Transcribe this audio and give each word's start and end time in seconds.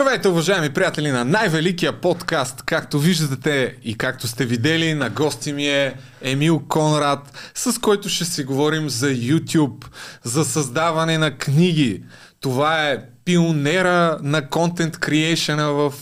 Здравейте, 0.00 0.28
уважаеми 0.28 0.70
приятели 0.70 1.10
на 1.10 1.24
най-великия 1.24 2.00
подкаст. 2.00 2.62
Както 2.62 2.98
виждате 2.98 3.76
и 3.84 3.98
както 3.98 4.28
сте 4.28 4.46
видели, 4.46 4.94
на 4.94 5.10
гости 5.10 5.52
ми 5.52 5.68
е 5.68 5.94
Емил 6.22 6.62
Конрад, 6.68 7.52
с 7.54 7.80
който 7.80 8.08
ще 8.08 8.24
си 8.24 8.44
говорим 8.44 8.88
за 8.88 9.06
YouTube, 9.06 9.84
за 10.24 10.44
създаване 10.44 11.18
на 11.18 11.36
книги. 11.36 12.04
Това 12.40 12.90
е 12.90 12.98
пионера 13.24 14.18
на 14.22 14.48
контент 14.48 14.98
креейшена 14.98 15.72
в 15.72 15.92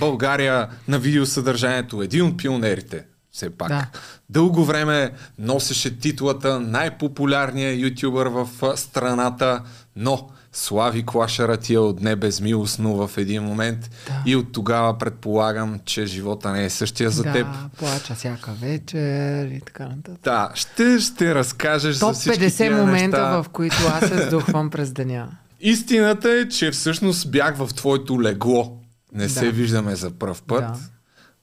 България 0.00 0.68
на 0.88 0.98
видеосъдържанието. 0.98 2.02
Един 2.02 2.26
от 2.26 2.38
пионерите 2.38 3.04
все 3.32 3.50
пак. 3.50 3.68
Да. 3.68 3.86
Дълго 4.30 4.64
време 4.64 5.10
носеше 5.38 5.98
титлата 5.98 6.60
най-популярния 6.60 7.80
ютубър 7.80 8.26
в 8.26 8.48
страната, 8.76 9.62
но 9.96 10.28
Слави 10.52 11.06
Клашара 11.06 11.56
ти 11.56 11.74
е 11.74 11.78
отне 11.78 12.16
безмилостно 12.16 13.06
в 13.06 13.18
един 13.18 13.42
момент 13.42 13.90
да. 14.06 14.22
и 14.26 14.36
от 14.36 14.52
тогава 14.52 14.98
предполагам, 14.98 15.80
че 15.84 16.06
живота 16.06 16.52
не 16.52 16.64
е 16.64 16.70
същия 16.70 17.10
за 17.10 17.22
да, 17.22 17.32
теб. 17.32 17.46
плача 17.78 18.14
всяка 18.14 18.52
вечер 18.52 19.46
и 19.46 19.60
така 19.60 19.84
нататък. 19.86 20.20
Да, 20.22 20.50
ще, 20.54 20.98
ще 20.98 21.34
разкажеш 21.34 21.98
Топ 21.98 22.14
за 22.14 22.20
всички 22.20 22.44
50 22.44 22.70
момента, 22.70 22.96
неща. 23.18 23.42
в 23.42 23.48
които 23.48 23.76
аз 23.92 24.08
се 24.08 24.26
сдухвам 24.26 24.70
през 24.70 24.92
деня. 24.92 25.28
Истината 25.60 26.30
е, 26.30 26.48
че 26.48 26.70
всъщност 26.70 27.30
бях 27.30 27.56
в 27.56 27.74
твоето 27.74 28.22
легло. 28.22 28.78
Не 29.14 29.22
Да. 29.24 29.30
се 29.30 29.50
виждаме 29.50 29.96
за 29.96 30.10
пръв 30.10 30.42
път. 30.42 30.60
Да. 30.60 30.74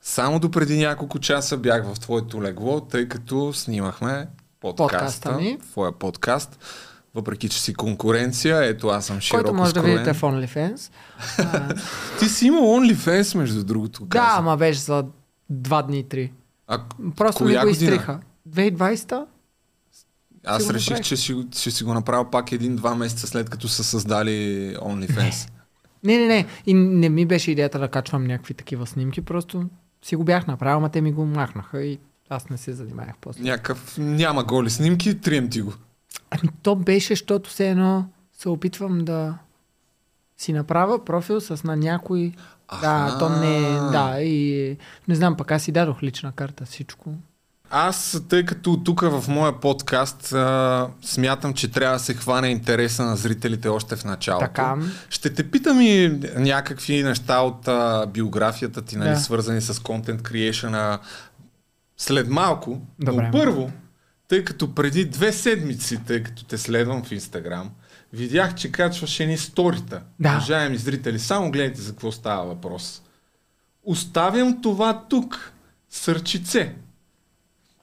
Само 0.01 0.39
до 0.39 0.51
преди 0.51 0.77
няколко 0.77 1.19
часа 1.19 1.57
бях 1.57 1.85
в 1.85 1.99
твоето 1.99 2.43
легло, 2.43 2.81
тъй 2.81 3.07
като 3.07 3.53
снимахме 3.53 4.27
подкаста, 4.61 4.97
Подкаста 4.97 5.31
ми. 5.31 5.57
твоя 5.71 5.91
подкаст. 5.91 6.59
Въпреки, 7.15 7.49
че 7.49 7.61
си 7.61 7.73
конкуренция, 7.73 8.65
ето 8.65 8.87
аз 8.87 9.05
съм 9.05 9.19
широко 9.19 9.43
Който 9.43 9.57
може 9.57 9.73
да 9.73 9.79
скроен. 9.79 9.93
видите 9.93 10.13
в 10.13 10.21
OnlyFans. 10.21 10.91
А, 11.39 11.75
Ти 12.19 12.25
си 12.25 12.47
имал 12.47 12.63
OnlyFans, 12.63 13.37
между 13.37 13.63
другото. 13.63 14.01
да, 14.03 14.09
каза. 14.09 14.37
ама 14.37 14.57
беше 14.57 14.79
за 14.79 15.05
два 15.49 15.81
дни 15.81 15.99
и 15.99 16.03
три. 16.03 16.31
А, 16.67 16.79
Просто 17.15 17.45
ми 17.45 17.57
го 17.57 17.67
изтриха. 17.67 18.19
2020-та? 18.49 19.25
аз 20.45 20.63
си 20.63 20.73
реших, 20.73 21.01
че 21.01 21.15
ще, 21.15 21.33
ще 21.51 21.71
си 21.71 21.83
го 21.83 21.93
направя 21.93 22.31
пак 22.31 22.51
един-два 22.51 22.95
месеца 22.95 23.27
след 23.27 23.49
като 23.49 23.67
са 23.67 23.83
създали 23.83 24.31
OnlyFans. 24.77 25.49
Не, 26.03 26.17
не, 26.17 26.27
не. 26.27 26.45
И 26.65 26.73
не 26.73 27.09
ми 27.09 27.25
беше 27.25 27.51
идеята 27.51 27.79
да 27.79 27.87
качвам 27.87 28.23
някакви 28.23 28.53
такива 28.53 28.87
снимки, 28.87 29.21
просто 29.21 29.65
си 30.05 30.15
го 30.15 30.23
бях 30.23 30.47
направил, 30.47 30.77
ама 30.77 30.89
те 30.89 31.01
ми 31.01 31.11
го 31.11 31.25
махнаха 31.25 31.81
и 31.81 31.99
аз 32.29 32.49
не 32.49 32.57
се 32.57 32.73
занимавах 32.73 33.13
после. 33.21 33.43
Някакъв 33.43 33.97
няма 33.97 34.43
голи 34.43 34.69
снимки, 34.69 35.21
трием 35.21 35.49
ти 35.49 35.61
го. 35.61 35.73
Ами 36.31 36.49
то 36.63 36.75
беше, 36.75 37.13
защото 37.13 37.49
все 37.49 37.69
едно 37.69 38.05
се 38.33 38.49
опитвам 38.49 39.05
да 39.05 39.37
си 40.37 40.53
направя 40.53 41.05
профил 41.05 41.41
с 41.41 41.63
на 41.63 41.75
някой. 41.75 42.33
Да, 42.81 43.15
то 43.19 43.29
не 43.29 43.57
е. 43.57 43.71
Да, 43.71 44.21
и 44.21 44.77
не 45.07 45.15
знам, 45.15 45.37
пък 45.37 45.51
аз 45.51 45.63
си 45.63 45.71
дадох 45.71 46.03
лична 46.03 46.31
карта, 46.31 46.65
всичко. 46.65 47.13
Аз, 47.71 48.21
тъй 48.29 48.45
като 48.45 48.77
тук 48.83 49.01
в 49.01 49.23
моя 49.27 49.59
подкаст 49.59 50.33
а, 50.33 50.87
смятам, 51.01 51.53
че 51.53 51.71
трябва 51.71 51.95
да 51.95 52.03
се 52.03 52.13
хване 52.13 52.47
интереса 52.47 53.03
на 53.03 53.15
зрителите 53.15 53.67
още 53.67 53.95
в 53.95 54.05
началото. 54.05 54.45
Така. 54.45 54.77
Ще 55.09 55.33
те 55.33 55.51
питам 55.51 55.81
и 55.81 56.19
някакви 56.35 57.03
неща 57.03 57.39
от 57.39 57.67
а, 57.67 58.05
биографията 58.13 58.81
ти, 58.81 58.97
нали, 58.97 59.09
Да. 59.09 59.19
свързани 59.19 59.61
с 59.61 59.81
контент 59.81 60.21
creation 60.21 60.99
след 61.97 62.29
малко. 62.29 62.81
Добре. 62.99 63.23
Но 63.23 63.31
първо, 63.31 63.71
тъй 64.29 64.43
като 64.43 64.75
преди 64.75 65.05
две 65.05 65.33
седмици, 65.33 65.99
тъй 66.07 66.23
като 66.23 66.43
те 66.43 66.57
следвам 66.57 67.03
в 67.03 67.11
Инстаграм, 67.11 67.69
видях, 68.13 68.55
че 68.55 68.71
качваш 68.71 69.19
едни 69.19 69.37
сторита. 69.37 70.01
Да. 70.19 70.29
Уважаеми 70.29 70.77
зрители, 70.77 71.19
само 71.19 71.51
гледайте 71.51 71.81
за 71.81 71.91
какво 71.91 72.11
става 72.11 72.45
въпрос. 72.45 73.01
Оставям 73.83 74.61
това 74.61 75.03
тук. 75.09 75.51
Сърчице. 75.89 76.73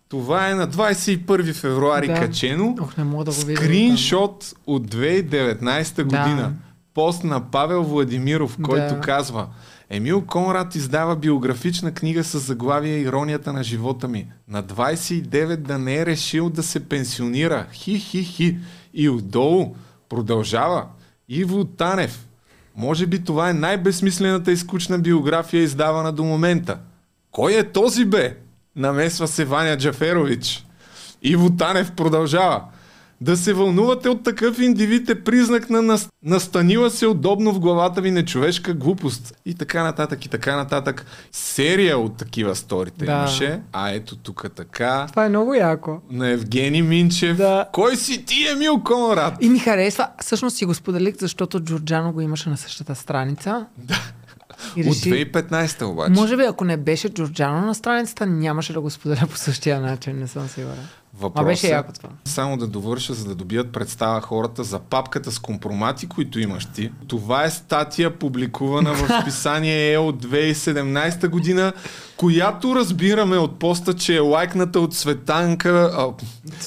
Това 0.09 0.51
е 0.51 0.55
на 0.55 0.69
21 0.69 1.53
февруари 1.55 2.07
Да. 2.07 2.15
качено. 2.15 2.77
Ох, 2.81 2.97
не 2.97 3.05
мога 3.05 3.25
да 3.25 3.31
го 3.31 3.41
видя. 3.41 3.61
Скриншот 3.61 4.55
от 4.67 4.87
2019 4.87 6.03
година. 6.03 6.37
Да. 6.37 6.53
Пост 6.95 7.25
на 7.25 7.51
Павел 7.51 7.83
Владимиров, 7.83 8.57
който 8.63 8.95
Да. 8.95 9.01
казва 9.01 9.47
Емил 9.91 10.27
Конрад 10.27 10.75
издава 10.75 11.17
биографична 11.17 11.95
книга 11.95 12.25
с 12.25 12.39
заглавие 12.39 12.99
Иронията 12.99 13.53
на 13.53 13.65
живота 13.65 14.09
ми. 14.09 14.27
На 14.49 14.63
29 14.63 15.57
да 15.57 15.79
не 15.79 15.97
е 15.97 16.07
решил 16.07 16.51
да 16.51 16.63
се 16.63 16.89
пенсионира. 16.89 17.67
Хи-хи-хи. 17.73 18.59
И 18.95 19.09
отдолу 19.09 19.75
продължава. 20.09 20.87
Иво 21.29 21.65
Танев. 21.65 22.27
Може 22.77 23.07
би 23.07 23.25
това 23.25 23.51
е 23.51 23.55
най-безсмислената 23.55 24.53
и 24.53 24.57
скучна 24.57 24.99
биография 24.99 25.63
издавана 25.63 26.13
до 26.13 26.25
момента. 26.25 26.79
Кой 27.31 27.55
е 27.55 27.73
този 27.73 28.05
бе? 28.05 28.37
Намесва 28.77 29.29
се 29.29 29.45
Ваня 29.45 29.77
Джаферович. 29.77 30.67
Иво 31.23 31.51
Танев 31.51 31.93
продължава. 31.93 32.63
Да 33.21 33.37
се 33.37 33.53
вълнувате 33.55 34.09
от 34.09 34.23
такъв 34.25 34.59
индивид 34.59 35.11
е 35.11 35.23
признак 35.23 35.71
на 35.71 35.83
нас... 35.83 36.09
настанила 36.23 36.91
се 36.91 37.07
удобно 37.07 37.53
в 37.53 37.61
главата 37.61 38.01
ви 38.01 38.11
нечовешка 38.11 38.75
глупост. 38.75 39.35
И 39.47 39.55
така 39.55 39.83
нататък, 39.83 40.25
и 40.25 40.29
така 40.29 40.57
нататък. 40.57 41.07
Серия 41.33 41.99
от 41.99 42.17
такива 42.17 42.55
сторите 42.57 43.05
Да. 43.05 43.13
имаше. 43.13 43.61
А 43.73 43.91
ето 43.91 44.17
тук 44.17 44.47
така. 44.57 45.07
Това 45.11 45.25
е 45.25 45.29
много 45.29 45.55
яко. 45.55 46.01
На 46.11 46.29
Евгений 46.29 46.83
Минчев. 46.83 47.37
Да. 47.37 47.69
Кой 47.73 47.97
си 47.97 48.25
ти, 48.25 48.47
Емил 48.53 48.81
Конрад? 48.85 49.35
И 49.41 49.49
ми 49.49 49.59
харесва. 49.59 50.09
Всъщност 50.21 50.57
си 50.57 50.65
го 50.65 50.75
споделих, 50.75 51.15
защото 51.19 51.61
Джорджано 51.61 52.13
го 52.13 52.21
имаше 52.21 52.51
на 52.51 52.57
същата 52.57 52.95
страница. 52.95 53.67
Да. 53.79 54.01
И 54.77 54.81
От 54.81 54.87
реши, 54.87 55.11
2015 55.11 55.85
обаче. 55.85 56.11
може 56.11 56.37
би 56.37 56.43
ако 56.43 56.65
не 56.65 56.77
беше 56.77 57.09
Джорджано 57.09 57.61
на 57.61 57.75
страницата, 57.75 58.27
нямаше 58.27 58.73
да 58.73 58.81
го 58.81 58.91
споделя 58.91 59.27
по 59.31 59.37
същия 59.37 59.81
начин, 59.81 60.19
не 60.19 60.29
съм 60.29 60.49
сигурен. 60.49 60.87
Въпросът, 61.21 61.45
Ма 61.45 61.51
беше 61.51 61.69
яко 61.69 61.93
това. 61.93 62.09
Само 62.25 62.57
да 62.57 62.67
довърша, 62.67 63.15
за 63.15 63.25
да 63.25 63.35
добият 63.35 63.73
представа 63.73 64.21
хората 64.21 64.65
за 64.65 64.79
папката 64.79 65.33
с 65.33 65.39
компромати, 65.39 66.09
които 66.09 66.41
имаш 66.41 66.67
ти. 66.67 66.93
Това 67.09 67.45
е 67.45 67.51
статия, 67.51 68.19
публикувана 68.19 68.95
в 68.95 69.21
списание 69.23 69.93
Е 69.93 69.99
от 69.99 70.27
2017 70.27 71.29
година, 71.29 71.73
която 72.17 72.75
разбираме 72.75 73.37
от 73.39 73.59
поста, 73.59 73.95
че 73.95 74.17
е 74.17 74.21
лайкната 74.21 74.81
от 74.81 74.95
Светанка... 74.95 75.91
А, 75.97 76.09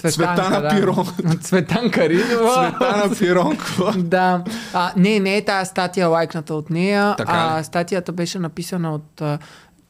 Цветана 0.09 0.61
да. 0.61 0.69
Пирон. 0.69 1.07
Цветанка 1.41 2.09
Ринова. 2.09 2.69
Цветана 2.69 3.15
Пиронкова. 3.19 3.93
Да. 4.09 4.43
А, 4.73 4.93
не, 4.97 5.19
не 5.19 5.37
е 5.37 5.45
тази 5.45 5.69
статия 5.69 6.07
лайкната 6.07 6.55
от 6.55 6.69
нея. 6.69 7.15
Така 7.17 7.47
а 7.49 7.63
статията 7.63 8.11
беше 8.11 8.39
написана 8.39 8.93
от 8.93 9.21
а, 9.21 9.39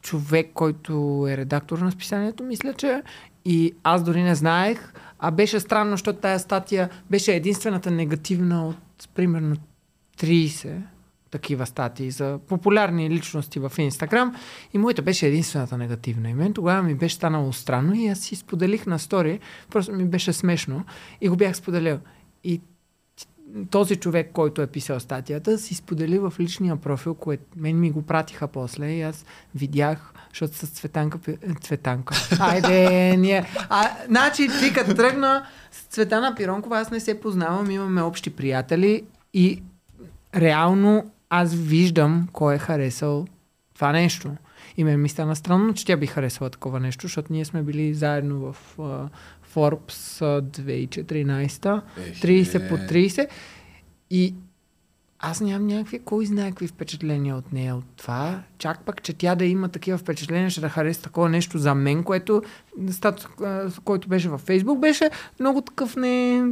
човек, 0.02 0.52
който 0.54 1.26
е 1.30 1.38
редактор 1.38 1.78
на 1.78 1.92
списанието, 1.92 2.44
мисля, 2.44 2.74
че. 2.74 3.02
И 3.46 3.74
аз 3.84 4.04
дори 4.04 4.24
не 4.24 4.36
знаех. 4.36 4.94
А 5.20 5.32
беше 5.32 5.60
странно, 5.60 5.92
защото 5.92 6.20
тази 6.20 6.44
статия 6.44 6.90
беше 7.10 7.36
единствената 7.36 7.92
негативна 7.92 8.68
от 8.68 9.10
примерно 9.16 9.56
30 10.18 10.82
такива 11.32 11.66
статии 11.66 12.12
за 12.12 12.40
популярни 12.48 13.10
личности 13.10 13.60
в 13.60 13.72
Инстаграм 13.78 14.36
и 14.74 14.78
моята 14.78 15.02
беше 15.02 15.28
единствената 15.28 15.78
негативна. 15.78 16.30
И 16.30 16.34
мен 16.34 16.54
тогава 16.54 16.84
ми 16.84 16.96
беше 16.96 17.16
станало 17.16 17.54
странно 17.54 17.94
и 17.94 18.08
аз 18.08 18.20
си 18.20 18.36
споделих 18.36 18.86
на 18.86 19.00
стори, 19.00 19.40
просто 19.70 19.92
ми 19.92 20.06
беше 20.06 20.34
смешно 20.34 20.86
и 21.22 21.30
го 21.30 21.36
бях 21.36 21.56
споделил. 21.56 22.00
И 22.44 22.62
този 23.72 23.96
човек, 23.96 24.30
който 24.34 24.62
е 24.62 24.68
писал 24.68 25.00
статията, 25.00 25.58
си 25.58 25.76
сподели 25.76 26.20
в 26.20 26.34
личния 26.40 26.76
профил, 26.76 27.14
което 27.14 27.44
мен 27.56 27.80
ми 27.80 27.92
го 27.92 28.02
пратиха 28.02 28.48
после 28.48 28.86
и 28.86 29.02
аз 29.02 29.26
видях, 29.56 30.14
защото 30.30 30.56
с 30.56 30.68
Цветанка... 30.68 31.18
Пи- 31.18 31.62
Цветанка. 31.62 32.16
Айде, 32.40 33.18
ние... 33.18 33.46
А, 33.70 33.90
значи, 34.08 34.48
ти 34.48 34.74
като 34.74 34.96
тръгна 34.96 35.46
с 35.72 35.84
Цветана 35.84 36.36
Пиронкова, 36.36 36.80
аз 36.80 36.92
не 36.92 37.00
се 37.00 37.20
познавам, 37.20 37.72
имаме 37.72 38.02
общи 38.02 38.30
приятели 38.30 39.04
и 39.34 39.64
реално 40.36 41.12
аз 41.30 41.54
виждам 41.56 42.28
кой 42.32 42.56
е 42.56 42.60
харесал 42.60 43.26
това 43.76 43.92
нещо. 43.92 44.32
И 44.78 44.84
мен 44.84 45.02
ми 45.02 45.10
стана 45.10 45.36
странно, 45.36 45.74
че 45.74 45.86
тя 45.86 45.98
би 45.98 46.08
харесала 46.08 46.50
такова 46.50 46.80
нещо, 46.80 47.02
защото 47.02 47.34
ние 47.34 47.46
сме 47.46 47.62
били 47.62 47.94
заедно 47.94 48.54
в 48.54 48.78
Forbes 49.56 50.22
а, 50.22 50.42
2014, 50.42 51.82
Ехе. 51.98 52.28
30 52.28 52.70
по 52.70 52.76
30. 52.76 53.28
И 54.10 54.34
аз 55.20 55.42
нямам 55.42 55.68
някакви, 55.68 56.00
кой 56.00 56.26
знае 56.26 56.50
какви 56.50 56.68
впечатления 56.68 57.36
от 57.36 57.54
нея 57.54 57.76
от 57.76 57.86
това. 57.98 58.44
Чак 58.58 58.86
пък, 58.86 59.04
че 59.04 59.14
тя 59.14 59.36
да 59.36 59.46
има 59.46 59.70
такива 59.70 59.98
впечатления, 59.98 60.50
ще 60.50 60.62
да 60.62 60.70
хареса 60.70 61.02
такова 61.02 61.30
нещо 61.30 61.58
за 61.58 61.76
мен, 61.76 62.04
което 62.04 62.42
статус, 62.92 63.28
който 63.84 64.08
беше 64.08 64.30
във 64.30 64.42
Фейсбук, 64.42 64.80
беше 64.80 65.10
много 65.40 65.62
такъв 65.62 65.96
не... 65.96 66.44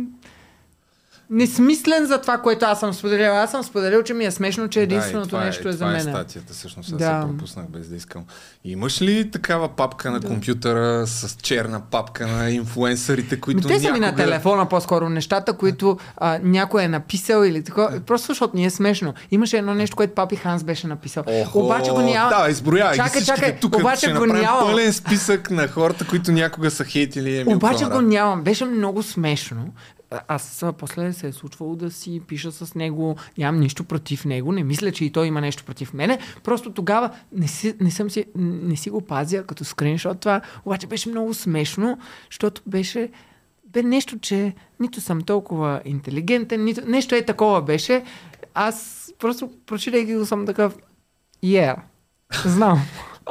несмислен 1.30 2.06
за 2.06 2.18
това, 2.18 2.38
което 2.38 2.66
аз 2.66 2.80
съм 2.80 2.94
споделил. 2.94 3.32
Аз 3.34 3.52
съм 3.52 3.64
споделил, 3.64 4.04
че 4.04 4.14
ми 4.14 4.26
е 4.26 4.32
смешно, 4.32 4.68
че 4.68 4.80
Да, 4.80 4.84
единственото 4.84 5.30
това 5.30 5.44
нещо 5.44 5.68
е, 5.68 5.72
за 5.72 5.78
това 5.78 5.88
мен. 5.88 5.98
е 5.98 6.02
статията, 6.02 6.54
всъщност. 6.54 6.92
Аз 6.92 6.98
Да. 6.98 7.22
се 7.22 7.28
пропуснах 7.28 7.66
без 7.68 7.88
да 7.88 7.96
искам. 7.96 8.24
Имаш 8.66 9.02
ли 9.02 9.32
такава 9.32 9.68
папка 9.70 10.12
на 10.12 10.20
Да. 10.20 10.28
компютъра 10.28 11.08
с 11.08 11.36
черна 11.36 11.82
папка 11.82 12.28
на 12.28 12.50
инфлуенсърите, 12.50 13.36
Ми, 13.36 13.42
които 13.42 13.68
те 13.68 13.80
са 13.80 13.86
ми 13.86 13.92
на 13.92 14.06
някога... 14.06 14.24
телефона 14.24 14.66
по-скоро 14.66 15.10
нещата, 15.10 15.54
които 15.54 15.98
а, 16.18 16.40
някой 16.44 16.84
е 16.84 16.88
написал 16.88 17.44
или 17.44 17.64
такова. 17.64 18.00
Просто 18.02 18.28
защото 18.28 18.56
ни 18.56 18.66
е 18.66 18.70
смешно. 18.70 19.14
Имаше 19.32 19.58
едно 19.58 19.74
нещо, 19.74 19.96
което 19.96 20.14
папи 20.14 20.36
Ханс 20.36 20.64
беше 20.64 20.88
написал. 20.88 21.24
Охо, 21.28 21.60
Обаче 21.60 21.92
го 21.92 22.02
няма. 22.02 22.30
Да, 22.32 22.50
изброявай 22.50 22.96
Чакай, 22.96 23.24
чакай, 23.24 23.60
тук. 23.60 23.76
обаче 23.76 23.98
ще 23.98 24.08
го 24.08 24.14
направим 24.20 24.42
няма. 24.42 24.60
пълен 24.62 24.94
списък 24.94 25.52
на 25.52 25.68
хората, 25.68 26.08
които 26.08 26.32
някога 26.32 26.72
са 26.72 26.84
хейтили 26.84 27.38
Емил 27.38 27.56
Обаче 27.58 27.86
го 27.86 28.02
нямам. 28.02 28.42
Беше 28.42 28.66
много 28.66 29.04
смешно. 29.04 29.66
Аз 30.28 30.66
после 30.78 31.14
се 31.14 31.28
е 31.28 31.32
случвало 31.32 31.76
да 31.76 31.92
си 31.92 32.22
пиша 32.28 32.52
с 32.52 32.76
него. 32.76 33.16
Нямам 33.38 33.62
нищо 33.62 33.84
против 33.84 34.26
него. 34.26 34.52
Не 34.52 34.64
мисля, 34.64 34.92
че 34.92 35.06
и 35.06 35.12
той 35.12 35.28
има 35.28 35.42
нещо 35.42 35.64
против 35.64 35.94
мене. 35.94 36.20
Просто 36.44 36.74
тогава 36.74 37.10
не 37.32 37.48
си, 37.48 37.76
не 37.82 37.92
съм 37.92 38.10
си, 38.10 38.26
не 38.36 38.76
си 38.76 38.90
го 38.90 39.02
пазя 39.02 39.44
като 39.44 39.66
скриншот 39.66 40.20
това. 40.20 40.42
Обаче 40.66 40.88
беше 40.88 41.10
много 41.10 41.34
смешно, 41.34 41.98
защото 42.32 42.62
беше 42.68 43.10
бе 43.66 43.84
нещо, 43.84 44.20
че 44.20 44.56
нито 44.80 45.02
съм 45.02 45.22
толкова 45.22 45.82
интелигентен, 45.86 46.64
нито 46.64 46.82
нещо 46.88 47.16
е 47.16 47.26
такова 47.26 47.62
беше. 47.62 48.04
Аз 48.54 49.08
просто 49.20 49.52
прочитайки 49.66 50.16
го 50.16 50.26
съм 50.26 50.46
такъв 50.46 50.78
Yeah. 51.44 51.76
Знам. 52.46 52.82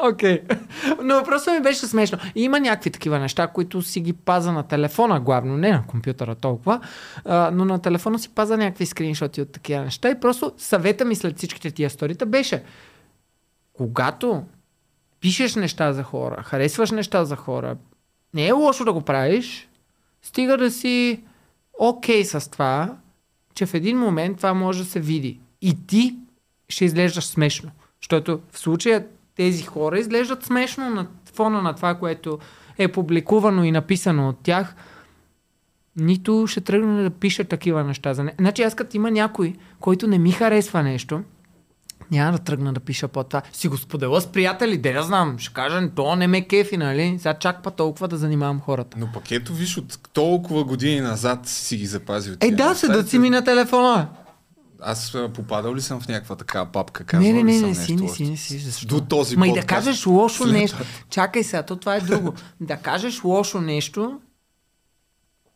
Окей. 0.02 0.42
Okay. 0.42 0.58
Но 1.02 1.22
просто 1.24 1.50
ми 1.50 1.60
беше 1.60 1.86
смешно. 1.86 2.18
И 2.34 2.42
има 2.42 2.60
някакви 2.60 2.90
такива 2.90 3.18
неща, 3.18 3.46
които 3.46 3.82
си 3.82 4.00
ги 4.00 4.12
паза 4.12 4.52
на 4.52 4.62
телефона, 4.62 5.20
главно, 5.20 5.56
не 5.56 5.70
на 5.70 5.86
компютъра 5.86 6.34
толкова, 6.34 6.80
а, 7.24 7.50
но 7.54 7.64
на 7.64 7.78
телефона 7.78 8.18
си 8.18 8.28
паза 8.28 8.56
някакви 8.56 8.86
скриншоти 8.86 9.42
от 9.42 9.52
такива 9.52 9.84
неща. 9.84 10.10
И 10.10 10.20
просто 10.20 10.52
съвета 10.56 11.04
ми 11.04 11.14
след 11.14 11.36
всичките 11.36 11.70
тия 11.70 11.90
сторита 11.90 12.26
беше, 12.26 12.62
когато 13.72 14.42
пишеш 15.20 15.54
неща 15.54 15.92
за 15.92 16.02
хора, 16.02 16.42
харесваш 16.42 16.90
неща 16.90 17.24
за 17.24 17.36
хора, 17.36 17.76
не 18.34 18.46
е 18.46 18.52
лошо 18.52 18.84
да 18.84 18.92
го 18.92 19.00
правиш, 19.00 19.68
стига 20.22 20.56
да 20.56 20.70
си 20.70 21.22
окей 21.78 22.22
okay 22.22 22.38
с 22.38 22.50
това, 22.50 22.96
че 23.54 23.66
в 23.66 23.74
един 23.74 23.98
момент 23.98 24.36
това 24.36 24.54
може 24.54 24.78
да 24.78 24.84
се 24.84 25.00
види. 25.00 25.40
И 25.62 25.86
ти 25.86 26.16
ще 26.68 26.84
изглеждаш 26.84 27.24
смешно. 27.24 27.70
Защото 28.02 28.40
в 28.52 28.58
случая 28.58 29.06
тези 29.36 29.62
хора 29.62 29.98
изглеждат 29.98 30.44
смешно 30.44 30.90
на 30.90 31.06
фона 31.34 31.62
на 31.62 31.74
това, 31.74 31.94
което 31.94 32.38
е 32.78 32.88
публикувано 32.88 33.64
и 33.64 33.72
написано 33.72 34.28
от 34.28 34.36
тях. 34.42 34.74
Нито 35.96 36.46
ще 36.46 36.60
тръгна 36.60 37.02
да 37.02 37.10
пиша 37.10 37.44
такива 37.44 37.84
неща 37.84 38.14
за 38.14 38.24
не. 38.24 38.34
Значи 38.38 38.62
аз 38.62 38.74
като 38.74 38.96
има 38.96 39.10
някой, 39.10 39.54
който 39.80 40.06
не 40.06 40.18
ми 40.18 40.32
харесва 40.32 40.82
нещо, 40.82 41.22
няма 42.10 42.32
да 42.32 42.38
тръгна 42.38 42.72
да 42.72 42.80
пиша 42.80 43.08
по 43.08 43.24
това. 43.24 43.42
Си 43.52 43.68
го 43.68 43.76
споделя 43.76 44.20
с 44.20 44.26
приятели, 44.26 44.78
де 44.78 44.92
да 44.92 45.02
знам. 45.02 45.38
Ще 45.38 45.54
кажа, 45.54 45.90
то 45.96 46.16
не 46.16 46.26
ме 46.26 46.48
кефи, 46.48 46.76
нали? 46.76 47.16
Сега 47.18 47.34
чак 47.34 47.62
па 47.62 47.70
толкова 47.70 48.08
да 48.08 48.16
занимавам 48.16 48.60
хората. 48.60 48.96
Но 49.00 49.12
пък 49.12 49.30
ето 49.30 49.54
виж, 49.54 49.76
от 49.76 49.98
толкова 50.12 50.64
години 50.64 51.00
назад 51.00 51.46
си 51.46 51.76
ги 51.76 51.86
запазил. 51.86 52.34
Е, 52.40 52.50
да, 52.50 52.68
неща. 52.68 52.74
седат 52.74 53.08
си 53.08 53.18
ми 53.18 53.30
на 53.30 53.44
телефона. 53.44 54.08
Аз 54.80 55.16
попадал 55.34 55.74
ли 55.74 55.80
съм 55.80 56.00
в 56.00 56.08
някаква 56.08 56.36
такава 56.36 56.66
папка? 56.72 57.02
Не, 57.02 57.06
Казвал 57.06 57.32
не, 57.32 57.42
не, 57.42 57.58
съм 57.58 57.68
не 57.68 57.74
си, 57.74 57.96
не 57.96 58.08
си, 58.08 58.30
не 58.30 58.36
си. 58.36 58.58
Защо? 58.58 58.86
До 58.86 59.00
този 59.00 59.36
Ма 59.36 59.48
и 59.48 59.52
да 59.52 59.62
кажеш 59.62 60.06
лошо 60.06 60.42
След 60.44 60.52
нещо. 60.52 60.78
Чакай 61.10 61.44
сега, 61.44 61.62
то 61.62 61.76
това 61.76 61.96
е 61.96 62.00
друго. 62.00 62.34
да 62.60 62.76
кажеш 62.76 63.24
лошо 63.24 63.60
нещо, 63.60 64.20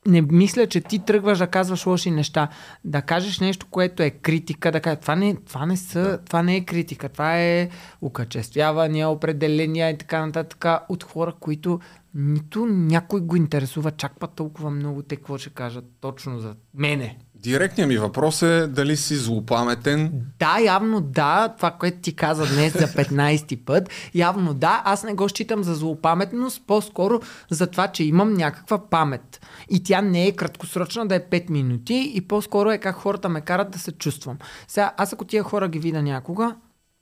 не 0.06 0.22
мисля, 0.22 0.66
че 0.66 0.80
ти 0.80 0.98
тръгваш 0.98 1.38
да 1.38 1.46
казваш 1.46 1.86
лоши 1.86 2.10
неща. 2.10 2.48
Да 2.84 3.02
кажеш 3.02 3.40
нещо, 3.40 3.66
което 3.70 4.02
е 4.02 4.10
критика, 4.10 4.72
да 4.72 4.80
кажеш, 4.80 5.00
това 5.00 5.16
не, 5.16 5.36
това 5.36 5.66
не, 5.66 5.76
са, 5.76 6.02
да. 6.02 6.18
това 6.18 6.42
не 6.42 6.56
е 6.56 6.64
критика, 6.64 7.08
това 7.08 7.40
е 7.40 7.68
укачествявания, 8.00 9.08
определения 9.08 9.90
и 9.90 9.98
така 9.98 10.26
нататък 10.26 10.64
от 10.88 11.04
хора, 11.04 11.34
които 11.40 11.80
нито 12.14 12.66
някой 12.66 13.20
го 13.20 13.36
интересува 13.36 13.90
чак 13.90 14.12
па 14.18 14.28
толкова 14.28 14.70
много 14.70 15.02
те 15.02 15.16
какво 15.16 15.38
ще 15.38 15.50
кажат 15.50 15.84
точно 16.00 16.38
за 16.38 16.54
мене. 16.74 17.18
Директният 17.42 17.88
ми 17.88 17.98
въпрос 17.98 18.42
е 18.42 18.66
дали 18.66 18.96
си 18.96 19.16
злопаметен. 19.16 20.12
Да, 20.38 20.58
явно 20.64 21.00
да, 21.00 21.54
това, 21.56 21.70
което 21.70 21.98
ти 21.98 22.16
каза 22.16 22.54
днес 22.54 22.72
за 22.72 22.86
15-ти 22.86 23.56
път, 23.56 23.90
явно 24.14 24.54
да, 24.54 24.82
аз 24.84 25.04
не 25.04 25.14
го 25.14 25.28
считам 25.28 25.64
за 25.64 25.74
злопаметност, 25.74 26.62
по-скоро 26.66 27.20
за 27.50 27.66
това, 27.66 27.88
че 27.88 28.04
имам 28.04 28.34
някаква 28.34 28.88
памет. 28.90 29.46
И 29.70 29.82
тя 29.82 30.00
не 30.00 30.26
е 30.26 30.32
краткосрочна 30.32 31.06
да 31.06 31.14
е 31.14 31.20
5 31.20 31.50
минути 31.50 32.12
и 32.14 32.20
по-скоро 32.20 32.70
е 32.70 32.78
как 32.78 32.96
хората 32.96 33.28
ме 33.28 33.40
карат 33.40 33.70
да 33.70 33.78
се 33.78 33.92
чувствам. 33.92 34.38
Сега, 34.68 34.92
аз 34.96 35.12
ако 35.12 35.24
тия 35.24 35.42
хора 35.42 35.68
ги 35.68 35.78
видя 35.78 36.02
някога, 36.02 36.54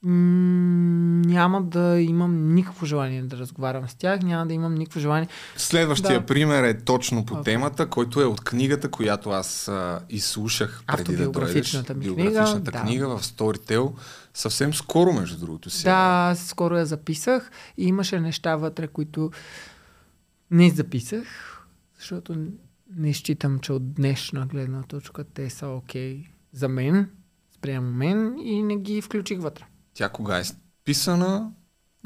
м- 0.03 0.13
няма 1.27 1.63
да 1.63 2.01
имам 2.01 2.55
никакво 2.55 2.87
желание 2.87 3.23
да 3.23 3.39
разговарям 3.39 3.89
с 3.89 3.95
тях, 3.95 4.23
няма 4.23 4.47
да 4.47 4.55
имам 4.55 4.75
никакво 4.75 5.01
желание. 5.01 5.29
Следващия 5.57 6.21
Да. 6.21 6.27
пример 6.27 6.65
е 6.65 6.79
точно 6.79 7.27
по 7.27 7.35
Окей. 7.35 7.45
темата, 7.45 7.87
който 7.87 8.21
е 8.21 8.25
от 8.25 8.41
книгата, 8.41 8.91
която 8.91 9.31
аз 9.31 9.69
а, 9.69 10.01
изслушах 10.11 10.83
преди 10.87 11.17
да 11.17 11.31
дойдеш. 11.31 11.75
Ми 11.75 11.83
книга, 11.85 11.95
Биографичната 11.95 12.71
да. 12.73 12.81
книга 12.81 13.09
в 13.09 13.23
Storytel. 13.23 13.93
Съвсем 14.35 14.75
скоро, 14.75 15.13
между 15.13 15.39
другото 15.39 15.71
си. 15.71 15.85
Да, 15.85 16.35
скоро 16.37 16.77
я 16.77 16.87
записах 16.87 17.51
и 17.79 17.85
имаше 17.85 18.21
неща 18.21 18.57
вътре, 18.57 18.89
които 18.89 19.31
не 20.51 20.71
записах, 20.71 21.25
защото 21.99 22.37
не 22.97 23.15
считам, 23.15 23.59
че 23.59 23.73
от 23.73 23.95
днешна 23.95 24.47
гледна 24.47 24.83
точка 24.83 25.25
те 25.25 25.51
са 25.51 25.69
окей 25.69 26.25
за 26.53 26.69
мен, 26.69 27.11
спрямо 27.55 27.91
мен 27.93 28.39
и 28.39 28.63
не 28.63 28.77
ги 28.77 29.03
включих 29.03 29.41
вътре. 29.41 29.65
Тя 29.99 30.09
кога 30.09 30.39
е 30.39 30.43
писана? 30.85 31.51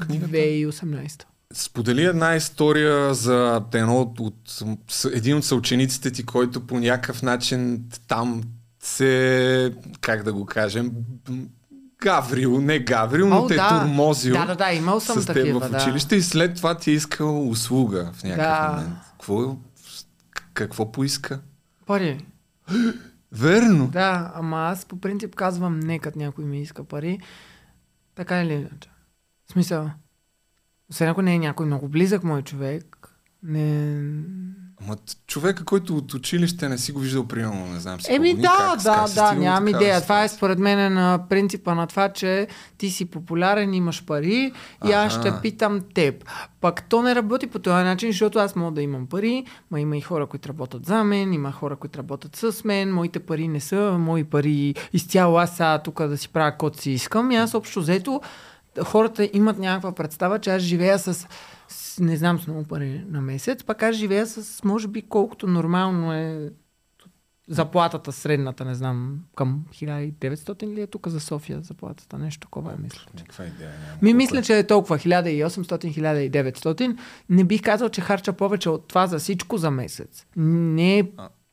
Книгата? 0.05 0.31
2018. 0.31 1.23
Сподели 1.53 2.03
една 2.03 2.35
история 2.35 3.13
за 3.13 3.63
едно 3.73 4.01
от, 4.01 4.19
от, 4.19 5.03
един 5.13 5.37
от 5.37 5.45
съучениците 5.45 6.11
ти, 6.11 6.25
който 6.25 6.67
по 6.67 6.79
някакъв 6.79 7.21
начин 7.21 7.83
там 8.07 8.43
се, 8.79 9.73
как 10.01 10.23
да 10.23 10.33
го 10.33 10.45
кажем, 10.45 10.91
гаврил, 12.01 12.61
не 12.61 12.79
гаврил, 12.79 13.29
но 13.29 13.43
О, 13.43 13.47
те 13.47 13.55
да. 13.55 13.69
турмозил 13.69 14.33
Да, 14.33 14.45
да, 14.45 14.55
да, 14.55 14.71
имал 14.73 14.99
съм 14.99 15.21
с 15.21 15.25
теб 15.25 15.35
такива, 15.35 15.59
в 15.59 15.69
да. 15.69 15.77
училище 15.77 16.15
и 16.15 16.21
след 16.21 16.55
това 16.55 16.77
ти 16.77 16.91
е 16.91 16.93
искал 16.93 17.49
услуга 17.49 18.11
в 18.13 18.23
някакъв 18.23 18.75
Да. 18.75 18.81
момент. 18.81 18.97
Какво, 19.11 19.57
какво 20.53 20.91
поиска? 20.91 21.39
Пари. 21.85 22.25
Верно. 23.31 23.87
Да, 23.87 24.31
ама 24.35 24.57
аз 24.57 24.85
по 24.85 24.99
принцип 24.99 25.35
казвам 25.35 25.79
не, 25.79 25.99
като 25.99 26.19
някой 26.19 26.45
ми 26.45 26.61
иска 26.61 26.83
пари. 26.83 27.19
Така 28.15 28.41
или 28.43 28.53
иначе. 28.53 28.89
В 29.45 29.51
смисъл, 29.51 29.89
освен 30.89 31.09
ако 31.09 31.21
не 31.21 31.35
е 31.35 31.39
някой 31.39 31.65
много 31.65 31.87
близък 31.87 32.23
мой 32.23 32.41
човек, 32.41 33.15
не, 33.43 34.01
Ама 34.85 34.95
т- 34.95 35.13
човека, 35.27 35.65
който 35.65 35.97
от 35.97 36.13
училище 36.13 36.69
не 36.69 36.77
си 36.77 36.91
го 36.91 36.99
виждал, 36.99 37.27
примерно, 37.27 37.65
не 37.65 37.79
знам 37.79 38.01
си. 38.01 38.13
Еми 38.13 38.33
да, 38.35 38.41
как- 38.41 38.83
да, 38.83 38.95
как 38.95 39.09
да, 39.09 39.33
до 39.33 39.41
нямам 39.41 39.67
идея. 39.67 40.01
Това 40.01 40.23
е 40.23 40.29
според 40.29 40.59
мен 40.59 40.93
на 40.93 41.19
принципа 41.29 41.75
на 41.75 41.87
това, 41.87 42.09
че 42.09 42.47
ти 42.77 42.89
си 42.89 43.05
популярен, 43.05 43.73
имаш 43.73 44.05
пари 44.05 44.53
и 44.85 44.91
аз 44.91 45.19
ще 45.19 45.33
питам 45.41 45.81
теб. 45.93 46.25
Пак 46.61 46.89
то 46.89 47.01
не 47.01 47.15
работи 47.15 47.47
по 47.47 47.59
този 47.59 47.83
начин, 47.83 48.09
защото 48.11 48.39
аз 48.39 48.55
мога 48.55 48.71
да 48.71 48.81
имам 48.81 49.07
пари, 49.07 49.45
ма 49.71 49.79
има 49.79 49.97
и 49.97 50.01
хора, 50.01 50.25
които 50.25 50.49
работят 50.49 50.85
за 50.85 51.03
мен, 51.03 51.33
има 51.33 51.51
хора, 51.51 51.75
които 51.75 51.99
работят 51.99 52.35
с 52.35 52.63
мен, 52.63 52.93
моите 52.93 53.19
пари 53.19 53.47
не 53.47 53.59
са 53.59 53.95
мои 53.99 54.23
пари 54.23 54.75
изцяло 54.93 55.37
аз 55.37 55.51
сега 55.51 55.79
тук 55.79 56.07
да 56.07 56.17
си 56.17 56.29
правя 56.29 56.57
код 56.57 56.81
си 56.81 56.91
искам 56.91 57.31
и 57.31 57.35
аз 57.35 57.53
общо 57.53 57.79
взето 57.79 58.21
хората 58.83 59.29
имат 59.33 59.59
някаква 59.59 59.91
представа, 59.91 60.39
че 60.39 60.49
аз 60.49 60.61
живея 60.61 60.99
с 60.99 61.27
не 61.99 62.17
знам, 62.17 62.39
с 62.39 62.47
много 62.47 62.63
пари 62.63 63.05
на 63.09 63.21
месец, 63.21 63.63
пък 63.63 63.83
аз 63.83 63.95
живея 63.95 64.27
с, 64.27 64.63
може 64.63 64.87
би, 64.87 65.01
колкото 65.01 65.47
нормално 65.47 66.13
е 66.13 66.51
заплатата 67.47 68.11
средната, 68.11 68.65
не 68.65 68.75
знам, 68.75 69.19
към 69.35 69.65
1900 69.73 70.75
ли 70.75 70.81
е 70.81 70.87
тук 70.87 71.07
за 71.07 71.19
София 71.19 71.61
заплатата, 71.61 72.17
нещо 72.17 72.47
такова 72.47 72.71
е, 72.71 72.75
мисля. 72.83 73.01
Никаква 73.15 73.45
идея 73.45 73.69
нямам. 73.69 73.97
Ми 74.01 74.13
мисля, 74.13 74.41
че 74.41 74.57
е 74.57 74.67
толкова 74.67 74.97
1800-1900. 74.97 76.97
Не 77.29 77.43
бих 77.43 77.61
казал, 77.61 77.89
че 77.89 78.01
харча 78.01 78.33
повече 78.33 78.69
от 78.69 78.87
това 78.87 79.07
за 79.07 79.19
всичко 79.19 79.57
за 79.57 79.71
месец. 79.71 80.25
Не 80.35 80.99
е, 80.99 81.03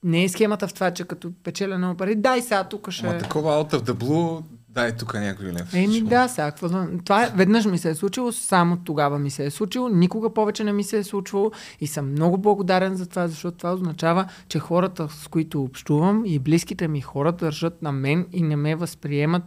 не 0.05 0.25
е 0.25 0.29
схемата 0.29 0.69
в 0.69 0.75
това, 0.75 0.91
че 0.91 1.05
като 1.05 1.33
печеля 1.43 1.79
много 1.79 1.97
пари, 1.97 2.15
дай 2.15 2.43
сега 2.43 2.65
тук 2.65 2.91
ще... 2.91 3.07
Ама 3.07 3.19
такова 3.19 3.51
out 3.51 3.73
of 3.73 3.81
the 3.81 3.93
blue, 3.93 4.43
дай 4.75 4.97
тук 4.97 5.15
някой 5.15 5.47
лев. 5.47 5.75
Еми 5.75 6.01
да, 6.01 6.29
сега, 6.29 6.53
да... 6.63 6.89
Това 7.05 7.25
е- 7.25 7.33
веднъж 7.35 7.65
ми 7.65 7.79
се 7.79 7.91
е 7.91 7.95
случило, 7.95 8.33
само 8.33 8.77
тогава 8.77 9.19
ми 9.19 9.31
се 9.31 9.45
е 9.47 9.51
случило, 9.51 9.89
никога 9.89 10.35
повече 10.35 10.65
не 10.65 10.73
ми 10.73 10.85
се 10.85 10.99
е 10.99 11.05
случвало 11.05 11.51
и 11.81 11.87
съм 11.87 12.11
много 12.11 12.39
благодарен 12.39 12.97
за 12.97 13.07
това, 13.07 13.29
защото 13.29 13.57
това 13.57 13.73
означава, 13.73 14.27
че 14.49 14.59
хората, 14.59 15.09
с 15.09 15.29
които 15.29 15.63
общувам 15.63 16.23
и 16.27 16.39
близките 16.39 16.89
ми 16.89 17.01
хора 17.01 17.33
държат 17.33 17.83
на 17.83 17.93
мен 17.93 18.27
и 18.33 18.43
не 18.43 18.57
ме 18.57 18.75
възприемат 18.75 19.43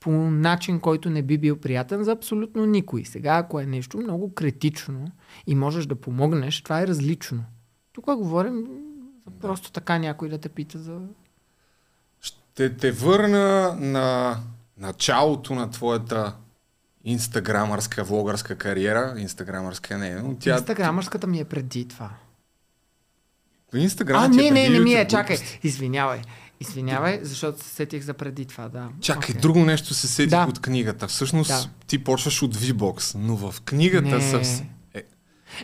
по 0.00 0.10
начин, 0.30 0.80
който 0.80 1.10
не 1.10 1.22
би 1.22 1.38
бил 1.38 1.56
приятен 1.56 2.04
за 2.04 2.12
абсолютно 2.12 2.66
никой. 2.66 3.04
Сега, 3.04 3.36
ако 3.36 3.60
е 3.60 3.66
нещо 3.66 3.98
много 3.98 4.34
критично 4.34 5.04
и 5.46 5.54
можеш 5.54 5.86
да 5.86 5.94
помогнеш, 5.94 6.62
това 6.62 6.80
е 6.80 6.86
различно. 6.86 7.44
Тук 7.92 8.04
говорим 8.04 8.66
за 9.26 9.30
просто 9.40 9.72
така 9.72 9.98
някой 9.98 10.28
да 10.28 10.38
те 10.38 10.48
пита 10.48 10.78
за 10.78 11.00
те, 12.54 12.76
те 12.76 12.92
върна 12.92 13.76
на 13.80 14.36
началото 14.82 15.54
на 15.54 15.70
твоята 15.70 16.34
инстаграмърска, 17.04 18.04
влогърска 18.04 18.56
кариера. 18.56 19.14
Инстаграмърска 19.18 19.98
не, 19.98 20.14
но 20.14 20.34
тя... 20.34 20.54
Инстаграмърската 20.54 21.26
ми 21.26 21.40
е 21.40 21.44
преди 21.44 21.88
това. 21.88 22.10
Инстаграм 23.74 24.22
А, 24.22 24.28
не, 24.28 24.46
е 24.46 24.50
не, 24.50 24.64
преди 24.64 24.78
не 24.78 24.84
ми 24.84 24.94
е, 24.94 25.08
чакай. 25.08 25.36
Извинявай. 25.62 26.20
Извинявай, 26.60 27.20
защото 27.22 27.64
се 27.64 27.68
сетих 27.70 28.02
за 28.02 28.14
преди 28.14 28.44
това, 28.44 28.68
да. 28.68 28.88
Чакай, 29.00 29.30
Окей. 29.30 29.40
друго 29.40 29.64
нещо 29.64 29.94
се 29.94 30.08
сетих 30.08 30.30
Да. 30.30 30.46
от 30.48 30.60
книгата. 30.60 31.08
Всъщност 31.08 31.48
Да. 31.48 31.68
ти 31.86 32.04
почваш 32.04 32.42
от 32.42 32.56
V-Box, 32.56 33.14
но 33.18 33.36
в 33.36 33.60
книгата 33.60 34.08
Не. 34.08 34.30
съвсем... 34.30 34.66
Е, 34.94 35.02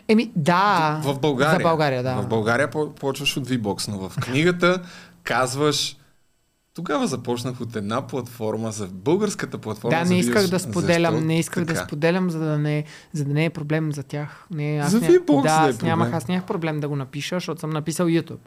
Еми, 0.09 0.33
да. 0.37 1.01
в 1.05 1.19
България. 1.19 1.57
За 1.57 1.63
България, 1.63 2.03
да. 2.03 2.15
В 2.15 2.29
България 2.29 2.71
по- 2.71 2.95
почваш 2.95 3.37
от 3.37 3.49
V-Box, 3.49 3.89
но 3.89 4.09
в 4.09 4.17
книгата 4.17 4.83
казваш 5.23 5.97
тогава 6.79 7.07
започнах 7.07 7.61
от 7.61 7.77
една 7.77 8.07
платформа 8.07 8.73
за 8.73 8.87
българската 8.87 9.59
платформа. 9.59 9.99
Да, 9.99 10.05
за 10.05 10.13
не 10.13 10.19
исках 10.19 10.43
видео- 10.43 10.51
да 10.51 10.59
споделям, 10.61 11.15
Защо 11.15 11.27
не 11.27 11.39
исках 11.39 11.65
да 11.65 11.75
така? 11.75 11.87
споделям, 11.87 12.31
за 12.31 12.39
да 12.39 12.59
не, 12.59 12.85
за 13.13 13.25
да 13.25 13.35
не 13.35 13.45
е 13.45 13.51
проблем 13.51 13.93
за 13.93 14.03
тях. 14.03 14.47
Не, 14.51 14.79
аз 14.79 14.91
За 14.91 15.01
ня... 15.01 15.07
Vbox 15.07 15.43
да, 15.43 15.61
да 15.61 15.67
е 15.67 15.71
аз 15.71 15.83
нямах, 15.83 16.07
проблем. 16.07 16.17
аз 16.17 16.29
нямах 16.29 16.45
проблем 16.45 16.81
да 16.81 16.89
го 16.89 16.97
напиша, 16.97 17.37
защото 17.37 17.61
съм 17.61 17.71
написал 17.71 18.07
YouTube. 18.07 18.39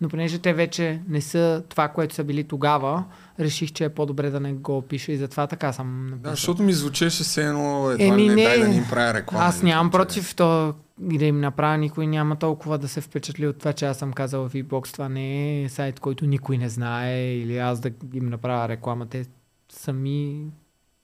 Но 0.00 0.08
понеже 0.08 0.38
те 0.38 0.52
вече 0.52 1.00
не 1.08 1.20
са 1.20 1.62
това, 1.68 1.88
което 1.88 2.14
са 2.14 2.24
били 2.24 2.44
тогава, 2.44 3.04
реших, 3.40 3.72
че 3.72 3.84
е 3.84 3.88
по-добре 3.88 4.30
да 4.30 4.40
не 4.40 4.52
го 4.52 4.82
пиша 4.82 5.12
и 5.12 5.16
затова 5.16 5.46
така 5.46 5.72
съм 5.72 6.06
написал. 6.06 6.22
Да, 6.22 6.30
защото 6.30 6.62
ми 6.62 6.72
звучеше 6.72 7.22
все 7.22 7.46
едно 7.46 7.90
едва 7.90 8.04
Еми, 8.04 8.28
не, 8.28 8.34
не. 8.34 8.42
дай 8.42 8.60
да 8.60 8.68
ни 8.68 8.76
им 8.76 8.84
правя 8.90 9.14
реклама. 9.14 9.44
Аз 9.44 9.62
или 9.62 9.66
нямам 9.66 9.90
против 9.90 10.34
то 10.34 10.74
и 11.10 11.18
да 11.18 11.24
им 11.24 11.40
направя, 11.40 11.78
никой 11.78 12.06
няма 12.06 12.36
толкова 12.36 12.78
да 12.78 12.88
се 12.88 13.00
впечатли 13.00 13.46
от 13.46 13.58
това, 13.58 13.72
че 13.72 13.86
аз 13.86 13.98
съм 13.98 14.12
казал 14.12 14.48
VBOX, 14.48 14.92
това 14.92 15.08
не 15.08 15.62
е 15.62 15.68
сайт, 15.68 16.00
който 16.00 16.26
никой 16.26 16.58
не 16.58 16.68
знае 16.68 17.34
или 17.34 17.58
аз 17.58 17.80
да 17.80 17.90
им 18.14 18.26
направя 18.26 18.68
реклама. 18.68 19.06
Те 19.06 19.26
сами 19.72 20.46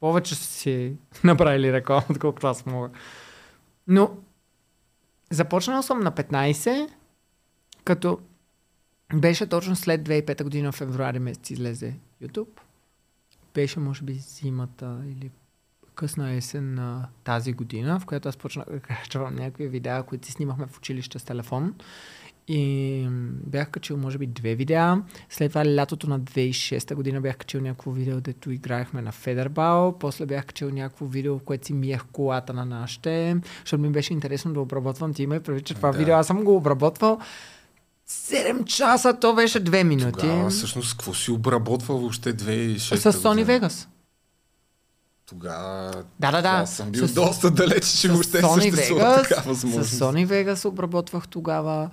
повече 0.00 0.34
са 0.34 0.44
си 0.44 0.92
направили 1.24 1.72
реклама, 1.72 2.04
отколкото 2.10 2.46
аз 2.46 2.66
мога. 2.66 2.90
Но 3.86 4.10
започнал 5.30 5.82
съм 5.82 6.00
на 6.00 6.12
15, 6.12 6.88
като 7.84 8.18
беше 9.14 9.46
точно 9.46 9.76
след 9.76 10.08
2005 10.08 10.42
година, 10.42 10.72
в 10.72 10.74
февруари 10.74 11.18
месец 11.18 11.50
излезе 11.50 11.94
YouTube. 12.22 12.60
Беше, 13.54 13.80
може 13.80 14.02
би, 14.02 14.14
зимата 14.14 15.00
или 15.06 15.30
късна 15.94 16.32
есен 16.32 16.74
на 16.74 17.08
тази 17.24 17.52
година, 17.52 18.00
в 18.00 18.06
която 18.06 18.28
аз 18.28 18.36
почнах 18.36 18.66
да 18.70 18.80
качвам 18.80 19.34
някакви 19.34 19.68
видеа, 19.68 20.02
които 20.02 20.26
си 20.26 20.32
снимахме 20.32 20.66
в 20.66 20.78
училище 20.78 21.18
с 21.18 21.24
телефон. 21.24 21.74
И 22.50 23.06
бях 23.46 23.70
качил, 23.70 23.96
може 23.96 24.18
би, 24.18 24.26
две 24.26 24.54
видеа. 24.54 25.02
След 25.30 25.50
това 25.50 25.74
лятото 25.74 26.08
на 26.08 26.20
2006 26.20 26.94
година 26.94 27.20
бях 27.20 27.36
качил 27.36 27.60
някакво 27.60 27.90
видео, 27.90 28.20
дето 28.20 28.50
играехме 28.50 29.02
на 29.02 29.12
Федербал. 29.12 29.98
После 29.98 30.26
бях 30.26 30.46
качил 30.46 30.70
някакво 30.70 31.06
видео, 31.06 31.38
в 31.38 31.42
което 31.42 31.66
си 31.66 31.72
миех 31.72 32.04
колата 32.12 32.52
на 32.52 32.64
нашите, 32.64 33.36
защото 33.60 33.82
ми 33.82 33.90
беше 33.90 34.12
интересно 34.12 34.52
да 34.52 34.60
обработвам. 34.60 35.14
Ти 35.14 35.26
ме 35.26 35.40
прави, 35.40 35.62
че 35.62 35.74
това 35.74 35.92
Да. 35.92 35.98
видео 35.98 36.14
аз 36.14 36.26
съм 36.26 36.44
го 36.44 36.56
обработвал 36.56 37.18
7 38.08 38.64
часа, 38.64 39.14
то 39.14 39.34
беше 39.34 39.60
2 39.60 39.82
минути. 39.82 40.18
Тогава 40.20 40.50
всъщност 40.50 40.92
какво 40.92 41.14
си 41.14 41.30
обработва 41.30 41.94
въобще 41.94 42.34
2006 42.34 42.76
С 42.96 43.12
Sony 43.14 43.30
година? 43.30 43.60
Vegas. 43.60 43.86
Тогава 45.26 45.92
Да, 46.20 46.30
да, 46.32 46.42
да. 46.42 46.66
съм 46.66 46.90
бил 46.90 47.08
С- 47.08 47.14
доста 47.14 47.50
далеч, 47.50 47.86
че 47.86 48.08
въобще 48.08 48.42
Sony 48.42 48.60
съществува 48.62 49.02
Vegas, 49.02 49.28
така 49.28 49.40
възможност. 49.42 49.90
С 49.90 49.98
Sony 49.98 50.26
Vegas 50.26 50.64
обработвах 50.64 51.28
тогава 51.28 51.90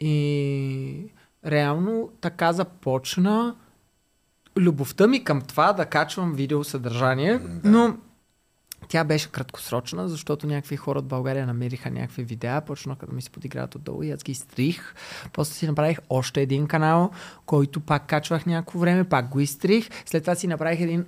и 0.00 1.04
реално 1.46 2.10
така 2.20 2.52
започна 2.52 3.54
любовта 4.56 5.06
ми 5.06 5.24
към 5.24 5.40
това 5.40 5.72
да 5.72 5.84
качвам 5.84 6.34
видеосъдържание, 6.34 7.38
Да. 7.38 7.70
но 7.70 7.96
тя 8.88 9.04
беше 9.04 9.32
краткосрочна, 9.32 10.08
защото 10.08 10.46
някакви 10.46 10.76
хора 10.76 10.98
от 10.98 11.06
България 11.06 11.46
намериха 11.46 11.90
някакви 11.90 12.24
видеа, 12.24 12.60
почнаха 12.60 13.06
да 13.06 13.12
ми 13.12 13.22
се 13.22 13.30
подиграват 13.30 13.74
отдолу 13.74 14.02
и 14.02 14.10
аз 14.10 14.22
ги 14.22 14.32
изтрих. 14.32 14.94
После 15.32 15.54
си 15.54 15.66
направих 15.66 15.98
още 16.10 16.42
един 16.42 16.66
канал, 16.66 17.10
който 17.46 17.80
пак 17.80 18.06
качвах 18.06 18.46
някакво 18.46 18.78
време, 18.78 19.04
пак 19.04 19.28
го 19.28 19.40
изтрих. 19.40 19.88
След 20.06 20.22
това 20.22 20.34
си 20.34 20.46
направих 20.46 20.80
един 20.80 21.06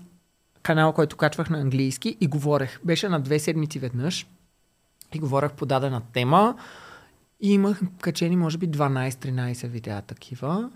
канал, 0.63 0.93
който 0.93 1.17
качвах 1.17 1.51
на 1.51 1.59
английски 1.59 2.17
и 2.21 2.27
говорех. 2.27 2.81
Беше 2.85 3.09
на 3.09 3.21
две 3.21 3.39
седмици 3.39 3.79
веднъж 3.79 4.27
и 5.15 5.19
говорех 5.19 5.53
по 5.53 5.67
дадена 5.67 6.03
тема 6.13 6.57
и 7.41 7.53
имах 7.53 7.81
качени 8.01 8.37
може 8.37 8.59
би 8.59 8.69
12-13 8.69 9.69
видеа 9.69 10.03
такива 10.03 10.71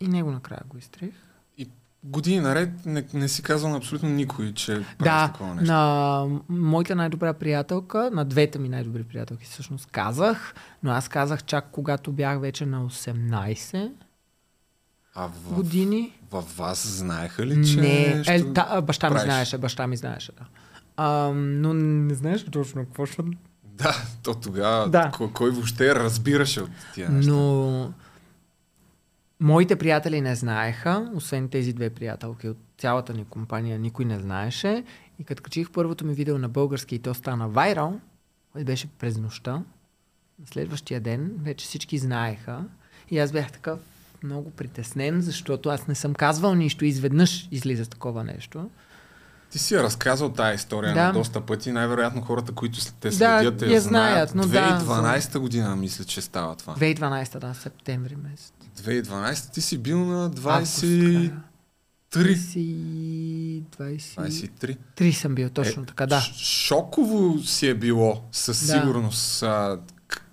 и 0.00 0.08
него 0.08 0.30
накрая 0.30 0.62
го 0.68 0.78
изтрих. 0.78 1.27
Години 2.04 2.40
наред 2.40 2.86
не, 2.86 3.04
не 3.14 3.28
си 3.28 3.42
казвал 3.42 3.70
на 3.70 3.76
абсолютно 3.76 4.08
никой, 4.08 4.52
че 4.52 4.72
правиш 4.72 4.86
Да, 5.00 5.28
такова 5.28 5.54
нещо. 5.54 5.72
на 5.72 6.26
моята 6.48 6.94
най-добра 6.94 7.32
приятелка, 7.32 8.10
на 8.12 8.24
двете 8.24 8.58
ми 8.58 8.68
най-добри 8.68 9.04
приятелки 9.04 9.44
всъщност 9.44 9.86
казах, 9.86 10.54
но 10.82 10.90
аз 10.90 11.08
казах 11.08 11.44
чак 11.44 11.68
когато 11.72 12.12
бях 12.12 12.40
вече 12.40 12.66
на 12.66 12.80
18 12.82 13.90
А 15.14 15.26
в, 15.26 15.52
години. 15.52 16.12
във 16.30 16.56
вас 16.56 16.86
знаеха 16.88 17.46
ли, 17.46 17.68
че 17.68 17.80
Не, 17.80 18.22
е, 18.26 18.52
та, 18.52 18.66
а, 18.70 18.80
баща 18.80 19.06
ми 19.06 19.12
правиш? 19.12 19.24
знаеше, 19.24 19.58
баща 19.58 19.86
ми 19.86 19.96
знаеше, 19.96 20.32
да. 20.32 20.44
А, 20.96 21.08
но 21.34 21.74
не 21.74 22.14
знаеш 22.14 22.44
точно 22.44 22.84
какво 22.84 23.06
ще... 23.06 23.22
Да, 23.64 23.94
то 24.22 24.34
тогава 24.34 24.88
Да. 24.88 25.10
кой, 25.10 25.32
кой 25.32 25.50
въобще 25.50 25.94
разбираше 25.94 26.60
от 26.60 26.70
тия 26.94 27.10
неща. 27.10 27.30
Но 27.30 27.92
моите 29.40 29.76
приятели 29.76 30.20
не 30.20 30.34
знаеха, 30.34 31.10
освен 31.14 31.48
тези 31.48 31.72
две 31.72 31.90
приятелки 31.90 32.48
от 32.48 32.56
цялата 32.78 33.14
ни 33.14 33.24
компания, 33.24 33.78
никой 33.78 34.04
не 34.04 34.18
знаеше. 34.18 34.84
И 35.18 35.24
като 35.24 35.42
качих 35.42 35.70
първото 35.70 36.04
ми 36.04 36.14
видео 36.14 36.38
на 36.38 36.48
български 36.48 36.94
и 36.94 36.98
то 36.98 37.14
стана 37.14 37.48
вайрал, 37.48 38.00
беше 38.64 38.86
през 38.86 39.18
нощта, 39.18 39.52
на 40.40 40.46
следващия 40.46 41.00
ден 41.00 41.32
вече 41.42 41.66
всички 41.66 41.98
знаеха. 41.98 42.64
И 43.10 43.18
аз 43.18 43.32
бях 43.32 43.52
такъв 43.52 43.80
много 44.22 44.50
притеснен, 44.50 45.20
защото 45.20 45.68
аз 45.68 45.86
не 45.86 45.94
съм 45.94 46.14
казвал 46.14 46.54
нищо. 46.54 46.84
Изведнъж 46.84 47.48
излиза 47.50 47.86
такова 47.86 48.24
нещо. 48.24 48.70
Ти 49.50 49.58
си 49.58 49.74
я 49.74 49.82
разказал 49.82 50.32
тази 50.32 50.54
история 50.54 50.94
Да. 50.94 51.06
на 51.06 51.12
доста 51.12 51.40
пъти. 51.40 51.72
Най-вероятно 51.72 52.22
хората, 52.22 52.52
които 52.52 52.78
те 53.00 53.08
Да, 53.08 53.14
следят, 53.14 53.62
я 53.62 53.80
знаят, 53.80 54.34
но 54.34 54.46
да, 54.46 54.80
2012 54.80 55.38
година 55.38 55.76
мисля, 55.76 56.04
че 56.04 56.20
става 56.20 56.56
това. 56.56 56.74
2012, 56.74 57.38
да, 57.38 57.54
септември 57.54 58.16
месец. 58.16 58.52
2012 58.82 59.52
ти 59.52 59.60
си 59.60 59.78
бил 59.78 60.04
на 60.04 60.24
Август, 60.24 60.44
23. 60.44 61.12
края. 61.18 61.42
20... 62.12 63.62
20... 63.62 63.98
23. 63.98 64.76
3 64.96 65.12
съм 65.12 65.34
бил, 65.34 65.50
точно 65.50 65.82
Е, 65.82 65.86
така, 65.86 66.06
да. 66.06 66.20
Шоково 66.36 67.38
си 67.38 67.66
е 67.68 67.74
било, 67.74 68.22
със 68.32 68.66
Да. 68.66 68.72
сигурност. 68.72 69.42
А, 69.42 69.78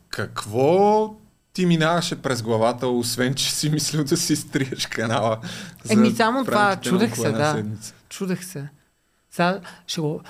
какво 0.10 1.16
ти 1.54 1.66
минаваше 1.66 2.22
през 2.22 2.42
главата, 2.42 2.88
освен 2.88 3.34
че 3.34 3.52
си 3.52 3.70
мислил 3.70 4.04
да 4.04 4.18
си 4.18 4.36
стриеш 4.36 4.86
канала? 4.86 5.40
Еми, 5.90 6.12
само 6.12 6.46
това, 6.46 6.76
чудех 6.76 7.16
се, 7.16 7.32
да. 7.32 7.52
седмица? 7.52 7.94
Чудех 8.10 8.46
се. 8.46 8.70
Сега 9.32 9.60
ще, 9.88 10.02
го, 10.02 10.22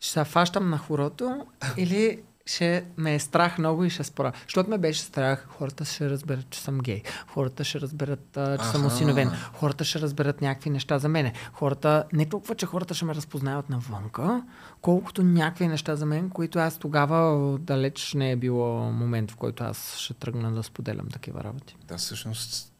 ще 0.00 0.12
се 0.12 0.24
фащам 0.24 0.70
на 0.70 0.78
хорото 0.78 1.46
или 1.76 2.18
ще 2.48 2.84
ме 2.96 3.14
е 3.14 3.18
страх 3.18 3.58
много 3.58 3.84
и 3.84 3.90
ще 3.90 4.04
спора. 4.04 4.32
Защото 4.44 4.70
ме 4.70 4.78
беше 4.78 5.00
страх, 5.00 5.46
хората 5.48 5.84
ще 5.84 6.10
разберат, 6.10 6.50
че 6.50 6.60
съм 6.60 6.78
гей. 6.78 7.02
Хората 7.26 7.64
ще 7.64 7.80
разберат, 7.80 8.36
а, 8.36 8.58
че 8.58 8.64
съм 8.64 8.86
осиновен. 8.86 9.30
Хората 9.52 9.84
ще 9.84 10.00
разберат 10.00 10.40
някакви 10.40 10.70
неща 10.70 10.98
за 10.98 11.08
мене. 11.08 11.32
Хората, 11.52 12.04
не 12.12 12.26
толкова, 12.26 12.54
че 12.54 12.66
хората 12.66 12.94
ще 12.94 13.04
ме 13.04 13.14
разпознаят 13.14 13.68
навънка, 13.70 14.42
колкото 14.82 15.22
някакви 15.22 15.68
неща 15.68 15.96
за 15.96 16.06
мен, 16.06 16.30
които 16.30 16.58
аз 16.58 16.78
тогава 16.78 17.58
далеч 17.58 18.14
не 18.14 18.30
е 18.30 18.36
било 18.36 18.92
момент, 18.92 19.30
в 19.30 19.36
който 19.36 19.64
аз 19.64 19.96
ще 19.96 20.14
тръгна 20.14 20.52
да 20.52 20.62
споделям 20.62 21.08
такива 21.08 21.44
работи. 21.44 21.76
Да, 21.88 21.96
всъщност 21.96 22.72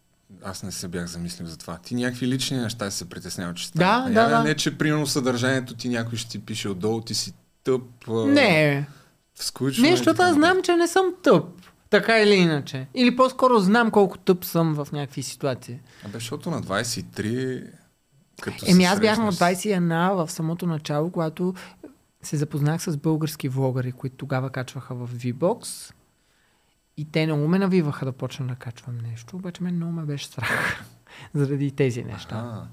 аз 0.42 0.62
не 0.62 0.72
се 0.72 0.88
бях 0.88 1.06
замислил 1.06 1.46
за 1.46 1.58
това. 1.58 1.78
Ти 1.78 1.94
някакви 1.94 2.28
лични 2.28 2.56
неща 2.56 2.90
се 2.90 3.08
притесняват, 3.08 3.56
че 3.56 3.64
Да, 3.64 3.68
стават. 3.70 4.14
да, 4.14 4.22
Не, 4.25 4.28
да. 4.28 4.42
Не, 4.42 4.54
че 4.54 4.78
примерно 4.78 5.06
съдържанието 5.06 5.75
ти 5.75 5.88
някой 5.88 6.18
ще 6.18 6.30
ти 6.30 6.38
пише 6.38 6.68
отдолу, 6.68 7.00
ти 7.00 7.14
си 7.14 7.32
тъп. 7.64 7.82
Не, 8.08 8.87
Скучно. 9.40 9.83
Не, 9.83 9.88
и 9.88 9.97
защото 9.97 10.23
аз 10.23 10.35
знам, 10.35 10.62
че 10.62 10.76
не 10.76 10.88
съм 10.88 11.04
тъп. 11.23 11.45
Така 11.90 12.18
или 12.18 12.35
иначе. 12.35 12.87
Или 12.95 13.16
по-скоро 13.16 13.59
знам 13.59 13.90
колко 13.90 14.18
тъп 14.18 14.45
съм 14.45 14.75
в 14.75 14.88
някакви 14.92 15.23
ситуации. 15.23 15.78
Абе, 16.04 16.12
защото 16.12 16.50
на 16.50 16.62
23 16.62 17.71
като 18.40 18.64
Еми 18.68 18.85
аз 18.85 19.00
бях 19.00 19.18
на 19.18 19.33
срещнеш- 19.33 19.59
21 19.59 19.80
в 20.16 20.30
самото 20.30 20.66
начало, 20.66 21.11
когато 21.11 21.54
се 22.23 22.37
запознах 22.37 22.83
с 22.83 22.97
български 22.97 23.49
влогъри, 23.49 23.92
които 23.92 24.16
тогава 24.16 24.50
качваха 24.50 24.95
в 24.95 25.09
VBOX. 25.14 25.92
И 26.97 27.04
те 27.04 27.26
много 27.26 27.49
ме 27.49 27.59
навиваха 27.59 28.04
да 28.04 28.12
почна 28.12 28.47
да 28.47 28.54
качвам 28.54 28.99
нещо, 28.99 29.37
обаче 29.37 29.62
мен 29.62 29.76
много 29.76 29.92
ме 29.92 30.02
беше 30.02 30.26
страх 30.26 30.85
заради 31.35 31.71
тези 31.71 32.04
неща. 32.04 32.35
А, 32.37 32.66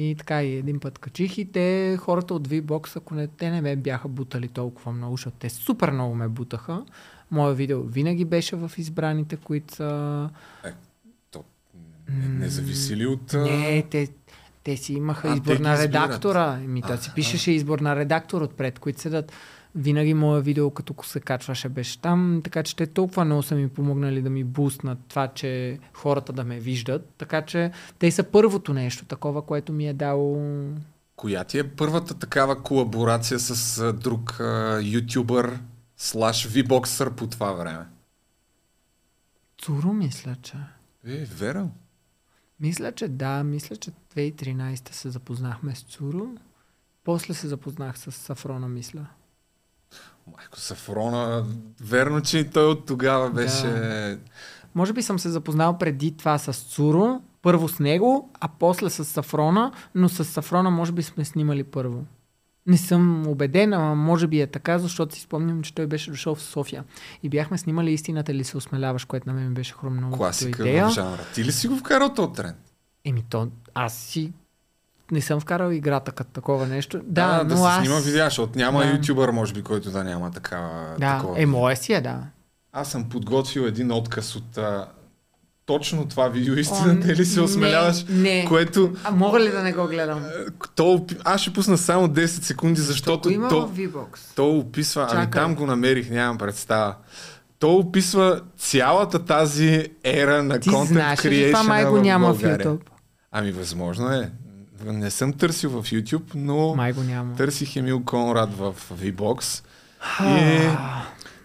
И 0.00 0.14
така 0.14 0.42
и 0.42 0.56
един 0.56 0.80
път 0.80 0.98
качих 0.98 1.38
и 1.38 1.44
те, 1.44 1.96
хората 2.00 2.34
от 2.34 2.48
VBOX, 2.48 2.96
ако 2.96 3.14
не, 3.14 3.26
те 3.26 3.50
не 3.50 3.60
ме 3.60 3.76
бяха 3.76 4.08
бутали 4.08 4.48
толкова 4.48 4.92
много, 4.92 5.16
защото 5.16 5.36
те 5.40 5.50
супер 5.50 5.90
много 5.90 6.14
ме 6.14 6.28
бутаха. 6.28 6.84
Моя 7.30 7.54
видео 7.54 7.82
винаги 7.82 8.24
беше 8.24 8.56
в 8.56 8.72
избраните, 8.78 9.36
които 9.36 9.74
са... 9.74 10.30
то 11.30 11.44
Не 12.08 12.48
зависи 12.48 12.96
ли 12.96 13.06
от... 13.06 13.32
Не, 13.32 13.82
те, 13.90 14.08
те 14.64 14.76
си 14.76 14.92
имаха 14.92 15.28
А, 15.28 15.34
избор 15.34 15.56
на 15.56 15.78
редактора. 15.78 16.60
Еми, 16.64 16.82
то 16.82 16.96
си 16.96 17.10
пишеше 17.14 17.50
избор 17.52 17.78
на 17.78 17.96
редактор 17.96 18.42
отпред, 18.42 18.78
които 18.78 19.00
седат. 19.00 19.32
Винаги 19.74 20.14
моя 20.14 20.40
видео, 20.40 20.70
като 20.70 20.94
се 21.02 21.20
качваше, 21.20 21.68
беше 21.68 22.00
там, 22.00 22.40
така 22.44 22.62
че 22.62 22.76
те 22.76 22.86
толкова 22.86 23.24
много 23.24 23.42
са 23.42 23.54
ми 23.54 23.68
помогнали 23.68 24.22
да 24.22 24.30
ми 24.30 24.44
буснат 24.44 24.98
това, 25.08 25.28
че 25.28 25.78
хората 25.92 26.32
да 26.32 26.44
ме 26.44 26.60
виждат. 26.60 27.08
Така 27.18 27.42
че 27.42 27.70
те 27.98 28.10
са 28.10 28.22
първото 28.22 28.74
нещо, 28.74 29.04
такова, 29.04 29.42
което 29.42 29.72
ми 29.72 29.88
е 29.88 29.92
дало... 29.92 30.56
Коя 31.16 31.44
ти 31.44 31.58
е 31.58 31.68
първата 31.68 32.14
такава 32.14 32.62
колаборация 32.62 33.38
с 33.38 33.78
а, 33.78 33.92
друг 33.92 34.40
а, 34.40 34.80
ютубър 34.82 35.58
слаш 35.96 36.46
вибоксър 36.46 37.14
по 37.14 37.26
това 37.26 37.52
време? 37.52 37.86
Цуро, 39.58 39.92
мисля, 39.92 40.36
че. 40.42 40.56
Е, 41.06 41.24
верно. 41.24 41.72
Мисля, 42.60 42.92
че 42.92 43.08
да. 43.08 43.44
Мисля, 43.44 43.76
че 43.76 43.90
2013 43.90 44.92
се 44.92 45.10
запознахме 45.10 45.74
с 45.74 45.82
Цуро. 45.82 46.28
После 47.04 47.34
се 47.34 47.48
запознах 47.48 47.98
с 47.98 48.12
Сафрона, 48.12 48.68
мисля. 48.68 49.06
Майко 50.36 50.60
Сафрона, 50.60 51.44
верно, 51.80 52.20
че 52.20 52.50
той 52.50 52.66
от 52.66 52.86
тогава 52.86 53.30
беше... 53.30 53.66
Да. 53.66 54.18
Може 54.74 54.92
би 54.92 55.02
съм 55.02 55.18
се 55.18 55.28
запознал 55.28 55.78
преди 55.78 56.16
това 56.16 56.38
с 56.38 56.52
Цуро, 56.52 57.20
първо 57.42 57.68
с 57.68 57.78
него, 57.78 58.30
а 58.40 58.48
после 58.58 58.90
с 58.90 59.04
Сафрона, 59.04 59.72
но 59.94 60.08
с 60.08 60.24
Сафрона 60.24 60.70
може 60.70 60.92
би 60.92 61.02
сме 61.02 61.24
снимали 61.24 61.64
първо. 61.64 62.04
Не 62.66 62.76
съм 62.78 63.26
убеден, 63.26 63.72
ама 63.72 63.94
може 63.94 64.26
би 64.26 64.40
е 64.40 64.46
така, 64.46 64.78
защото 64.78 65.14
си 65.14 65.20
спомням, 65.20 65.62
че 65.62 65.74
той 65.74 65.86
беше 65.86 66.10
дошъл 66.10 66.34
в 66.34 66.42
София. 66.42 66.84
И 67.22 67.28
бяхме 67.28 67.58
снимали 67.58 67.92
истината 67.92 68.34
ли 68.34 68.44
се 68.44 68.56
осмеляваш, 68.56 69.04
което 69.04 69.28
на 69.28 69.34
мен 69.34 69.54
беше 69.54 69.74
хрумно 69.74 70.06
като 70.06 70.16
Класика 70.16 70.62
идея. 70.62 70.88
в 70.88 70.92
жанра. 70.92 71.20
Ти 71.34 71.44
ли 71.44 71.52
си 71.52 71.68
го 71.68 71.76
вкарал 71.76 72.14
този 72.14 72.32
тренд? 72.32 72.56
Еми 73.04 73.24
то, 73.30 73.48
аз 73.74 73.94
си 73.94 74.32
не 75.10 75.20
съм 75.20 75.40
вкарал 75.40 75.70
играта 75.70 76.12
като 76.12 76.30
такова 76.30 76.66
нещо. 76.66 76.98
Да, 76.98 77.26
Да, 77.28 77.44
да 77.44 77.54
но 77.54 77.56
се 77.58 77.68
аз... 77.68 77.78
снима 77.78 77.96
видеа, 77.96 78.24
защото 78.24 78.58
няма 78.58 78.80
Да. 78.80 78.90
ютубър, 78.90 79.30
може 79.30 79.52
би, 79.52 79.62
който 79.62 79.90
да 79.90 80.04
няма 80.04 80.30
такава, 80.30 80.94
Да, 80.98 81.16
такова. 81.16 81.42
е, 81.42 81.46
мое 81.46 81.76
си 81.76 81.92
е, 81.92 82.00
да. 82.00 82.18
Аз 82.72 82.90
съм 82.90 83.04
подготвил 83.04 83.62
един 83.62 83.92
отказ 83.92 84.36
от 84.36 84.58
а, 84.58 84.86
точно 85.66 86.06
това 86.06 86.28
видео, 86.28 86.54
истината 86.54 87.08
ли 87.08 87.24
се 87.24 87.38
не, 87.38 87.44
осмеляваш, 87.44 88.04
не. 88.08 88.44
което 88.44 88.92
А 89.04 89.10
мога 89.10 89.40
ли 89.40 89.50
да 89.50 89.62
не 89.62 89.72
го 89.72 89.86
гледам? 89.86 90.24
то, 90.74 91.06
аз 91.24 91.40
ще 91.40 91.52
пусна 91.52 91.78
само 91.78 92.08
10 92.08 92.26
секунди, 92.26 92.80
защото 92.80 93.30
има 93.30 93.48
то, 93.48 93.68
V-Box. 93.68 94.18
то 94.36 94.50
описва, 94.50 95.02
ами 95.02 95.24
Чакай. 95.24 95.42
там 95.42 95.54
го 95.54 95.66
намерих, 95.66 96.10
нямам 96.10 96.38
представа. 96.38 96.94
То 97.58 97.74
описва 97.74 98.40
цялата 98.58 99.18
тази 99.18 99.88
ера 100.04 100.42
на 100.42 100.58
Ти 100.60 100.70
content 100.70 100.84
знаеш 100.84 101.24
ли, 101.24 101.46
това 101.46 101.62
май 101.62 101.84
го 101.84 101.98
няма 101.98 102.34
в. 102.34 102.42
YouTube? 102.42 102.80
Ами 103.32 103.50
възможно 103.52 104.12
е. 104.12 104.30
Не 104.84 105.10
съм 105.10 105.32
търсил 105.32 105.70
в 105.72 105.82
YouTube, 105.82 106.34
но 106.34 106.74
Май 106.74 106.92
го 106.92 107.02
няма. 107.02 107.34
търсих 107.36 107.76
Емил 107.76 108.04
Конрад 108.04 108.50
в 108.54 108.74
VBOX. 108.92 109.64
И 110.22 110.68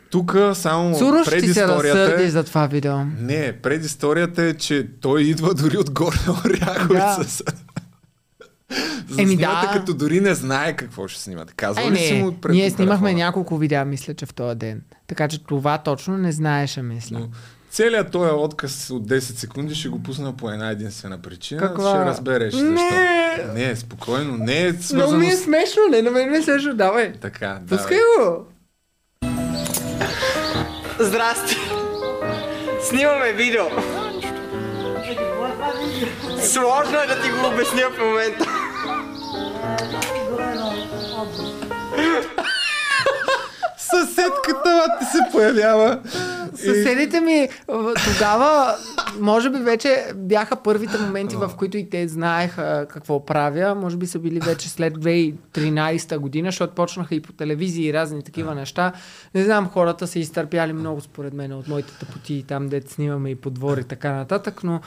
тук 0.10 0.36
само 0.54 0.98
Цуро 0.98 1.24
ще 1.24 1.32
ти 1.32 1.40
се 1.40 1.54
предисторията 1.54 2.00
разсърди 2.00 2.24
е... 2.24 2.30
за 2.30 2.44
това 2.44 2.68
видео. 2.68 2.96
Не, 3.20 3.54
предисторията 3.54 4.44
е, 4.44 4.54
че 4.54 4.88
той 5.02 5.22
идва 5.22 5.54
дори 5.54 5.78
от 5.78 5.92
Горна 5.92 6.42
Оряховица. 6.46 7.44
Да. 7.44 9.22
Еми 9.22 9.38
да. 9.38 9.70
като 9.74 9.94
дори 9.94 10.20
не 10.20 10.36
знае 10.36 10.76
какво 10.76 11.08
ще 11.08 11.22
снимате. 11.22 11.54
Казва 11.56 11.84
Е, 11.84 11.92
ли 11.92 11.98
си 11.98 12.14
не, 12.14 12.24
му 12.24 12.32
пред 12.34 12.52
ние 12.52 12.70
снимахме 12.70 13.08
телефона? 13.08 13.26
няколко 13.26 13.58
видеа, 13.58 13.86
мисля, 13.86 14.14
че 14.14 14.26
в 14.26 14.34
този 14.34 14.56
ден. 14.56 14.82
Така 15.08 15.28
че 15.28 15.44
това 15.44 15.78
точно 15.78 16.18
не 16.18 16.32
знаеше, 16.32 16.82
мисля. 16.82 17.20
Но 17.20 17.28
целият 17.74 18.12
този 18.12 18.32
отказ 18.32 18.90
от 18.90 19.08
10 19.08 19.20
секунди 19.20 19.76
ще 19.76 19.90
го 19.90 20.04
пусна 20.04 20.38
по 20.38 20.50
една 20.50 20.70
единствена 20.70 21.22
причина. 21.22 21.62
Каква? 21.62 21.90
Ще 21.90 22.06
разбереш 22.06 22.54
защо. 22.54 22.74
Не! 22.74 23.46
Не, 23.54 23.76
спокойно. 23.76 24.38
Не 24.38 24.66
е 24.66 24.74
свързано 24.74 25.20
ми 25.20 25.28
е 25.28 25.36
смешно, 25.36 25.82
не, 25.90 26.02
на 26.02 26.12
мен 26.12 26.32
ми 26.32 26.38
е 26.38 26.42
смешно, 26.42 26.74
давай. 26.74 27.14
Така, 27.14 27.60
да. 27.62 27.78
Пускай 27.78 27.98
го. 27.98 28.46
Здрасти! 31.00 31.58
Снимаме 32.82 33.32
видео. 33.32 33.66
Сложно 36.42 37.00
е 37.00 37.08
да 37.08 37.22
ти 37.22 37.30
го 37.30 37.48
обясня 37.48 37.90
в 37.96 38.00
момента. 38.00 38.46
Съседката 43.78 44.88
ти 45.00 45.06
се 45.06 45.32
появява. 45.32 46.00
Съседите 46.66 47.20
ми 47.20 47.50
тогава, 48.14 48.76
може 49.20 49.50
би 49.50 49.58
вече 49.58 50.06
бяха 50.16 50.56
първите 50.56 50.98
моменти, 50.98 51.36
в 51.36 51.52
които 51.58 51.78
и 51.78 51.90
те 51.90 52.08
знаеха 52.08 52.86
какво 52.90 53.26
правя. 53.26 53.76
Може 53.76 53.98
би 53.98 54.08
са 54.08 54.20
били 54.20 54.40
вече 54.40 54.70
след 54.70 54.94
2013 54.94 56.18
година, 56.18 56.48
защото 56.48 56.76
почнаха 56.76 57.16
и 57.16 57.22
по 57.22 57.34
телевизии 57.34 57.88
и 57.88 57.94
разни 57.94 58.24
такива 58.24 58.56
неща. 58.56 58.94
Не 59.36 59.44
знам, 59.44 59.70
хората 59.70 60.08
са 60.08 60.20
изтърпяли 60.20 60.74
много 60.74 61.02
според 61.02 61.34
мен 61.34 61.54
от 61.54 61.68
моите 61.68 61.94
тъпоти 62.00 62.46
там, 62.48 62.70
дето 62.70 62.92
снимаме 62.92 63.30
и 63.30 63.36
подвор 63.36 63.78
и 63.78 63.84
така 63.84 64.12
нататък, 64.12 64.64
но 64.64 64.82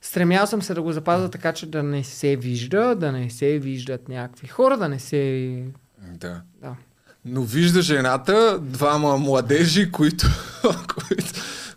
стремял 0.00 0.46
съм 0.46 0.62
се 0.62 0.74
да 0.74 0.82
го 0.82 0.92
запазя 0.92 1.30
така, 1.30 1.52
че 1.52 1.66
да 1.66 1.82
не 1.82 2.04
се 2.04 2.36
вижда, 2.36 2.94
да 2.94 3.12
не 3.12 3.30
се 3.30 3.58
виждат 3.58 4.08
някакви 4.08 4.46
хора, 4.46 4.76
да 4.76 4.88
не 4.88 4.98
се... 4.98 5.64
Да. 5.98 6.42
Да. 6.60 6.74
Но 7.24 7.42
вижда 7.42 7.82
жената, 7.82 8.58
двама 8.60 9.18
младежи, 9.18 9.92
които, 9.92 10.26
които, 11.08 11.32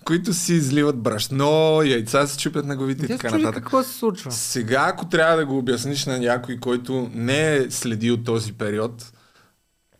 които 0.05 0.33
си 0.33 0.53
изливат 0.53 0.97
брашно, 0.97 1.81
яйца 1.83 2.27
се 2.27 2.37
чупят 2.37 2.65
на 2.65 2.75
главите 2.75 3.05
и 3.05 3.07
така 3.07 3.37
нататък. 3.37 3.63
какво 3.63 3.83
се 3.83 3.93
случва. 3.93 4.31
Сега, 4.31 4.85
ако 4.87 5.09
трябва 5.09 5.37
да 5.37 5.45
го 5.45 5.57
обясниш 5.57 6.05
на 6.05 6.19
някой, 6.19 6.57
който 6.57 7.11
не 7.13 7.55
е 7.55 7.71
следил 7.71 8.17
този 8.17 8.53
период, 8.53 9.11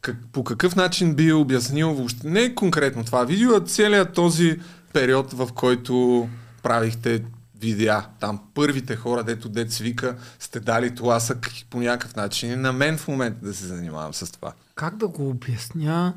как, 0.02 0.16
по 0.32 0.44
какъв 0.44 0.76
начин 0.76 1.16
би 1.16 1.34
обяснил 1.34 1.94
въобще, 1.94 2.28
не 2.28 2.56
конкретно 2.56 3.04
това 3.04 3.24
видео, 3.24 3.56
а 3.56 3.60
целият 3.60 4.14
този 4.14 4.60
период, 4.94 5.34
в 5.34 5.50
който 5.56 6.28
правихте 6.64 7.24
видеа. 7.62 8.06
Там 8.20 8.40
първите 8.54 8.96
хора, 8.96 9.24
дето 9.24 9.50
дет 9.50 9.72
свика, 9.72 10.16
сте 10.40 10.60
дали 10.60 10.96
тласък 10.96 11.50
по 11.70 11.80
някакъв 11.80 12.16
начин. 12.16 12.52
И 12.52 12.56
на 12.56 12.74
мен 12.74 12.98
в 12.98 13.08
момента 13.08 13.46
да 13.46 13.54
се 13.54 13.66
занимавам 13.66 14.14
с 14.14 14.32
това. 14.32 14.54
Как 14.76 14.98
да 14.98 15.08
го 15.08 15.30
обясня? 15.30 16.14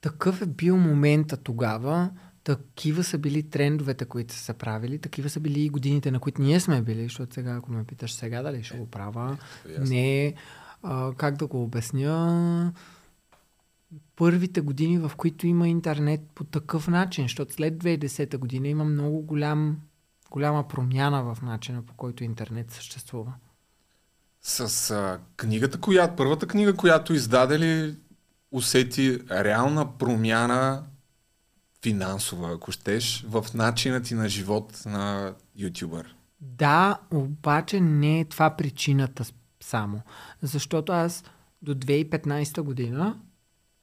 Такъв 0.00 0.42
е 0.42 0.46
бил 0.46 0.76
момента 0.76 1.36
тогава. 1.36 2.10
Такива 2.44 3.04
са 3.04 3.18
били 3.18 3.50
трендовете, 3.50 4.04
които 4.04 4.34
са 4.34 4.54
правили. 4.54 4.98
Такива 4.98 5.30
са 5.30 5.40
били 5.40 5.60
и 5.60 5.68
годините, 5.68 6.10
на 6.10 6.20
които 6.20 6.42
ние 6.42 6.60
сме 6.60 6.82
били. 6.82 7.02
Защото 7.02 7.34
сега, 7.34 7.56
ако 7.56 7.72
ме 7.72 7.84
питаш 7.84 8.12
сега 8.12 8.42
дали 8.42 8.62
ще 8.62 8.78
го 8.78 8.86
правя, 8.86 9.38
ясно. 9.68 9.94
не. 9.94 10.34
А, 10.82 11.12
как 11.16 11.36
да 11.36 11.46
го 11.46 11.62
обясня? 11.62 12.72
Първите 14.16 14.60
години, 14.60 14.98
в 14.98 15.12
които 15.16 15.46
има 15.46 15.68
интернет 15.68 16.20
по 16.34 16.44
такъв 16.44 16.88
начин, 16.88 17.24
защото 17.24 17.52
след 17.52 17.84
2010 17.84 18.38
година 18.38 18.68
има 18.68 18.84
много 18.84 19.22
голям, 19.22 19.80
голяма 20.30 20.68
промяна 20.68 21.34
в 21.34 21.42
начина 21.42 21.82
по 21.82 21.94
който 21.94 22.24
интернет 22.24 22.70
съществува. 22.70 23.32
С 24.42 24.90
а, 24.90 25.18
книгата, 25.36 25.80
която, 25.80 26.16
първата 26.16 26.46
книга, 26.46 26.76
която 26.76 27.14
издаде 27.14 27.58
ли 27.58 27.96
усети 28.52 29.18
реална 29.30 29.98
промяна 29.98 30.82
финансова, 31.82 32.52
ако 32.52 32.72
щеш, 32.72 33.24
в 33.28 33.46
начина 33.54 34.02
ти 34.02 34.14
на 34.14 34.28
живот 34.28 34.82
на 34.86 35.34
ютубър? 35.56 36.14
Да, 36.40 36.98
обаче 37.10 37.80
не 37.80 38.20
е 38.20 38.24
това 38.24 38.50
причината 38.56 39.24
само. 39.60 40.00
Защото 40.42 40.92
аз 40.92 41.24
до 41.62 41.74
2015 41.74 42.60
година 42.62 43.18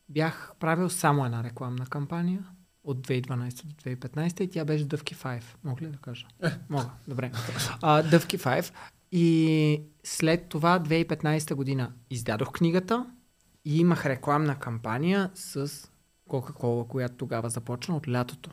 бях 0.09 0.51
правил 0.59 0.89
само 0.89 1.25
една 1.25 1.43
рекламна 1.43 1.85
кампания 1.85 2.45
от 2.83 3.07
2012 3.07 3.65
до 3.65 3.75
2015 3.75 4.41
и 4.41 4.49
тя 4.49 4.65
беше 4.65 4.85
Дъвки 4.85 5.15
5. 5.15 5.43
Мога 5.63 5.81
ли 5.81 5.87
да 5.87 5.97
кажа? 5.97 6.27
Мога, 6.69 6.89
добре. 7.07 7.31
А, 7.81 8.03
Дъвки 8.03 8.37
5. 8.37 8.71
И 9.11 9.81
след 10.03 10.49
това 10.49 10.79
2015 10.79 11.55
година 11.55 11.91
издадох 12.09 12.51
книгата 12.51 13.05
и 13.65 13.79
имах 13.79 14.05
рекламна 14.05 14.59
кампания 14.59 15.31
с 15.33 15.71
Кока-Кола, 16.27 16.87
която 16.87 17.15
тогава 17.15 17.49
започна 17.49 17.97
от 17.97 18.07
лятото. 18.07 18.49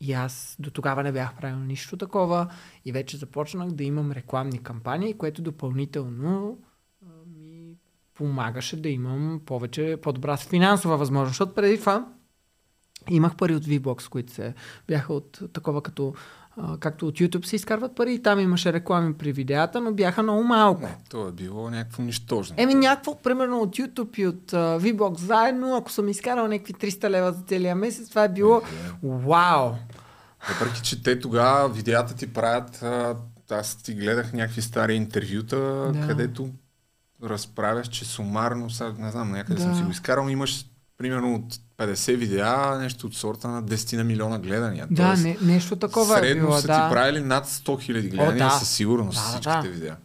И 0.00 0.12
аз 0.12 0.56
до 0.58 0.70
тогава 0.70 1.02
не 1.02 1.12
бях 1.12 1.36
правил 1.36 1.58
нищо 1.58 1.96
такова 1.96 2.52
и 2.84 2.92
вече 2.92 3.16
започнах 3.16 3.70
да 3.70 3.84
имам 3.84 4.12
рекламни 4.12 4.62
кампании, 4.62 5.18
което 5.18 5.42
допълнително 5.42 6.58
ми 7.26 7.76
помагаше 8.14 8.82
да 8.82 8.88
имам 8.88 9.40
повече, 9.46 9.98
по-добра 10.02 10.36
финансова 10.36 10.96
възможност. 10.96 11.30
Защото 11.30 11.54
преди 11.54 11.80
това 11.80 12.12
имах 13.10 13.36
пари 13.36 13.54
от 13.54 13.64
VBOX, 13.64 14.08
които 14.08 14.32
се 14.32 14.54
бяха 14.88 15.12
от 15.12 15.40
такова 15.52 15.82
като 15.82 16.14
а, 16.56 16.78
както 16.78 17.06
от 17.06 17.14
YouTube 17.14 17.46
се 17.46 17.56
изкарват 17.56 17.94
пари 17.96 18.14
и 18.14 18.22
там 18.22 18.40
имаше 18.40 18.72
реклами 18.72 19.14
при 19.14 19.32
видеята, 19.32 19.80
но 19.80 19.92
бяха 19.92 20.22
много 20.22 20.44
малко. 20.44 20.82
Не, 20.82 20.96
то 21.08 21.28
е 21.28 21.32
било 21.32 21.70
някакво 21.70 22.02
нищожно. 22.02 22.56
Еми 22.58 22.74
някакво, 22.74 23.14
примерно 23.14 23.60
от 23.60 23.76
YouTube 23.76 24.18
и 24.18 24.26
от 24.26 24.52
uh, 24.52 24.78
VBOX 24.80 25.18
заедно, 25.18 25.76
ако 25.76 25.92
съм 25.92 26.08
изкарал 26.08 26.48
някакви 26.48 26.74
300 26.74 27.10
лева 27.10 27.32
за 27.32 27.42
целия 27.42 27.74
месец, 27.74 28.08
това 28.08 28.24
е 28.24 28.28
било 28.28 28.62
вау! 29.02 29.70
Въпреки, 30.48 30.82
че 30.82 31.02
те 31.02 31.20
тогава 31.20 31.68
видеята 31.68 32.14
ти 32.14 32.32
правят, 32.32 32.82
а, 32.82 33.16
аз 33.50 33.76
ти 33.76 33.94
гледах 33.94 34.32
някакви 34.32 34.62
стари 34.62 34.94
интервюта, 34.94 35.56
Да. 35.92 36.06
където 36.08 36.48
разправяш, 37.22 37.88
че 37.88 38.04
сумарно, 38.04 38.70
сега 38.70 38.92
не 38.98 39.10
знам, 39.10 39.30
някъде 39.30 39.54
Да. 39.54 39.62
съм 39.62 39.76
си 39.76 39.82
го 39.82 39.90
изкарал, 39.90 40.28
имаш 40.28 40.66
примерно 40.98 41.34
от 41.34 41.58
50 41.80 42.16
видеа, 42.16 42.78
нещо 42.80 43.06
от 43.06 43.14
сорта 43.14 43.48
на 43.48 43.62
10 43.62 43.96
на 43.96 44.04
милиона 44.04 44.38
гледания. 44.38 44.86
Да, 44.90 45.06
Тоест, 45.06 45.22
не, 45.24 45.36
нещо 45.42 45.76
такова 45.76 46.16
е 46.18 46.20
Средно 46.20 46.46
било, 46.46 46.58
са 46.58 46.66
да. 46.66 46.74
ти 46.88 46.94
правили 46.94 47.20
над 47.20 47.46
100 47.46 47.80
хиляди 47.80 48.08
гледания 48.08 48.44
да. 48.44 48.50
със 48.50 48.70
сигурност 48.70 49.18
Да, 49.18 49.22
да, 49.22 49.28
всичките 49.30 49.68
да. 49.68 49.74
видеа. 49.74 49.96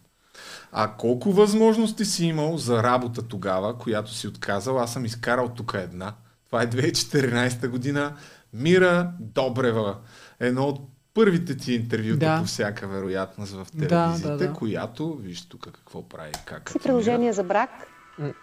А 0.71 0.91
колко 0.91 1.31
възможности 1.31 2.05
си 2.05 2.25
имал 2.25 2.57
за 2.57 2.83
работа 2.83 3.21
тогава, 3.21 3.77
която 3.77 4.13
си 4.13 4.27
отказал? 4.27 4.79
Аз 4.79 4.93
съм 4.93 5.05
изкарал 5.05 5.49
тук 5.49 5.73
една. 5.75 6.13
Това 6.45 6.61
е 6.61 6.67
2014 6.67 7.67
година. 7.67 8.13
Мира 8.53 9.11
Добрева. 9.19 9.95
Едно 10.39 10.63
от 10.63 10.79
първите 11.13 11.57
ти 11.57 11.73
интервюта 11.73 12.19
Да. 12.25 12.39
по 12.39 12.45
всяка 12.45 12.87
вероятност 12.87 13.51
в 13.53 13.67
Да, 13.73 13.87
телевизията, 13.87 14.37
да, 14.37 14.47
да. 14.47 14.53
която, 14.53 15.15
виж 15.15 15.49
тук 15.49 15.63
какво 15.71 16.09
прави, 16.09 16.31
как 16.45 16.69
си 16.69 16.79
предложение 16.83 17.33
за 17.33 17.43
брак? 17.43 17.69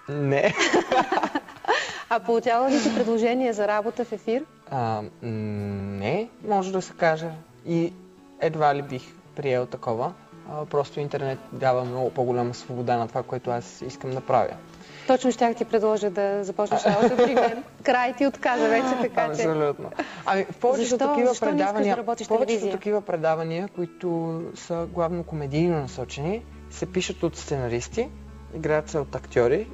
Не. 0.08 0.54
А 2.14 2.20
получава 2.20 2.70
ли 2.70 2.78
си 2.78 2.94
предложение 2.94 3.52
за 3.52 3.68
работа 3.68 4.04
в 4.04 4.12
ефир? 4.12 4.44
А, 4.70 5.02
не, 5.22 6.28
може 6.48 6.72
да 6.72 6.82
се 6.82 6.92
каже. 6.92 7.30
И 7.66 7.92
едва 8.40 8.74
ли 8.74 8.82
бих 8.82 9.02
приел 9.36 9.66
такова. 9.66 10.12
А, 10.50 10.64
просто 10.64 11.00
интернет 11.00 11.38
дава 11.52 11.84
много 11.84 12.10
по-голяма 12.10 12.54
свобода 12.54 12.96
на 12.96 13.08
това, 13.08 13.22
което 13.22 13.50
аз 13.50 13.82
искам 13.82 14.10
да 14.10 14.20
правя. 14.20 14.54
Точно 15.06 15.32
щях 15.32 15.56
ти 15.56 15.64
предложа 15.64 16.10
да 16.10 16.44
започнеш 16.44 16.84
работа 16.84 17.16
при 17.16 17.34
мен. 17.34 17.64
Край 17.82 18.14
ти 18.16 18.26
отказа 18.26 18.68
вече, 18.68 19.00
така 19.00 19.26
че... 19.26 19.30
Абсолютно. 19.30 19.90
Ами, 20.26 20.44
в 20.44 20.56
повечето 20.56 20.88
Защо? 20.88 21.08
такива 21.08 21.28
Защо 21.28 21.46
да 21.46 21.50
предавания, 21.50 21.96
в 21.96 22.04
повечето 22.04 22.38
телевизия? 22.38 22.72
такива 22.72 23.00
предавания, 23.00 23.68
които 23.68 24.40
са 24.54 24.86
главно 24.92 25.24
комедийно 25.24 25.80
насочени, 25.80 26.44
се 26.70 26.92
пишат 26.92 27.22
от 27.22 27.36
сценаристи, 27.36 28.08
играят 28.56 28.88
се 28.88 28.98
от 28.98 29.14
актьори 29.14 29.66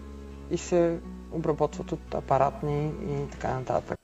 и 0.51 0.59
се 0.59 0.99
обработват 1.33 1.93
от 1.93 2.15
апаратни 2.15 2.93
и 3.09 3.31
така 3.31 3.55
нататък. 3.55 4.01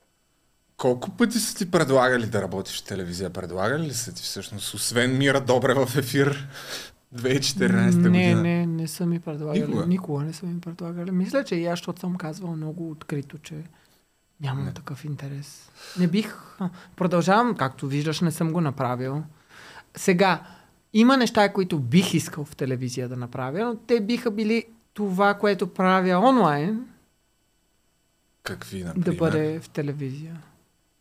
Колко 0.77 1.09
пъти 1.09 1.39
са 1.39 1.55
ти 1.55 1.71
предлагали 1.71 2.25
да 2.25 2.41
работиш 2.41 2.81
в 2.81 2.85
телевизия? 2.85 3.29
Предлагали 3.29 3.83
ли 3.83 3.93
са 3.93 4.13
ти 4.13 4.23
всъщност, 4.23 4.73
освен 4.73 5.17
Мира 5.17 5.41
Добре 5.41 5.73
в 5.73 5.97
ефир 5.97 6.47
2014 7.15 7.95
Не, 7.95 8.09
година? 8.09 8.41
не, 8.41 8.65
не 8.65 8.87
са 8.87 9.05
ми 9.05 9.19
предлагали. 9.19 9.61
Никога? 9.61 9.85
Никога? 9.85 10.23
Не 10.23 10.33
са 10.33 10.45
ми 10.45 10.61
предлагали. 10.61 11.11
Мисля, 11.11 11.43
че 11.43 11.55
и 11.55 11.65
аз, 11.65 11.79
защото 11.79 11.99
съм 11.99 12.15
казвал 12.15 12.55
много 12.55 12.89
открито, 12.91 13.37
че 13.37 13.55
нямам 14.41 14.65
Не. 14.65 14.73
такъв 14.73 15.05
интерес. 15.05 15.71
Не 15.99 16.07
бих... 16.07 16.35
Продължавам, 16.95 17.55
както 17.55 17.87
виждаш, 17.87 18.21
не 18.21 18.31
съм 18.31 18.53
го 18.53 18.61
направил. 18.61 19.23
Сега, 19.97 20.41
има 20.93 21.17
неща, 21.17 21.53
които 21.53 21.79
бих 21.79 22.13
искал 22.13 22.45
в 22.45 22.55
телевизия 22.55 23.09
да 23.09 23.15
направя, 23.15 23.65
но 23.65 23.75
те 23.75 23.99
биха 24.01 24.31
били 24.31 24.63
това, 24.93 25.33
което 25.33 25.67
правя 25.73 26.29
онлайн, 26.29 26.85
Какви, 28.45 28.83
например? 28.83 29.05
да 29.05 29.13
бъде 29.13 29.59
в 29.59 29.69
телевизия. 29.69 30.41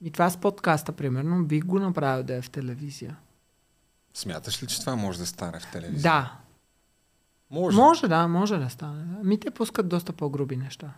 И 0.01 0.11
това 0.11 0.31
с 0.31 0.37
подкаста, 0.37 0.93
примерно, 0.93 1.45
бих 1.45 1.65
го 1.65 1.79
направил 1.79 2.25
да 2.25 2.35
е 2.35 2.43
в 2.43 2.51
телевизия. 2.51 3.17
Смяташ 4.15 4.63
ли, 4.63 4.67
че 4.67 4.81
това 4.81 4.97
може 4.97 5.19
да 5.19 5.27
стане 5.27 5.61
в 5.61 5.73
телевизия? 5.73 6.03
Да. 6.03 6.33
Може. 7.51 7.77
Може, 7.77 8.09
да, 8.09 8.29
може 8.29 8.59
да 8.59 8.71
стане. 8.71 9.05
Ми 9.23 9.41
те 9.41 9.51
пускат 9.51 9.89
доста 9.89 10.13
по-груби 10.13 10.57
неща. 10.57 10.91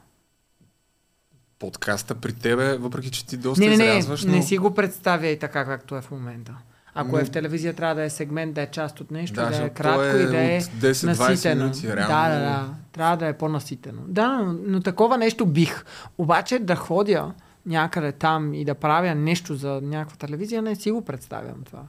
Подкаста 1.59 2.15
при 2.15 2.33
тебе, 2.33 2.77
въпреки 2.77 3.11
че 3.11 3.27
ти 3.27 3.37
доста 3.37 3.65
Не, 3.65 3.69
не, 3.69 3.77
не, 3.77 3.85
изрязваш, 3.85 4.25
но... 4.25 4.33
не 4.33 4.43
си 4.43 4.59
го 4.59 4.75
представя 4.75 5.27
и 5.27 5.39
така, 5.39 5.65
както 5.65 5.97
е 5.97 6.03
в 6.03 6.11
момента. 6.11 6.57
Ако 6.99 7.13
М. 7.13 7.21
е 7.21 7.25
в 7.25 7.31
телевизия, 7.31 7.75
трябва 7.75 7.95
да 7.95 8.03
е 8.03 8.11
сегмент, 8.11 8.55
да 8.55 8.63
е 8.63 8.67
част 8.67 9.01
от 9.01 9.11
нещо, 9.11 9.35
Да, 9.35 9.51
да, 9.51 9.65
е 9.65 9.71
кратко 9.71 10.03
е 10.03 10.21
и 10.23 10.27
да 10.27 10.43
е 10.43 10.59
от 10.59 10.63
10-20 10.65 11.07
наситено. 11.07 11.63
минути, 11.63 11.87
да, 11.87 11.97
реално. 11.97 12.35
да, 12.35 12.41
да. 12.41 12.69
Трябва 12.93 13.17
да 13.17 13.27
е 13.27 13.33
по-наситено. 13.33 14.03
Да, 14.09 14.29
но, 14.29 14.53
но 14.67 14.81
такова 14.81 15.19
нещо 15.19 15.47
бих. 15.47 15.85
Обаче 16.19 16.59
да 16.59 16.77
ходя 16.77 17.33
някъде 17.67 18.13
там 18.13 18.55
и 18.55 18.65
да 18.65 18.75
правя 18.75 19.15
нещо 19.15 19.55
за 19.55 19.81
някаква 19.83 20.17
телевизия, 20.17 20.63
не 20.63 20.77
си 20.77 20.91
го 20.91 21.05
представям 21.05 21.63
това. 21.65 21.83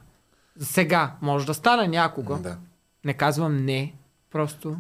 Сега, 0.60 1.12
може 1.22 1.46
да 1.46 1.54
стане 1.54 1.88
някога. 1.88 2.36
Да. 2.36 2.58
Не 3.06 3.14
казвам 3.14 3.58
не, 3.58 3.94
просто. 4.32 4.76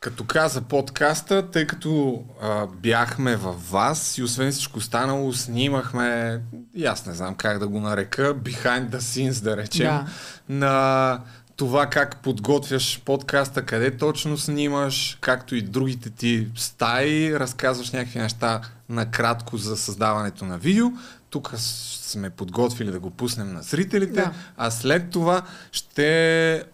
Като 0.00 0.24
каза 0.24 0.60
подкаста, 0.62 1.50
тъй 1.50 1.66
като 1.66 2.22
а, 2.42 2.66
бяхме 2.66 3.36
във 3.36 3.70
вас 3.70 4.18
и 4.18 4.22
освен 4.22 4.52
всичко 4.52 4.78
останало, 4.78 5.32
снимахме, 5.32 6.40
и 6.74 6.84
аз 6.84 7.06
не 7.06 7.12
знам 7.14 7.34
как 7.34 7.58
да 7.58 7.68
го 7.68 7.80
нарека, 7.80 8.34
behind 8.34 8.88
the 8.88 8.98
scenes, 8.98 9.42
да 9.42 9.56
речем, 9.56 9.86
Да. 9.86 10.06
на 10.48 11.20
това 11.56 11.86
как 11.86 12.16
подготвяш 12.22 13.00
подкаста, 13.04 13.62
къде 13.66 13.96
точно 13.96 14.38
снимаш, 14.38 15.18
както 15.20 15.54
и 15.54 15.62
другите 15.62 16.10
ти 16.10 16.48
стаи, 16.56 17.38
разказваш 17.38 17.90
някакви 17.90 18.18
неща 18.18 18.60
накратко 18.88 19.56
за 19.56 19.76
създаването 19.76 20.44
на 20.44 20.58
видео. 20.58 20.86
Тук 21.30 21.54
сме 21.58 22.30
подготвили 22.30 22.90
да 22.90 23.00
го 23.00 23.10
пуснем 23.10 23.52
на 23.52 23.62
зрителите, 23.62 24.12
Да. 24.12 24.32
а 24.56 24.70
след 24.70 25.10
това 25.10 25.42
ще 25.72 26.64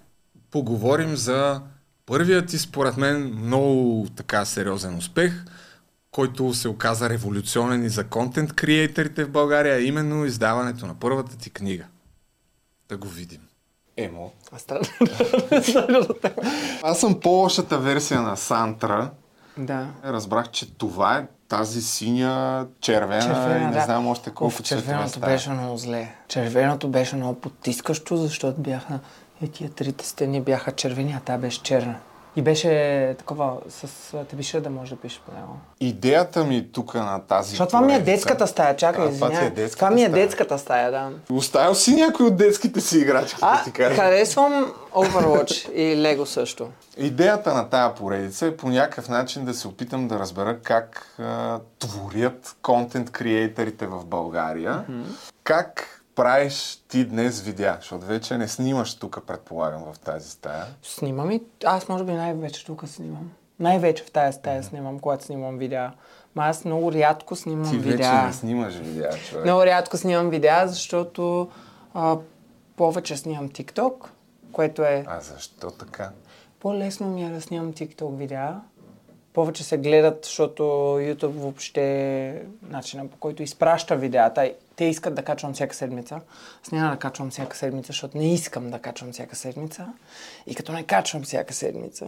поговорим 0.50 1.16
за 1.16 1.60
първият 2.06 2.48
ти, 2.48 2.58
според 2.58 2.96
мен, 2.96 3.34
много 3.34 4.06
така 4.16 4.44
сериозен 4.44 4.96
успех, 4.96 5.44
който 6.10 6.54
се 6.54 6.68
оказа 6.68 7.10
революционен 7.10 7.84
и 7.84 7.88
за 7.88 8.04
контент 8.04 8.52
креаторите 8.52 9.24
в 9.24 9.30
България, 9.30 9.74
а 9.74 9.80
именно 9.80 10.24
издаването 10.24 10.86
на 10.86 10.94
първата 10.94 11.38
ти 11.38 11.50
книга. 11.50 11.84
Да 12.88 12.96
го 12.96 13.08
видим. 13.08 13.40
Емо. 13.96 14.32
А 14.52 14.58
стана. 14.58 14.80
Аз 16.82 17.00
съм 17.00 17.20
по-лошата 17.20 17.78
версия 17.78 18.22
на 18.22 18.36
Сантра. 18.36 19.10
да. 19.58 19.86
Разбрах, 20.04 20.50
че 20.50 20.74
това 20.74 21.18
е 21.18 21.26
тази 21.48 21.82
синя, 21.82 22.66
червена, 22.80 23.22
Червена, 23.22 23.58
и 23.58 23.66
не 23.66 23.72
да. 23.72 23.84
знам 23.84 24.06
още 24.06 24.30
колко 24.30 24.46
Оф, 24.46 24.62
червеното 24.62 25.20
беше 25.20 25.50
много 25.50 25.76
зле. 25.76 26.14
Червеното 26.28 26.88
беше 26.88 27.16
много 27.16 27.40
потискащо, 27.40 28.16
защото 28.16 28.60
бяха... 28.60 28.98
Е, 29.42 29.48
тия 29.48 29.70
трите 29.70 30.06
стени 30.06 30.40
бяха 30.40 30.72
червени, 30.72 31.12
а 31.12 31.20
тя 31.24 31.38
беше 31.38 31.62
черна. 31.62 31.94
И 32.38 32.42
беше 32.42 33.14
такова, 33.18 33.56
с 33.68 33.88
тебиша 34.28 34.60
да 34.60 34.70
може 34.70 34.94
да 34.94 35.00
пишеш 35.00 35.20
по 35.26 35.32
него. 35.34 35.56
Идеята 35.80 36.44
ми 36.44 36.72
тук 36.72 36.94
на 36.94 37.20
тази 37.20 37.50
Защото 37.50 37.68
това 37.68 37.80
ми 37.80 37.94
е 37.94 38.00
детската 38.00 38.46
стая, 38.46 38.76
чакай, 38.76 39.04
Да, 39.04 39.14
това 39.14 39.40
е 39.40 39.50
детската 39.50 39.76
Това 39.76 39.90
ми 39.90 40.02
е 40.02 40.08
детската 40.08 40.58
стая, 40.58 40.90
да. 40.90 41.10
Оставил 41.30 41.74
си 41.74 41.94
някой 41.94 42.26
от 42.26 42.36
детските 42.36 42.80
си 42.80 42.98
играчки, 42.98 43.40
да 43.40 43.46
А, 43.46 43.64
ти 43.64 43.72
кажа. 43.72 43.94
харесвам 43.96 44.72
Overwatch 44.94 45.70
и 45.72 45.96
Lego 45.96 46.24
също. 46.24 46.68
Идеята 46.96 47.54
на 47.54 47.68
тая 47.68 47.94
поредица 47.94 48.46
е 48.46 48.56
по 48.56 48.68
някакъв 48.68 49.08
начин 49.08 49.44
да 49.44 49.54
се 49.54 49.68
опитам 49.68 50.08
да 50.08 50.18
разбера 50.18 50.58
как 50.58 51.16
а, 51.18 51.58
творят 51.78 52.56
контент 52.62 53.10
креаторите 53.10 53.86
в 53.86 54.04
България. 54.04 54.84
Как 55.44 55.95
правиш 56.16 56.82
ти 56.88 57.04
днес 57.04 57.40
видеа? 57.40 57.76
Защото 57.80 58.06
вече 58.06 58.38
не 58.38 58.48
снимаш 58.48 58.94
тук, 58.94 59.26
предполагам, 59.26 59.84
в 59.92 59.98
тази 59.98 60.30
стая. 60.30 60.64
Снимам 60.82 61.30
и 61.30 61.42
аз 61.64 61.88
може 61.88 62.04
би 62.04 62.12
най-вече 62.12 62.66
тук 62.66 62.88
снимам. 62.88 63.30
Най-вече 63.60 64.04
в 64.04 64.10
тази 64.10 64.36
стая 64.38 64.62
снимам, 64.62 64.98
когато 64.98 65.24
снимам 65.24 65.58
видеа. 65.58 65.92
Ма 66.34 66.44
аз 66.44 66.64
много 66.64 66.92
рядко 66.92 67.36
снимам 67.36 67.70
Ти 67.70 67.78
вече 67.78 67.90
видеа. 67.90 68.26
не 68.26 68.32
снимаш 68.32 68.74
видеа, 68.74 69.10
човек. 69.28 69.44
Много 69.44 69.66
рядко 69.66 69.96
снимам 69.96 70.30
видеа, 70.30 70.68
защото 70.68 71.48
а, 71.94 72.16
повече 72.76 73.16
снимам 73.16 73.48
TikTok, 73.48 74.06
което 74.52 74.82
е 74.82 75.04
А 75.06 75.20
защо 75.20 75.70
така? 75.70 76.10
по-лесно 76.60 77.08
ми 77.08 77.24
е 77.24 77.30
да 77.30 77.40
снимам 77.40 77.72
TikTok 77.72 78.16
видеа. 78.16 78.60
Повече 79.32 79.64
се 79.64 79.78
гледат, 79.78 80.24
защото 80.24 80.62
YouTube 80.98 81.26
въобще 81.26 81.82
е 82.28 82.42
начина 82.62 83.08
по 83.08 83.16
който 83.16 83.42
изпраща 83.42 83.96
видеята. 83.96 84.52
Те 84.76 84.84
искат 84.84 85.14
да 85.14 85.22
качвам 85.22 85.54
всяка 85.54 85.74
седмица. 85.74 86.20
Аз 86.62 86.72
няма 86.72 86.90
да 86.90 86.96
качвам 86.96 87.30
всяка 87.30 87.56
седмица, 87.56 87.86
защото 87.86 88.18
не 88.18 88.34
искам 88.34 88.70
да 88.70 88.78
качвам 88.78 89.12
всяка 89.12 89.36
седмица. 89.36 89.86
И 90.46 90.54
като 90.54 90.72
не 90.72 90.82
качвам 90.82 91.22
всяка 91.22 91.54
седмица, 91.54 92.06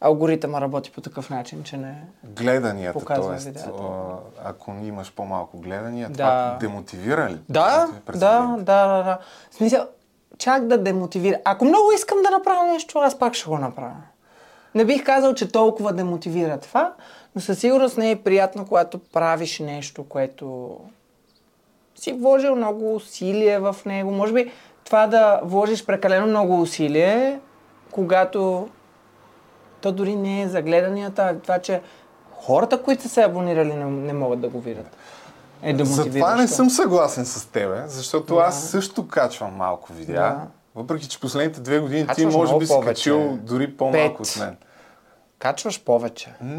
алгоритъма 0.00 0.60
работи 0.60 0.90
по 0.92 1.00
такъв 1.00 1.30
начин, 1.30 1.62
че 1.62 1.76
не... 1.76 2.04
Гледанията, 2.24 2.98
Показва 2.98 3.36
т.е. 3.36 3.62
ако 4.44 4.70
имаш 4.70 5.12
по-малко 5.12 5.58
гледания, 5.58 6.08
Да. 6.08 6.14
това 6.14 6.56
демотивира 6.60 7.28
ли? 7.30 7.38
Да, 7.48 7.88
да, 8.06 8.18
да, 8.18 8.56
да, 8.58 9.02
да. 9.02 9.18
В 9.50 9.54
смисъл, 9.54 9.86
чак 10.38 10.66
да 10.66 10.78
демотивира. 10.78 11.38
Ако 11.44 11.64
много 11.64 11.92
искам 11.92 12.18
да 12.22 12.30
направя 12.30 12.66
нещо, 12.72 12.98
аз 12.98 13.18
пак 13.18 13.34
ще 13.34 13.48
го 13.48 13.58
направя. 13.58 14.02
Не 14.74 14.84
бих 14.84 15.04
казал, 15.04 15.34
че 15.34 15.52
толкова 15.52 15.92
демотивира 15.92 16.58
това, 16.58 16.94
но 17.34 17.40
със 17.40 17.58
сигурност 17.58 17.98
не 17.98 18.10
е 18.10 18.22
приятно, 18.22 18.66
когато 18.66 18.98
правиш 18.98 19.58
нещо, 19.58 20.04
което 20.08 20.76
си 21.96 22.12
вложил 22.12 22.56
много 22.56 22.94
усилие 22.94 23.58
в 23.58 23.76
него. 23.86 24.10
Може 24.10 24.32
би 24.32 24.52
това 24.84 25.06
да 25.06 25.40
вложиш 25.44 25.86
прекалено 25.86 26.26
много 26.26 26.60
усилие, 26.60 27.40
когато 27.90 28.68
то 29.80 29.92
дори 29.92 30.16
не 30.16 30.42
е 30.42 30.48
за 30.48 30.62
гледанията, 30.62 31.22
а 31.22 31.34
това, 31.34 31.58
че 31.58 31.80
хората, 32.32 32.82
които 32.82 33.02
са 33.02 33.08
се 33.08 33.22
абонирали, 33.22 33.74
не, 33.74 33.84
не 33.84 34.12
могат 34.12 34.40
да 34.40 34.48
го 34.48 34.60
видят. 34.60 34.96
е 35.62 35.72
демотивиращо. 35.72 36.02
Затова 36.04 36.36
не 36.36 36.48
съм 36.48 36.70
съгласен 36.70 37.26
с 37.26 37.46
тебе, 37.46 37.82
защото 37.86 38.36
аз 38.36 38.62
също 38.62 39.08
качвам 39.08 39.54
малко 39.54 39.92
видеа. 39.92 40.14
Да. 40.14 40.40
Въпреки, 40.74 41.08
че 41.08 41.20
последните 41.20 41.60
две 41.60 41.78
години 41.78 42.00
ти 42.02 42.06
Качваш 42.06 42.34
може 42.34 42.38
много 42.42 42.58
би 42.60 42.66
си 42.66 42.72
повече. 42.72 42.88
качил 42.90 43.36
дори 43.36 43.76
по-малко 43.76 44.16
Пет. 44.18 44.26
от 44.26 44.36
мен. 44.38 44.56
Качваш 45.38 45.84
повече. 45.84 46.34
М, 46.40 46.56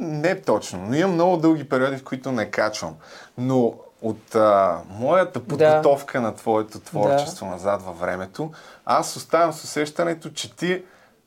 Не 0.00 0.40
точно, 0.40 0.78
но 0.80 0.94
имам 0.94 1.12
много 1.12 1.36
дълги 1.36 1.68
периоди, 1.68 1.96
в 1.96 2.04
които 2.04 2.32
не 2.32 2.44
качвам. 2.46 2.94
Но 3.38 3.74
от 4.02 4.34
а, 4.34 4.80
моята 4.90 5.40
подготовка 5.40 6.20
на 6.20 6.34
твоето 6.34 6.80
творчество 6.80 7.46
назад 7.46 7.82
във 7.82 8.00
времето, 8.00 8.50
аз 8.84 9.16
оставам 9.16 9.52
с 9.52 9.64
усещането, 9.64 10.30
че 10.30 10.56
ти 10.56 10.82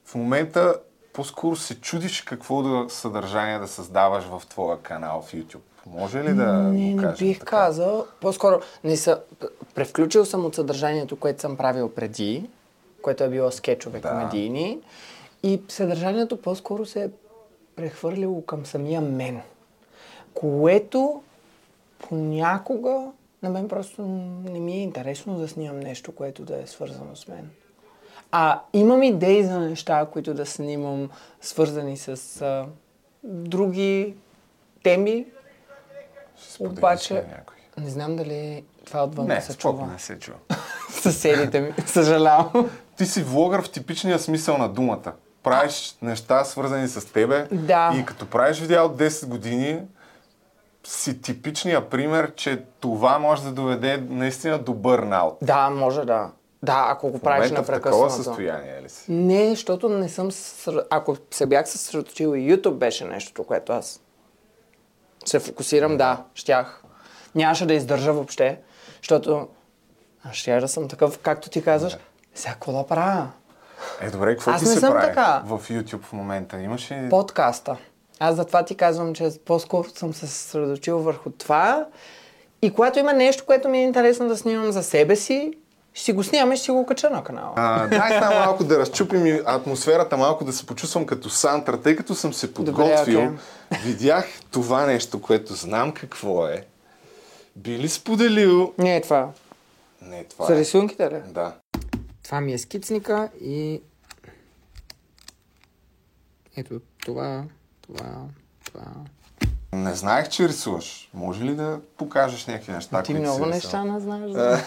в 0.05 0.15
момента 0.15 0.75
по-скоро 1.13 1.55
се 1.55 1.81
чудиш 1.81 2.21
какво 2.21 2.61
да 2.61 2.89
съдържание 2.89 3.59
да 3.59 3.67
създаваш 3.67 4.23
в 4.23 4.41
твоя 4.49 4.77
канал 4.81 5.21
в 5.21 5.31
YouTube. 5.33 5.59
Може 5.85 6.23
ли 6.23 6.33
да 6.33 6.53
Не, 6.53 6.91
го 6.91 6.97
не 6.97 7.03
кажем 7.03 7.27
бих 7.27 7.39
така? 7.39 7.49
казал. 7.49 8.05
По-скоро 8.21 8.59
не 8.83 8.97
са... 8.97 9.21
превключил 9.75 10.25
съм 10.25 10.45
от 10.45 10.55
съдържанието, 10.55 11.15
което 11.15 11.41
съм 11.41 11.57
правил 11.57 11.91
преди, 11.91 12.49
което 13.01 13.23
е 13.23 13.29
било 13.29 13.51
скетчове 13.51 13.99
Да. 13.99 14.09
комедийни. 14.09 14.79
И 15.43 15.61
съдържанието 15.69 16.41
по-скоро 16.41 16.85
се 16.85 17.03
е 17.03 17.09
прехвърлило 17.75 18.41
към 18.45 18.65
самия 18.65 19.01
мен. 19.01 19.41
Което 20.33 21.21
понякога 22.09 23.11
на 23.43 23.49
мен 23.49 23.67
просто 23.67 24.01
не 24.43 24.59
ми 24.59 24.73
е 24.73 24.83
интересно 24.83 25.37
да 25.37 25.47
снимам 25.47 25.79
нещо, 25.79 26.15
което 26.15 26.43
да 26.45 26.61
е 26.61 26.67
свързано 26.67 27.15
с 27.15 27.27
мен. 27.27 27.49
А 28.31 28.61
имам 28.73 29.03
идеи 29.03 29.43
за 29.43 29.59
неща, 29.59 30.07
които 30.13 30.33
да 30.33 30.45
снимам, 30.45 31.09
свързани 31.41 31.97
с 31.97 32.41
а, 32.41 32.65
други 33.23 34.15
теми, 34.83 35.25
Споделиш 36.37 36.75
ли 36.75 36.79
обаче, 36.79 37.13
някой? 37.13 37.55
не 37.77 37.89
знам 37.89 38.15
дали 38.15 38.63
това 38.85 39.03
отвън 39.03 39.27
Не, 39.27 39.41
се 39.41 39.57
чува. 39.57 39.87
не 39.87 39.99
се 39.99 40.19
чува. 40.19 40.37
Съседите 40.89 41.61
ми, 41.61 41.73
съжалявам. 41.85 42.69
Ти 42.97 43.05
си 43.05 43.23
влогър 43.23 43.61
в 43.61 43.71
типичния 43.71 44.19
смисъл 44.19 44.57
на 44.57 44.69
думата. 44.69 45.13
Правиш 45.43 45.97
неща, 46.01 46.43
свързани 46.43 46.87
с 46.87 47.13
тебе. 47.13 47.47
Да. 47.51 47.93
И 48.01 48.05
като 48.05 48.29
правиш 48.29 48.59
видео 48.59 48.83
от 48.85 48.97
10 48.97 49.27
години, 49.27 49.79
си 50.91 51.21
типичния 51.21 51.89
пример, 51.89 52.35
че 52.35 52.63
това 52.79 53.19
може 53.19 53.43
да 53.43 53.51
доведе 53.51 53.97
наистина 53.99 54.59
до 54.59 54.73
бърнаут. 54.73 55.37
Да, 55.41 55.69
може 55.69 56.05
да. 56.05 56.31
Да, 56.63 56.85
ако 56.89 57.09
го 57.09 57.19
правиш 57.19 57.49
момента 57.49 57.63
в 57.63 57.75
такова 57.75 58.05
непрекъснато. 58.05 58.23
състояние 58.29 58.81
ли 58.81 58.89
си? 58.89 59.11
Не, 59.11 59.49
защото 59.49 59.89
не 59.89 60.09
съм... 60.09 60.31
съсредо- 60.31 60.85
Ако 60.89 61.17
се 61.31 61.45
бях 61.45 61.69
съсредоточил 61.69 62.27
и 62.27 62.53
YouTube 62.53 62.73
беше 62.73 63.05
нещо, 63.05 63.43
което 63.43 63.73
аз 63.73 64.01
се 65.25 65.39
фокусирам, 65.39 65.97
да, 65.97 66.23
щях. 66.33 66.83
Нямаше 67.35 67.65
да 67.65 67.73
издържа 67.73 68.13
въобще, 68.13 68.59
защото 68.97 69.47
аз 70.23 70.33
щях 70.33 70.61
да 70.61 70.67
съм 70.67 70.87
такъв, 70.87 71.19
както 71.19 71.49
ти 71.49 71.63
казваш, 71.63 71.97
сега 72.35 72.53
какво 72.53 72.71
да 72.73 72.87
правя? 72.87 73.27
Е, 74.01 74.09
добре, 74.09 74.35
какво 74.35 74.51
Аз 74.51 74.61
ти 74.61 74.67
не 74.67 74.73
се 74.73 74.79
съм 74.79 74.93
прави 74.93 75.07
така. 75.07 75.41
в 75.45 75.59
YouTube 75.61 76.01
в 76.01 76.13
момента? 76.13 76.59
Имаш 76.59 76.91
ли... 76.91 77.09
подкаста. 77.09 77.77
Аз 78.23 78.35
затова 78.35 78.65
ти 78.65 78.75
казвам, 78.75 79.13
че 79.13 79.29
по-скоро 79.45 79.89
съм 79.89 80.13
се 80.13 80.27
съсредоточил 80.27 80.99
върху 80.99 81.29
това. 81.29 81.85
И 82.61 82.73
когато 82.73 82.99
има 82.99 83.13
нещо, 83.13 83.45
което 83.45 83.69
ми 83.69 83.77
е 83.77 83.83
интересно 83.83 84.27
да 84.27 84.37
снимам 84.37 84.71
за 84.71 84.83
себе 84.83 85.15
си, 85.15 85.53
ще 85.93 86.03
си 86.05 86.13
го 86.13 86.21
и 86.21 86.25
ще 86.25 86.57
си 86.57 86.71
го 86.71 86.85
кача 86.85 87.09
на 87.09 87.23
канала. 87.23 87.53
А, 87.55 87.87
дай 87.87 88.19
само 88.19 88.35
малко 88.35 88.63
да 88.63 88.79
разчупим 88.79 89.25
и 89.25 89.41
атмосферата, 89.45 90.17
малко 90.17 90.45
да 90.45 90.53
се 90.53 90.65
почувствам 90.65 91.05
като 91.05 91.29
Сантра, 91.29 91.81
тъй 91.81 91.95
като 91.95 92.15
съм 92.15 92.33
се 92.33 92.53
подготвил. 92.53 93.23
окей. 93.23 93.37
Видях 93.83 94.25
това 94.51 94.85
нещо, 94.85 95.21
което 95.21 95.53
знам 95.53 95.91
какво 95.91 96.47
е. 96.47 96.65
Би 97.55 97.77
ли 97.79 97.89
споделил... 97.89 98.73
Не 98.77 98.95
е 98.95 99.01
това. 99.01 99.29
Не, 100.01 100.23
това 100.23 100.45
За 100.45 100.55
е. 100.55 100.59
рисунките 100.59 101.11
ли? 101.11 101.21
Да. 101.27 101.53
Това 102.23 102.41
ми 102.41 102.53
е 102.53 102.57
скицника 102.57 103.29
и... 103.41 103.81
Ето 106.57 106.81
това, 107.05 107.43
това, 107.81 108.05
това. 108.65 108.81
Не 109.73 109.95
знаех, 109.95 110.29
че 110.29 110.47
рисуваш. 110.47 111.09
Може 111.13 111.43
ли 111.43 111.55
да 111.55 111.79
покажеш 111.97 112.45
някакви 112.45 112.71
неща, 112.71 113.03
Ти 113.03 113.13
много 113.13 113.45
неща 113.45 113.67
рисувал? 113.67 113.85
не 113.85 113.99
знаеш. 113.99 114.31
Да. 114.31 114.61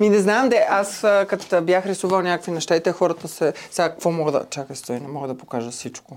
Ми 0.00 0.08
не 0.10 0.18
знам, 0.18 0.48
де, 0.48 0.66
аз 0.70 1.00
като 1.00 1.62
бях 1.62 1.86
рисувал 1.86 2.22
някакви 2.22 2.52
неща 2.52 2.76
и 2.76 2.82
те 2.82 2.92
хората 2.92 3.28
се... 3.28 3.52
Сега 3.70 3.90
какво 3.90 4.10
мога 4.10 4.32
да... 4.32 4.44
Чакай, 4.50 4.76
стой, 4.76 5.00
не 5.00 5.08
мога 5.08 5.28
да 5.28 5.36
покажа 5.36 5.70
всичко. 5.70 6.16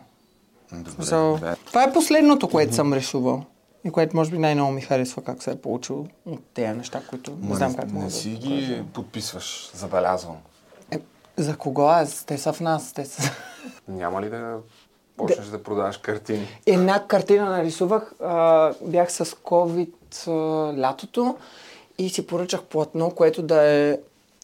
Добре, 0.71 0.91
So, 0.91 1.33
добре. 1.33 1.55
това 1.65 1.83
е 1.83 1.93
последното, 1.93 2.49
което 2.49 2.75
съм 2.75 2.93
рисувал. 2.93 3.43
И 3.83 3.91
което 3.91 4.15
може 4.15 4.31
би 4.31 4.37
най-много 4.37 4.71
ми 4.71 4.81
харесва 4.81 5.21
как 5.21 5.43
се 5.43 5.51
е 5.51 5.55
получило 5.55 6.05
от 6.25 6.43
тези 6.53 6.77
неща, 6.77 7.01
които 7.09 7.31
не 7.31 7.49
Ма 7.49 7.55
знам 7.55 7.75
как 7.75 7.87
мога 7.87 7.99
не 7.99 8.05
да 8.05 8.11
си 8.11 8.35
покажа. 8.35 8.55
ги 8.55 8.83
подписваш, 8.93 9.71
забелязвам. 9.73 10.37
Е, 10.91 10.99
за 11.37 11.57
кого 11.57 11.81
аз? 11.83 12.23
Те 12.23 12.37
са 12.37 12.53
в 12.53 12.61
нас. 12.61 12.93
Те 12.93 13.05
са... 13.05 13.31
Няма 13.87 14.21
ли 14.21 14.29
да 14.29 14.57
почнеш 15.17 15.47
да, 15.47 15.63
продаваш 15.63 15.97
картини? 15.97 16.47
Една 16.65 17.07
картина 17.07 17.49
нарисувах. 17.49 18.13
А, 18.19 18.73
бях 18.81 19.11
с 19.11 19.25
COVID 19.25 19.91
а, 20.27 20.31
лятото 20.81 21.37
и 21.97 22.09
си 22.09 22.27
поръчах 22.27 22.63
платно, 22.63 23.11
което 23.11 23.41
да 23.41 23.63
е 23.63 23.97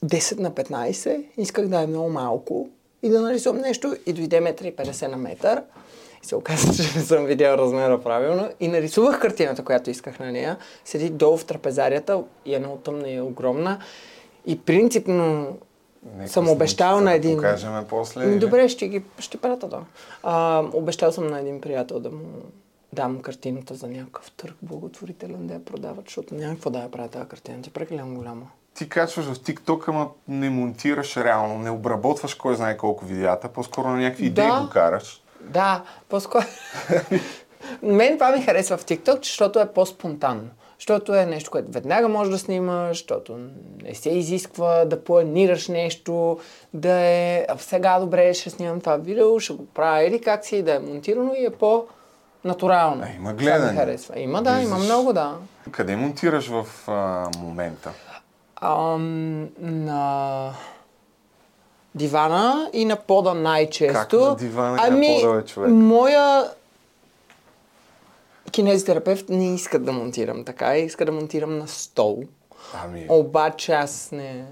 10 0.05 0.39
на 0.39 0.51
15. 0.51 1.25
Исках 1.38 1.67
да 1.67 1.81
е 1.81 1.88
много 1.88 2.10
малко 2.10 2.69
и 3.03 3.10
да 3.10 3.21
нарисувам 3.21 3.62
нещо 3.62 3.95
и 4.05 4.13
дойде 4.13 4.41
1,50 4.41 5.07
на 5.07 5.17
метър. 5.17 5.62
И 6.23 6.25
се 6.25 6.36
оказа, 6.36 6.73
че 6.84 6.97
не 6.97 7.03
съм 7.03 7.25
видял 7.25 7.55
размера 7.55 8.01
правилно. 8.01 8.49
И 8.60 8.67
нарисувах 8.67 9.19
картината, 9.19 9.63
която 9.63 9.89
исках 9.89 10.19
на 10.19 10.31
нея. 10.31 10.57
Седи 10.86 11.10
долу 11.10 11.38
в 11.38 11.45
трапезарията 11.45 12.23
и 12.45 12.55
е 12.55 12.60
много 12.60 12.77
тъмна 12.77 13.10
и 13.10 13.21
огромна. 13.21 13.79
И 14.45 14.60
принципно 14.60 15.47
Нека 16.17 16.29
съм 16.29 16.49
обещал 16.49 16.95
да 16.95 17.01
на 17.01 17.13
един... 17.13 17.35
покажем 17.35 17.85
после, 17.89 18.23
или? 18.23 18.39
Добре, 18.39 18.69
ще 18.69 18.87
ги 18.87 19.03
ще 19.19 19.37
пратя, 19.37 19.67
да. 19.67 19.79
А, 20.23 20.63
обещал 20.73 21.11
съм 21.11 21.27
на 21.27 21.39
един 21.39 21.61
приятел 21.61 21.99
да 21.99 22.09
му 22.09 22.25
дам 22.93 23.21
картината 23.21 23.75
за 23.75 23.87
някакъв 23.87 24.31
търг 24.31 24.55
благотворителен 24.61 25.47
да 25.47 25.53
я 25.53 25.65
продават, 25.65 26.05
защото 26.05 26.35
няма 26.35 26.53
какво 26.53 26.69
да 26.69 26.79
я 26.79 26.91
правя 26.91 27.07
тази 27.07 27.27
картина. 27.27 27.61
Тя 27.61 27.69
е 27.69 27.73
прекалено 27.73 28.15
голяма. 28.15 28.45
Ти 28.73 28.89
качваш 28.89 29.25
в 29.25 29.35
TikTok, 29.35 29.83
ама 29.87 30.09
не 30.27 30.49
монтираш 30.49 31.17
реално, 31.17 31.57
не 31.59 31.69
обработваш 31.69 32.33
кой 32.33 32.55
знае 32.55 32.77
колко 32.77 33.05
видеята, 33.05 33.47
по-скоро 33.49 33.87
на 33.87 33.97
някакви 33.97 34.25
идеи 34.25 34.47
Да. 34.47 34.61
го 34.61 34.69
караш. 34.69 35.21
Да, 35.41 35.83
по-скоро... 36.09 36.43
Мен 37.83 38.13
това 38.13 38.31
ми 38.31 38.41
харесва 38.41 38.77
в 38.77 38.85
TikTok, 38.85 39.17
защото 39.17 39.59
е 39.59 39.73
по-спонтанно. 39.73 40.49
Защото 40.81 41.15
е 41.15 41.25
нещо, 41.25 41.51
което 41.51 41.71
веднага 41.71 42.07
можеш 42.07 42.31
да 42.31 42.39
снимаш, 42.39 42.89
защото 42.89 43.37
не 43.83 43.95
се 43.95 44.09
изисква 44.09 44.85
да 44.85 45.03
планираш 45.03 45.67
нещо, 45.67 46.39
да 46.73 46.91
е 46.91 47.45
«А, 47.49 47.57
сега 47.57 47.99
добре, 47.99 48.33
ще 48.33 48.49
снимам 48.49 48.79
това 48.79 48.97
видео, 48.97 49.39
ще 49.39 49.53
го 49.53 49.65
правя 49.65 50.03
или 50.03 50.21
как 50.21 50.45
си, 50.45 50.61
да 50.61 50.75
е 50.75 50.79
монтирано 50.79 51.33
и 51.33 51.45
е 51.45 51.49
по-натурално. 51.49 53.03
А, 53.03 53.15
има 53.15 53.29
Това 53.29 53.33
гледане. 53.33 53.79
харесва. 53.79 54.19
Има, 54.19 54.41
да, 54.43 54.49
има 54.51 54.75
Влизаш. 54.75 54.85
много, 54.85 55.13
да. 55.13 55.35
Къде 55.71 55.95
монтираш 55.95 56.47
в 56.47 56.65
а, 56.87 57.29
момента? 57.39 57.91
Ам, 58.61 59.47
на 59.59 60.51
дивана 61.95 62.69
и 62.73 62.85
на 62.85 62.95
пода 62.95 63.33
най-често. 63.33 64.19
Как 64.19 64.29
на 64.29 64.35
дивана 64.35 64.77
и 64.77 64.81
на 64.81 64.87
ами, 64.87 65.19
пода, 65.21 65.33
бе, 65.35 65.45
човек? 65.45 65.71
Моя 65.71 66.43
кинезитерапевт 68.51 69.29
не 69.29 69.55
иска 69.55 69.79
да 69.79 69.91
монтирам 69.91 70.45
така, 70.45 70.77
иска 70.77 71.05
да 71.05 71.11
монтирам 71.11 71.57
на 71.57 71.67
стол. 71.67 72.23
Ами, 72.83 73.05
Обаче 73.09 73.73
аз 73.73 74.11
не, 74.11 74.45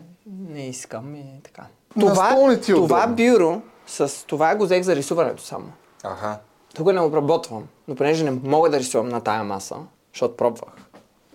не 0.49 0.67
искам 0.67 1.15
и 1.15 1.25
така. 1.43 1.63
На 1.95 2.15
стол 2.15 2.47
не 2.47 2.59
ти 2.59 2.71
е 2.71 2.75
това 2.75 3.07
бюро, 3.07 3.61
с 3.87 4.25
това 4.27 4.55
го 4.55 4.63
взех 4.63 4.83
за 4.83 4.95
рисуването 4.95 5.43
само. 5.43 5.71
аха. 6.03 6.39
Тук 6.75 6.93
не 6.93 6.99
обработвам, 7.01 7.67
но 7.87 7.95
понеже 7.95 8.23
не 8.23 8.31
мога 8.31 8.69
да 8.69 8.79
рисувам 8.79 9.09
на 9.09 9.21
тая 9.21 9.43
маса, 9.43 9.75
защото 10.13 10.37
пробвах. 10.37 10.73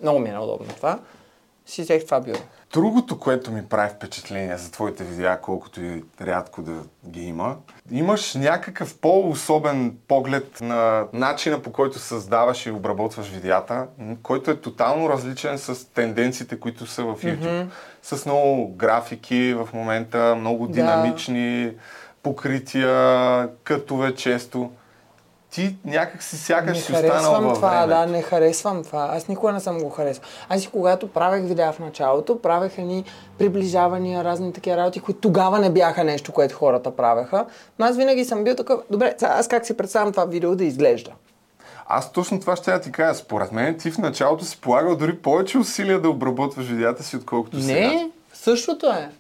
Много 0.03 0.19
ми 0.19 0.29
е 0.29 0.33
неудобно 0.33 0.67
това. 0.77 0.99
Си 1.67 1.83
взех 1.83 2.05
това 2.05 2.21
бюро. 2.21 2.39
Другото, 2.75 3.19
което 3.19 3.53
ми 3.53 3.65
прави 3.65 3.91
впечатление 3.97 4.57
за 4.57 4.71
твоите 4.71 5.05
видеа, 5.05 5.39
колкото 5.43 5.83
и 5.83 6.05
рядко 6.21 6.63
да 6.63 6.73
ги 7.09 7.23
има, 7.23 7.57
имаш 7.91 8.35
някакъв 8.35 8.99
по-особен 8.99 9.97
поглед 10.09 10.61
на 10.61 11.05
начина 11.13 11.63
по 11.63 11.73
който 11.73 11.99
създаваш 11.99 12.67
и 12.67 12.71
обработваш 12.71 13.29
видеята, 13.29 13.87
който 14.23 14.51
е 14.51 14.61
тотално 14.61 15.09
различен 15.09 15.59
с 15.59 15.93
тенденциите, 15.93 16.61
които 16.61 16.87
са 16.87 17.03
в 17.03 17.15
YouTube. 17.23 17.67
С 18.03 18.27
много 18.27 18.75
графики 18.77 19.55
в 19.55 19.69
момента, 19.73 20.37
много 20.39 20.67
Да. 20.67 20.73
динамични 20.73 21.73
покрития, 22.23 23.49
кътове 23.65 24.15
често. 24.15 24.71
Ти 25.55 25.77
някак 25.85 26.23
си 26.23 26.37
сякаш 26.39 26.77
Не 26.77 26.83
си 26.83 26.93
останал 26.93 27.43
във 27.43 27.55
това, 27.55 27.71
времето. 27.71 27.89
да, 27.89 28.07
не 28.07 28.23
харесвам 28.23 28.85
това. 28.85 29.09
Аз 29.13 29.29
никога 29.29 29.53
не 29.53 29.61
съм 29.61 29.79
го 29.79 29.91
харесвал. 29.91 30.29
Аз 30.49 30.65
и 30.65 30.69
когато 30.69 31.09
правех 31.09 31.45
видеа 31.45 31.73
в 31.73 31.79
началото, 31.79 32.43
правех 32.43 32.79
едни 32.79 33.05
приближавания, 33.39 34.25
разни 34.25 34.53
такива 34.53 34.77
работи, 34.77 35.01
които 35.01 35.21
тогава 35.21 35.59
не 35.59 35.71
бяха 35.71 36.05
нещо, 36.05 36.33
което 36.33 36.55
хората 36.55 36.97
правеха. 36.97 37.47
Но 37.79 37.87
аз 37.87 37.97
винаги 37.97 38.25
съм 38.25 38.45
бил 38.45 38.55
такъв, 38.55 38.81
добре, 38.91 39.15
аз 39.23 39.49
как 39.49 39.67
си 39.67 39.77
представям 39.77 40.13
това 40.13 40.25
видео 40.25 40.57
да 40.57 40.65
изглежда? 40.65 41.11
Аз 41.87 42.13
точно 42.13 42.41
това 42.41 42.57
ще 42.57 42.71
я 42.71 42.81
ти 42.81 42.93
кажа. 42.93 43.15
Според 43.15 43.53
мен 43.53 43.79
ти 43.79 43.91
в 43.91 43.99
началото 43.99 44.45
си 44.45 44.61
полагал 44.61 44.97
дори 44.97 45.19
повече 45.19 45.59
усилия 45.59 46.01
да 46.01 46.09
обработваш 46.09 46.67
видеята 46.67 47.03
си, 47.03 47.17
отколкото 47.17 47.61
сега. 47.61 47.81
Не, 47.81 48.11
същото 48.33 48.87
е. 48.87 49.11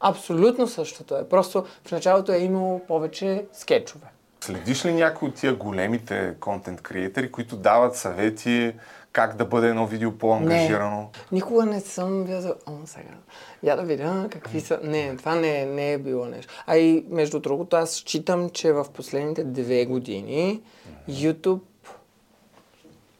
Абсолютно 0.00 0.66
същото 0.66 1.16
е. 1.16 1.28
Просто 1.28 1.64
в 1.86 1.92
началото 1.92 2.32
е 2.32 2.38
имало 2.38 2.78
повече 2.78 3.44
скетчове. 3.52 4.06
Следиш 4.46 4.84
ли 4.84 4.92
някои 4.92 5.28
от 5.28 5.34
тия 5.34 5.54
големите 5.54 6.34
контент 6.40 6.80
креатори, 6.80 7.32
които 7.32 7.56
дават 7.56 7.96
съвети 7.96 8.74
как 9.12 9.36
да 9.36 9.44
бъде 9.44 9.68
едно 9.68 9.86
видео 9.86 10.12
по-ангажирано? 10.18 11.10
Никога 11.32 11.66
не 11.66 11.80
съм 11.80 12.24
вязал... 12.24 12.54
О, 12.66 12.72
сега. 12.84 13.14
Я 13.62 13.76
да 13.76 13.82
видя 13.82 14.28
какви 14.30 14.60
са... 14.60 14.80
Не, 14.82 15.16
това 15.16 15.34
не, 15.34 15.66
не 15.66 15.92
е 15.92 15.98
било 15.98 16.24
нещо. 16.24 16.54
А 16.66 16.76
и 16.76 17.04
между 17.10 17.40
другото, 17.40 17.76
аз 17.76 17.90
считам, 17.90 18.50
че 18.50 18.72
в 18.72 18.86
последните 18.94 19.44
две 19.44 19.86
години 19.86 20.62
YouTube 21.10 21.60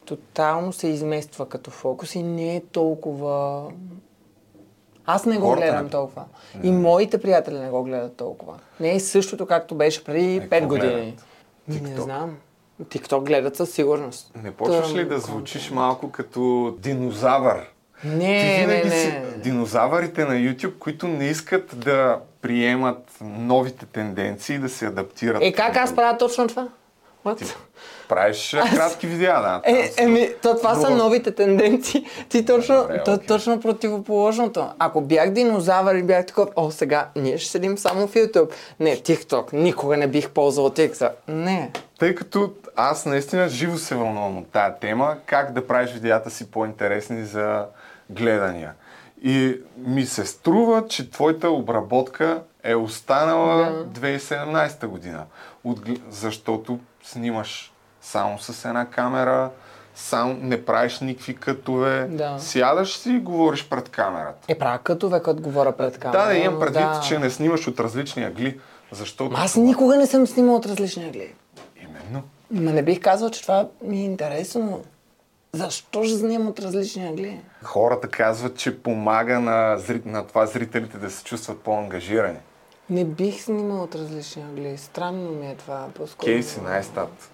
тотално 0.05 0.73
се 0.73 0.89
измества 0.89 1.49
като 1.49 1.71
фокус 1.71 2.15
и 2.15 2.23
не 2.23 2.57
е 2.57 2.61
толкова... 2.73 3.71
Аз 5.07 5.27
не 5.27 5.39
го 5.39 5.47
Хората 5.47 5.63
гледам 5.63 5.85
не- 5.85 5.91
толкова. 5.91 6.25
И 6.63 6.71
моите 6.71 7.19
приятели 7.19 7.55
не 7.57 7.69
го 7.69 7.85
гледат 7.85 8.17
толкова. 8.17 8.55
Не 8.81 8.95
е 8.95 9.01
същото, 9.01 9.47
както 9.47 9.75
беше 9.75 10.05
преди 10.05 10.37
Е, 10.37 10.41
5 10.41 10.51
какво 10.51 10.69
години. 10.69 10.93
гледат? 11.69 11.83
Ми, 11.83 11.91
Не 11.91 11.97
знам. 11.97 12.37
TikTok 12.83 13.21
гледат 13.21 13.57
със 13.57 13.71
сигурност. 13.71 14.31
Не 14.37 14.51
почваш 14.51 14.95
ли 14.95 15.05
да 15.05 15.19
звучиш 15.19 15.71
малко 15.71 16.11
като 16.11 16.41
динозавър? 16.79 17.61
Ти 18.01 18.09
Не, 18.09 18.17
не, 18.17 18.67
винаги 18.67 18.89
не. 18.89 18.95
си 18.95 19.15
динозавърите 19.37 20.25
на 20.25 20.35
YouTube, 20.35 20.79
които 20.79 21.09
не 21.09 21.25
искат 21.25 21.71
да 21.75 22.19
приемат 22.43 22.99
новите 23.23 23.87
тенденции, 23.87 24.59
да 24.59 24.69
се 24.69 24.87
адаптират. 24.87 25.43
Е, 25.43 25.53
как 25.53 25.77
аз 25.77 25.95
правя 25.97 26.19
точно 26.19 26.49
това? 26.49 26.69
What? 27.25 27.39
Ти 27.39 27.45
правиш 28.09 28.55
а, 28.55 28.63
кратки 28.63 29.07
видеа, 29.07 29.41
да. 29.41 29.61
Е, 29.65 29.87
са- 29.87 30.03
еми, 30.03 30.31
то 30.43 30.57
това 30.57 30.75
са 30.75 30.81
Друго. 30.81 30.97
новите 30.97 31.31
тенденции. 31.31 32.07
Ти 32.29 32.45
точно, 32.45 32.81
Добре, 32.81 33.03
то, 33.05 33.19
точно 33.19 33.61
противоположното. 33.61 34.69
Ако 34.79 35.01
бях 35.01 35.31
динозавър 35.31 35.95
и 35.95 36.03
бях 36.03 36.27
такъв, 36.27 36.49
о, 36.57 36.71
сега 36.71 37.09
ние 37.17 37.39
ще 37.39 37.51
седим 37.51 37.79
само 37.79 38.07
в 38.07 38.15
YouTube. 38.15 38.51
Не, 38.81 38.97
TikTok. 38.97 39.53
Никога 39.53 39.97
не 39.97 40.07
бих 40.07 40.31
ползвал 40.31 40.71
TikTok. 40.71 41.11
Не. 41.29 41.71
Тъй 41.99 42.15
като 42.15 42.53
аз 42.77 43.07
наистина 43.07 43.49
живо 43.49 43.79
се 43.79 43.95
вълнувам 43.95 44.39
от 44.39 44.49
тая 44.49 44.79
тема, 44.79 45.17
как 45.27 45.53
да 45.53 45.67
правиш 45.67 45.91
видеята 45.91 46.31
си 46.31 46.51
по-интересни 46.51 47.25
за 47.25 47.65
гледания. 48.11 48.73
И 49.23 49.61
ми 49.79 50.07
се 50.07 50.25
струва, 50.25 50.85
че 50.89 51.11
твоята 51.11 51.51
обработка 51.51 52.43
е 52.63 52.75
останала 52.75 53.85
2017 53.85 54.87
година. 54.87 55.25
От, 55.65 55.81
защото 56.11 56.79
снимаш 57.05 57.73
само 58.07 58.39
с 58.39 58.65
една 58.65 58.87
камера, 58.87 59.51
сам 59.95 60.39
не 60.43 60.65
правиш 60.65 61.01
никакви 61.01 61.37
кътове, 61.37 62.07
Да. 62.11 62.37
сядаш 62.39 62.97
си 62.97 63.11
и 63.11 63.19
говориш 63.21 63.69
пред 63.69 63.89
камерата. 63.89 64.39
Е, 64.49 64.59
правя 64.59 64.79
кътове, 64.79 65.23
като 65.23 65.43
говоря 65.43 65.73
пред 65.73 65.99
камера. 65.99 66.21
Да, 66.21 66.27
да 66.27 66.35
имам 66.35 66.61
предвид, 66.61 66.83
да. 66.83 67.01
че 67.01 67.19
не 67.19 67.31
снимаш 67.31 67.69
от 67.69 67.81
различни 67.81 68.25
ъгли, 68.25 68.61
защото... 68.93 69.35
Аз 69.37 69.53
това- 69.53 69.65
никога 69.65 69.97
не 69.97 70.07
съм 70.07 70.27
снимал 70.27 70.57
от 70.57 70.67
различни 70.67 71.05
ъгли. 71.05 71.35
Именно. 71.77 72.23
Ма 72.51 72.73
не 72.73 72.83
бих 72.83 73.01
казал, 73.01 73.31
че 73.31 73.43
това 73.43 73.69
ми 73.83 73.97
е 73.97 74.05
интересно. 74.05 74.85
Защо 75.53 76.05
ще 76.05 76.17
снимам 76.17 76.49
от 76.49 76.61
различни 76.61 77.09
ъгли? 77.09 77.41
Хората 77.63 78.09
казват, 78.09 78.57
че 78.57 78.83
помага 78.83 79.41
на, 79.41 79.79
на 80.05 80.27
това 80.27 80.47
зрителите 80.47 80.99
да 80.99 81.11
се 81.11 81.25
чувстват 81.25 81.61
по-ангажирани. 81.61 82.39
Не 82.91 83.05
бих 83.05 83.43
снимал 83.43 83.83
от 83.83 83.95
различни 83.95 84.43
ъгли. 84.43 84.79
Странно 84.79 85.31
ми 85.31 85.51
е 85.51 85.55
това. 85.55 85.89
По-скоро. 85.95 86.27
Кейси 86.27 86.61
Найстат. 86.61 87.31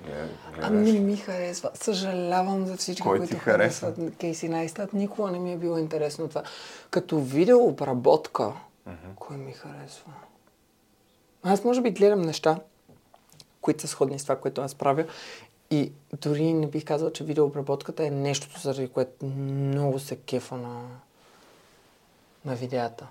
А 0.61 0.71
не 0.71 0.93
ми 0.93 1.17
харесва. 1.17 1.71
Съжалявам 1.75 2.67
за 2.67 2.77
всички, 2.77 3.03
Кой 3.03 3.19
които 3.19 3.35
ти 3.35 3.41
харесват 3.41 3.99
Кейси 4.21 4.49
Найстат. 4.49 4.93
Никога 4.93 5.31
не 5.31 5.39
ми 5.39 5.53
е 5.53 5.57
било 5.57 5.79
интересно 5.79 6.29
това. 6.29 6.43
Като 6.91 7.21
видеообработка, 7.21 8.53
кой 9.17 9.37
ми 9.37 9.53
харесва? 9.53 10.13
Аз 11.43 11.65
може 11.65 11.81
би 11.81 11.91
гледам 11.91 12.23
неща, 12.23 12.61
които 13.61 13.81
са 13.81 13.89
сходни 13.89 14.19
с 14.19 14.23
това, 14.23 14.37
което 14.37 14.61
аз 14.61 14.75
правя. 14.75 15.05
И 15.71 15.93
дори 16.21 16.53
не 16.53 16.67
бих 16.67 16.85
казал, 16.85 17.11
че 17.11 17.25
видеообработката 17.25 18.07
е 18.07 18.11
нещото, 18.11 18.61
заради 18.61 18.89
което 18.89 19.27
много 19.27 19.99
се 19.99 20.17
кефа 20.17 20.57
на, 20.57 20.83
на 22.45 22.55
видеята. 22.55 23.07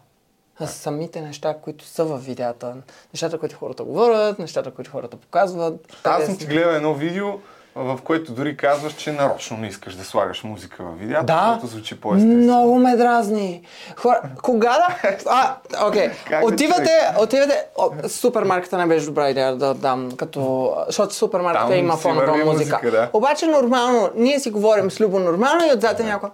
Самите 0.68 1.22
неща, 1.22 1.56
които 1.62 1.86
са 1.86 2.06
в 2.06 2.18
видеята, 2.18 2.74
нещата, 3.14 3.38
които 3.38 3.56
хората 3.58 3.84
говорят, 3.84 4.40
нещата, 4.40 4.72
които 4.72 4.92
хората 4.92 5.18
показват. 5.18 5.98
Аз 6.04 6.26
съм 6.26 6.38
ти 6.38 6.46
гледал 6.46 6.70
едно 6.72 6.94
видео, 6.94 7.28
в 7.76 8.00
което 8.04 8.34
дори 8.34 8.58
казваш, 8.58 8.94
че 8.94 9.12
нарочно 9.12 9.58
не 9.58 9.68
искаш 9.68 9.96
да 9.96 10.04
слагаш 10.04 10.44
музика 10.44 10.84
в 10.84 11.00
видеята, 11.00 11.26
Да, 11.26 11.50
защото 11.54 11.68
звучи 11.68 12.02
по-естествено. 12.02 12.44
много 12.44 12.80
ме 12.80 12.96
дразни. 12.96 13.62
Хора, 13.96 14.22
кога 14.44 14.70
да... 14.78 15.16
А, 15.30 15.56
окей. 15.88 16.10
Да 16.30 16.42
Отивате, 16.44 16.92
отивате... 17.20 17.66
О, 17.78 17.90
супермаркета 18.08 18.78
не 18.78 18.86
беше 18.86 19.06
добра 19.06 19.30
идея 19.30 19.56
да 19.56 19.74
дам, 19.74 20.12
като... 20.18 20.74
Защото 20.88 21.14
супермаркета 21.14 21.68
Там 21.68 21.78
има 21.78 21.98
фонова 21.98 22.38
музика. 22.38 22.46
музика, 22.52 22.92
да. 22.92 23.10
Обаче 23.14 23.48
нормално, 23.48 24.10
ние 24.16 24.40
си 24.40 24.50
говорим 24.52 24.92
с 24.92 25.00
Любо 25.02 25.20
нормално 25.20 25.66
и 25.66 25.78
отзад 25.78 26.00
е 26.00 26.04
някой... 26.04 26.30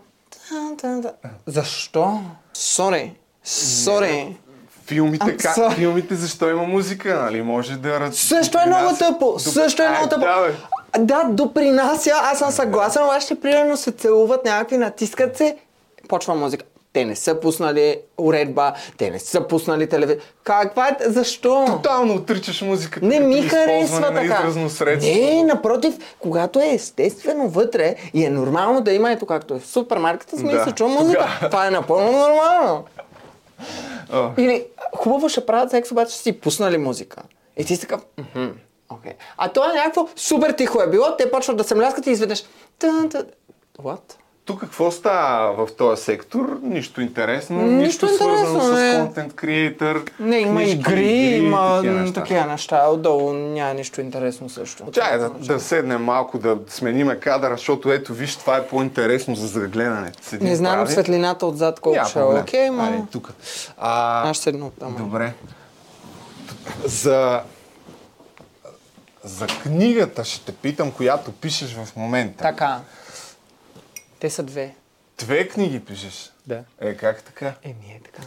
Защо? 1.46 2.20
Сори. 2.54 3.16
Сори. 3.48 4.36
Филмите, 4.86 5.26
А, 5.30 5.38
как, 5.38 5.72
филмите, 5.74 6.16
защо 6.16 6.50
има 6.50 6.64
музика, 6.64 7.14
нали? 7.16 7.42
Може 7.42 7.76
да... 7.76 8.10
Също 8.12 8.58
е 8.58 8.66
много 8.66 8.96
тъпо. 8.96 9.26
доп- 9.26 9.38
Също 9.40 9.84
е 9.84 9.90
много 9.90 10.08
тъпо. 10.08 10.22
Да, 10.22 10.42
бе. 10.42 10.54
Да, 11.00 11.24
допринася, 11.24 12.12
аз 12.14 12.40
съм 12.40 12.52
съгласен, 12.52 13.04
обаче 13.04 13.36
примерно 13.36 13.78
се 13.78 13.92
целуват 13.92 14.46
някакви, 14.46 14.78
натискат 14.78 15.38
се, 15.38 15.58
почва 16.08 16.36
музика. 16.36 16.66
Те 16.94 17.06
не 17.06 17.16
са 17.16 17.40
пуснали 17.40 17.98
уредба, 18.18 18.74
те 18.98 19.12
не 19.12 19.20
са 19.20 19.42
пуснали 19.42 19.90
телевизия. 19.90 20.22
Каква 20.44 20.88
е? 20.88 20.98
Защо? 21.02 21.66
Тотално 21.68 22.14
отричаш 22.14 22.62
музиката. 22.62 23.06
Не 23.06 23.20
ми 23.20 23.42
харесва 23.42 24.14
така. 24.14 24.44
Не, 25.02 25.44
напротив, 25.44 25.98
когато 26.20 26.60
е 26.60 26.68
естествено 26.68 27.50
вътре 27.50 27.96
и 28.14 28.26
е 28.26 28.30
нормално 28.30 28.82
да 28.82 28.92
има 28.92 29.12
ето 29.12 29.26
както 29.26 29.54
е 29.54 29.60
в 29.60 29.68
супермаркета, 29.68 30.38
сме 30.38 30.52
Да, 30.54 30.72
чува 30.72 30.90
музика. 30.92 31.28
Това 31.42 31.68
е 31.68 31.72
напълно 31.72 32.12
нормално. 32.12 32.84
Или 34.38 34.66
хубаво 34.96 35.30
ще 35.30 35.46
правят 35.46 35.72
секс, 35.72 35.92
обаче 35.92 36.18
си 36.18 36.40
пуснали 36.40 36.78
музика. 36.78 37.22
И 37.58 37.66
ти 37.66 37.76
си 37.76 37.82
такъв, 37.82 38.02
мхм, 38.18 38.48
окей. 38.90 39.14
А 39.38 39.50
то 39.50 39.70
е 39.70 39.74
някакво 39.74 40.08
супер 40.16 40.52
тихо 40.52 40.82
е 40.82 40.90
било, 40.90 41.16
те 41.18 41.32
почват 41.32 41.58
да 41.58 41.64
се 41.64 41.76
мляскат 41.76 42.08
и 42.08 42.12
изведнъж. 42.12 42.44
What? 43.80 44.14
Тук 44.48 44.60
какво 44.60 44.92
става 44.92 45.66
в 45.66 45.76
този 45.76 46.04
сектор? 46.04 46.60
Нищо 46.64 47.02
интересно, 47.02 47.62
Нищо 47.62 48.06
нищо 48.06 48.18
свързано 48.18 48.60
с 48.60 48.98
контент 49.00 49.36
креатор. 49.36 50.06
Не, 50.20 50.38
има 50.38 50.62
книжки, 50.62 50.80
игри, 50.80 51.36
има 51.36 51.76
такива 51.76 52.00
неща. 52.00 52.22
неща. 52.22 52.46
неща. 52.46 52.88
Отдолу 52.90 53.34
няма 53.34 53.74
нищо 53.74 54.02
интересно 54.02 54.50
също. 54.50 54.84
Чай 54.92 55.18
да, 55.18 55.30
да 55.30 55.60
седнем 55.60 56.04
малко, 56.04 56.38
да 56.38 56.58
смениме 56.68 57.20
кадъра, 57.20 57.58
защото 57.58 57.92
ето 57.92 58.14
виж, 58.14 58.36
това 58.36 58.58
е 58.58 58.68
по-интересно 58.68 59.36
за 59.36 59.48
загледане. 59.48 60.12
Не 60.42 60.56
знам 60.56 60.74
прави. 60.74 60.92
светлината 60.92 61.46
отзад 61.46 61.80
колко 61.80 62.06
ще 62.10 62.20
е. 62.20 62.24
Окей, 62.24 62.70
ма. 62.70 62.84
Айде, 62.84 63.04
тук. 63.12 63.34
А, 63.78 64.30
Аз 64.30 64.36
ще 64.38 64.44
седна 64.44 64.72
там. 64.80 64.96
Добре. 64.98 65.34
За, 66.86 67.42
за 69.24 69.48
книгата 69.48 70.24
ще 70.24 70.46
те 70.46 70.52
питам, 70.52 70.92
която 70.92 71.32
пишеш 71.32 71.76
в 71.76 71.96
момента. 71.96 72.44
Така. 72.44 72.80
Те 74.20 74.30
са 74.30 74.44
две. 74.44 74.76
Две 75.18 75.48
книги 75.48 75.86
пишеш? 75.86 76.32
Да. 76.48 76.64
Е, 76.80 76.96
как 76.96 77.24
така? 77.24 77.54
Еми 77.64 77.92
е 77.96 78.02
така. 78.06 78.22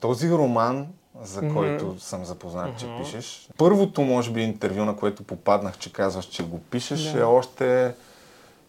Този 0.00 0.30
роман, 0.30 0.86
за 1.22 1.48
който 1.52 1.96
съм 2.00 2.24
запознат, 2.24 2.78
че 2.78 2.86
пишеш, 2.98 3.48
първото, 3.56 4.02
може 4.02 4.30
би, 4.30 4.42
интервю, 4.42 4.84
на 4.84 4.96
което 4.96 5.22
попаднах, 5.22 5.78
че 5.78 5.92
казваш, 5.92 6.24
че 6.24 6.42
го 6.42 6.60
пишеш, 6.60 7.14
е 7.14 7.22
още, 7.22 7.94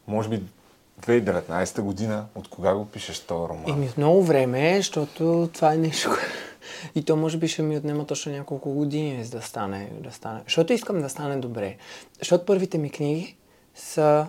може 0.08 0.30
би, 0.30 0.44
2019 1.02 1.82
година. 1.82 2.26
От 2.36 2.48
кога 2.48 2.74
го 2.74 2.86
пишеш 2.86 3.20
този 3.20 3.50
роман? 3.50 3.70
Еми 3.70 3.90
от 3.90 3.98
много 3.98 4.24
време, 4.24 4.78
защото 4.78 5.50
това 5.54 5.74
е 5.74 5.78
нещо. 5.78 6.10
И 6.96 7.04
то 7.04 7.16
може 7.16 7.38
би 7.38 7.48
ще 7.48 7.62
ми 7.62 7.78
отнема 7.78 8.06
точно 8.06 8.32
няколко 8.32 8.74
години, 8.74 9.24
за 9.24 9.38
да 9.38 9.42
стане, 9.42 9.92
да 10.00 10.12
стане. 10.12 10.42
Защото 10.44 10.74
искам 10.74 11.02
да 11.02 11.10
стане 11.10 11.38
добре. 11.38 11.76
Защото 12.20 12.46
първите 12.46 12.78
ми 12.78 12.90
книги 12.90 13.36
са 13.76 14.28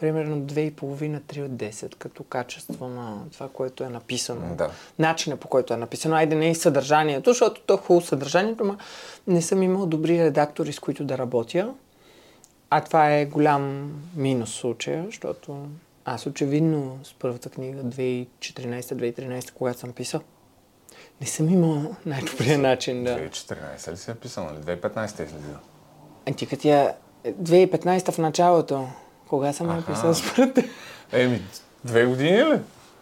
примерно 0.00 0.36
2,5-3 0.36 1.44
от 1.44 1.52
10 1.52 1.94
като 1.94 2.22
качество 2.24 2.88
на 2.88 3.18
това, 3.32 3.48
което 3.48 3.84
е 3.84 3.88
написано. 3.88 4.54
Да. 4.54 4.70
Начина 4.98 5.36
по 5.36 5.48
който 5.48 5.74
е 5.74 5.76
написано. 5.76 6.16
Айде 6.16 6.36
не 6.36 6.50
и 6.50 6.54
съдържанието, 6.54 7.30
защото 7.30 7.60
то 7.66 7.74
е 7.74 7.76
хубаво 7.76 8.06
съдържанието, 8.06 8.64
но 8.64 8.76
не 9.26 9.42
съм 9.42 9.62
имал 9.62 9.86
добри 9.86 10.24
редактори, 10.24 10.72
с 10.72 10.80
които 10.80 11.04
да 11.04 11.18
работя. 11.18 11.74
А 12.70 12.84
това 12.84 13.14
е 13.14 13.26
голям 13.26 13.92
минус 14.16 14.54
случая, 14.54 15.04
защото 15.06 15.66
аз 16.04 16.26
очевидно 16.26 16.98
с 17.04 17.14
първата 17.14 17.50
книга 17.50 17.82
2014-2013, 17.82 19.52
когато 19.52 19.78
съм 19.78 19.92
писал, 19.92 20.20
не 21.20 21.26
съм 21.26 21.48
имал 21.48 21.96
най-добрия 22.06 22.58
начин 22.58 23.04
да... 23.04 23.18
2014 23.18 23.92
ли 23.92 23.96
си 23.96 24.10
е 24.10 24.14
писал, 24.14 24.44
нали? 24.44 24.78
2015 24.78 25.20
е 25.20 25.22
излизал. 25.22 25.60
А 26.28 26.32
ти 26.32 26.46
като 26.46 26.68
я 26.68 26.94
2015 27.26 28.12
в 28.12 28.18
началото, 28.18 28.88
Кога 29.28 29.52
съм 29.52 29.66
написал 29.66 30.14
според 30.14 30.54
теб? 30.54 30.64
Еми, 31.12 31.42
две 31.84 32.04
години 32.04 32.44
ли? 32.44 32.58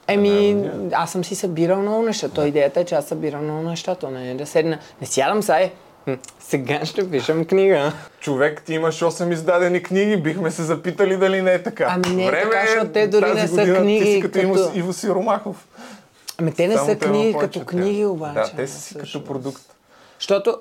Еми, 0.08 0.56
аз 0.92 1.12
съм 1.12 1.24
си 1.24 1.34
събирал 1.34 1.82
много 1.82 2.02
неща. 2.02 2.28
То 2.28 2.46
идеята 2.46 2.80
е, 2.80 2.84
че 2.84 2.94
аз 2.94 3.04
събирам 3.06 3.44
много 3.44 3.62
неща. 3.62 3.94
То 3.94 4.10
не 4.10 4.30
е 4.30 4.34
да 4.34 4.46
седна. 4.46 4.78
Не 5.00 5.06
сядам 5.06 5.42
сега 5.42 5.58
е. 5.60 5.72
«Хм, 6.04 6.12
Сега 6.40 6.84
ще 6.84 7.10
пишем 7.10 7.44
книга. 7.44 7.92
Човек, 8.20 8.62
ти 8.62 8.74
имаш 8.74 9.00
8 9.00 9.32
издадени 9.32 9.82
книги, 9.82 10.16
бихме 10.16 10.50
се 10.50 10.62
запитали 10.62 11.16
дали 11.16 11.42
не 11.42 11.52
е 11.52 11.62
така. 11.62 11.86
Ами 11.88 12.16
не 12.16 12.26
е 12.26 12.30
така, 12.30 12.60
защото 12.66 12.92
те 12.92 13.06
дори 13.08 13.34
не 13.34 13.48
са 13.48 13.74
книги, 13.74 14.04
Ти 14.04 14.12
си 14.12 14.20
като, 14.20 14.52
като- 14.52 14.70
Иво, 14.74 14.92
Сиромахов. 14.92 15.66
Ами 16.38 16.52
те 16.52 16.68
не 16.68 16.74
Само 16.74 16.86
са 16.88 16.96
книги 16.96 17.36
като 17.40 17.64
книги 17.64 18.04
обаче. 18.04 18.34
Да, 18.34 18.56
те 18.56 18.66
са 18.66 18.80
си 18.80 18.94
като 18.94 19.24
продукт. 19.24 19.62
Защото 20.18 20.56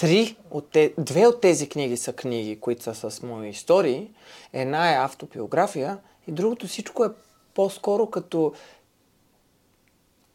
три 0.00 0.36
от 0.50 0.70
те, 0.70 0.94
две 0.98 1.26
от 1.26 1.40
тези 1.40 1.68
книги 1.68 1.96
са 1.96 2.12
книги, 2.12 2.60
които 2.60 2.82
са 2.82 3.10
с 3.10 3.22
мои 3.22 3.48
истории. 3.48 4.10
Една 4.52 4.92
е 4.92 5.04
автобиография 5.04 5.98
и 6.26 6.32
другото 6.32 6.66
всичко 6.66 7.04
е 7.04 7.08
по-скоро 7.54 8.06
като 8.06 8.52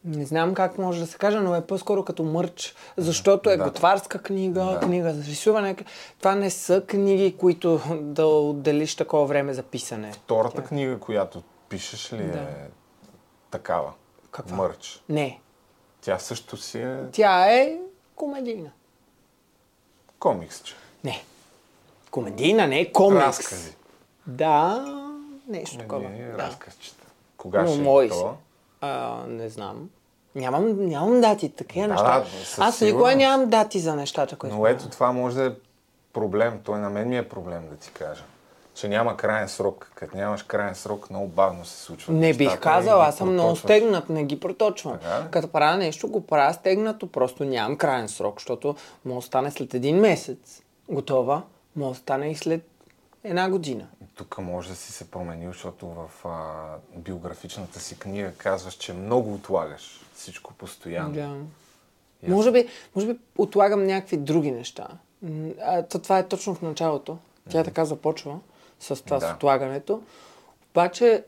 не 0.05 0.25
знам 0.25 0.53
как 0.53 0.77
може 0.77 0.99
да 0.99 1.07
се 1.07 1.17
каже, 1.17 1.39
но 1.39 1.55
е 1.55 1.67
по-скоро 1.67 2.05
като 2.05 2.23
мърч, 2.23 2.75
защото 2.97 3.49
е 3.49 3.57
Да. 3.57 3.63
готварска 3.63 4.21
книга, 4.21 4.65
Да. 4.65 4.79
книга 4.79 5.13
за 5.13 5.23
рисуване. 5.23 5.75
Това 6.19 6.35
не 6.35 6.49
са 6.49 6.83
книги, 6.87 7.37
които 7.37 7.81
да 8.01 8.25
отделиш 8.25 8.95
такова 8.95 9.25
време 9.25 9.53
за 9.53 9.63
писане. 9.63 10.11
Втората 10.11 10.63
книга, 10.63 10.99
която 10.99 11.43
пишеш 11.69 12.13
ли 12.13 12.17
Да. 12.27 12.39
е 12.39 12.67
такава? 13.51 13.93
Каква? 14.31 14.57
Мърч. 14.57 15.03
Не. 15.09 15.39
Тя 16.01 16.19
също 16.19 16.57
си 16.57 16.79
е 16.79 16.97
Тя 17.11 17.51
е 17.53 17.77
комедийна. 18.15 18.71
Комиксче. 20.19 20.73
Не. 21.03 21.23
Комедийна, 22.11 22.67
не 22.67 22.79
е 22.79 22.91
комикс. 22.91 23.25
Разкази. 23.25 23.75
Да, 24.27 24.85
нещо 25.47 25.77
такова. 25.77 26.09
Не, 26.09 26.25
Да. 26.25 26.37
разказчета. 26.37 27.03
Кога 27.37 27.61
Но 27.61 27.67
ще 27.67 28.05
е 28.05 28.09
това? 28.09 28.33
А, 28.81 29.23
не 29.27 29.49
знам. 29.49 29.89
Нямам, 30.35 30.85
нямам 30.85 31.21
дати, 31.21 31.49
такива 31.49 31.87
Да, 31.87 31.93
неща. 31.93 32.19
да, 32.57 32.65
Аз 32.65 32.81
никога 32.81 33.15
нямам 33.15 33.49
дати 33.49 33.79
за 33.79 33.95
нещата, 33.95 34.35
които... 34.35 34.55
Но 34.55 34.67
ето 34.67 34.89
това 34.89 35.11
може 35.11 35.35
да 35.35 35.45
е 35.45 35.51
проблем. 36.13 36.59
Той 36.63 36.79
на 36.79 36.89
мен 36.89 37.09
ми 37.09 37.17
е 37.17 37.29
проблем 37.29 37.69
да 37.69 37.75
ти 37.75 37.91
кажа. 37.91 38.23
Че 38.75 38.87
няма 38.87 39.17
крайен 39.17 39.49
срок. 39.49 39.91
Като 39.95 40.17
нямаш 40.17 40.43
крайен 40.43 40.75
срок, 40.75 41.09
много 41.09 41.27
бавно 41.27 41.65
се 41.65 41.81
случва. 41.81 42.13
Не 42.13 42.33
бих 42.33 42.59
казал, 42.59 43.01
аз 43.01 43.17
съм 43.17 43.33
много 43.33 43.55
стегнат, 43.55 44.09
не 44.09 44.23
ги 44.23 44.39
проточвам. 44.39 44.93
Ли? 44.93 45.29
Като 45.31 45.47
правя 45.47 45.77
нещо, 45.77 46.07
го 46.07 46.27
правя 46.27 46.53
стегнато, 46.53 47.07
просто 47.07 47.43
нямам 47.43 47.77
крайен 47.77 48.09
срок, 48.09 48.39
защото 48.39 48.75
може 49.05 49.23
да 49.23 49.27
стане 49.27 49.51
след 49.51 49.73
един 49.73 49.99
месец 49.99 50.61
готова, 50.89 51.41
може 51.75 51.99
да 51.99 52.03
стане 52.03 52.31
и 52.31 52.35
след 52.35 52.67
една 53.23 53.49
година. 53.49 53.87
Тук 54.15 54.37
може 54.37 54.69
да 54.69 54.75
си 54.75 54.91
се 54.91 55.11
променил, 55.11 55.51
защото 55.51 55.87
в 55.87 56.25
а, 56.25 56.63
биографичната 56.95 57.79
си 57.79 57.99
книга 57.99 58.31
казваш, 58.37 58.73
че 58.73 58.93
много 58.93 59.33
отлагаш 59.33 60.01
всичко 60.15 60.53
постоянно. 60.53 61.13
Да. 61.13 61.35
Може 62.27 62.51
би, 62.51 62.67
може 62.95 63.07
би 63.07 63.19
отлагам 63.37 63.85
някакви 63.85 64.17
други 64.17 64.51
неща. 64.51 64.87
А, 65.61 65.83
то, 65.83 65.99
това 65.99 66.19
е 66.19 66.27
точно 66.27 66.55
в 66.55 66.61
началото. 66.61 67.17
Тя 67.49 67.63
така 67.63 67.85
започва 67.85 68.39
с 68.79 69.03
това 69.03 69.19
Да. 69.19 69.27
с 69.27 69.33
отлагането. 69.33 70.01
Обаче, 70.71 71.23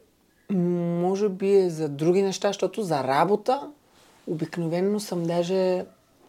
може 0.50 1.30
би 1.30 1.56
е 1.56 1.70
за 1.70 1.90
други 1.90 2.22
неща, 2.22 2.48
защото 2.48 2.82
за 2.84 3.04
работа 3.04 3.70
обикновено 4.28 5.00
съм 5.00 5.24
даже... 5.24 5.86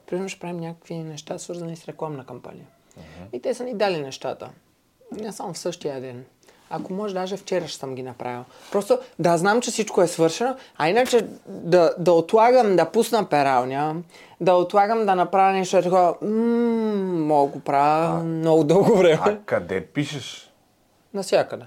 Примерно 0.07 0.29
ще 0.29 0.41
правим 0.41 0.57
някакви 0.57 0.95
неща, 0.95 1.39
свързани 1.39 1.77
с 1.77 1.89
рекламна 1.89 2.27
кампания. 2.27 2.67
И 3.33 3.41
те 3.43 3.55
са 3.55 3.65
ни 3.65 3.75
дали 3.75 4.01
нещата. 4.01 4.51
Не 5.13 5.33
само 5.33 5.53
в 5.55 5.59
същия 5.59 6.01
ден. 6.01 6.25
Ако 6.71 6.93
може, 6.93 7.15
даже 7.15 7.37
вчера 7.37 7.69
ще 7.69 7.79
съм 7.79 7.95
ги 7.95 8.03
направил. 8.03 8.45
Просто 8.73 8.99
да 9.19 9.37
знам, 9.39 9.61
че 9.61 9.71
всичко 9.71 10.03
е 10.03 10.07
свършено, 10.07 10.57
а 10.77 10.89
иначе 10.89 11.27
да, 11.47 11.95
да 11.99 12.13
отлагам 12.13 12.77
да 12.77 12.91
пусна 12.91 13.29
пералня, 13.29 13.97
да 14.41 14.55
отлагам 14.55 15.07
да 15.07 15.15
направя 15.15 15.53
нещо 15.53 15.83
такова, 15.83 16.15
м- 16.23 16.29
мога 17.27 17.53
го 17.53 17.61
правя 17.61 18.23
много 18.25 18.65
дълго 18.65 18.97
време. 18.97 19.19
А 19.23 19.39
къде 19.47 19.87
пишеш? 19.87 20.48
Насякъде. 21.15 21.65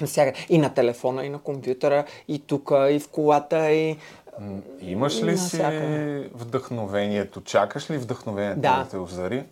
Насякъде. 0.00 0.46
И 0.48 0.58
на 0.58 0.74
телефона, 0.74 1.24
и 1.24 1.28
на 1.28 1.38
компютъра, 1.38 2.04
и 2.28 2.38
тук, 2.38 2.70
и 2.90 3.00
в 3.00 3.08
колата, 3.08 3.70
и... 3.70 3.96
Имаш 4.80 5.22
ли 5.22 5.38
си 5.38 5.62
вдъхновението? 6.34 7.40
Чакаш 7.40 7.90
ли 7.90 7.98
вдъхновението 7.98 8.60
Да. 8.60 8.82
да 8.82 8.90
те 8.90 8.96
озари? 8.96 9.44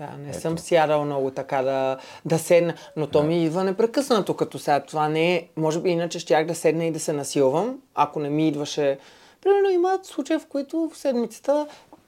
Да, 0.00 0.16
не 0.26 0.34
съм 0.34 0.58
сядал 0.58 1.04
много 1.04 1.30
така 1.30 1.62
да, 1.62 1.98
да 2.24 2.38
седна, 2.38 2.74
но 2.96 3.06
то 3.06 3.22
ми 3.22 3.44
идва 3.44 3.64
непрекъснато, 3.64 4.36
като 4.36 4.58
сега 4.58 4.80
това 4.80 5.08
не 5.08 5.34
е, 5.34 5.48
може 5.56 5.80
би 5.80 5.90
иначе 5.90 6.18
щях 6.18 6.46
да 6.46 6.54
седна 6.54 6.84
и 6.84 6.90
да 6.90 7.00
се 7.00 7.12
насилвам, 7.12 7.78
ако 7.94 8.20
не 8.20 8.30
ми 8.30 8.48
идваше. 8.48 8.98
Примерно 9.42 9.70
има 9.70 9.98
случаи, 10.02 10.38
в 10.38 10.46
които 10.46 10.90
в 10.94 10.98
седмицата 10.98 11.66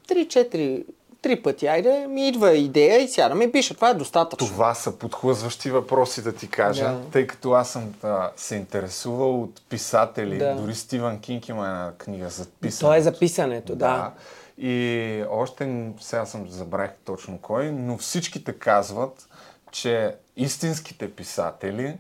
3-4 0.08 0.84
три 1.24 1.42
пъти, 1.42 1.66
айде, 1.66 2.06
ми 2.06 2.28
идва 2.28 2.52
идея 2.52 3.02
и 3.02 3.08
сядам 3.08 3.42
и 3.42 3.52
пиша. 3.52 3.74
Това 3.74 3.90
е 3.90 3.94
достатъчно. 3.94 4.46
Това 4.46 4.74
са 4.74 4.98
подхлъзващи 4.98 5.70
въпроси, 5.70 6.22
да 6.22 6.32
ти 6.32 6.48
кажа, 6.48 6.84
Да. 6.84 7.00
тъй 7.12 7.26
като 7.26 7.52
аз 7.52 7.70
съм 7.70 7.94
а, 8.02 8.30
се 8.36 8.56
интересувал 8.56 9.42
от 9.42 9.62
писатели. 9.68 10.38
Да. 10.38 10.54
Дори 10.54 10.74
Стивън 10.74 11.20
Кинг 11.20 11.48
има 11.48 11.66
една 11.66 11.92
книга 11.98 12.28
за 12.28 12.46
писане. 12.46 12.90
То 12.90 12.94
е 12.96 13.02
за 13.02 13.18
писането, 13.18 13.76
да. 13.76 14.12
И 14.58 15.24
още, 15.30 15.88
сега 16.00 16.26
съм 16.26 16.48
забравих 16.48 16.90
точно 17.04 17.38
кой, 17.38 17.72
но 17.72 17.98
всичките 17.98 18.52
казват, 18.52 19.28
че 19.70 20.14
истинските 20.36 21.10
писатели 21.10 21.96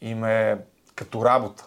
им 0.00 0.24
е 0.24 0.58
като 0.94 1.24
работа. 1.24 1.66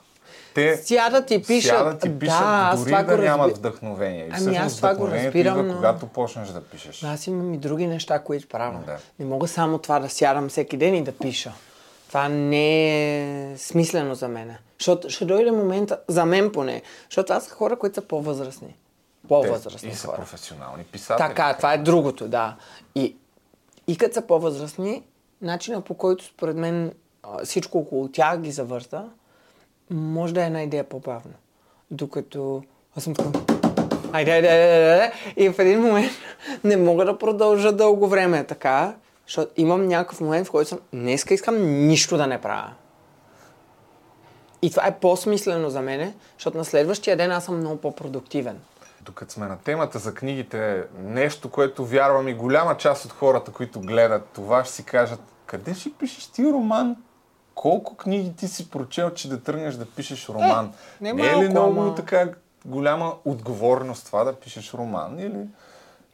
Те 0.56 0.78
Сядат 0.78 1.32
и 1.32 1.42
пишат. 1.42 1.70
Сядат 1.70 2.06
и 2.06 2.20
пишат, 2.20 2.40
да, 2.40 2.74
дори 2.76 2.86
това 2.86 3.04
да 3.04 3.16
го 3.16 3.22
нямат 3.24 3.48
разби- 3.48 3.54
вдъхновение. 3.54 4.20
И 4.20 4.24
Ами 4.24 4.34
всъщност 4.34 4.60
аз 4.60 4.76
това 4.76 4.96
го 4.96 5.08
разбирам, 5.08 5.60
идва, 5.60 5.64
но- 5.64 5.76
когато 5.76 6.08
почнеш 6.08 6.48
да 6.48 6.62
пишеш. 6.62 7.04
Аз 7.04 7.28
имам 7.28 7.54
и 7.54 7.58
други 7.58 7.88
неща, 7.88 8.20
които 8.20 8.48
правя. 8.48 8.80
Да. 8.86 8.98
Не 9.20 9.26
мога 9.26 9.48
само 9.48 9.78
това 9.78 10.00
да 10.00 10.10
сядам 10.10 10.50
всеки 10.50 10.78
ден 10.78 10.96
и 10.96 11.04
да 11.04 11.12
пиша. 11.14 11.54
Това 12.08 12.30
не 12.30 12.90
е 13.52 13.58
смислено 13.58 14.16
за 14.16 14.28
мен. 14.28 14.56
Защото 14.80 15.10
ще 15.10 15.26
дойде 15.26 15.52
момента, 15.52 16.00
за 16.08 16.26
мен 16.26 16.52
поне, 16.52 16.82
защото 17.06 17.34
аз 17.34 17.46
са 17.46 17.52
хора, 17.52 17.76
които 17.76 17.96
са 17.96 18.02
по-възрастни. 18.02 18.68
Те 18.68 19.28
По-възрастни 19.28 19.90
и 19.90 19.94
са 19.94 20.08
хора. 20.08 20.18
професионални 20.18 20.84
писатели. 20.84 21.28
Така, 21.28 21.54
това 21.54 21.74
е 21.74 21.78
другото, 21.78 22.28
да. 22.28 22.56
И, 22.96 23.16
и 23.88 23.98
като 23.98 24.14
са 24.14 24.22
по-възрастни, 24.22 25.04
начина 25.42 25.82
по 25.82 25.94
който 25.94 26.26
според 26.26 26.58
мен 26.58 26.92
всичко 27.44 27.78
около 27.78 28.08
тях 28.08 28.40
ги 28.40 28.52
завърта, 28.52 29.06
може 29.94 30.34
да 30.34 30.44
е 30.44 30.46
една 30.46 30.64
идея 30.64 30.84
по-бавно. 30.84 31.34
Докато 31.92 32.64
аз 32.98 33.04
съм 33.04 33.14
така, 33.14 33.30
айде, 34.12 34.32
айде, 34.32 34.48
айде, 34.48 34.92
айде, 34.92 35.12
и 35.38 35.50
в 35.50 35.60
един 35.60 35.82
момент 35.82 36.12
не 36.64 36.78
мога 36.78 37.06
да 37.06 37.18
продължа 37.18 37.72
дълго 37.72 38.08
време 38.08 38.44
така, 38.44 38.96
защото 39.28 39.52
имам 39.58 39.88
някакъв 39.88 40.22
момент, 40.22 40.48
в 40.48 40.52
който 40.52 40.70
съм, 40.70 40.80
днеска 40.94 41.34
искам 41.34 41.88
нищо 41.88 42.18
да 42.18 42.28
не 42.28 42.42
правя. 42.42 42.72
И 44.62 44.70
това 44.70 44.88
е 44.88 45.00
по-смислено 45.00 45.70
за 45.70 45.82
мене, 45.82 46.14
защото 46.38 46.58
на 46.58 46.66
следващия 46.66 47.18
ден 47.18 47.32
аз 47.32 47.46
съм 47.46 47.58
много 47.58 47.78
по-продуктивен. 47.78 48.60
Докато 49.02 49.34
сме 49.34 49.48
на 49.48 49.58
темата 49.58 50.00
за 50.00 50.14
книгите, 50.14 50.84
нещо, 51.04 51.50
което 51.50 51.86
вярвам 51.86 52.28
и 52.28 52.34
голяма 52.34 52.78
част 52.78 53.06
от 53.06 53.12
хората, 53.12 53.52
които 53.52 53.80
гледат 53.80 54.30
това, 54.34 54.64
ще 54.64 54.74
си 54.74 54.84
кажат, 54.84 55.20
къде 55.46 55.74
ще 55.74 55.92
пишеш 55.94 56.28
ти 56.28 56.44
роман? 56.44 56.96
Колко 57.56 57.96
книги 57.96 58.36
ти 58.36 58.48
си 58.48 58.70
прочел, 58.70 59.10
че 59.10 59.30
да 59.30 59.44
тръгнеш 59.44 59.76
да 59.76 59.86
пишеш 59.86 60.30
роман? 60.30 60.74
не 61.02 61.14
не 61.14 61.28
е 61.28 61.36
ли 61.36 61.50
много 61.50 61.82
ама- 61.82 61.96
така 61.96 62.30
голяма 62.66 63.14
отговорност 63.26 64.06
това 64.06 64.24
да 64.24 64.34
пишеш 64.34 64.74
роман? 64.74 65.20
Или... 65.20 65.40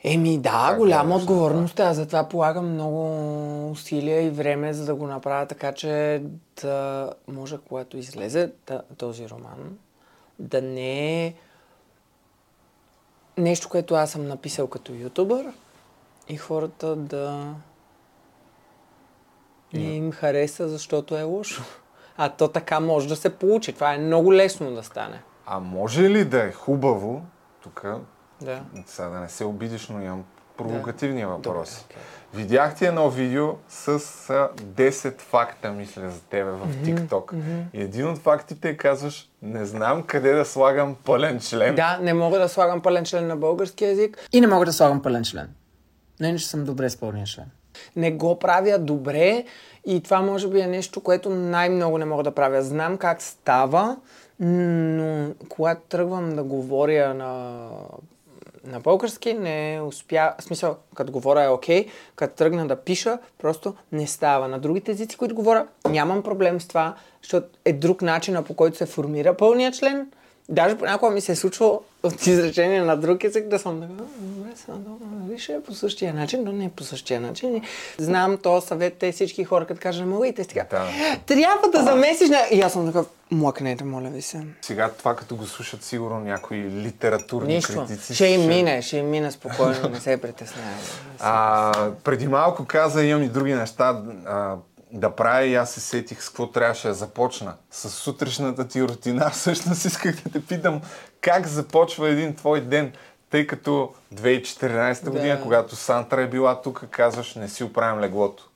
Еми 0.03 0.37
да, 0.37 0.67
Как 0.69 0.77
голяма 0.77 1.15
отговорност. 1.15 1.79
е. 1.79 1.83
Аз 1.83 1.95
затова 1.95 2.29
полагам 2.29 2.73
много 2.73 3.71
усилия 3.71 4.21
и 4.21 4.29
време, 4.29 4.73
за 4.73 4.85
да 4.85 4.95
го 4.95 5.07
направя 5.07 5.45
така, 5.45 5.71
че 5.73 6.23
да 6.61 7.09
може, 7.27 7.57
когато 7.57 7.97
излезе 7.97 8.51
да, 8.67 8.81
този 8.97 9.29
роман, 9.29 9.77
да 10.39 10.61
не 10.61 11.25
е 11.25 11.33
нещо, 13.37 13.69
което 13.69 13.95
аз 13.95 14.11
съм 14.11 14.27
написал 14.27 14.67
като 14.67 14.93
ютубър 14.93 15.45
и 16.29 16.37
хората 16.37 16.95
да 16.95 17.53
не 19.73 19.95
им 19.95 20.11
хареса, 20.11 20.69
защото 20.69 21.17
е 21.17 21.23
лошо. 21.23 21.63
А 22.17 22.29
то 22.29 22.47
така 22.47 22.79
може 22.79 23.07
да 23.07 23.15
се 23.15 23.29
получи. 23.29 23.73
Това 23.73 23.93
е 23.93 23.97
много 23.97 24.33
лесно 24.33 24.71
да 24.75 24.83
стане. 24.83 25.21
А 25.45 25.59
може 25.59 26.09
ли 26.09 26.25
да 26.25 26.43
е 26.43 26.51
хубаво, 26.51 27.21
тук, 27.63 27.85
Да. 28.41 28.61
сега 28.85 29.09
да 29.09 29.19
не 29.19 29.29
се 29.29 29.45
обидиш, 29.45 29.87
но 29.87 30.01
имам 30.01 30.23
провокативни 30.57 31.25
въпроси. 31.25 31.81
Добре, 31.81 31.95
окей. 31.95 32.03
Видях 32.33 32.75
ти 32.75 32.85
едно 32.85 33.09
видео 33.09 33.55
с 33.69 33.87
а, 33.87 34.49
10 34.63 35.21
факта, 35.21 35.71
мисля, 35.71 36.09
за 36.09 36.21
тебе 36.21 36.51
в 36.51 36.67
TikTok. 36.85 37.33
И 37.73 37.81
един 37.81 38.07
от 38.09 38.17
фактите 38.17 38.69
е 38.69 38.77
казваш, 38.77 39.29
не 39.41 39.65
знам 39.65 40.03
къде 40.03 40.33
да 40.33 40.45
слагам 40.45 40.95
пълен 40.95 41.39
член. 41.39 41.75
Да, 41.75 41.99
не 42.01 42.13
мога 42.13 42.39
да 42.39 42.49
слагам 42.49 42.81
пълен 42.81 43.05
член 43.05 43.27
на 43.27 43.35
български 43.35 43.85
язик 43.85 44.27
и 44.33 44.41
не 44.41 44.47
мога 44.47 44.65
да 44.65 44.73
слагам 44.73 45.01
пълен 45.01 45.23
член. 45.23 45.49
Не, 46.19 46.27
иначе 46.27 46.47
съм 46.47 46.63
добре 46.65 46.89
с 46.89 46.97
пълния 46.97 47.25
член. 47.25 47.45
Не 47.95 48.11
го 48.11 48.39
правя 48.39 48.79
добре 48.79 49.43
и 49.85 50.03
това 50.03 50.21
може 50.21 50.47
би 50.47 50.59
е 50.59 50.67
нещо, 50.67 51.01
което 51.01 51.29
най-много 51.29 51.97
не 51.97 52.05
мога 52.05 52.23
да 52.23 52.31
правя. 52.31 52.61
Знам 52.61 52.97
как 52.97 53.21
става, 53.21 53.97
но 54.39 55.33
когато 55.49 55.81
тръгвам 55.89 56.35
да 56.35 56.43
говоря 56.43 57.13
на, 57.13 57.67
на 58.65 58.79
български, 58.79 59.33
не 59.33 59.81
успя... 59.85 60.33
В 60.39 60.43
смисъл, 60.43 60.75
като 60.95 61.11
говоря 61.11 61.43
е 61.43 61.49
окей, 61.49 61.87
като 62.15 62.35
тръгна 62.35 62.67
да 62.67 62.75
пиша, 62.75 63.17
просто 63.37 63.75
не 63.91 64.07
става. 64.07 64.47
На 64.47 64.59
другите 64.59 64.91
езици, 64.91 65.17
които 65.17 65.35
говоря, 65.35 65.67
нямам 65.89 66.23
проблем 66.23 66.61
с 66.61 66.67
това, 66.67 66.95
защото 67.21 67.47
е 67.65 67.73
друг 67.73 68.01
начин, 68.01 68.43
по 68.47 68.53
който 68.53 68.77
се 68.77 68.85
формира 68.85 69.37
пълният 69.37 69.75
член. 69.75 70.11
Даже 70.49 70.77
понякога 70.77 71.11
ми 71.11 71.21
се 71.21 71.31
е 71.31 71.35
случвало 71.35 71.81
от 72.03 72.27
изречение 72.27 72.81
на 72.81 72.97
друг 72.97 73.23
език 73.23 73.47
да 73.47 73.59
съм 73.59 73.81
така, 73.81 73.93
«А, 73.93 74.21
добре, 74.21 74.49
сега, 74.55 74.77
добре, 74.77 75.37
ще 75.37 75.53
е 75.53 75.61
по 75.61 75.73
същия 75.73 76.13
начин, 76.13 76.43
но 76.43 76.51
не 76.51 76.65
е 76.65 76.69
по 76.69 76.83
същия 76.83 77.21
начин. 77.21 77.61
Знам 77.97 78.37
то 78.37 78.61
съвет, 78.61 78.93
те 78.93 79.11
всички 79.11 79.43
хора, 79.43 79.65
като 79.65 79.79
кажат, 79.81 80.05
не 80.05 80.13
мога 80.13 80.27
и 80.27 80.35
те 80.35 80.43
сега. 80.43 80.65
Да. 80.69 80.87
Трябва 81.25 81.69
да 81.69 81.83
замесиш 81.83 82.29
на... 82.29 82.39
И 82.51 82.61
аз 82.61 82.73
съм 82.73 82.85
такъв, 82.85 83.07
млъкнете, 83.31 83.83
моля 83.83 84.09
ви 84.09 84.21
се. 84.21 84.41
Сега 84.61 84.91
това 84.97 85.15
като 85.15 85.35
го 85.35 85.45
слушат 85.45 85.83
сигурно 85.83 86.19
някои 86.19 86.57
литературни 86.57 87.55
Нищо. 87.55 87.85
критици. 87.87 88.15
Ще 88.15 88.27
им 88.27 88.47
мине, 88.47 88.81
ще 88.81 88.97
им 88.97 89.09
мине 89.09 89.31
спокойно, 89.31 89.89
не 89.91 89.99
се 89.99 90.21
притеснявай. 90.21 91.91
Преди 92.03 92.27
малко 92.27 92.65
каза, 92.65 93.03
имам 93.03 93.23
и 93.23 93.29
други 93.29 93.53
неща 93.53 94.03
а, 94.25 94.55
да 94.91 95.15
правя 95.15 95.43
и 95.45 95.55
аз 95.55 95.71
се 95.71 95.79
сетих 95.79 96.23
с 96.23 96.27
какво 96.27 96.51
трябваше 96.51 96.87
да 96.87 96.93
започна. 96.93 97.53
С 97.71 97.89
сутрешната 97.89 98.67
ти 98.67 98.83
рутина. 98.83 99.29
Всъщност 99.33 99.85
исках 99.85 100.15
да 100.23 100.31
те 100.31 100.45
питам 100.45 100.81
как 101.21 101.47
започва 101.47 102.09
един 102.09 102.35
твой 102.35 102.61
ден, 102.61 102.93
тъй 103.29 103.47
като 103.47 103.93
2014 104.15 105.09
година, 105.09 105.35
Да. 105.37 105.41
когато 105.43 105.75
Сантра 105.75 106.21
е 106.21 106.27
била 106.27 106.61
тук, 106.61 106.85
казваш 106.91 107.35
не 107.35 107.49
си 107.49 107.63
оправям 107.63 107.99
леглото. 107.99 108.49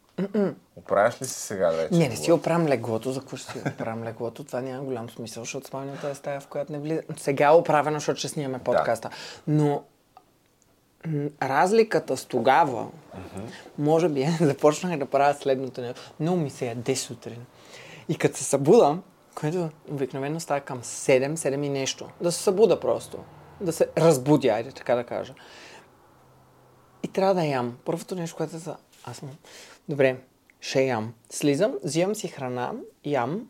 Оправяш 0.75 1.21
ли 1.21 1.25
си 1.25 1.39
сега 1.39 1.69
вече? 1.69 1.95
Не, 1.95 2.09
не 2.09 2.15
си 2.15 2.31
оправям 2.31 2.67
леглото, 2.67 3.11
за 3.11 3.19
какво 3.19 3.38
ще 3.38 3.51
си 3.51 3.59
оправям 3.67 4.03
леглото? 4.03 4.43
Това 4.43 4.61
няма 4.61 4.84
голям 4.84 5.09
смисъл, 5.09 5.43
защото 5.43 5.67
спалнята 5.67 6.09
е 6.09 6.15
стая, 6.15 6.39
в 6.41 6.47
която 6.47 6.71
не 6.71 6.79
влиза. 6.79 7.01
Сега 7.17 7.45
е 7.47 7.51
оправено, 7.51 7.99
защото 7.99 8.19
ще 8.19 8.27
снимаме 8.27 8.59
подкаста. 8.59 9.09
Но 9.47 9.65
м, 9.65 9.79
разликата 11.41 12.18
с 12.18 12.26
тогава, 12.26 12.88
може 13.78 14.10
би, 14.10 14.28
започнах 14.41 14.99
да 14.99 15.06
правя 15.06 15.34
следното 15.34 15.82
нещо. 15.82 16.01
Много 16.20 16.38
ми 16.38 16.49
се 16.49 16.66
яде 16.66 16.95
сутрин. 16.95 17.45
И 18.10 18.18
като 18.18 18.38
се 18.38 18.43
събуда, 18.43 18.97
което 19.36 19.70
обикновено 19.91 20.39
става 20.39 20.62
към 20.62 20.82
7, 20.82 21.36
7 21.36 21.66
и 21.66 21.70
нещо, 21.70 22.10
да 22.22 22.32
се 22.32 22.43
събуда 22.43 22.80
просто. 22.80 23.18
Да 23.62 23.74
се 23.74 23.88
разбудя, 23.97 24.47
айде 24.47 24.72
така 24.72 24.95
да 24.95 25.04
кажа. 25.04 25.34
И 27.04 27.08
трябва 27.08 27.34
да 27.34 27.45
ям. 27.45 27.78
Първото 27.86 28.16
нещо, 28.16 28.38
което 28.38 28.58
за... 28.58 28.76
Аз 29.04 29.18
съм... 29.18 29.30
Добре, 29.89 30.18
ще 30.60 30.84
ям. 30.84 31.14
Слизам, 31.30 31.74
взимам 31.84 32.16
си 32.16 32.28
храна, 32.28 32.72
ям 33.06 33.47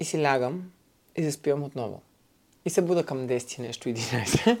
и 0.00 0.04
си 0.04 0.22
лягам 0.22 0.70
и 1.16 1.24
заспивам 1.24 1.62
отново. 1.62 2.00
И 2.64 2.70
се 2.70 2.82
буда 2.82 3.06
към 3.06 3.28
10 3.28 3.58
и 3.58 3.62
нещо 3.62 3.88
11. 3.88 4.58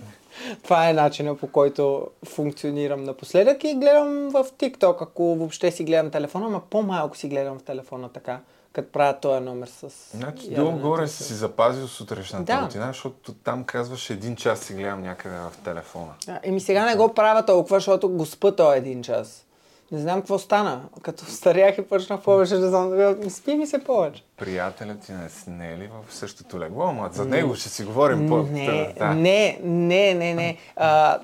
Това 0.62 0.88
е 0.88 0.92
начинът 0.92 1.40
по 1.40 1.46
който 1.46 2.06
функционирам 2.24 3.04
напоследък 3.04 3.64
и 3.64 3.74
гледам 3.74 4.28
в 4.30 4.44
TikTok, 4.58 4.96
ако 5.02 5.34
въобще 5.36 5.70
си 5.70 5.84
гледам 5.84 6.10
телефона, 6.10 6.46
ама 6.46 6.60
по-малко 6.70 7.16
си 7.16 7.28
гледам 7.28 7.58
в 7.58 7.62
телефона 7.62 8.08
така, 8.08 8.40
като 8.72 8.92
правя 8.92 9.20
този 9.20 9.44
номер 9.44 9.66
с... 9.66 9.88
Значи 10.16 10.44
яденето 10.44 10.64
долу-горе 10.64 11.08
си. 11.08 11.22
си 11.22 11.34
запазил 11.34 11.88
сутрешната 11.88 12.44
Да. 12.44 12.62
рутина, 12.62 12.86
защото 12.86 13.32
там 13.34 13.64
казваш 13.64 14.10
един 14.10 14.36
час 14.36 14.60
си 14.60 14.74
гледам 14.74 15.02
някъде 15.02 15.36
в 15.36 15.52
телефона. 15.64 16.12
Да, 16.26 16.40
еми 16.42 16.60
сега 16.60 16.84
не 16.86 16.96
го 16.96 17.14
правя 17.14 17.44
толкова, 17.46 17.76
защото 17.76 18.08
го 18.08 18.26
спа 18.26 18.56
този 18.56 18.78
един 18.78 19.02
час. 19.02 19.46
Не 19.92 19.98
знам 19.98 20.20
какво 20.20 20.38
стана. 20.38 20.80
Като 21.02 21.24
старях 21.24 21.78
и 21.78 21.82
почнах 21.82 22.20
повече 22.20 22.56
да 22.56 22.68
знам, 22.68 23.16
спи 23.30 23.54
ми 23.54 23.66
се 23.66 23.84
повече. 23.84 24.22
Приятелят 24.36 25.00
ти 25.00 25.12
не, 25.46 25.72
е 25.72 25.76
ли 25.76 25.90
в 26.08 26.14
същото 26.14 26.60
легло? 26.60 26.84
Ама 26.84 27.10
за 27.12 27.24
него 27.24 27.54
ще 27.54 27.68
си 27.68 27.84
говорим 27.84 28.28
по... 28.28 28.36
Не, 28.36 28.94
да. 28.98 29.14
не, 29.14 29.58
не, 29.62 30.14
не, 30.14 30.34
не. 30.34 30.56
А, 30.76 31.18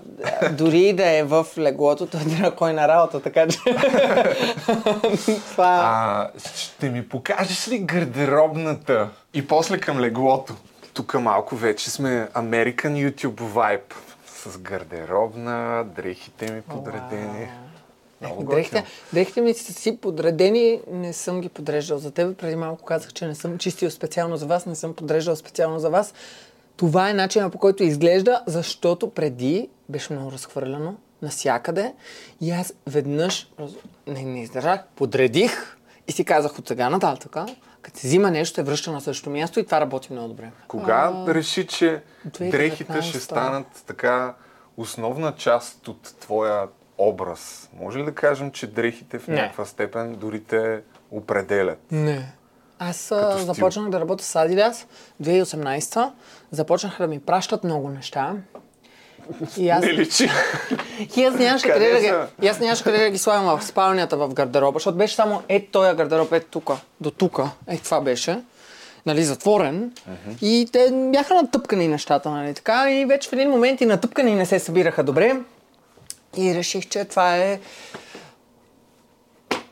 дори 0.53 0.93
да 0.93 1.17
е 1.17 1.23
в 1.25 1.47
леглото, 1.59 2.07
той 2.07 2.21
дира 2.25 2.51
кой 2.51 2.73
на 2.73 2.89
работа, 2.89 3.23
така 3.23 3.47
че... 3.49 3.59
Това... 5.51 5.81
А, 5.85 6.31
ще 6.57 6.91
ми 6.91 7.09
покажеш 7.09 7.69
ли 7.69 7.79
гардеробната? 7.79 9.09
И 9.35 9.47
после 9.47 9.79
към 9.79 10.01
леглото. 10.01 10.55
Тук 10.95 11.15
малко 11.15 11.57
вече 11.57 11.91
сме 11.91 12.29
American 12.35 13.11
YouTube 13.11 13.41
vibe. 13.41 13.95
С 14.27 14.59
гардеробна, 14.59 15.85
дрехите 15.97 16.53
ми 16.53 16.63
подредени. 16.63 17.49
Много 18.21 18.45
Дрехите, 18.45 18.77
готино. 18.77 18.91
дрехите 19.13 19.41
ми 19.41 19.55
са 19.55 19.73
си 19.73 19.97
подредени, 19.97 20.81
не 20.91 21.13
съм 21.13 21.41
ги 21.41 21.49
подреждал 21.49 21.99
за 21.99 22.11
теб. 22.11 22.37
Преди 22.37 22.57
малко 22.57 22.85
казах, 22.85 23.13
че 23.13 23.27
не 23.27 23.35
съм 23.35 23.59
чистил 23.59 23.91
специално 23.91 24.37
за 24.37 24.47
вас, 24.47 24.67
не 24.67 24.75
съм 24.75 24.95
подреждал 24.95 25.37
специално 25.37 25.79
за 25.79 25.91
вас. 25.91 26.15
Това 26.77 27.11
е 27.11 27.15
начинът 27.15 27.53
по 27.53 27.59
който 27.59 27.83
изглежда, 27.83 28.43
защото 28.47 29.11
преди 29.11 29.69
беше 29.89 30.13
много 30.13 30.33
разхвърляно 30.33 30.97
навсякъде 31.23 31.95
и 32.41 32.51
аз 32.51 32.75
веднъж 32.87 33.49
не, 34.07 34.23
не 34.23 34.43
издържах, 34.43 34.81
подредих 34.97 35.77
и 36.09 36.13
си 36.13 36.25
казах 36.25 36.59
от 36.59 36.69
сега 36.69 36.91
нататък, 36.91 37.37
като 37.83 37.99
се 37.99 38.07
взима 38.07 38.31
нещо, 38.31 38.55
се 38.55 38.63
връща 38.63 38.93
на 38.93 39.01
същото 39.01 39.31
място 39.31 39.61
и 39.61 39.65
това 39.65 39.81
работи 39.81 40.13
много 40.13 40.29
добре. 40.29 40.51
Кога 40.69 41.25
реши, 41.29 41.67
че 41.67 42.03
2019 42.29 42.51
дрехите 42.51 43.03
ще 43.03 43.21
станат 43.21 43.67
така 43.87 44.35
основна 44.77 45.35
част 45.35 45.89
от 45.89 46.15
твоя 46.21 46.69
образ? 46.99 47.71
Може 47.81 47.99
ли 47.99 48.05
да 48.05 48.15
кажем, 48.15 48.51
че 48.51 48.67
дрехите 48.67 49.19
в 49.19 49.29
Не. 49.29 49.35
някаква 49.35 49.65
степен 49.65 50.15
дори 50.15 50.41
те 50.45 50.81
определят? 51.11 51.79
Не. 51.91 52.33
Аз 52.79 53.13
започнах 53.37 53.91
да 53.91 54.01
работя 54.01 54.25
с 54.25 54.35
Adidas 54.35 54.87
2018 55.23 56.11
Започнаха 56.51 57.03
да 57.03 57.09
ми 57.09 57.21
пращат 57.21 57.65
много 57.65 57.89
неща. 57.89 58.35
И 59.57 59.69
аз, 59.69 59.85
Не 59.85 59.93
личи. 59.93 60.31
и 61.17 61.25
аз 61.25 61.35
нямаше 61.35 61.69
Къде 61.69 61.93
да 61.93 62.01
ги, 62.01 62.13
и 62.43 62.49
аз 62.49 62.61
нямаше 62.61 62.85
къде 62.85 62.99
да 62.99 63.11
ги 63.11 63.19
слагам 63.19 63.59
в 63.59 63.65
спалнята 63.65 64.17
в 64.17 64.29
гардероба, 64.29 64.77
защото 64.77 64.99
беше 64.99 65.15
само 65.15 65.43
е 65.49 65.67
този 65.67 65.97
гардероб 65.97 66.33
е 66.33 66.41
тука, 66.41 66.77
до 67.01 67.11
тука. 67.11 67.51
Е, 67.67 67.79
това 67.79 68.01
беше. 68.01 68.43
Нали, 69.07 69.23
затворен. 69.25 69.93
И 70.43 70.69
те 70.73 70.93
бяха 71.13 71.35
натъпкани 71.35 71.89
нещата, 71.89 72.31
нали 72.31 72.55
така. 72.55 72.91
И 72.91 73.05
вече 73.05 73.29
в 73.29 73.33
един 73.33 73.51
момент 73.51 73.81
и 73.81 73.87
натъпкани 73.87 74.35
не 74.35 74.47
се 74.47 74.59
събираха 74.59 75.03
добре. 75.03 75.37
И 76.37 76.55
реших, 76.55 76.89
че 76.89 77.05
това 77.05 77.37
е 77.37 77.61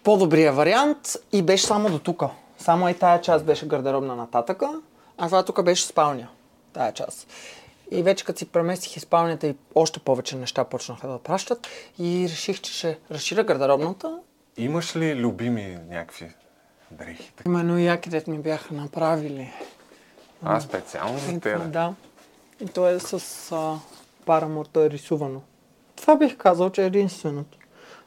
по-добрия 0.05 0.53
вариант 0.53 1.17
и 1.33 1.43
беше 1.43 1.67
само 1.67 1.91
до 1.91 1.99
тука. 1.99 2.31
Само 2.59 2.89
и 2.89 2.95
тая 2.95 3.21
част 3.21 3.45
беше 3.45 3.69
гардеробна 3.69 4.17
нататъка, 4.17 4.71
а 5.19 5.27
това 5.27 5.43
тук 5.43 5.63
беше 5.63 5.87
спалня. 5.87 6.29
Тая 6.73 6.93
част. 6.93 7.27
И 7.91 8.03
вече 8.03 8.25
като 8.25 8.39
си 8.39 8.47
преместих 8.47 8.97
и 8.97 9.01
спалнята 9.01 9.47
и 9.47 9.55
още 9.75 10.01
повече 10.01 10.37
неща 10.37 10.65
почнаха 10.65 11.09
да 11.09 11.19
пращат 11.19 11.67
и 11.99 12.29
реших, 12.29 12.61
че 12.61 12.73
ще 12.73 12.99
разширя 13.11 13.45
гардеробната. 13.45 14.19
Имаш 14.57 14.97
ли 14.97 15.15
любими 15.15 15.79
някакви 15.89 16.31
дрехи? 16.91 17.33
Така, 17.37 17.51
Именно 17.51 17.79
яките 17.79 18.31
ми 18.31 18.39
бяха 18.39 18.75
направили. 18.75 19.53
А, 20.43 20.61
специално 20.61 21.19
за 21.19 21.41
тебе. 21.41 21.65
Да. 21.65 21.95
И 22.61 22.67
то 22.67 22.89
е 22.89 22.99
с 22.99 23.53
а, 23.53 23.79
параморта 24.27 24.81
е 24.81 24.91
рисувано. 24.91 25.43
Това 25.97 26.17
бих 26.17 26.37
казал, 26.37 26.71
че 26.71 26.83
е 26.83 26.87
единственото. 26.87 27.59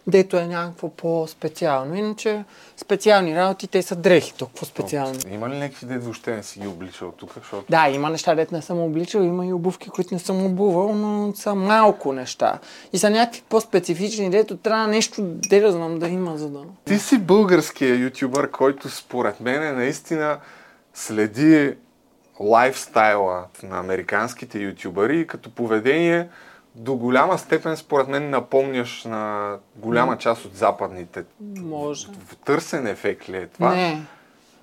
Дето 0.07 0.37
е 0.37 0.47
някакво 0.47 0.89
по-специално. 0.89 1.95
Иначе 1.95 2.43
специални 2.77 3.35
работи, 3.35 3.67
те 3.67 3.81
са 3.81 3.95
дрехи, 3.95 4.33
толкова 4.33 4.65
специални. 4.65 5.19
Има 5.31 5.49
ли 5.49 5.57
някакви 5.57 5.85
дед 5.85 6.03
въобще 6.03 6.35
не 6.35 6.43
си 6.43 6.59
ги 6.59 6.67
обличал 6.67 7.11
тук? 7.11 7.31
Защото 7.35 7.65
Да, 7.69 7.89
има 7.89 8.09
неща, 8.09 8.35
дето 8.35 8.55
не 8.55 8.61
съм 8.61 8.79
обличал, 8.79 9.21
има 9.21 9.45
и 9.45 9.53
обувки, 9.53 9.89
които 9.89 10.13
не 10.13 10.19
съм 10.19 10.45
обувал, 10.45 10.95
но 10.95 11.35
са 11.35 11.55
малко 11.55 12.13
неща. 12.13 12.59
И 12.93 12.97
са 12.97 13.09
някакви 13.09 13.43
по-специфични, 13.49 14.29
дето 14.29 14.57
трябва 14.57 14.87
нещо, 14.87 15.21
де 15.23 15.59
да 15.59 15.71
знам 15.71 15.99
да 15.99 16.07
има, 16.07 16.37
за 16.37 16.49
да... 16.49 16.59
Ти 16.85 16.99
си 16.99 17.17
българския 17.17 17.95
ютубър, 17.95 18.51
който 18.51 18.89
според 18.89 19.39
мен 19.39 19.63
е 19.63 19.71
наистина 19.71 20.39
следи 20.93 21.75
лайфстайла 22.39 23.45
на 23.63 23.79
американските 23.79 24.59
ютубъри 24.59 25.27
като 25.27 25.49
поведение 25.49 26.29
до 26.77 26.95
голяма 26.95 27.37
степен 27.37 27.77
според 27.77 28.07
мен 28.07 28.29
напомняш 28.29 29.03
на 29.03 29.55
голяма 29.75 30.17
част 30.17 30.45
от 30.45 30.55
западните. 30.55 31.23
Може. 31.57 32.07
В 32.27 32.35
търсен 32.35 32.87
ефект 32.87 33.29
ли 33.29 33.37
е 33.37 33.47
това? 33.47 33.75
Не. 33.75 34.01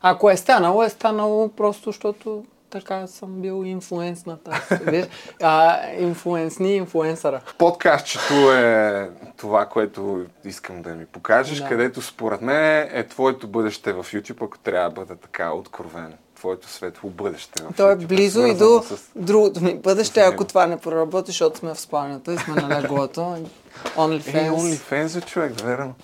Ако 0.03 0.31
е 0.31 0.37
станало, 0.37 0.83
е 0.83 0.89
станало 0.89 1.49
просто, 1.49 1.89
защото 1.89 2.45
така 2.71 3.07
съм 3.07 3.41
бил 3.41 3.63
инфлуенсната. 3.67 4.67
Виж? 4.87 5.07
А, 5.43 5.79
инфлуенсни 5.99 6.77
инфлуенсъра. 6.77 7.41
Подкастчето 7.59 8.53
е 8.53 9.11
това, 9.37 9.67
което 9.67 10.25
искам 10.45 10.83
да 10.83 10.95
ми 10.95 11.07
покажеш, 11.07 11.59
Да. 11.59 11.69
където 11.69 12.03
според 12.03 12.41
мен 12.41 12.89
е 12.93 13.07
твоето 13.07 13.49
бъдеще 13.49 13.93
в 13.93 14.05
YouTube, 14.05 14.45
ако 14.45 14.59
трябва 14.59 14.89
да 14.91 14.95
бъде 14.95 15.17
така 15.17 15.53
откровен. 15.53 16.15
Твоето 16.45 16.69
светло 16.69 17.11
бъдеще 17.11 17.63
То 17.77 17.91
е 17.91 17.97
близо 17.97 18.43
и 18.43 18.55
до 18.55 18.83
с- 18.83 18.97
другото 19.17 19.61
ми 19.61 19.75
бъдеще, 19.75 20.21
с 20.21 20.25
ако 20.25 20.45
това 20.45 20.67
не 20.67 20.77
проработи, 20.77 21.31
защото 21.31 21.59
сме 21.59 21.75
в 21.75 21.81
спалнята 21.81 22.35
и 22.35 22.39
сме 22.39 22.55
на 22.55 22.81
леглото. 22.81 23.37
Е, 23.85 23.91
OnlyFans. 23.91 24.51
OnlyFans 24.51 25.19
е 25.19 25.23
човек, 25.23 25.61
верно. 25.61 25.95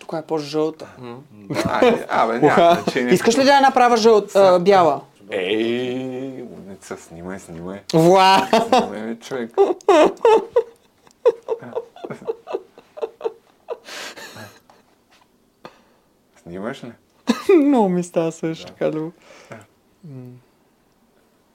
Тук 0.00 0.12
е 0.14 0.22
по-жълта. 0.22 0.86
Абе, 2.08 2.38
няма 2.38 2.74
значение. 2.76 3.14
Искаш 3.14 3.38
ли 3.38 3.44
да 3.44 3.50
я 3.50 3.60
направя 3.60 3.96
жълт, 3.96 4.36
а, 4.36 4.58
бяла? 4.58 5.00
Ей, 5.30 6.42
умница, 6.42 6.96
снимай, 6.98 7.38
снимай. 7.38 7.80
Вау! 7.94 8.40
Снимай, 8.68 9.18
човек. 9.18 9.50
Снимаш 16.42 16.84
ли? 16.84 16.92
Много 17.56 17.88
ми 17.88 18.02
става 18.02 18.32
също 18.32 18.66
така, 18.66 18.90
Любо. 18.90 19.12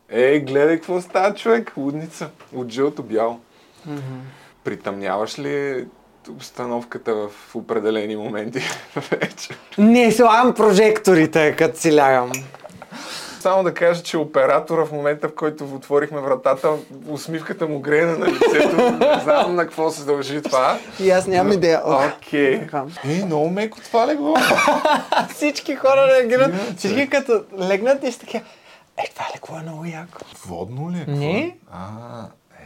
Ей, 0.09 0.39
гледай 0.39 0.75
какво 0.75 1.01
става, 1.01 1.35
човек. 1.35 1.73
Лудница. 1.77 2.29
От 2.55 2.69
жълто 2.69 3.03
бяло. 3.03 3.39
Притъмняваш 4.63 5.39
ли 5.39 5.85
обстановката 6.29 7.15
в 7.15 7.55
определени 7.55 8.15
моменти 8.15 8.61
вече? 9.11 9.49
Не 9.77 10.11
слагам 10.11 10.53
прожекторите, 10.53 11.55
като 11.55 11.79
си 11.79 11.95
лягам. 11.95 12.31
Само 13.41 13.63
да 13.63 13.73
кажа, 13.73 14.03
че 14.03 14.17
оператора 14.17 14.85
в 14.85 14.91
момента, 14.91 15.27
в 15.27 15.35
който 15.35 15.63
отворихме 15.63 16.21
вратата, 16.21 16.69
усмивката 17.09 17.67
му 17.67 17.79
греена 17.79 18.17
на 18.17 18.27
лицето. 18.27 18.91
Не 18.91 19.19
знам 19.23 19.55
на 19.55 19.63
какво 19.63 19.91
се 19.91 20.03
дължи 20.03 20.41
това. 20.41 20.79
И 20.99 21.11
аз 21.11 21.27
нямам 21.27 21.53
идея. 21.53 21.81
Окей. 21.85 22.59
така. 22.59 22.83
Ей, 23.05 23.25
много 23.25 23.49
меко 23.49 23.77
това 23.83 24.07
легло. 24.07 24.35
Всички 25.29 25.75
хора 25.75 26.07
реагират. 26.07 26.77
Всички 26.77 27.09
като 27.09 27.43
легнат 27.59 28.03
и 28.03 28.11
ще 28.11 28.19
такива. 28.19 28.43
Е, 28.97 29.09
това 29.13 29.25
лекло 29.35 29.57
е 29.57 29.61
много 29.61 29.85
яко. 29.85 30.17
Водно 30.45 30.91
ли 30.91 31.05
е? 31.07 31.11
Не. 31.11 31.57
А, 31.71 31.87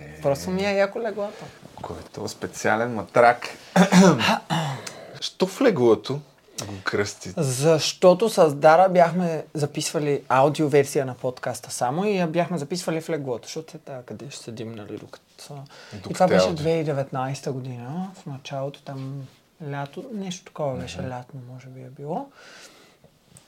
е, 0.02 0.22
Просто 0.22 0.50
ми 0.50 0.66
е 0.66 0.74
яко 0.74 1.00
леглото. 1.00 1.46
кой 1.82 1.96
е 2.26 2.28
специален 2.28 2.94
матрак? 2.94 3.50
Що 5.22 5.48
в 5.48 5.62
леглото 5.62 6.20
го 6.64 6.74
кръсти? 6.84 7.34
Защото 7.38 8.30
с 8.30 8.56
Дара 8.56 8.90
бяхме 8.90 9.46
записвали 9.54 10.22
аудиоверсия 10.30 11.06
на 11.06 11.14
подкаста 11.14 11.72
само 11.72 12.06
и 12.06 12.18
я 12.18 12.28
бяхме 12.28 12.58
записвали 12.58 13.02
в 13.02 13.10
леглото, 13.10 13.48
защото 13.48 13.78
е 13.78 13.80
така, 13.80 14.02
къде 14.02 14.26
ще 14.30 14.44
седим, 14.44 14.72
нали, 14.72 14.98
докато... 14.98 15.64
И 16.10 16.14
това 16.14 16.28
беше 16.28 16.48
аудио. 16.48 16.66
2019 16.66 17.52
година, 17.52 18.12
в 18.16 18.26
началото 18.26 18.82
там 18.82 19.28
лято, 19.72 20.06
нещо 20.14 20.46
такова 20.46 20.76
беше 20.76 21.10
лятно, 21.10 21.42
може 21.54 21.68
би 21.68 21.82
е 21.82 21.90
било. 21.90 22.28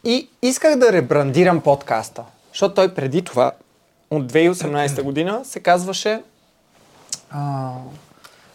И 0.03 0.29
исках 0.41 0.75
да 0.75 0.93
ребрандирам 0.93 1.61
подкаста, 1.61 2.23
защото 2.51 2.75
той 2.75 2.93
преди 2.93 3.21
това, 3.21 3.51
от 4.11 4.31
2018 4.31 5.01
година, 5.03 5.45
се 5.45 5.59
казваше 5.59 6.23
а, 7.29 7.71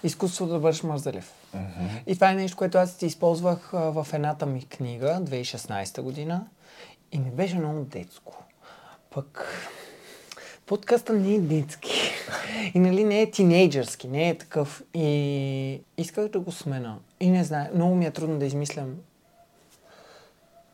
Изкуството 0.05 0.53
да 0.53 0.59
бъдеш 0.59 0.83
мързелив. 0.83 1.33
И 2.07 2.15
това 2.15 2.31
е 2.31 2.35
нещо, 2.35 2.57
което 2.57 2.79
аз 2.79 2.97
ти 2.97 3.07
използвах 3.07 3.71
в 3.73 4.07
едната 4.13 4.47
ми 4.47 4.63
книга, 4.63 5.21
2016 5.23 6.03
година, 6.03 6.47
и 7.13 7.19
ми 7.19 7.31
беше 7.31 7.57
много 7.57 7.85
детско. 7.85 8.45
Пък 9.11 9.45
подкаста 10.67 11.13
не 11.13 11.35
е 11.35 11.41
детски. 11.41 12.13
И 12.75 12.79
нали 12.79 13.05
не 13.05 13.23
е 13.23 13.31
тинейджърски, 13.31 14.09
не 14.09 14.29
е 14.29 14.39
такъв. 14.39 14.83
И 14.95 15.81
исках 15.99 16.29
да 16.29 16.41
го 16.41 16.53
смена. 16.53 16.99
И 17.21 17.31
не 17.31 17.45
знае, 17.45 17.71
много 17.75 17.95
ми 17.95 18.07
е 18.07 18.11
трудно 18.11 18.39
да 18.39 18.47
измислям 18.47 18.97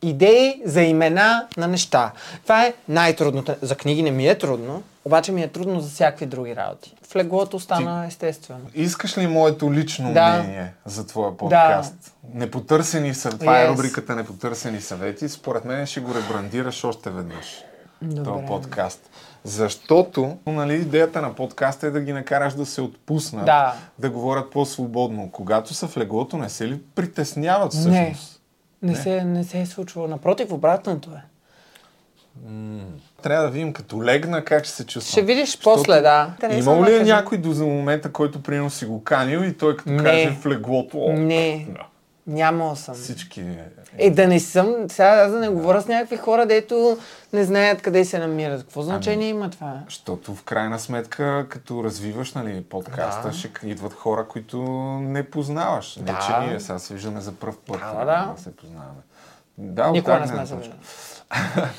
идеи 0.01 0.61
за 0.65 0.81
имена 0.81 1.47
на 1.57 1.67
неща. 1.67 2.11
Това 2.43 2.65
е 2.65 2.73
най-трудното. 2.89 3.55
За 3.61 3.75
книги 3.75 4.03
не 4.03 4.11
ми 4.11 4.27
е 4.27 4.37
трудно, 4.37 4.83
обаче 5.05 5.31
ми 5.31 5.43
е 5.43 5.47
трудно 5.47 5.79
за 5.79 5.89
всякакви 5.89 6.25
други 6.25 6.55
работи. 6.55 6.95
В 7.11 7.15
леглото 7.15 7.59
стана 7.59 8.05
естествено. 8.07 8.59
Искаш 8.73 9.17
ли 9.17 9.27
моето 9.27 9.73
лично 9.73 10.13
Да. 10.13 10.29
мнение 10.33 10.73
за 10.85 11.07
твоя 11.07 11.37
подкаст? 11.37 12.13
Непотърсени 12.33 13.13
са, 13.13 13.29
това 13.29 13.61
е 13.61 13.65
Yes. 13.65 13.69
рубриката 13.71 14.15
Непотърсени 14.15 14.81
съвети. 14.81 15.29
Според 15.29 15.65
мен 15.65 15.85
ще 15.85 15.99
го 15.99 16.15
ребрандираш 16.15 16.83
още 16.83 17.09
веднъж. 17.09 17.63
Добре. 18.01 18.23
този 18.23 18.45
подкаст. 18.45 19.09
Защото, 19.43 20.37
нали, 20.47 20.73
идеята 20.73 21.21
на 21.21 21.35
подкаста 21.35 21.87
е 21.87 21.91
да 21.91 22.01
ги 22.01 22.13
накараш 22.13 22.53
да 22.53 22.65
се 22.65 22.81
отпуснат, 22.81 23.45
Да. 23.45 23.73
да 23.99 24.09
говорят 24.09 24.51
по-свободно. 24.51 25.29
Когато 25.31 25.73
са 25.73 25.87
в 25.87 25.97
леглото, 25.97 26.37
не 26.37 26.49
се 26.49 26.67
ли 26.67 26.81
притесняват 26.95 27.73
Не. 27.73 28.15
Всъщност? 28.79 29.05
Не, 29.05 29.19
се, 29.19 29.23
не 29.23 29.43
се 29.43 29.61
е 29.61 29.65
случвало. 29.65 30.07
Напротив, 30.07 30.51
обратното 30.51 31.09
е. 31.09 31.21
Трябва 33.23 33.43
да 33.43 33.51
видим 33.51 33.73
като 33.73 34.03
легна 34.03 34.43
как 34.43 34.65
ще 34.65 34.73
се 34.73 34.85
чувства. 34.85 35.11
Ще 35.11 35.21
видиш 35.21 35.59
после, 35.63 36.01
да. 36.01 36.33
Имал 36.51 36.83
ли 36.83 36.93
е 36.93 36.97
кажа. 36.97 37.13
някой 37.15 37.37
до 37.37 37.65
момента, 37.65 38.11
който 38.11 38.43
прино 38.43 38.69
си 38.69 38.85
го 38.85 39.03
канил 39.03 39.39
и 39.39 39.57
той 39.57 39.77
като 39.77 39.91
Не. 39.91 40.03
каже 40.03 40.31
в 40.31 40.45
леглото? 40.45 40.97
о, 40.97 41.13
Не. 41.13 41.67
да. 41.69 41.83
Нямал 42.29 42.75
съм. 42.75 42.95
Всички... 42.95 43.45
Е, 43.97 44.09
да 44.09 44.27
не 44.27 44.39
съм, 44.39 44.75
сега 44.89 45.07
аз 45.07 45.31
да 45.31 45.39
не 45.39 45.49
говоря 45.49 45.81
с 45.81 45.87
някакви 45.87 46.17
хора, 46.17 46.45
дето 46.45 46.97
не 47.33 47.43
знаят 47.43 47.81
къде 47.81 48.05
се 48.05 48.19
намират. 48.19 48.61
Какво 48.61 48.81
значение 48.81 49.29
има 49.29 49.49
това? 49.49 49.79
Защото 49.85 50.35
в 50.35 50.43
крайна 50.43 50.79
сметка, 50.79 51.45
като 51.49 51.83
развиваш 51.83 52.33
нали, 52.33 52.63
подкаста, 52.63 53.27
Да. 53.27 53.33
ще 53.33 53.49
идват 53.63 53.93
хора, 53.93 54.27
които 54.27 54.61
не 55.01 55.29
познаваш. 55.29 55.95
Не, 55.95 56.03
Да. 56.03 56.19
че 56.27 56.47
ние 56.47 56.59
сега 56.59 56.79
се 56.79 56.93
виждаме 56.93 57.21
за 57.21 57.31
пръв 57.31 57.57
път, 57.57 57.79
Да, 57.79 57.93
нали, 57.93 58.05
да. 58.05 58.33
да 58.35 58.41
се 58.41 58.55
познаваме. 58.55 59.01
Да, 59.57 59.91
Никога 59.91 60.19
не 60.19 60.27
сме 60.27 60.45
се 60.45 60.55
виждали. 60.55 60.79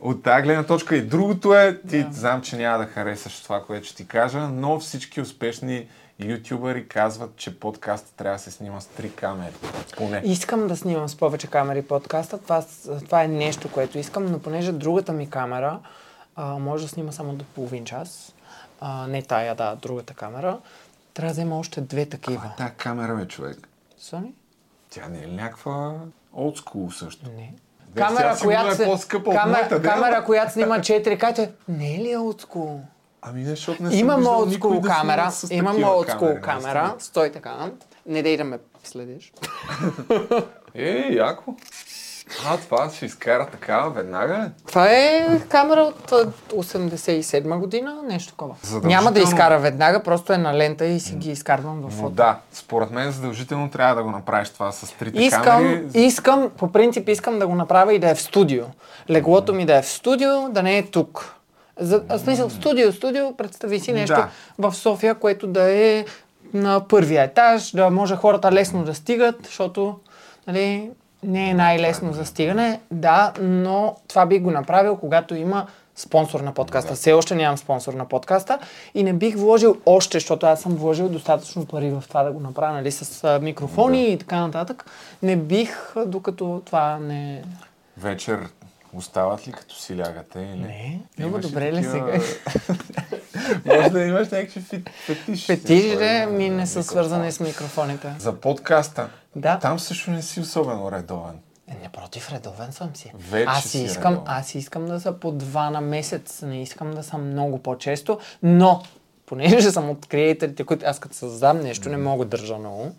От 0.00 0.22
тази 0.22 0.42
гледна 0.42 0.62
точка 0.62 0.96
и 0.96 1.02
другото 1.02 1.54
е, 1.54 1.80
ти 1.88 2.06
знам, 2.10 2.42
че 2.42 2.56
няма 2.56 2.78
да 2.78 2.84
харесаш 2.86 3.40
това, 3.40 3.62
което 3.62 3.86
ще 3.86 3.96
ти 3.96 4.06
кажа, 4.06 4.38
но 4.38 4.78
всички 4.78 5.20
успешни 5.20 5.86
ютубъри 6.24 6.88
казват, 6.88 7.36
че 7.36 7.60
подкаст 7.60 8.14
трябва 8.16 8.36
да 8.36 8.42
се 8.42 8.50
снима 8.50 8.80
с 8.80 8.86
три 8.86 9.12
камери. 9.12 9.54
Поне. 9.96 10.22
Искам 10.24 10.68
да 10.68 10.76
снимам 10.76 11.08
с 11.08 11.16
повече 11.16 11.46
камери 11.46 11.82
подкаста. 11.82 12.38
Това, 12.38 12.64
това 13.04 13.22
е 13.22 13.28
нещо, 13.28 13.72
което 13.72 13.98
искам, 13.98 14.26
но 14.26 14.38
понеже 14.38 14.72
другата 14.72 15.12
ми 15.12 15.30
камера 15.30 15.78
а, 16.36 16.58
може 16.58 16.84
да 16.84 16.88
снима 16.88 17.12
само 17.12 17.32
до 17.32 17.44
половин 17.44 17.84
час, 17.84 18.34
а, 18.80 19.06
не 19.06 19.22
тая, 19.22 19.54
да, 19.54 19.76
другата 19.76 20.14
камера, 20.14 20.58
трябва 21.14 21.28
да 21.28 21.32
взема 21.32 21.58
още 21.58 21.80
две 21.80 22.06
такива. 22.06 22.42
А 22.46 22.56
тая 22.56 22.70
камера, 22.70 23.16
бе, 23.16 23.28
човек. 23.28 23.68
Sony? 24.00 24.32
Тя 24.90 25.08
не 25.08 25.22
е 25.22 25.26
някаква 25.26 25.94
school 26.34 26.90
също? 26.90 27.30
Не. 27.36 27.54
Сега 27.94 28.36
сигурно 28.36 28.68
е 28.68 28.74
се- 28.74 28.84
по-скъпа 28.84 29.30
от 29.30 29.36
камера, 29.36 29.58
моята, 29.58 29.80
да. 29.80 29.88
камера, 29.88 30.24
която 30.24 30.52
снима 30.52 30.78
4К, 30.78 31.34
че 31.36 31.50
не 31.68 31.94
е 31.94 31.98
ли 31.98 32.16
олдскул? 32.16 32.80
Ами 33.22 33.40
не, 33.40 33.50
защото 33.50 33.82
не 33.82 33.90
съм 33.90 33.98
Имам 33.98 34.20
да 34.20 34.52
снима 34.52 34.80
камера, 34.80 35.30
с 35.30 35.54
имам 35.54 35.76
камери, 36.06 36.40
камера, 36.40 36.94
стой 36.98 37.32
така, 37.32 37.70
не 38.06 38.22
дей 38.22 38.36
да 38.36 38.44
ме 38.44 38.58
следиш. 38.84 39.32
Е, 40.74 41.08
яко. 41.10 41.54
А, 42.46 42.56
това 42.56 42.90
ще 42.90 43.06
изкара 43.06 43.46
такава 43.46 43.90
веднага 43.90 44.34
ли? 44.34 44.64
Това 44.68 44.88
е 44.90 45.40
камера 45.48 45.80
от 45.80 46.12
а, 46.12 46.32
87 46.52 47.58
година, 47.58 48.00
нещо 48.04 48.30
такова. 48.32 48.54
Няма 48.82 49.12
да 49.12 49.20
изкара 49.20 49.58
веднага, 49.58 50.02
просто 50.02 50.32
е 50.32 50.38
на 50.38 50.54
лента 50.54 50.86
и 50.86 51.00
си 51.00 51.14
ги 51.14 51.30
изкарвам 51.30 51.80
в 51.80 51.90
фото. 51.90 52.10
да, 52.10 52.38
според 52.52 52.90
мен 52.90 53.10
задължително 53.10 53.70
трябва 53.70 53.94
да 53.94 54.02
го 54.02 54.10
направиш 54.10 54.50
това 54.50 54.72
с 54.72 54.92
трите 54.92 55.22
Искам, 55.22 55.44
камери. 55.44 55.86
искам, 55.94 56.50
по 56.56 56.72
принцип 56.72 57.08
искам 57.08 57.38
да 57.38 57.46
го 57.46 57.54
направя 57.54 57.94
и 57.94 57.98
да 57.98 58.10
е 58.10 58.14
в 58.14 58.22
студио. 58.22 58.64
Леглото 59.10 59.54
ми 59.54 59.66
да 59.66 59.76
е 59.76 59.82
в 59.82 59.88
студио, 59.88 60.48
да 60.48 60.62
не 60.62 60.78
е 60.78 60.82
тук. 60.82 61.39
За, 61.80 62.02
в 62.08 62.18
смисъл, 62.18 62.50
студио, 62.50 62.92
студио, 62.92 63.36
представи 63.36 63.80
си 63.80 63.92
нещо 63.92 64.14
Да. 64.14 64.28
в 64.68 64.76
София, 64.76 65.14
което 65.14 65.46
да 65.46 65.72
е 65.72 66.04
на 66.54 66.80
първия 66.88 67.22
етаж, 67.22 67.70
да 67.70 67.90
може 67.90 68.16
хората 68.16 68.52
лесно 68.52 68.84
да 68.84 68.94
стигат, 68.94 69.36
защото 69.44 69.98
нали, 70.46 70.90
не 71.22 71.50
е 71.50 71.54
най-лесно 71.54 72.12
за 72.12 72.24
стигане, 72.24 72.80
да, 72.90 73.32
но 73.40 73.96
това 74.08 74.26
би 74.26 74.38
го 74.38 74.50
направил, 74.50 74.96
когато 74.96 75.34
има 75.34 75.66
спонсор 75.96 76.40
на 76.40 76.54
подкаста. 76.54 76.94
Все 76.94 77.12
още 77.12 77.34
нямам 77.34 77.58
спонсор 77.58 77.94
на 77.94 78.04
подкаста 78.04 78.58
и 78.94 79.02
не 79.02 79.12
бих 79.12 79.36
вложил 79.36 79.76
още, 79.86 80.16
защото 80.16 80.46
аз 80.46 80.60
съм 80.60 80.72
вложил 80.72 81.08
достатъчно 81.08 81.66
пари 81.66 81.90
в 81.90 82.04
това 82.08 82.22
да 82.22 82.32
го 82.32 82.40
направя, 82.40 82.72
нали, 82.72 82.90
с 82.90 83.24
а, 83.24 83.38
микрофони 83.38 84.12
и 84.12 84.18
така 84.18 84.40
нататък. 84.40 84.84
Не 85.22 85.36
бих, 85.36 85.96
а, 85.96 86.06
докато 86.06 86.62
това 86.66 86.98
не... 86.98 87.42
Вечер 87.96 88.48
остават 88.92 89.48
ли 89.48 89.52
като 89.52 89.74
си 89.74 89.98
лягате? 89.98 90.38
Или? 90.40 90.56
Не. 90.56 91.00
Много 91.18 91.38
добре 91.38 91.72
ли 91.72 91.84
сега? 91.84 92.18
Може 93.66 93.90
да 93.90 94.00
имаш 94.00 94.28
някакви 94.28 94.60
фи- 94.62 94.90
фетиши. 94.96 95.46
Петижите 95.48 95.96
за- 96.20 96.26
ми 96.28 96.50
не 96.50 96.66
са 96.66 96.78
микрофон. 96.78 96.82
свързани 96.84 97.32
с 97.32 97.40
микрофоните. 97.40 98.14
За 98.18 98.32
подкаста. 98.34 99.08
Да. 99.36 99.58
Там 99.58 99.78
също 99.78 100.10
не 100.10 100.22
си 100.22 100.40
особено 100.40 100.92
редовен. 100.92 101.38
Е, 101.68 101.74
Не 101.74 101.88
против, 101.90 102.32
редовен 102.32 102.72
съм 102.72 102.96
си. 102.96 103.12
Вече 103.16 103.44
аз 103.48 103.64
си 103.64 103.78
искам, 103.78 104.12
редовен. 104.12 104.32
аз 104.32 104.54
искам 104.54 104.86
да 104.86 105.00
са 105.00 105.12
по 105.12 105.32
два 105.32 105.70
на 105.70 105.80
месец, 105.80 106.42
не 106.42 106.62
искам 106.62 106.90
да 106.90 107.02
съм 107.02 107.26
много 107.26 107.58
по-често, 107.58 108.18
но 108.42 108.82
понеже 109.26 109.70
съм 109.70 109.90
от 109.90 110.06
креаторите, 110.06 110.64
които 110.64 110.86
аз 110.86 110.98
като 110.98 111.14
създам 111.14 111.60
нещо, 111.60 111.88
не 111.88 111.96
мога 111.96 112.24
да 112.24 112.30
държа 112.30 112.58
много. 112.58 112.92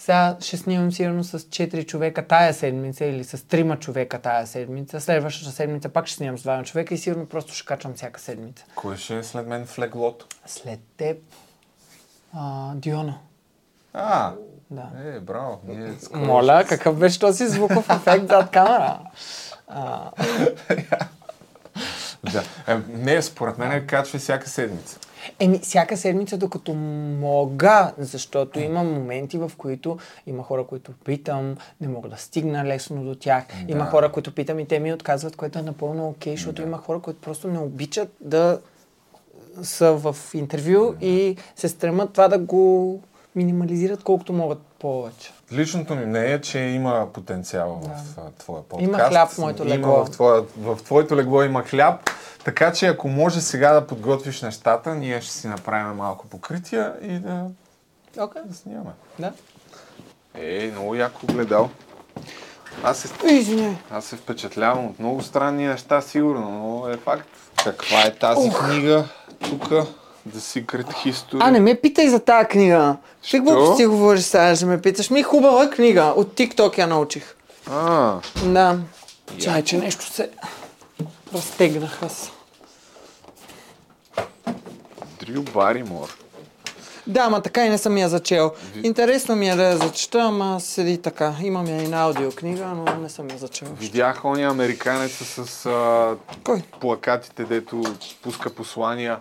Сега 0.00 0.36
ще 0.40 0.56
снимам 0.56 0.92
сигурно 0.92 1.24
с 1.24 1.38
4 1.38 1.86
човека 1.86 2.26
тая 2.26 2.54
седмица 2.54 3.04
или 3.04 3.24
с 3.24 3.38
3 3.38 3.78
човека 3.78 4.18
тая 4.18 4.46
седмица. 4.46 5.00
Следващата 5.00 5.52
седмица 5.52 5.88
пак 5.88 6.06
ще 6.06 6.16
снимам 6.16 6.38
с 6.38 6.42
2 6.42 6.64
човека 6.64 6.94
и 6.94 6.98
сигурно 6.98 7.26
просто 7.26 7.54
ще 7.54 7.66
качвам 7.66 7.94
всяка 7.94 8.20
седмица. 8.20 8.64
Кой 8.74 8.96
ще 8.96 9.18
е 9.18 9.22
след 9.22 9.46
мен 9.46 9.66
в 9.66 9.78
леглото? 9.78 10.26
След 10.46 10.80
теб, 10.96 11.16
а, 12.34 12.72
Диона. 12.74 13.14
А, 13.92 14.32
Да. 14.70 14.88
Е, 15.04 15.20
браво. 15.20 15.60
Ние 15.64 15.92
скоро 16.02 16.20
Моля, 16.20 16.64
какъв 16.68 16.98
беше 16.98 17.18
този 17.18 17.46
звуков 17.48 17.90
ефект 17.90 18.28
зад 18.28 18.50
камера? 18.50 18.98
А, 19.72 20.10
Да. 22.32 22.42
Е, 22.66 22.78
не, 22.88 23.22
според 23.22 23.58
мен 23.58 23.72
е 23.72 23.86
качва 23.86 24.18
всяка 24.18 24.48
седмица. 24.48 24.98
Еми, 25.38 25.58
всяка 25.58 25.96
седмица, 25.96 26.38
докато 26.38 26.74
мога, 26.74 27.92
защото 27.98 28.60
има 28.60 28.84
моменти, 28.84 29.38
в 29.38 29.52
които 29.58 29.98
има 30.26 30.42
хора, 30.42 30.64
които 30.64 30.92
питам, 31.04 31.56
не 31.80 31.88
мога 31.88 32.08
да 32.08 32.16
стигна 32.16 32.64
лесно 32.64 33.04
до 33.04 33.14
тях. 33.14 33.44
Да. 33.66 33.72
Има 33.72 33.84
хора, 33.84 34.12
които 34.12 34.34
питам 34.34 34.58
и 34.58 34.66
те 34.66 34.78
ми 34.78 34.92
отказват, 34.92 35.36
което 35.36 35.58
е 35.58 35.62
напълно 35.62 36.08
окей, 36.08 36.36
защото 36.36 36.62
да. 36.62 36.68
има 36.68 36.78
хора, 36.78 37.00
които 37.00 37.20
просто 37.20 37.48
не 37.48 37.58
обичат 37.58 38.12
да 38.20 38.60
са 39.62 39.92
в 39.92 40.16
интервю 40.34 40.94
и 41.00 41.36
се 41.56 41.68
стремат 41.68 42.12
това 42.12 42.28
да 42.28 42.38
го 42.38 43.00
минимализират 43.36 44.02
колкото 44.02 44.32
могат 44.32 44.58
повече. 44.80 45.32
Личното 45.52 45.94
ми 45.94 46.06
мнение 46.06 46.34
е, 46.34 46.40
че 46.40 46.58
има 46.58 47.06
потенциал 47.12 47.80
в 48.16 48.30
твоя 48.38 48.62
подкаст. 48.62 48.88
Има 48.88 48.98
хляб 48.98 49.30
в 49.30 49.38
моето 49.38 49.62
Има 49.62 49.74
легло. 49.74 50.04
В, 50.04 50.10
твоя, 50.10 50.42
в 50.58 50.78
твоето 50.84 51.16
легло 51.16 51.42
има 51.42 51.62
хляб. 51.62 52.10
Така 52.44 52.72
че 52.72 52.86
ако 52.86 53.08
може 53.08 53.40
сега 53.40 53.72
да 53.72 53.86
подготвиш 53.86 54.42
нещата, 54.42 54.94
ние 54.94 55.20
ще 55.20 55.32
си 55.32 55.46
направим 55.46 55.96
малко 55.96 56.26
покрития 56.26 56.94
и 57.02 57.18
да, 57.18 57.44
Окей. 58.18 58.42
да 58.44 58.54
снимаме. 58.54 58.90
Да. 59.18 59.32
Е, 60.34 60.70
много 60.72 60.94
яко 60.94 61.26
гледал. 61.26 61.70
Аз 62.82 62.98
се, 62.98 63.26
Извиняй. 63.26 63.76
аз 63.90 64.04
се 64.04 64.16
впечатлявам 64.16 64.86
от 64.86 64.98
много 64.98 65.22
странни 65.22 65.66
неща, 65.66 66.00
сигурно, 66.00 66.50
но 66.50 66.88
е 66.88 66.96
факт. 66.96 67.28
Каква 67.64 68.02
е 68.02 68.14
тази 68.14 68.50
книга 68.50 69.04
тук? 69.40 69.72
The 70.30 70.64
Secret 70.64 70.86
History. 70.86 71.38
А, 71.40 71.50
не 71.50 71.60
ме 71.60 71.74
питай 71.74 72.08
за 72.08 72.20
тази 72.20 72.48
книга. 72.48 72.96
Ти 73.22 73.36
какво 73.38 73.76
си 73.76 73.86
говориш 73.86 74.22
сега, 74.22 74.56
ще 74.56 74.66
ме 74.66 74.80
питаш? 74.80 75.10
Ми 75.10 75.22
хубава 75.22 75.70
книга. 75.70 76.12
От 76.16 76.34
TikTok 76.34 76.78
я 76.78 76.86
научих. 76.86 77.34
А, 77.70 78.14
Да. 78.44 78.78
Чай, 79.38 79.62
че 79.62 79.78
нещо 79.78 80.06
се 80.06 80.30
разтегнах 81.34 82.02
аз. 82.02 82.32
Дрю 85.20 85.42
Баримор. 85.42 86.16
Да, 87.06 87.20
ама 87.20 87.42
така 87.42 87.66
и 87.66 87.68
не 87.68 87.78
съм 87.78 87.98
я 87.98 88.08
зачел. 88.08 88.52
Интересно 88.82 89.36
ми 89.36 89.50
е 89.50 89.56
да 89.56 89.62
я 89.62 89.76
зачета, 89.76 90.20
ама 90.20 90.60
седи 90.60 90.98
така. 90.98 91.34
Имам 91.42 91.66
я 91.66 91.82
и 91.82 91.88
на 91.88 92.02
аудиокнига, 92.02 92.66
но 92.66 92.96
не 93.02 93.08
съм 93.08 93.30
я 93.30 93.38
зачел. 93.38 93.68
Видях 93.78 94.24
ония 94.24 94.50
американеца 94.50 95.24
с 95.24 95.66
а, 95.66 96.16
Кой? 96.44 96.62
плакатите, 96.80 97.44
дето 97.44 97.82
пуска 98.22 98.50
послания. 98.50 99.18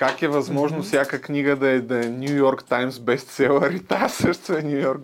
Как 0.00 0.22
е 0.22 0.28
възможно 0.28 0.82
всяка 0.82 1.20
книга 1.20 1.56
да 1.56 1.68
е, 1.68 1.80
да 1.80 2.06
е 2.06 2.08
Нью 2.08 2.36
Йорк 2.36 2.64
Таймс 2.64 2.98
бестселър 2.98 3.70
и 3.70 3.84
тази 3.84 4.14
също 4.14 4.52
е 4.52 4.62
Нью 4.62 4.78
Йорк 4.78 5.00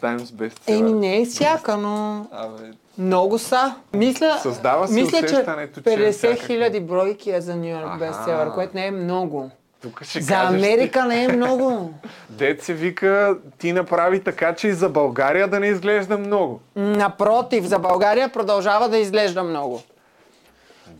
Таймс 0.00 0.32
бестселър? 0.32 0.78
Еми 0.78 0.92
не 0.92 1.20
е 1.20 1.24
всяка, 1.24 1.76
но 1.76 2.26
Абе, 2.32 2.70
много 2.98 3.38
са. 3.38 3.74
Мисля, 3.94 4.38
Създава 4.42 4.88
се 4.88 4.94
мисля 4.94 5.18
че 5.18 5.24
усещането, 5.24 5.80
че 5.80 5.90
е 5.90 5.98
50 5.98 6.12
всяка 6.12 6.46
хиляди 6.46 6.80
бройки 6.80 7.30
е 7.30 7.40
за 7.40 7.56
Нью 7.56 7.68
Йорк 7.68 7.98
бестселър, 7.98 8.54
което 8.54 8.76
не 8.76 8.86
е 8.86 8.90
много. 8.90 9.50
тук 9.82 10.04
ще 10.04 10.20
За 10.20 10.34
кажеш 10.34 10.48
Америка 10.48 11.04
не 11.04 11.24
е 11.24 11.28
много. 11.28 11.94
Дет 12.30 12.62
се 12.62 12.74
вика, 12.74 13.36
ти 13.58 13.72
направи 13.72 14.24
така, 14.24 14.54
че 14.54 14.68
и 14.68 14.72
за 14.72 14.88
България 14.88 15.48
да 15.48 15.60
не 15.60 15.66
изглежда 15.66 16.18
много. 16.18 16.60
Напротив, 16.76 17.64
за 17.64 17.78
България 17.78 18.28
продължава 18.28 18.88
да 18.88 18.98
изглежда 18.98 19.42
много. 19.42 19.82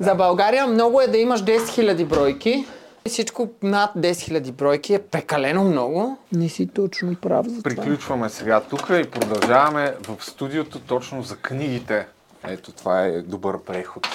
За 0.01 0.15
България 0.15 0.67
много 0.67 1.01
е 1.01 1.07
да 1.07 1.19
имаш 1.19 1.45
10 1.45 1.59
000 1.59 2.05
бройки. 2.05 2.67
Всичко 3.09 3.51
над 3.63 3.91
10 3.97 4.13
000 4.13 4.53
бройки 4.53 4.95
е 4.95 5.03
прекалено 5.03 5.65
много. 5.65 6.19
Не 6.33 6.49
си 6.49 6.67
точно 6.67 7.15
прав 7.15 7.47
за 7.47 7.63
това. 7.63 7.63
Приключваме 7.63 8.29
сега 8.29 8.61
тук 8.61 8.91
и 8.91 9.11
продължаваме 9.11 9.95
в 10.09 10.25
студиото 10.25 10.81
точно 10.81 11.23
за 11.23 11.37
книгите. 11.37 12.07
Ето 12.45 12.73
това 12.73 13.03
е 13.03 13.23
добър 13.23 13.63
преход. 13.63 14.07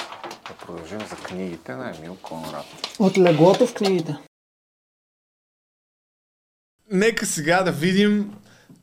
Да 0.47 0.65
продължим 0.65 0.99
за 0.99 1.15
книгите 1.15 1.75
на 1.75 1.93
Емил 1.97 2.17
Конрад. 2.21 2.65
От 2.99 3.17
леглото 3.17 3.67
в 3.67 3.73
книгите. 3.73 4.17
Нека 6.91 7.25
сега 7.25 7.63
да 7.63 7.71
видим. 7.71 8.33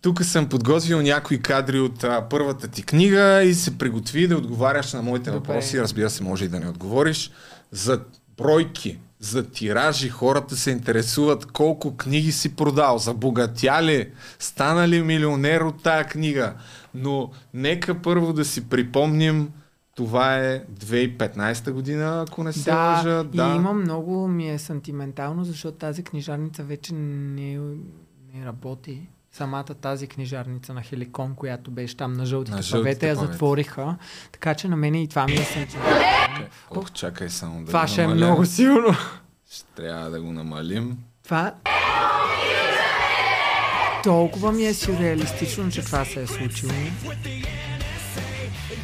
Тук 0.01 0.25
съм 0.25 0.49
подготвил 0.49 1.03
някои 1.03 1.43
кадри 1.43 1.81
от 1.81 2.05
а, 2.05 2.27
първата 2.31 2.69
ти 2.69 2.83
книга 2.83 3.43
и 3.43 3.55
се 3.55 3.79
приготви 3.79 4.29
да 4.29 4.37
отговаряш 4.37 4.93
на 4.93 5.03
моите 5.03 5.31
Добре. 5.31 5.39
въпроси. 5.39 5.81
Разбира 5.81 6.11
се, 6.11 6.23
може 6.23 6.45
и 6.45 6.49
да 6.49 6.61
не 6.61 6.69
отговориш. 6.69 7.31
За 7.73 8.01
бройки, 8.37 8.99
за 9.21 9.51
тиражи, 9.51 10.09
хората 10.09 10.57
се 10.57 10.71
интересуват 10.71 11.47
колко 11.47 11.97
книги 11.97 12.33
си 12.33 12.57
продал, 12.57 12.99
забогатя 12.99 13.83
ли, 13.83 14.11
стана 14.39 14.89
ли 14.89 15.03
милионер 15.03 15.61
от 15.61 15.83
тая 15.83 16.05
книга. 16.05 16.55
Но 16.95 17.31
нека 17.55 18.03
първо 18.03 18.33
да 18.33 18.45
си 18.45 18.69
припомним, 18.69 19.51
това 19.95 20.39
е 20.39 20.65
2015 20.65 21.71
година, 21.71 22.25
ако 22.29 22.45
не 22.45 22.53
се 22.53 22.71
Да, 22.71 22.77
лъжа. 22.97 23.25
и 23.35 23.57
има 23.57 23.73
много 23.73 24.29
ми 24.29 24.51
е 24.51 24.59
сантиментално, 24.59 25.45
защото 25.45 25.79
тази 25.79 26.05
книжарница 26.05 26.63
вече 26.63 26.95
не, 26.95 27.59
не 28.35 28.47
работи. 28.47 29.09
Самата 29.39 29.65
тази 29.65 30.07
книжарница 30.07 30.75
на 30.75 30.83
Хеликон, 30.83 31.35
която 31.35 31.71
беше 31.71 31.97
там 31.97 32.13
на 32.13 32.27
жълтите, 32.27 32.57
На 32.57 32.63
жълтите 32.63 32.83
павета, 32.83 33.07
я 33.07 33.15
затвориха. 33.15 33.97
Така 34.33 34.55
че 34.55 34.69
на 34.69 34.77
мен 34.77 34.95
и 34.95 35.09
това 35.09 35.27
ми 35.27 35.35
е 35.35 35.45
сантиментално. 35.45 36.47
Ох, 36.71 36.93
чакай 36.93 37.29
само 37.29 37.61
да 37.61 37.67
Това 37.67 37.87
ще 37.87 38.03
е 38.03 38.07
много 38.07 38.47
силно. 38.47 38.97
Ще 39.51 39.65
трябва 39.65 40.11
да 40.11 40.21
го 40.21 40.33
намалим. 40.33 40.99
Това 41.25 41.55
толкова 44.05 44.53
ми 44.53 44.65
е 44.65 44.75
сюрреалистично, 44.75 45.71
че 45.71 45.85
това 45.85 46.05
се 46.05 46.23
е 46.23 46.27
случило. 46.27 46.73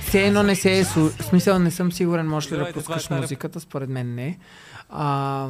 Все 0.00 0.26
едно 0.26 0.42
не 0.42 0.54
се 0.54 0.78
е 0.78 0.84
случило. 0.84 1.08
В 1.18 1.24
смисъл 1.24 1.58
не 1.58 1.70
съм 1.70 1.92
сигурен, 1.92 2.28
можеш 2.28 2.52
ли 2.52 2.56
да 2.56 2.72
пускаш 2.72 3.10
музиката, 3.10 3.60
според 3.60 3.88
мен 3.88 4.14
не. 4.14 4.38
А, 4.88 5.48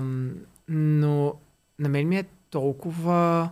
но 0.69 1.35
на 1.79 1.89
мен 1.89 2.09
ми 2.09 2.17
е 2.17 2.25
толкова 2.51 3.51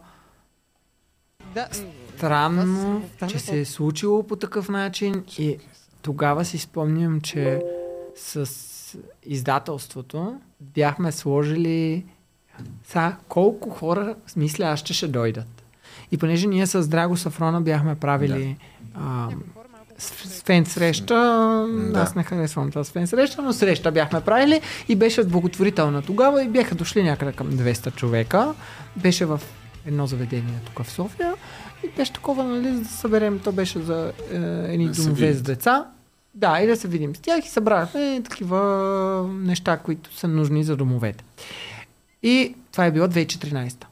странно, 2.16 3.02
че 3.28 3.38
се 3.38 3.60
е 3.60 3.64
случило 3.64 4.22
по 4.22 4.36
такъв 4.36 4.68
начин 4.68 5.24
и 5.38 5.58
тогава 6.02 6.44
си 6.44 6.58
спомням, 6.58 7.20
че 7.20 7.60
с 8.16 8.48
издателството 9.24 10.34
бяхме 10.60 11.12
сложили 11.12 12.04
са, 12.84 13.16
колко 13.28 13.70
хора, 13.70 14.14
мисля, 14.36 14.64
аз 14.64 14.80
ще 14.80 14.92
ще 14.92 15.08
дойдат. 15.08 15.62
И 16.10 16.18
понеже 16.18 16.46
ние 16.46 16.66
с 16.66 16.88
Драго 16.88 17.16
Сафрона 17.16 17.60
бяхме 17.60 17.94
правили 17.94 18.56
а, 18.94 19.28
с- 19.98 20.08
с 20.28 20.42
фен 20.42 20.66
среща, 20.66 21.14
Да. 21.92 22.00
аз 22.00 22.14
не 22.14 22.22
харесвам 22.22 22.70
това 22.70 22.84
с 22.84 22.90
фен 22.90 23.06
среща, 23.06 23.42
но 23.42 23.52
среща 23.52 23.92
бяхме 23.92 24.20
правили 24.20 24.60
и 24.88 24.96
беше 24.96 25.24
благотворителна 25.24 26.02
тогава 26.02 26.42
и 26.44 26.48
бяха 26.48 26.74
дошли 26.74 27.02
някъде 27.02 27.32
към 27.32 27.48
200 27.48 27.94
човека. 27.94 28.54
Беше 28.96 29.24
в 29.24 29.40
едно 29.86 30.06
заведение 30.06 30.60
тук 30.66 30.84
в 30.84 30.90
София 30.90 31.34
и 31.84 31.88
беше 31.96 32.12
такова, 32.12 32.44
нали, 32.44 32.74
за 32.74 32.80
да 32.80 32.88
съберем, 32.88 33.38
то 33.38 33.52
беше 33.52 33.78
за 33.78 34.12
е, 34.30 34.36
едни 34.72 34.88
Да 34.88 35.02
домове 35.02 35.32
с 35.32 35.42
деца. 35.42 35.86
Да, 36.34 36.60
и 36.60 36.66
да 36.66 36.76
се 36.76 36.88
видим 36.88 37.16
с 37.16 37.18
тях 37.18 37.46
и 37.46 37.48
събрахме 37.48 38.20
такива 38.24 39.30
неща, 39.32 39.76
които 39.76 40.16
са 40.16 40.28
нужни 40.28 40.64
за 40.64 40.76
домовете. 40.76 41.24
И 42.22 42.54
това 42.72 42.86
е 42.86 42.90
било 42.90 43.06
2014. 43.06 43.84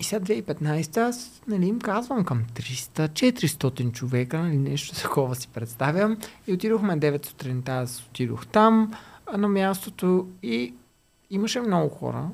И 0.00 0.04
сега 0.04 0.24
2015 0.24 0.96
аз 0.96 1.42
нали, 1.48 1.66
им 1.66 1.78
казвам 1.80 2.24
към 2.24 2.44
300-400 2.54 3.92
човека, 3.92 4.38
нали, 4.38 4.58
нещо 4.58 5.02
такова 5.02 5.34
си 5.34 5.48
представям. 5.48 6.16
И 6.46 6.52
отидохме 6.52 6.98
9 6.98 7.26
сутринта, 7.26 7.72
аз 7.72 8.06
отидох 8.10 8.46
там 8.46 8.94
на 9.36 9.48
мястото 9.48 10.28
и 10.42 10.74
имаше 11.30 11.60
много 11.60 11.88
хора. 11.88 12.28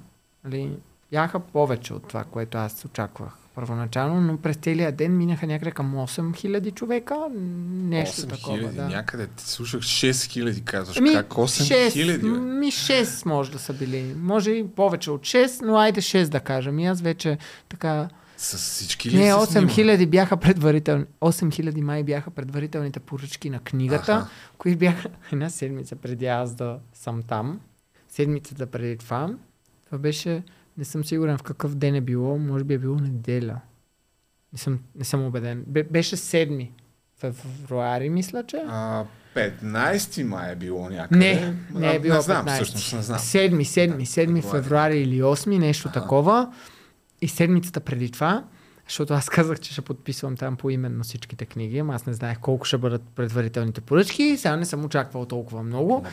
Нали, 0.44 0.70
бяха 1.16 1.40
повече 1.40 1.94
от 1.94 2.08
това, 2.08 2.24
което 2.24 2.58
аз 2.58 2.84
очаквах 2.84 3.32
първоначално, 3.54 4.20
но 4.20 4.36
през 4.36 4.56
целия 4.56 4.92
ден 4.92 5.16
минаха 5.16 5.46
някъде 5.46 5.70
към 5.70 5.94
8000 5.94 6.74
човека. 6.74 7.16
Нещо 7.32 8.26
такова. 8.26 8.58
8000, 8.58 8.70
Да. 8.70 8.88
някъде 8.88 9.26
ти 9.26 9.48
слушах 9.48 9.80
6000 9.80 10.64
казваш. 10.64 10.96
Ами, 10.96 11.12
как 11.12 11.28
8000? 11.28 11.88
6, 11.88 12.20
бе? 12.20 12.28
ми 12.28 12.66
6 12.66 13.26
може 13.26 13.50
да 13.50 13.58
са 13.58 13.72
били. 13.72 14.14
Може 14.18 14.50
и 14.50 14.68
повече 14.68 15.10
от 15.10 15.20
6, 15.20 15.62
но 15.66 15.78
айде 15.78 16.00
6 16.00 16.28
да 16.28 16.40
кажем. 16.40 16.78
И 16.78 16.86
аз 16.86 17.00
вече 17.00 17.38
така... 17.68 18.08
С 18.36 18.56
всички 18.56 19.10
ли 19.10 19.16
Не, 19.16 19.26
се 19.26 19.32
8000 19.32 20.06
бяха 20.06 20.36
предварителни. 20.36 21.04
8000 21.20 21.80
май 21.80 22.02
бяха 22.02 22.30
предварителните 22.30 23.00
поръчки 23.00 23.50
на 23.50 23.58
книгата, 23.58 24.12
Аха. 24.12 24.28
които 24.58 24.78
бяха 24.78 25.08
една 25.32 25.50
седмица 25.50 25.96
преди 25.96 26.26
аз 26.26 26.54
да 26.54 26.78
съм 26.94 27.22
там. 27.22 27.60
Седмицата 28.08 28.66
преди 28.66 28.96
това. 28.96 29.30
Това 29.86 29.98
беше... 29.98 30.42
Не 30.79 30.85
съм 30.85 31.05
сигурен 31.05 31.39
в 31.39 31.43
какъв 31.43 31.74
ден 31.74 31.95
е 31.95 32.01
било. 32.01 32.39
Може 32.39 32.64
би 32.64 32.74
е 32.74 32.79
било 32.79 32.97
неделя. 32.97 33.61
Не 34.53 34.59
съм, 34.59 34.81
не 34.95 35.05
съм 35.05 35.27
убеден. 35.27 35.64
Бе, 35.66 35.83
беше 35.83 36.16
7 36.16 36.68
февруари, 37.18 38.11
мисля, 38.11 38.45
че. 38.47 38.57
А, 38.68 39.05
15 39.35 40.22
май 40.22 40.53
е 40.53 40.57
било 40.57 40.89
някъде. 40.91 41.18
Не, 41.18 41.55
не 41.81 41.95
е 41.95 42.01
било 42.01 42.14
Не 42.14 42.22
знам, 42.22 42.47
15. 42.47 42.55
всъщност 42.55 42.93
не 42.93 43.03
знам. 43.03 43.18
7, 43.18 43.62
7, 43.62 44.01
7 44.01 44.51
Февруари. 44.51 45.01
или 45.01 45.22
8, 45.22 45.59
нещо 45.59 45.93
такова. 45.93 46.53
И 47.20 47.29
седмицата 47.29 47.81
преди 47.81 48.11
това 48.11 48.45
защото 48.89 49.14
аз 49.14 49.29
казах, 49.31 49.61
че 49.61 49.72
ще 49.72 49.83
подписвам 49.83 50.37
там 50.37 50.57
по 50.57 50.70
именно 50.70 51.05
всичките 51.05 51.47
книги, 51.47 51.79
ама 51.79 51.95
аз 51.95 52.07
не 52.07 52.12
знаех 52.12 52.39
колко 52.41 52.64
ще 52.64 52.79
бъдат 52.79 53.03
предварителните 53.14 53.81
поръчки, 53.81 54.37
сега 54.37 54.57
не 54.57 54.64
съм 54.64 54.85
очаквал 54.85 55.24
толкова 55.24 55.62
много. 55.62 56.05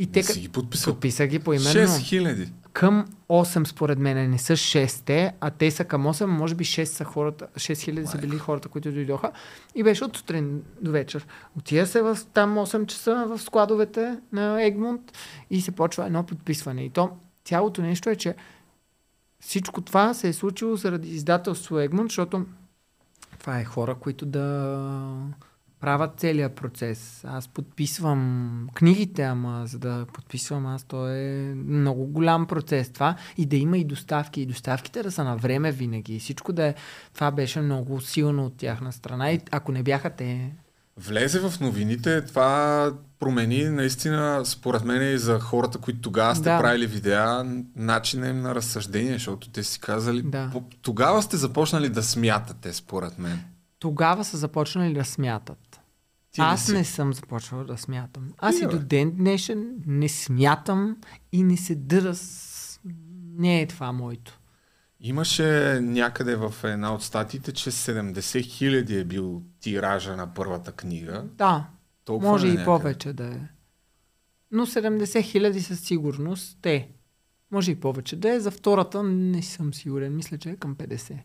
И 0.00 0.06
те 0.06 0.22
си 0.22 0.40
ги 0.40 0.48
подписал. 0.48 0.94
подписах 0.94 1.28
ги 1.28 1.38
по 1.38 1.52
именно. 1.52 1.68
6000. 1.68 2.48
Към 2.72 3.06
8 3.28 3.64
според 3.64 3.98
мен 3.98 4.30
не 4.30 4.38
са 4.38 4.52
6, 4.52 5.32
а 5.40 5.50
те 5.50 5.70
са 5.70 5.84
към 5.84 6.04
8, 6.04 6.24
може 6.24 6.54
би 6.54 6.64
6 6.64 6.84
са 6.84 7.04
хората, 7.04 7.46
6000 7.56 8.04
са 8.04 8.18
били 8.18 8.38
хората, 8.38 8.68
които 8.68 8.92
дойдоха. 8.92 9.32
И 9.74 9.82
беше 9.82 10.04
от 10.04 10.16
сутрин 10.16 10.62
до 10.80 10.90
вечер. 10.90 11.26
Отида 11.58 11.86
се 11.86 12.02
в 12.02 12.18
там 12.34 12.54
8 12.54 12.86
часа 12.86 13.26
в 13.28 13.38
складовете 13.38 14.18
на 14.32 14.64
Егмонт 14.64 15.12
и 15.50 15.60
се 15.60 15.70
почва 15.70 16.06
едно 16.06 16.22
подписване. 16.22 16.84
И 16.84 16.90
то 16.90 17.10
цялото 17.44 17.82
нещо 17.82 18.10
е, 18.10 18.16
че 18.16 18.34
всичко 19.40 19.80
това 19.80 20.14
се 20.14 20.28
е 20.28 20.32
случило 20.32 20.76
заради 20.76 21.08
издателство 21.08 21.78
Егмонт, 21.78 22.10
защото 22.10 22.46
това 23.38 23.58
е 23.58 23.64
хора, 23.64 23.94
които 23.94 24.26
да 24.26 25.16
правят 25.80 26.10
целият 26.16 26.54
процес. 26.54 27.24
Аз 27.24 27.48
подписвам 27.48 28.68
книгите, 28.74 29.22
ама 29.22 29.62
за 29.66 29.78
да 29.78 30.06
подписвам 30.12 30.66
аз, 30.66 30.84
то 30.84 31.08
е 31.08 31.54
много 31.56 32.06
голям 32.06 32.46
процес 32.46 32.92
това. 32.92 33.16
И 33.36 33.46
да 33.46 33.56
има 33.56 33.78
и 33.78 33.84
доставки. 33.84 34.40
И 34.40 34.46
доставките 34.46 35.02
да 35.02 35.12
са 35.12 35.24
на 35.24 35.36
време 35.36 35.72
винаги. 35.72 36.16
И 36.16 36.20
всичко 36.20 36.52
да 36.52 36.64
е... 36.64 36.74
Това 37.14 37.30
беше 37.30 37.60
много 37.60 38.00
силно 38.00 38.46
от 38.46 38.56
тяхна 38.56 38.92
страна. 38.92 39.30
И 39.32 39.40
ако 39.50 39.72
не 39.72 39.82
бяха 39.82 40.10
те... 40.10 40.52
Влезе 40.96 41.40
в 41.40 41.60
новините, 41.60 42.24
това 42.24 42.92
промени 43.18 43.64
наистина, 43.64 44.42
според 44.44 44.84
мен 44.84 45.14
и 45.14 45.18
за 45.18 45.40
хората, 45.40 45.78
които 45.78 46.00
тогава 46.00 46.34
сте 46.34 46.44
Да. 46.44 46.58
правили 46.58 46.86
видеа, 46.86 47.44
начина 47.76 48.28
им 48.28 48.40
на 48.40 48.54
разсъждение, 48.54 49.12
защото 49.12 49.50
те 49.50 49.62
си 49.62 49.80
казали, 49.80 50.22
Да. 50.22 50.50
тогава 50.82 51.22
сте 51.22 51.36
започнали 51.36 51.88
да 51.88 52.02
смятате, 52.02 52.72
според 52.72 53.18
мен. 53.18 53.40
Тогава 53.78 54.24
са 54.24 54.36
започнали 54.36 54.94
да 54.94 55.04
смятат. 55.04 55.69
Ти 56.32 56.40
не 56.40 56.46
Аз 56.46 56.66
си. 56.66 56.72
не 56.72 56.84
съм 56.84 57.12
започвал 57.12 57.64
да 57.64 57.78
смятам. 57.78 58.32
Аз 58.38 58.56
и 58.56 58.60
бе. 58.60 58.66
до 58.66 58.78
ден 58.78 59.10
днешен 59.10 59.74
не 59.86 60.08
смятам 60.08 60.96
и 61.32 61.42
не 61.42 61.56
се 61.56 61.74
дъра 61.74 62.14
с... 62.14 62.80
Не 63.28 63.60
е 63.62 63.66
това 63.66 63.92
моето. 63.92 64.40
Имаше 65.00 65.44
някъде 65.82 66.36
в 66.36 66.54
една 66.64 66.94
от 66.94 67.02
статиите, 67.02 67.52
че 67.52 67.70
70 67.70 68.42
хиляди 68.42 68.98
е 68.98 69.04
бил 69.04 69.42
тиража 69.60 70.16
на 70.16 70.34
първата 70.34 70.72
книга. 70.72 71.24
Да, 71.28 71.66
Толкова 72.04 72.30
може 72.30 72.46
ли 72.46 72.50
и 72.50 72.52
някъде? 72.52 72.64
повече 72.66 73.12
да 73.12 73.24
е. 73.26 73.40
Но 74.50 74.66
70 74.66 75.22
хиляди 75.22 75.62
със 75.62 75.80
сигурност 75.80 76.58
те. 76.62 76.88
Може 77.50 77.70
и 77.70 77.80
повече 77.80 78.16
да 78.16 78.34
е. 78.34 78.40
За 78.40 78.50
втората 78.50 79.02
не 79.02 79.42
съм 79.42 79.74
сигурен. 79.74 80.16
Мисля, 80.16 80.38
че 80.38 80.50
е 80.50 80.56
към 80.56 80.76
50. 80.76 81.18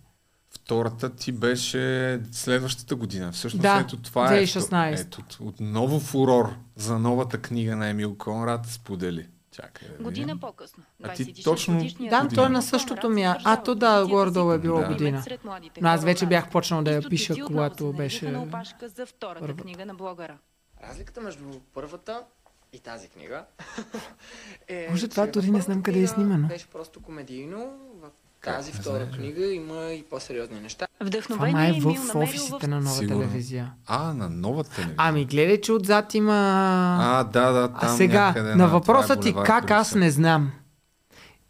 Втората 0.56 1.10
ти 1.10 1.32
беше 1.32 2.20
следващата 2.32 2.96
година. 2.96 3.32
Всъщност 3.32 3.62
Да, 3.62 3.80
ето 3.80 3.98
това 3.98 4.34
е. 4.34 4.46
2016. 4.46 5.02
Ето, 5.02 5.22
отново 5.42 6.00
фурор 6.00 6.54
за 6.76 7.00
новата 7.00 7.38
книга 7.38 7.76
на 7.76 7.88
Емил 7.88 8.16
Конрад 8.18 8.66
сподели. 8.66 9.28
Чакай. 9.52 9.88
да 9.90 10.04
Година 10.04 10.26
видим. 10.26 10.40
по-късно. 10.40 10.84
А 11.04 11.10
ти 11.10 11.26
26 11.26 11.44
точно- 11.44 11.74
Да, 12.00 12.18
Емил 12.18 12.30
той 12.30 12.46
е 12.46 12.50
на 12.50 12.62
същото 12.62 13.08
задържава 13.08 13.40
А, 13.46 13.64
то 13.64 13.76
да, 13.76 14.08
горе-долу 14.08 14.52
е 14.52 14.60
било 14.60 14.78
като 14.78 14.92
година. 14.92 15.24
Но 15.82 15.90
аз 15.90 16.04
вече 16.04 16.26
бях 16.26 16.50
почнал 16.50 16.84
да 16.84 16.92
я 16.92 17.10
пиша, 17.10 17.36
когато 17.46 17.94
беше 17.94 18.26
за 18.88 19.06
втората 19.06 19.40
първата. 19.40 19.62
книга 19.64 19.86
на 19.86 19.94
блогъра. 19.94 20.38
Разликата 20.84 21.22
между 21.22 21.44
първата 21.74 22.22
и 22.74 22.80
тази 22.80 23.08
книга 23.08 23.46
е, 24.68 24.88
Може 24.90 25.08
това 25.08 25.26
че 25.26 25.32
дори 25.32 25.52
не 25.52 25.62
знам 25.62 25.84
къде 25.84 26.02
е 26.02 26.08
снимано. 26.08 26.48
Беше 26.48 26.68
просто 26.68 27.02
комедийно, 27.02 27.74
тази 28.46 28.72
не 28.72 28.80
втора 28.80 29.12
книга 29.12 29.54
има 29.54 29.84
и 29.84 30.04
по-сериозни 30.04 30.60
неща. 30.60 30.88
Това 31.00 31.08
Вдъхновение 31.08 31.54
май 31.54 31.68
е 31.68 31.70
Емил 31.70 31.94
в 31.94 32.08
намерил 32.08 32.22
офисите 32.30 32.68
на 32.68 32.82
нова 32.82 32.96
Сигурно. 32.96 33.22
телевизия. 33.22 33.74
А, 33.86 34.14
на 34.14 34.30
новата 34.30 34.70
телевизия. 34.70 34.96
Ами, 34.98 35.26
гледай, 35.26 35.62
че 35.62 35.72
отзад 35.72 36.14
има... 36.14 36.34
А, 37.02 37.24
да, 37.24 37.52
да, 37.52 37.68
там 37.68 37.80
А 37.82 37.88
сега, 37.88 38.34
на 38.38 38.54
това 38.54 38.68
въпроса 38.68 39.14
е 39.14 39.20
ти 39.20 39.34
как 39.46 39.72
аз 39.72 39.96
не 39.96 40.12
знам. 40.12 40.52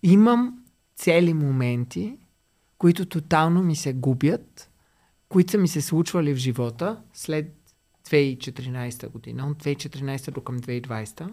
Имам 0.04 0.60
цели 0.96 1.34
моменти, 1.34 2.18
които 2.78 3.06
тотално 3.06 3.64
ми 3.64 3.76
се 3.76 3.94
губят, 3.94 4.70
които 5.30 5.52
са 5.52 5.58
ми 5.58 5.68
се 5.68 5.82
случвали 5.82 6.34
в 6.34 6.38
живота 6.38 6.98
след 7.14 7.54
2014 8.10 9.10
година, 9.10 9.48
от 9.48 9.64
2014 9.64 10.32
до 10.32 10.42
към 10.42 10.60
2020. 10.60 11.30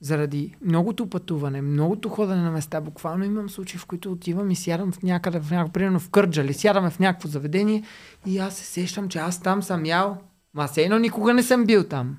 Заради 0.00 0.54
многото 0.62 1.10
пътуване, 1.10 1.62
многото 1.62 2.08
ходене 2.08 2.42
на 2.42 2.50
места, 2.50 2.80
буквално 2.80 3.24
имам 3.24 3.50
случаи, 3.50 3.78
в 3.78 3.86
които 3.86 4.12
отивам 4.12 4.50
и 4.50 4.56
сядам 4.56 4.92
в 4.92 5.02
някъде, 5.02 5.40
в 5.40 5.50
някакво, 5.50 5.72
примерно 5.72 6.00
в 6.00 6.10
Кърджали, 6.10 6.54
сядаме 6.54 6.90
в 6.90 6.98
някакво 6.98 7.28
заведение 7.28 7.82
и 8.26 8.38
аз 8.38 8.56
се 8.56 8.64
сещам, 8.64 9.08
че 9.08 9.18
аз 9.18 9.42
там 9.42 9.62
съм 9.62 9.86
ял. 9.86 10.18
Ма 10.54 10.66
все 10.66 10.82
едно 10.82 10.98
никога 10.98 11.34
не 11.34 11.42
съм 11.42 11.64
бил 11.64 11.84
там. 11.84 12.18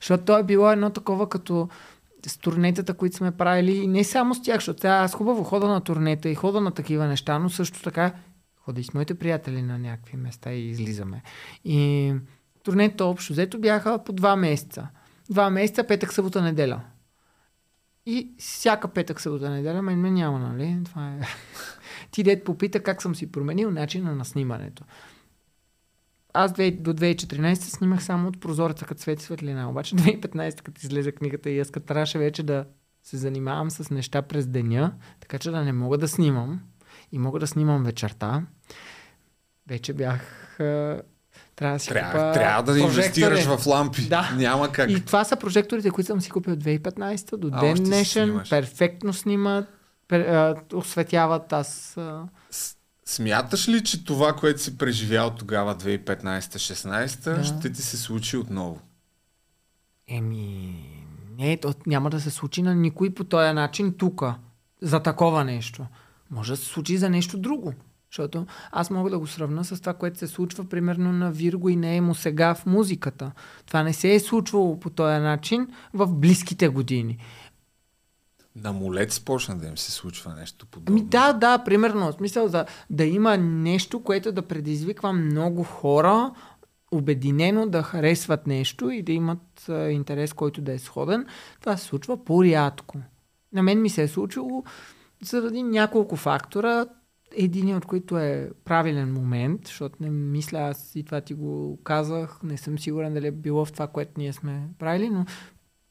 Защото 0.00 0.24
то 0.24 0.38
е 0.38 0.42
било 0.42 0.70
едно 0.70 0.90
такова 0.90 1.28
като 1.28 1.68
с 2.26 2.38
турнетата, 2.38 2.94
които 2.94 3.16
сме 3.16 3.32
правили, 3.32 3.76
и 3.76 3.86
не 3.86 4.04
само 4.04 4.34
с 4.34 4.42
тях, 4.42 4.56
защото 4.56 4.86
аз 4.86 5.14
хубаво 5.14 5.44
хода 5.44 5.68
на 5.68 5.80
турнета 5.80 6.28
и 6.28 6.34
хода 6.34 6.60
на 6.60 6.70
такива 6.70 7.06
неща, 7.06 7.38
но 7.38 7.50
също 7.50 7.82
така 7.82 8.12
хода 8.56 8.80
и 8.80 8.84
с 8.84 8.94
моите 8.94 9.14
приятели 9.14 9.62
на 9.62 9.78
някакви 9.78 10.16
места 10.16 10.52
и 10.52 10.70
излизаме. 10.70 11.22
И 11.64 12.12
турнета 12.62 13.04
общо 13.04 13.32
взето 13.32 13.58
бяха 13.58 14.04
по 14.04 14.12
два 14.12 14.36
месеца. 14.36 14.88
Два 15.30 15.50
месеца, 15.50 15.84
петък, 15.84 16.12
събота, 16.12 16.42
неделя. 16.42 16.80
И 18.06 18.34
всяка 18.38 18.88
петък, 18.88 19.20
събота, 19.20 19.50
неделя, 19.50 19.82
мен 19.82 20.00
ме 20.00 20.10
няма, 20.10 20.38
нали? 20.38 20.78
Това 20.84 21.08
е... 21.08 21.20
Ти 22.10 22.22
дед 22.22 22.44
попита 22.44 22.82
как 22.82 23.02
съм 23.02 23.14
си 23.14 23.32
променил 23.32 23.70
начина 23.70 24.14
на 24.14 24.24
снимането. 24.24 24.84
Аз 26.32 26.52
до 26.52 26.60
2014 26.60 27.54
снимах 27.54 28.04
само 28.04 28.28
от 28.28 28.40
прозореца, 28.40 28.84
като 28.84 29.02
свети 29.02 29.24
светлина. 29.24 29.70
Обаче 29.70 29.96
2015, 29.96 30.62
като 30.62 30.80
излезе 30.84 31.12
книгата 31.12 31.50
и 31.50 31.60
аз 31.60 31.70
като 31.70 31.86
трябваше 31.86 32.18
вече 32.18 32.42
да 32.42 32.64
се 33.02 33.16
занимавам 33.16 33.70
с 33.70 33.90
неща 33.90 34.22
през 34.22 34.46
деня, 34.46 34.94
така 35.20 35.38
че 35.38 35.50
да 35.50 35.64
не 35.64 35.72
мога 35.72 35.98
да 35.98 36.08
снимам 36.08 36.60
и 37.12 37.18
мога 37.18 37.38
да 37.38 37.46
снимам 37.46 37.84
вечерта. 37.84 38.46
Вече 39.68 39.92
бях... 39.92 40.56
Трябва 41.56 41.76
да 41.76 41.80
си 41.80 41.88
Трябва, 41.88 42.12
купа 42.12 42.32
трябва 42.32 42.62
да 42.62 42.72
прожектори. 42.72 43.22
инвестираш 43.24 43.58
в 43.58 43.66
лампи. 43.66 44.02
Да. 44.08 44.30
Няма 44.36 44.72
как. 44.72 44.90
И 44.90 45.04
това 45.04 45.24
са 45.24 45.36
прожекторите, 45.36 45.90
които 45.90 46.06
съм 46.06 46.20
си 46.20 46.30
купил 46.30 46.52
от 46.52 46.64
2015 46.64 47.36
до 47.36 47.50
А, 47.52 47.60
ден 47.60 47.74
днешен. 47.74 48.40
Перфектно 48.50 49.12
снимат, 49.12 49.68
пер, 50.08 50.20
а, 50.20 50.54
осветяват. 50.74 51.52
Аз 51.52 51.96
а, 51.96 52.22
Смяташ 53.04 53.68
ли, 53.68 53.84
че 53.84 54.04
това, 54.04 54.32
което 54.32 54.62
си 54.62 54.78
преживял 54.78 55.30
тогава, 55.30 55.74
2015-16, 55.76 57.34
Да. 57.36 57.44
ще 57.44 57.72
ти 57.72 57.82
се 57.82 57.96
случи 57.96 58.36
отново? 58.36 58.80
Еми, 60.08 60.74
не, 61.38 61.56
то 61.56 61.74
няма 61.86 62.10
да 62.10 62.20
се 62.20 62.30
случи 62.30 62.62
на 62.62 62.74
никой 62.74 63.10
по 63.10 63.24
този 63.24 63.52
начин 63.52 63.94
тук, 63.98 64.22
за 64.82 65.00
такова 65.00 65.44
нещо. 65.44 65.86
Може 66.30 66.52
да 66.52 66.56
се 66.56 66.64
случи 66.64 66.96
за 66.98 67.10
нещо 67.10 67.38
друго. 67.38 67.74
Защото 68.16 68.46
аз 68.72 68.90
мога 68.90 69.10
да 69.10 69.18
го 69.18 69.26
сравна 69.26 69.64
с 69.64 69.80
това, 69.80 69.94
което 69.94 70.18
се 70.18 70.26
случва 70.26 70.64
примерно 70.64 71.12
на 71.12 71.30
Вирго 71.30 71.68
и 71.68 71.76
на 71.76 71.88
Емо 71.88 72.14
сега 72.14 72.54
в 72.54 72.66
музиката. 72.66 73.32
Това 73.66 73.82
не 73.82 73.92
се 73.92 74.14
е 74.14 74.20
случвало 74.20 74.80
по 74.80 74.90
този 74.90 75.20
начин 75.20 75.68
в 75.94 76.06
близките 76.06 76.68
години. 76.68 77.18
На 78.56 78.72
молец 78.72 79.20
почна 79.20 79.58
да 79.58 79.66
им 79.66 79.78
се 79.78 79.92
случва 79.92 80.34
нещо 80.34 80.66
подобно. 80.66 80.92
Ами 80.92 81.08
да, 81.08 81.32
да, 81.32 81.58
примерно. 81.58 82.12
В 82.12 82.14
смисъл 82.14 82.48
за 82.48 82.64
да 82.90 83.04
има 83.04 83.36
нещо, 83.36 84.02
което 84.02 84.32
да 84.32 84.42
предизвиква 84.42 85.12
много 85.12 85.62
хора 85.62 86.30
обединено 86.90 87.66
да 87.66 87.82
харесват 87.82 88.46
нещо 88.46 88.90
и 88.90 89.02
да 89.02 89.12
имат 89.12 89.68
а, 89.68 89.90
интерес, 89.90 90.32
който 90.32 90.60
да 90.60 90.72
е 90.72 90.78
сходен. 90.78 91.26
Това 91.60 91.76
се 91.76 91.84
случва 91.84 92.24
по-рядко. 92.24 92.98
На 93.52 93.62
мен 93.62 93.82
ми 93.82 93.90
се 93.90 94.02
е 94.02 94.08
случило 94.08 94.64
заради 95.22 95.62
няколко 95.62 96.16
фактора. 96.16 96.86
Един 97.32 97.76
от 97.76 97.86
които 97.86 98.18
е 98.18 98.50
правилен 98.64 99.12
момент, 99.12 99.60
защото 99.66 99.96
не 100.00 100.10
мисля, 100.10 100.58
аз 100.58 100.96
и 100.96 101.04
това 101.04 101.20
ти 101.20 101.34
го 101.34 101.78
казах, 101.84 102.40
не 102.42 102.56
съм 102.56 102.78
сигурен 102.78 103.14
дали 103.14 103.26
е 103.26 103.30
било 103.30 103.64
в 103.64 103.72
това, 103.72 103.86
което 103.86 104.12
ние 104.18 104.32
сме 104.32 104.68
правили, 104.78 105.10
но 105.10 105.24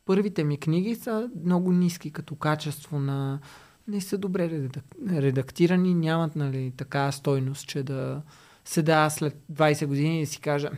първите 0.06 0.44
ми 0.44 0.60
книги 0.60 0.96
са 0.96 1.30
много 1.44 1.72
ниски 1.72 2.12
като 2.12 2.36
качество 2.36 3.00
на... 3.00 3.40
Не 3.88 4.02
са 4.02 4.18
добре 4.18 4.50
редак- 4.50 5.22
редактирани, 5.22 5.94
нямат 5.94 6.36
нали, 6.36 6.74
така 6.78 7.12
стойност, 7.12 7.68
че 7.68 7.84
да 7.84 8.22
седа 8.66 9.10
след 9.10 9.38
20 9.54 9.86
години 9.86 10.22
и 10.22 10.26
си 10.26 10.42
кажа 10.42 10.70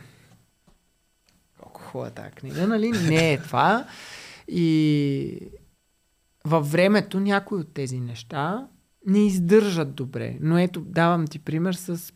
колко 1.58 1.80
хубава 1.80 2.10
тази 2.10 2.30
книга, 2.30 2.66
нали? 2.66 2.90
Не 2.90 3.32
е 3.32 3.42
това. 3.42 3.86
И 4.48 5.40
във 6.44 6.72
времето 6.72 7.20
някои 7.20 7.58
от 7.58 7.74
тези 7.74 8.00
неща 8.00 8.68
не 9.08 9.26
издържат 9.26 9.94
добре. 9.94 10.36
Но 10.40 10.58
ето, 10.58 10.80
давам 10.80 11.26
ти 11.26 11.38
пример 11.38 11.74
с 11.74 12.12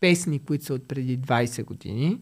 песни, 0.00 0.38
които 0.38 0.64
са 0.64 0.74
от 0.74 0.88
преди 0.88 1.18
20 1.18 1.64
години, 1.64 2.20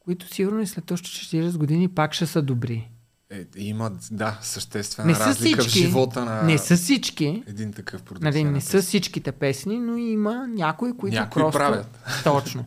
които 0.00 0.34
сигурно 0.34 0.60
и 0.60 0.66
след 0.66 0.90
още 0.90 1.08
40 1.08 1.56
години 1.58 1.88
пак 1.88 2.12
ще 2.12 2.26
са 2.26 2.42
добри. 2.42 2.90
Е, 3.30 3.44
има, 3.56 3.92
да, 4.10 4.38
съществена 4.42 5.08
Не 5.08 5.14
разлика 5.18 5.62
всички. 5.62 5.78
в 5.78 5.88
живота 5.88 6.24
на 6.24 6.42
Не 6.42 6.58
са 6.58 6.76
всички. 6.76 7.42
един 7.46 7.72
такъв 7.72 8.02
продукт. 8.02 8.24
Нали, 8.24 8.44
не 8.44 8.60
са 8.60 8.82
всичките 8.82 9.32
песни, 9.32 9.80
но 9.80 9.96
има 9.96 10.46
някои, 10.48 10.96
които 10.96 11.16
Някои 11.16 11.42
просто... 11.42 11.58
правят. 11.58 11.98
Точно. 12.24 12.64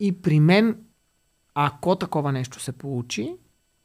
И 0.00 0.12
при 0.12 0.40
мен, 0.40 0.76
ако 1.54 1.96
такова 1.96 2.32
нещо 2.32 2.60
се 2.60 2.72
получи, 2.72 3.36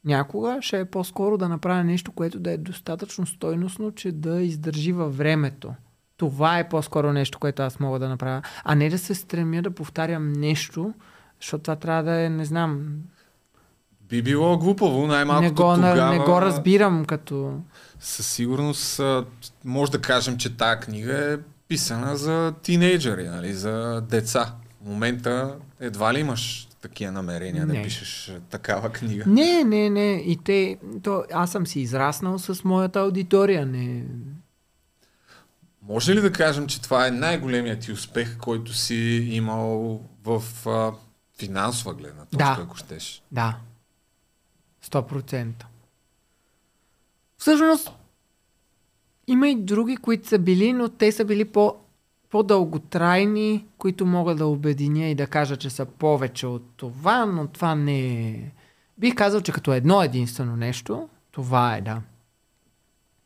някога 0.06 0.58
ще 0.62 0.80
е 0.80 0.86
по-скоро 0.86 1.38
да 1.38 1.50
направя 1.50 1.84
нещо, 1.84 2.12
което 2.12 2.40
да 2.40 2.52
е 2.52 2.58
достатъчно 2.58 3.26
стойностно, 3.26 3.92
че 3.92 4.12
да 4.12 4.42
издържи 4.42 4.92
във 4.92 5.18
времето. 5.18 5.74
Това 6.18 6.60
е 6.60 6.70
по-скоро 6.70 7.14
нещо, 7.14 7.40
което 7.40 7.62
аз 7.64 7.80
мога 7.80 8.00
да 8.00 8.10
направя. 8.10 8.42
А 8.64 8.76
не 8.76 8.90
да 8.90 8.98
се 8.98 9.16
стремя 9.16 9.62
да 9.62 9.72
повтарям 9.72 10.34
нещо, 10.34 10.94
защото 11.42 11.64
това 11.64 11.76
трябва 11.76 12.04
да 12.04 12.22
е, 12.22 12.30
не 12.30 12.46
знам, 12.46 12.88
Би 14.10 14.22
било 14.22 14.58
глупаво, 14.58 15.08
най-малкото 15.08 15.44
не 15.44 15.50
го, 15.50 15.76
тогава... 15.76 16.12
не 16.12 16.20
го 16.20 16.42
разбирам 16.42 17.06
като... 17.06 17.54
Със 18.00 18.28
сигурност 18.28 19.02
може 19.66 19.92
да 19.92 20.02
кажем, 20.02 20.38
че 20.38 20.58
тая 20.58 20.80
книга 20.80 21.34
е 21.34 21.38
писана 21.68 22.18
за 22.18 22.54
тинейджери, 22.62 23.28
нали, 23.28 23.54
за 23.54 24.02
деца. 24.10 24.54
В 24.82 24.90
момента 24.90 25.56
едва 25.80 26.14
ли 26.14 26.20
имаш 26.20 26.68
такива 26.82 27.12
намерения 27.12 27.66
Не. 27.66 27.76
да 27.76 27.84
пишеш 27.84 28.34
такава 28.50 28.90
книга. 28.90 29.24
Не, 29.28 29.64
не, 29.64 29.90
не. 29.90 30.24
И 30.26 30.38
те, 30.44 30.78
то, 31.04 31.24
аз 31.34 31.52
съм 31.52 31.68
си 31.68 31.80
израснал 31.80 32.40
с 32.40 32.64
моята 32.64 33.00
аудитория. 33.00 33.66
Не, 33.66 34.04
Може 35.88 36.16
ли 36.16 36.22
да 36.22 36.32
кажем, 36.32 36.68
че 36.68 36.82
това 36.82 37.08
е 37.08 37.12
най-големият 37.12 37.80
ти 37.80 37.92
успех, 37.92 38.38
който 38.38 38.74
си 38.74 38.96
имал 39.32 40.02
в 40.24 40.44
а, 40.68 40.92
финансова 41.40 41.94
гледна 41.94 42.26
точка, 42.26 42.38
Да. 42.38 42.58
ако 42.64 42.78
щеш? 42.78 43.24
Да. 43.32 43.58
100%. 44.86 45.52
Всъщност, 47.38 47.92
има 49.28 49.50
и 49.50 49.56
други, 49.56 49.98
които 49.98 50.28
са 50.28 50.40
били, 50.40 50.74
но 50.74 50.90
те 50.90 51.12
са 51.12 51.26
били 51.26 51.46
по, 51.46 51.76
по-дълготрайни, 52.30 53.66
които 53.78 54.06
мога 54.06 54.36
да 54.36 54.46
обединя 54.46 55.06
и 55.06 55.16
да 55.16 55.28
кажа, 55.28 55.58
че 55.58 55.70
са 55.70 55.86
повече 55.86 56.48
от 56.48 56.64
това, 56.76 57.26
но 57.26 57.48
това 57.48 57.76
не 57.76 58.30
е... 58.30 58.52
Бих 58.98 59.16
казал, 59.16 59.42
че 59.42 59.52
като 59.52 59.74
едно 59.74 60.04
единствено 60.04 60.56
нещо, 60.56 61.10
това 61.32 61.76
е, 61.76 61.82
да. 61.82 62.02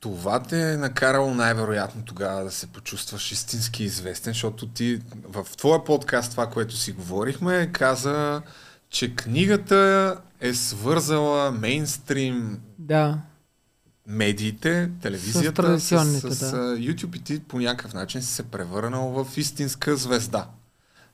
Това 0.01 0.43
те 0.43 0.73
е 0.73 0.77
накарало 0.77 1.33
най-вероятно 1.33 2.01
тогава 2.05 2.43
да 2.43 2.51
се 2.51 2.67
почувстваш 2.67 3.31
истински 3.31 3.83
известен, 3.83 4.33
защото 4.33 4.67
ти 4.67 5.01
в 5.23 5.45
твоя 5.57 5.83
подкаст, 5.83 6.31
това, 6.31 6.47
което 6.47 6.75
си 6.75 6.91
говорихме, 6.91 7.69
каза, 7.73 8.41
че 8.89 9.15
книгата 9.15 10.17
е 10.39 10.53
свързала 10.53 11.51
мейнстрим 11.51 12.59
Да. 12.79 13.17
медиите, 14.07 14.89
телевизията, 15.01 15.79
С 15.79 15.83
с, 15.83 15.89
традиционните, 15.89 16.35
с, 16.35 16.51
да. 16.51 16.57
YouTube 16.77 17.15
и 17.17 17.23
ти 17.23 17.39
по 17.39 17.59
някакъв 17.59 17.93
начин 17.93 18.21
си 18.21 18.33
се 18.33 18.43
превърнал 18.43 19.09
в 19.23 19.37
истинска 19.37 19.95
звезда. 19.95 20.47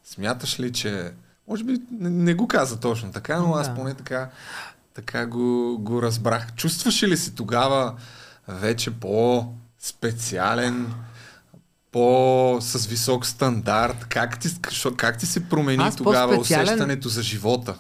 Смяташ 0.04 0.60
ли, 0.60 0.74
че... 0.74 1.12
Може 1.48 1.64
би 1.64 1.82
не, 1.92 2.10
не 2.10 2.34
го 2.34 2.48
каза 2.48 2.80
точно 2.80 3.12
така, 3.12 3.40
но 3.40 3.54
аз 3.54 3.68
Да. 3.70 3.76
поне 3.76 3.94
така, 3.94 4.30
така 4.94 5.26
го, 5.26 5.78
го 5.80 6.02
разбрах. 6.02 6.54
Чувстваш 6.56 7.04
ли 7.04 7.18
си 7.18 7.36
тогава 7.36 7.96
вече 8.48 8.92
по-специален, 8.92 10.94
по 11.92 12.58
с 12.62 12.88
висок 12.88 13.26
стандарт? 13.26 14.06
Как 14.10 14.40
ти, 14.40 14.50
как 14.98 15.18
ти 15.18 15.26
се 15.26 15.50
промени 15.50 15.84
Аз 15.84 15.96
тогава 15.96 16.38
усещането 16.38 17.10
за 17.10 17.24
живота? 17.24 17.76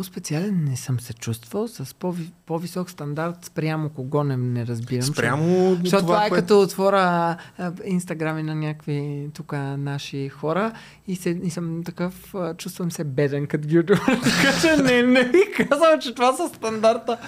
По-специален 0.00 0.64
не 0.64 0.76
съм 0.76 1.00
се 1.00 1.12
чувствал, 1.12 1.68
с 1.68 1.94
по-ви, 1.94 2.32
по-висок 2.46 2.90
стандарт 2.90 3.44
спрямо 3.44 3.88
кого 3.88 4.24
не, 4.24 4.36
не 4.36 4.66
разбирам. 4.66 5.02
Спрямо 5.02 5.74
Защото 5.74 5.88
това, 5.88 6.00
това, 6.00 6.26
е 6.26 6.28
което... 6.28 6.42
като 6.42 6.60
отворя 6.60 7.36
а, 7.58 7.72
инстаграми 7.84 8.42
на 8.42 8.54
някакви 8.54 9.28
тук 9.34 9.52
наши 9.78 10.28
хора 10.28 10.72
и, 11.06 11.16
се, 11.16 11.30
и 11.30 11.50
съм 11.50 11.82
такъв, 11.84 12.34
а, 12.34 12.54
чувствам 12.54 12.90
се 12.90 13.04
беден 13.04 13.46
като 13.46 13.68
ги 13.68 13.78
отворя. 13.78 14.00
така 14.22 14.60
че 14.60 14.82
не, 14.82 15.02
не 15.02 15.22
ви 15.22 15.40
казвам, 15.56 16.00
че 16.00 16.14
това 16.14 16.32
са 16.32 16.48
стандарта. 16.48 17.18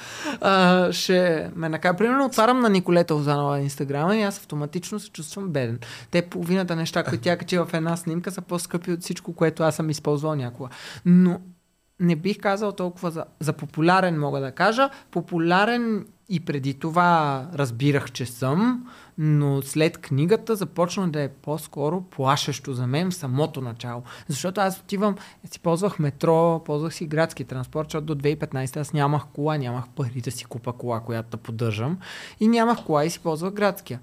А, 0.40 0.92
ще 0.92 1.50
ме 1.56 1.68
накара. 1.68 1.96
Примерно 1.96 2.24
отварям 2.24 2.60
на 2.60 2.70
Николета 2.70 3.14
Озанова 3.14 3.60
инстаграма 3.60 4.16
и 4.16 4.22
аз 4.22 4.38
автоматично 4.38 5.00
се 5.00 5.10
чувствам 5.10 5.48
беден. 5.48 5.78
Те 6.10 6.22
половината 6.22 6.76
неща, 6.76 7.04
които 7.04 7.24
тя 7.24 7.36
качи 7.36 7.58
в 7.58 7.68
една 7.72 7.96
снимка 7.96 8.30
са 8.30 8.40
по-скъпи 8.40 8.92
от 8.92 9.00
всичко, 9.00 9.32
което 9.32 9.62
аз 9.62 9.76
съм 9.76 9.90
използвал 9.90 10.34
някога. 10.34 10.68
Но 11.04 11.40
не 12.02 12.16
бих 12.16 12.38
казал 12.38 12.72
толкова 12.72 13.10
за, 13.10 13.24
за 13.40 13.52
популярен, 13.52 14.20
мога 14.20 14.40
да 14.40 14.52
кажа. 14.52 14.90
Популярен 15.10 16.06
и 16.28 16.40
преди 16.40 16.74
това 16.74 17.46
разбирах, 17.54 18.12
че 18.12 18.26
съм, 18.26 18.86
но 19.18 19.62
след 19.62 19.98
книгата 19.98 20.56
започна 20.56 21.08
да 21.08 21.22
е 21.22 21.28
по-скоро 21.28 22.00
плашещо 22.00 22.72
за 22.72 22.86
мен 22.86 23.10
в 23.10 23.14
самото 23.14 23.60
начало. 23.60 24.02
Защото 24.28 24.60
аз 24.60 24.80
отивам, 24.80 25.16
си 25.50 25.60
ползвах 25.60 25.98
метро, 25.98 26.64
ползвах 26.64 26.94
си 26.94 27.06
градски 27.06 27.44
транспорт, 27.44 27.88
защото 27.88 28.14
до 28.14 28.22
2015 28.22 28.76
аз 28.76 28.92
нямах 28.92 29.22
кола, 29.26 29.58
нямах 29.58 29.88
пари 29.88 30.20
да 30.20 30.30
си 30.30 30.44
купа 30.44 30.72
кола, 30.72 31.00
която 31.00 31.30
да 31.30 31.36
поддържам. 31.36 31.98
И 32.40 32.48
нямах 32.48 32.84
кола 32.84 33.04
и 33.04 33.10
си 33.10 33.20
ползвах 33.20 33.52
градския. 33.52 34.00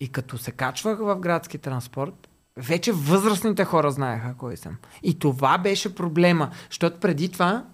И 0.00 0.08
като 0.08 0.38
се 0.38 0.50
качвах 0.50 0.98
в 0.98 1.16
градски 1.16 1.58
транспорт, 1.58 2.29
вече 2.56 2.92
възрастните 2.92 3.64
хора 3.64 3.90
знаеха 3.90 4.34
кой 4.38 4.56
съм. 4.56 4.76
И 5.02 5.18
това 5.18 5.58
беше 5.58 5.94
проблема, 5.94 6.50
защото 6.70 7.00
преди 7.00 7.28
това 7.28 7.64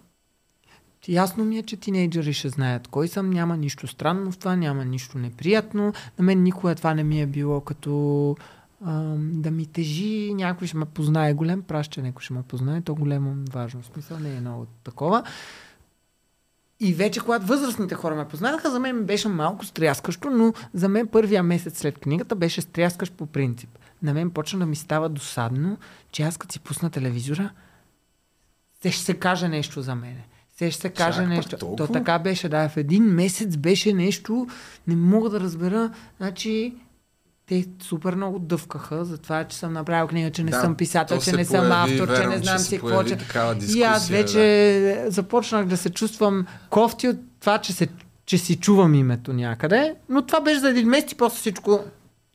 ясно 1.08 1.44
ми 1.44 1.58
е, 1.58 1.62
че 1.62 1.76
тинейджери 1.76 2.32
ще 2.32 2.48
знаят 2.48 2.88
кой 2.88 3.08
съм, 3.08 3.30
няма 3.30 3.56
нищо 3.56 3.86
странно 3.86 4.32
в 4.32 4.38
това, 4.38 4.56
няма 4.56 4.84
нищо 4.84 5.18
неприятно. 5.18 5.92
На 6.18 6.24
мен 6.24 6.42
никога 6.42 6.74
това 6.74 6.94
не 6.94 7.04
ми 7.04 7.22
е 7.22 7.26
било 7.26 7.60
като 7.60 8.36
ам, 8.86 9.30
да 9.32 9.50
ми 9.50 9.66
тежи, 9.66 10.34
някой 10.34 10.66
ще 10.66 10.76
ме 10.76 10.84
познае 10.84 11.34
голем, 11.34 11.62
праш, 11.62 11.86
че 11.86 12.02
някой 12.02 12.22
ще 12.22 12.32
ме 12.32 12.42
познае, 12.42 12.80
то 12.80 12.94
голямо 12.94 13.34
важно 13.52 13.82
смисъл, 13.82 14.18
не 14.18 14.36
е 14.36 14.40
много 14.40 14.66
такова. 14.84 15.22
И 16.80 16.94
вече, 16.94 17.20
когато 17.20 17.46
възрастните 17.46 17.94
хора 17.94 18.14
ме 18.14 18.28
познаха, 18.28 18.70
за 18.70 18.80
мен 18.80 19.04
беше 19.04 19.28
малко 19.28 19.64
стряскащо, 19.64 20.30
но 20.30 20.52
за 20.74 20.88
мен 20.88 21.06
първия 21.06 21.42
месец 21.42 21.78
след 21.78 21.98
книгата 21.98 22.34
беше 22.34 22.60
стряскащ 22.60 23.12
по 23.12 23.26
принцип. 23.26 23.78
На 24.02 24.14
мен 24.14 24.30
почна 24.30 24.58
да 24.58 24.66
ми 24.66 24.76
става 24.76 25.08
досадно, 25.08 25.78
че 26.12 26.22
аз 26.22 26.36
като 26.36 26.52
си 26.52 26.60
пусна 26.60 26.90
телевизора, 26.90 27.50
се 28.82 28.90
ще 28.90 29.04
се 29.04 29.14
каже 29.14 29.48
нещо 29.48 29.82
за 29.82 29.94
мене. 29.94 30.26
Се 30.58 30.70
ще 30.70 30.80
се 30.80 30.88
каже 30.88 31.20
пък 31.20 31.28
нещо. 31.28 31.56
толкова? 31.56 31.86
То 31.86 31.92
така 31.92 32.18
беше, 32.18 32.48
да. 32.48 32.68
В 32.68 32.76
един 32.76 33.04
месец 33.04 33.56
беше 33.56 33.92
нещо, 33.92 34.46
не 34.86 34.96
мога 34.96 35.30
да 35.30 35.40
разбера. 35.40 35.90
Значи, 36.16 36.74
те 37.46 37.66
супер 37.82 38.14
много 38.14 38.38
дъвкаха 38.38 39.04
за 39.04 39.18
това, 39.18 39.44
че 39.44 39.56
съм 39.56 39.72
направил 39.72 40.08
книга, 40.08 40.30
че 40.30 40.44
не 40.44 40.50
Да, 40.50 40.60
съм 40.60 40.74
писател, 40.74 41.20
че 41.20 41.32
не 41.32 41.44
съм 41.44 41.68
появи, 41.68 41.92
автор, 41.92 42.08
че 42.08 42.12
вярвам, 42.12 42.30
не 42.30 42.36
че 42.36 42.42
знам 42.42 42.58
се 42.58 42.64
си 42.64 42.78
какво. 42.78 43.04
Че... 43.04 43.18
И 43.76 43.82
аз 43.82 44.08
вече 44.08 45.04
започнах 45.08 45.66
да 45.66 45.76
се 45.76 45.90
чувствам 45.90 46.46
кофти 46.70 47.08
от 47.08 47.16
това, 47.40 47.58
че, 47.58 47.72
се, 47.72 47.88
че 48.26 48.38
си 48.38 48.56
чувам 48.56 48.94
името 48.94 49.32
някъде, 49.32 49.94
но 50.08 50.26
това 50.26 50.40
беше 50.40 50.60
за 50.60 50.68
един 50.68 50.88
месец 50.88 51.12
и 51.12 51.14
после 51.14 51.36
всичко 51.36 51.84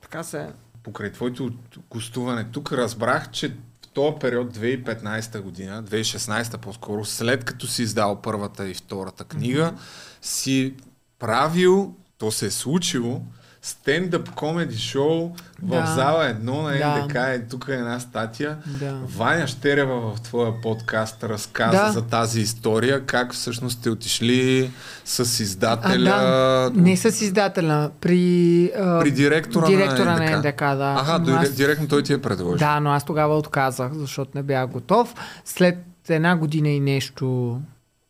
така 0.02 0.24
се... 0.24 0.48
покрай 0.84 1.12
твоето 1.12 1.50
гостуване 1.90 2.44
тук 2.52 2.72
разбрах, 2.72 3.32
че 3.32 3.48
в 3.50 3.88
този 3.94 4.16
период 4.20 4.58
2015 4.58 5.42
година, 5.42 5.84
2016 5.84 6.58
по-скоро, 6.58 7.06
след 7.06 7.44
като 7.44 7.68
си 7.68 7.84
издал 7.84 8.22
първата 8.22 8.70
и 8.70 8.74
втората 8.74 9.24
книга, 9.24 9.74
си 10.22 10.74
правил, 11.20 11.96
то 12.18 12.32
се 12.32 12.46
е 12.46 12.52
случило, 12.52 13.22
стендъп 13.64 14.32
комеди 14.32 14.78
шоу 14.78 15.32
Да. 15.62 15.86
в 15.86 15.90
зала 15.90 16.28
едно 16.28 16.62
на 16.62 16.72
Да. 16.72 16.98
НДК. 16.98 17.16
Е, 17.16 17.42
тук 17.42 17.66
е 17.70 17.74
една 17.74 18.00
статия. 18.00 18.58
Да. 18.80 19.00
Ваня 19.08 19.48
Щерева 19.48 20.12
в 20.12 20.22
твоя 20.22 20.62
подкаст 20.62 21.24
разказа 21.24 21.78
Да. 21.78 21.92
за 21.92 22.02
тази 22.02 22.42
история, 22.42 23.02
как 23.02 23.34
всъщност 23.34 23.80
сте 23.80 23.90
отишли 23.90 24.72
с 25.06 25.20
А, 25.20 25.44
издателя. 25.44 26.04
да, 26.04 26.72
не 26.76 26.98
с 26.98 27.22
издателя, 27.22 27.92
при, 28.02 28.66
а, 28.78 29.00
При 29.00 29.12
директора, 29.12 29.68
директора 29.68 30.06
на 30.14 30.20
на 30.20 30.38
НДК. 30.38 30.46
НДК, 30.46 30.60
да. 30.60 30.96
Аха, 31.00 31.20
Но 31.20 31.36
аз- 31.36 31.50
директно 31.50 31.88
той 31.88 32.04
ти 32.04 32.14
е 32.14 32.22
предложил. 32.22 32.58
Да, 32.58 32.80
но 32.80 32.90
аз 32.90 33.06
тогава 33.06 33.38
отказах, 33.38 33.94
защото 33.94 34.32
не 34.36 34.44
бях 34.44 34.68
готов. 34.68 35.16
След 35.46 35.78
една 36.10 36.36
година 36.36 36.70
и 36.70 36.80
нещо 36.80 37.60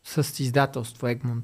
с 0.04 0.40
издателство 0.40 1.06
а, 1.06 1.42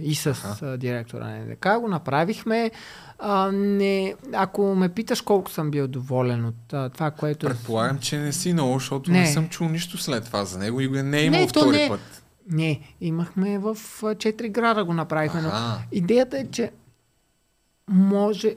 и 0.00 0.14
с 0.14 0.58
а, 0.62 0.76
директора 0.76 1.26
на 1.26 1.38
НДК 1.38 1.66
го 1.80 1.88
направихме. 1.88 2.70
А, 3.18 3.52
не, 3.52 4.14
ако 4.32 4.74
ме 4.74 4.88
питаш 4.88 5.20
колко 5.20 5.50
съм 5.50 5.70
бил 5.70 5.88
доволен 5.88 6.44
от 6.44 6.72
а, 6.72 6.88
това, 6.88 7.10
което... 7.10 7.46
Предполагам, 7.46 7.98
че 7.98 8.18
не 8.18 8.32
си 8.32 8.52
много, 8.52 8.74
защото 8.74 9.10
не. 9.10 9.20
Не. 9.20 9.26
съм 9.26 9.48
чул 9.48 9.68
нищо 9.68 9.98
след 9.98 10.24
това 10.24 10.44
за 10.44 10.58
него 10.58 10.80
и 10.80 10.88
го 10.88 10.94
не 10.94 11.18
е 11.18 11.24
имал 11.24 11.40
Не, 11.40 11.46
то 11.46 11.60
втори 11.60 11.76
не. 11.76 11.88
път. 11.88 12.22
Не, 12.50 12.80
имахме 13.00 13.58
в 13.58 13.76
четири 14.18 14.48
града 14.48 14.84
го 14.84 14.94
направихме. 14.94 15.42
Но 15.42 15.48
Аха. 15.48 15.82
идеята 15.92 16.38
е, 16.38 16.46
че 16.46 16.70
може 17.88 18.54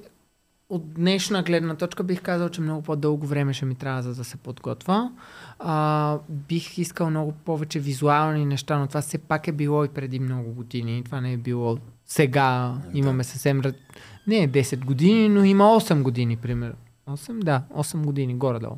от 0.69 0.93
днешна 0.93 1.43
гледна 1.43 1.75
точка 1.75 2.03
бих 2.03 2.21
казал, 2.21 2.49
че 2.49 2.61
много 2.61 2.81
по-дълго 2.81 3.27
време 3.27 3.53
ще 3.53 3.65
ми 3.65 3.75
трябва 3.75 4.01
за 4.01 4.15
да 4.15 4.23
се 4.23 4.37
подготвя. 4.37 5.11
А, 5.59 6.17
бих 6.29 6.77
искал 6.77 7.09
много 7.09 7.31
повече 7.31 7.79
визуални 7.79 8.45
неща, 8.45 8.79
но 8.79 8.87
това 8.87 9.01
все 9.01 9.17
пак 9.17 9.47
е 9.47 9.51
било 9.51 9.85
и 9.85 9.89
преди 9.89 10.19
много 10.19 10.51
години. 10.51 11.03
Това 11.05 11.21
не 11.21 11.33
е 11.33 11.37
било 11.37 11.77
сега. 12.05 12.75
Имаме 12.93 13.23
съвсем... 13.23 13.61
Не 14.27 14.37
е 14.37 14.49
10 14.49 14.85
години, 14.85 15.29
но 15.29 15.43
има 15.43 15.63
8 15.63 16.01
години, 16.01 16.37
примерно. 16.37 16.75
8? 17.09 17.43
Да, 17.43 17.63
8 17.75 18.05
години, 18.05 18.35
горе-долу. 18.35 18.77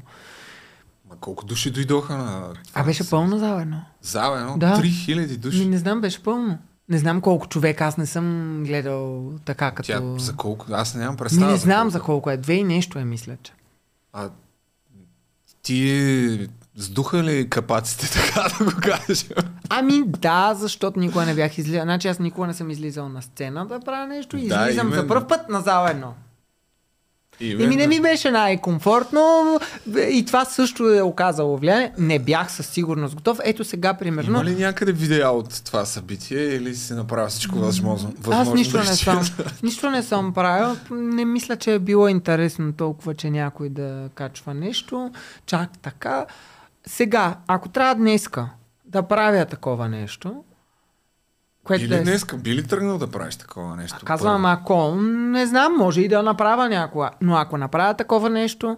Ма 1.09 1.15
колко 1.19 1.45
души 1.45 1.71
дойдоха 1.71 2.17
на... 2.17 2.53
А 2.73 2.83
беше 2.83 3.09
пълна 3.09 3.39
зала 3.39 3.61
едно. 3.61 3.81
Зала, 4.01 4.39
едно? 4.39 4.57
Да. 4.57 4.77
3000 4.77 5.37
души. 5.37 5.59
Ми, 5.59 5.65
не 5.65 5.77
знам, 5.77 6.01
беше 6.01 6.23
пълно. 6.23 6.57
Не 6.89 6.97
знам 6.97 7.21
колко 7.21 7.47
човека, 7.47 7.85
аз 7.85 7.97
не 7.97 8.05
съм 8.05 8.55
гледал 8.65 9.31
така 9.45 9.71
като... 9.71 9.87
Тя 9.87 10.01
за 10.17 10.35
колко? 10.35 10.65
Аз 10.71 10.95
нямам 10.95 11.17
представа. 11.17 11.51
не 11.51 11.57
знам 11.57 11.81
колко. 11.81 11.91
за 11.91 12.01
колко 12.01 12.29
е. 12.29 12.37
Две 12.37 12.53
и 12.53 12.63
нещо 12.63 12.99
е, 12.99 13.05
мисля, 13.05 13.37
че. 13.43 13.53
А 14.13 14.29
ти 15.61 16.49
сдуха 16.75 17.23
ли 17.23 17.49
капаците, 17.49 18.11
така 18.13 18.49
да 18.57 18.65
го 18.65 18.71
кажем? 18.81 19.29
Ами 19.69 20.03
да, 20.07 20.53
защото 20.53 20.99
никога 20.99 21.25
не 21.25 21.35
бях 21.35 21.57
излизал. 21.57 21.81
Значи 21.81 22.07
аз 22.07 22.19
никога 22.19 22.47
не 22.47 22.53
съм 22.53 22.69
излизал 22.69 23.09
на 23.09 23.21
сцена 23.21 23.65
да 23.65 23.79
правя 23.79 24.07
нещо. 24.07 24.37
Да, 24.37 24.67
Излизам 24.69 24.93
за 24.93 25.07
първ 25.07 25.27
път 25.27 25.49
на 25.49 25.61
зала 25.61 25.91
едно. 25.91 26.13
Именно. 27.39 27.63
Еми 27.63 27.75
не 27.75 27.87
ми 27.87 27.99
беше 28.01 28.31
най-комфортно 28.31 29.59
и 30.11 30.25
това 30.25 30.45
също 30.45 30.93
е 30.93 31.01
оказало 31.01 31.57
влияние. 31.57 31.93
Не 31.97 32.19
бях 32.19 32.51
със 32.51 32.67
сигурност 32.67 33.15
готов. 33.15 33.39
Ето 33.43 33.63
сега, 33.63 33.93
примерно, 33.93 34.29
Има 34.29 34.43
ли 34.43 34.55
някъде 34.55 34.91
видеа 34.91 35.29
от 35.29 35.61
това 35.65 35.85
събитие 35.85 36.43
или 36.43 36.75
си 36.75 36.93
направил 36.93 37.29
всичко 37.29 37.55
възможно? 37.55 38.13
аз 38.19 38.25
възможно 38.25 38.53
нищо 38.55 38.77
да 38.77 38.83
не 38.83 38.95
съм. 38.95 39.21
Нищо 39.63 39.89
не 39.89 40.03
съм 40.03 40.33
правил. 40.33 40.77
Не 40.91 41.25
мисля, 41.25 41.55
че 41.55 41.73
е 41.73 41.79
било 41.79 42.07
интересно 42.07 42.73
толкова, 42.73 43.13
че 43.13 43.29
някой 43.29 43.69
да 43.69 44.09
качва 44.15 44.53
нещо. 44.53 45.11
Чак 45.45 45.69
така. 45.81 46.25
Сега, 46.87 47.35
ако 47.47 47.69
трябва 47.69 47.95
днеска 47.95 48.49
да 48.85 49.03
правя 49.03 49.45
такова 49.45 49.89
нещо, 49.89 50.43
което 51.69 51.83
Би 51.83 51.87
да 51.87 51.95
ли 51.95 51.99
е 51.99 52.03
днеска, 52.03 52.37
би 52.37 52.55
ли 52.55 52.67
тръгнал 52.67 52.97
да 52.97 53.11
правиш 53.11 53.35
такова 53.35 53.75
нещо? 53.75 54.05
Казвам, 54.05 54.45
ако 54.45 54.95
не 55.01 55.45
знам, 55.45 55.77
може 55.77 56.01
и 56.01 56.07
да 56.07 56.23
направя 56.23 56.69
някога. 56.69 57.11
Но 57.21 57.35
ако 57.35 57.57
направя 57.57 57.93
такова 57.93 58.29
нещо, 58.29 58.77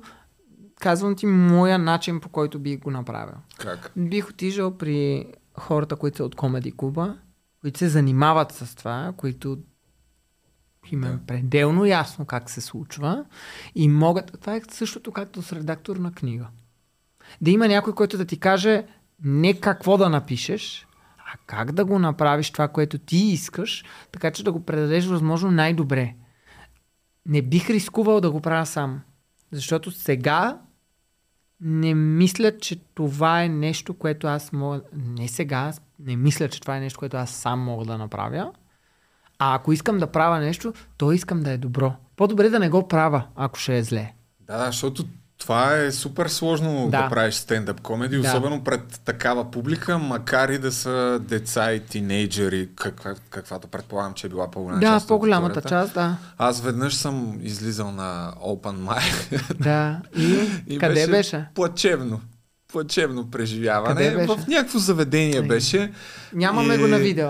казвам 0.80 1.16
ти 1.16 1.26
моя 1.26 1.80
начин 1.80 2.20
по 2.20 2.30
който 2.30 2.60
би 2.60 2.78
го 2.78 2.92
направил. 2.92 3.36
Как? 3.58 3.92
Бих 3.96 4.30
отижал 4.30 4.78
при 4.78 5.26
хората, 5.60 5.96
които 5.96 6.18
са 6.18 6.24
от 6.24 6.36
Комеди 6.36 6.72
Куба, 6.72 7.16
които 7.62 7.80
се 7.80 7.90
занимават 7.90 8.52
с 8.52 8.76
това, 8.76 9.14
които 9.18 9.58
им 10.92 11.04
е 11.04 11.20
пределно 11.28 11.86
ясно 11.86 12.26
как 12.26 12.50
се 12.50 12.62
случва 12.62 13.26
и 13.76 13.90
могат... 13.90 14.38
Това 14.42 14.56
е 14.56 14.62
същото 14.72 15.12
както 15.12 15.42
с 15.42 15.54
редактор 15.54 15.96
на 15.96 16.12
книга. 16.12 16.48
Да 17.42 17.52
има 17.52 17.68
някой, 17.68 17.96
който 17.96 18.18
да 18.18 18.26
ти 18.26 18.40
каже 18.40 18.86
не 19.24 19.60
какво 19.60 19.98
да 19.98 20.10
напишеш, 20.10 20.88
а 21.34 21.38
как 21.46 21.72
да 21.72 21.86
го 21.86 22.00
направиш 22.00 22.52
това, 22.52 22.68
което 22.68 22.98
ти 22.98 23.18
искаш, 23.18 23.84
така 24.12 24.32
че 24.32 24.44
да 24.44 24.52
го 24.52 24.66
предадеш 24.66 25.06
възможно 25.06 25.52
най-добре. 25.52 26.16
Не 27.26 27.42
бих 27.42 27.70
рискувал 27.70 28.22
да 28.22 28.32
го 28.32 28.42
правя 28.42 28.66
сам. 28.66 29.02
Защото 29.52 29.92
сега 29.92 30.60
не 31.62 31.94
мисля, 31.94 32.58
че 32.58 32.76
това 32.76 33.44
е 33.44 33.50
нещо, 33.50 33.94
което 33.94 34.28
аз 34.28 34.52
мога... 34.52 34.82
Не 34.94 35.28
сега, 35.28 35.74
не 36.00 36.16
мисля, 36.16 36.50
че 36.50 36.62
това 36.62 36.78
е 36.78 36.80
нещо, 36.80 37.00
което 37.00 37.18
аз 37.18 37.30
сам 37.30 37.60
мога 37.60 37.86
да 37.86 37.98
направя. 37.98 38.52
А 39.40 39.56
ако 39.56 39.72
искам 39.72 39.98
да 39.98 40.12
правя 40.12 40.40
нещо, 40.40 40.74
то 40.98 41.12
искам 41.12 41.40
да 41.40 41.52
е 41.52 41.58
добро. 41.58 41.94
По-добре 42.16 42.50
да 42.50 42.60
не 42.60 42.70
го 42.70 42.88
правя, 42.88 43.28
ако 43.36 43.60
ще 43.60 43.78
е 43.78 43.84
зле. 43.84 44.14
Да, 44.40 44.66
защото 44.66 45.06
това 45.42 45.76
е 45.76 45.92
супер 45.92 46.28
сложно 46.28 46.84
да, 46.86 47.02
Да. 47.04 47.10
правиш 47.10 47.36
стендъп 47.36 47.82
комеди, 47.82 48.18
Да. 48.18 48.28
особено 48.28 48.64
пред 48.64 49.02
такава 49.06 49.52
публика, 49.52 49.98
макар 49.98 50.50
и 50.50 50.58
да 50.58 50.72
са 50.72 51.20
деца 51.22 51.74
и 51.74 51.80
тинейджери, 51.82 52.70
каква, 52.76 53.14
каквато 53.30 53.68
предполагам, 53.68 54.14
че 54.14 54.28
е 54.28 54.30
била 54.30 54.52
по-голяма 54.52 54.80
Да, 54.80 54.86
част 54.88 55.04
от 55.04 55.08
по-голямата 55.08 55.62
част, 55.62 55.94
да. 55.94 56.18
Аз 56.38 56.62
веднъж 56.62 56.96
съм 56.96 57.40
излизал 57.42 57.92
на 57.92 58.34
Open 58.40 58.76
Mic 58.78 59.42
Да. 59.60 60.00
И, 60.18 60.40
и 60.68 60.78
къде 60.80 61.08
беше? 61.08 61.46
плачевно. 61.56 62.22
Плачевно 62.68 63.32
преживяване. 63.32 64.12
Беше? 64.12 64.28
В 64.28 64.48
някакво 64.48 64.80
заведение 64.80 65.42
беше. 65.42 65.92
Нямаме 66.34 66.74
И- 66.74 66.78
го 66.78 66.88
на 66.88 66.98
видео. 66.98 67.30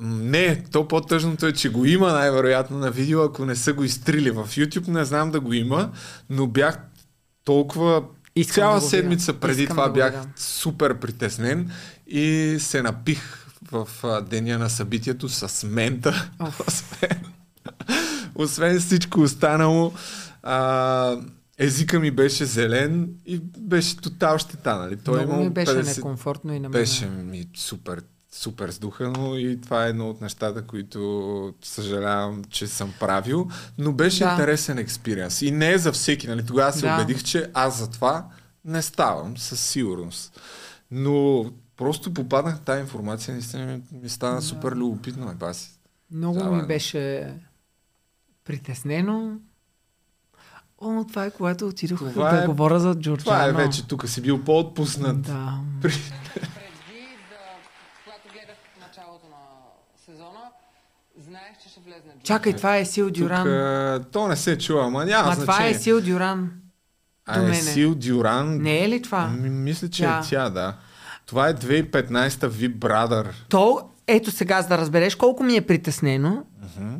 Не, 0.00 0.62
то 0.62 0.88
по-тъжното 0.88 1.46
е, 1.46 1.52
че 1.52 1.68
го 1.68 1.84
има 1.84 2.12
най-вероятно 2.12 2.78
на 2.78 2.90
видео, 2.90 3.22
ако 3.22 3.44
не 3.44 3.56
са 3.56 3.72
го 3.72 3.84
изтрили 3.84 4.30
в 4.30 4.44
YouTube, 4.46 4.88
не 4.88 5.04
знам 5.04 5.30
да 5.30 5.40
го 5.40 5.52
има, 5.52 5.90
но 6.30 6.46
бях 6.46 6.78
толкова 7.44 8.02
Искам 8.36 8.54
цяла 8.54 8.74
да 8.74 8.80
седмица 8.80 9.32
преди 9.32 9.62
Искам 9.62 9.76
това 9.76 9.86
да 9.86 9.92
бях 9.92 10.26
супер 10.36 10.98
притеснен 10.98 11.70
и 12.06 12.56
се 12.60 12.82
напих 12.82 13.46
в 13.72 13.88
а, 14.02 14.20
деня 14.20 14.58
на 14.58 14.70
събитието 14.70 15.28
с 15.28 15.66
мента. 15.66 16.30
освен, 16.68 17.20
освен 18.34 18.80
всичко 18.80 19.20
останало, 19.20 19.92
а, 20.42 21.16
езика 21.58 22.00
ми 22.00 22.10
беше 22.10 22.44
зелен 22.44 23.08
и 23.26 23.38
беше 23.58 23.96
тотал 23.96 24.38
щета. 24.38 24.78
Нали? 24.78 24.96
Той 24.96 25.26
Много 25.26 25.44
ми 25.44 25.50
беше 25.50 25.72
50 25.72 25.96
некомфортно 25.96 26.52
и 26.52 26.60
на 26.60 26.68
мен. 26.68 26.70
беше 26.70 27.06
ми 27.06 27.44
супер, 27.56 28.02
супер 28.34 28.70
сдухано 28.70 29.36
и 29.36 29.60
това 29.60 29.86
е 29.86 29.90
едно 29.90 30.10
от 30.10 30.20
нещата, 30.20 30.62
които 30.62 31.00
съжалявам, 31.62 32.44
че 32.44 32.66
съм 32.66 32.92
правил, 33.00 33.48
но 33.78 33.92
беше 33.92 34.24
Да. 34.24 34.30
интересен 34.30 34.78
експириенс. 34.78 35.42
И 35.42 35.50
не 35.50 35.70
е 35.70 35.78
за 35.78 35.92
всеки, 35.92 36.28
нали? 36.28 36.46
Тогава 36.46 36.72
се 36.72 36.80
Да. 36.80 36.94
убедих, 36.94 37.22
че 37.22 37.50
аз 37.54 37.78
за 37.78 37.90
това 37.90 38.26
не 38.64 38.82
ставам, 38.82 39.36
със 39.36 39.60
сигурност. 39.60 40.40
Но 40.90 41.44
просто 41.76 42.14
попаднах 42.14 42.60
тази 42.60 42.80
информация, 42.80 43.34
наистина 43.34 43.66
ми, 43.66 43.82
ми 43.92 44.08
стана 44.08 44.42
супер 44.42 44.72
любопитно. 44.72 45.30
Е, 45.30 45.34
баси. 45.34 45.70
Много 46.10 46.38
Да, 46.38 46.44
ми 46.44 46.60
бе. 46.60 46.66
беше 46.66 47.34
притеснено. 48.44 49.38
О, 50.78 51.04
това 51.04 51.24
е 51.24 51.30
когато 51.30 51.66
отидох 51.66 51.98
Това 52.00 52.30
да 52.30 52.44
е- 52.44 52.46
говоря 52.46 52.80
за 52.80 52.94
Джорджано. 52.94 53.16
Това 53.16 53.44
е 53.44 53.52
вече, 53.54 53.86
тук 53.86 54.08
си 54.08 54.20
бил 54.20 54.44
по-отпуснат. 54.44 55.22
Да. 55.22 55.58
При- 55.82 55.90
Предвид, 56.34 57.18
когато 58.04 58.28
гледах 58.28 58.56
началото 58.80 59.26
на 59.26 59.36
сезона, 60.06 60.40
знаех, 61.18 61.62
че 61.62 61.68
ще 61.68 61.80
влезне 61.80 62.12
Чакай, 62.24 62.52
това 62.52 62.76
е 62.76 62.84
Сил 62.84 63.06
Тук, 63.06 63.16
Дюран. 63.16 63.48
а, 63.48 64.00
то 64.12 64.28
не 64.28 64.36
се 64.36 64.58
чува, 64.58 64.84
ама 64.84 65.04
няма 65.04 65.28
Ма 65.28 65.34
значение. 65.34 65.54
това 65.54 65.66
е 65.66 65.74
Сил 65.74 66.00
Дюран. 66.00 66.50
а, 67.26 67.42
е. 67.42 67.54
Сил 67.54 67.94
Дюран. 67.94 68.58
Не 68.58 68.84
е 68.84 68.88
ли 68.88 69.02
това? 69.02 69.26
Ми, 69.28 69.50
мисля, 69.50 69.88
че 69.88 70.02
Тя. 70.02 70.18
е 70.18 70.28
тя, 70.28 70.50
да. 70.50 70.76
Това 71.26 71.48
е 71.48 71.54
2015-та 71.54 72.46
Ви 72.48 72.74
Brother. 72.74 73.26
То, 73.48 73.80
ето 74.06 74.30
сега, 74.30 74.62
за 74.62 74.68
да 74.68 74.78
разбереш 74.78 75.14
колко 75.14 75.42
ми 75.42 75.56
е 75.56 75.60
притеснено, 75.60 76.44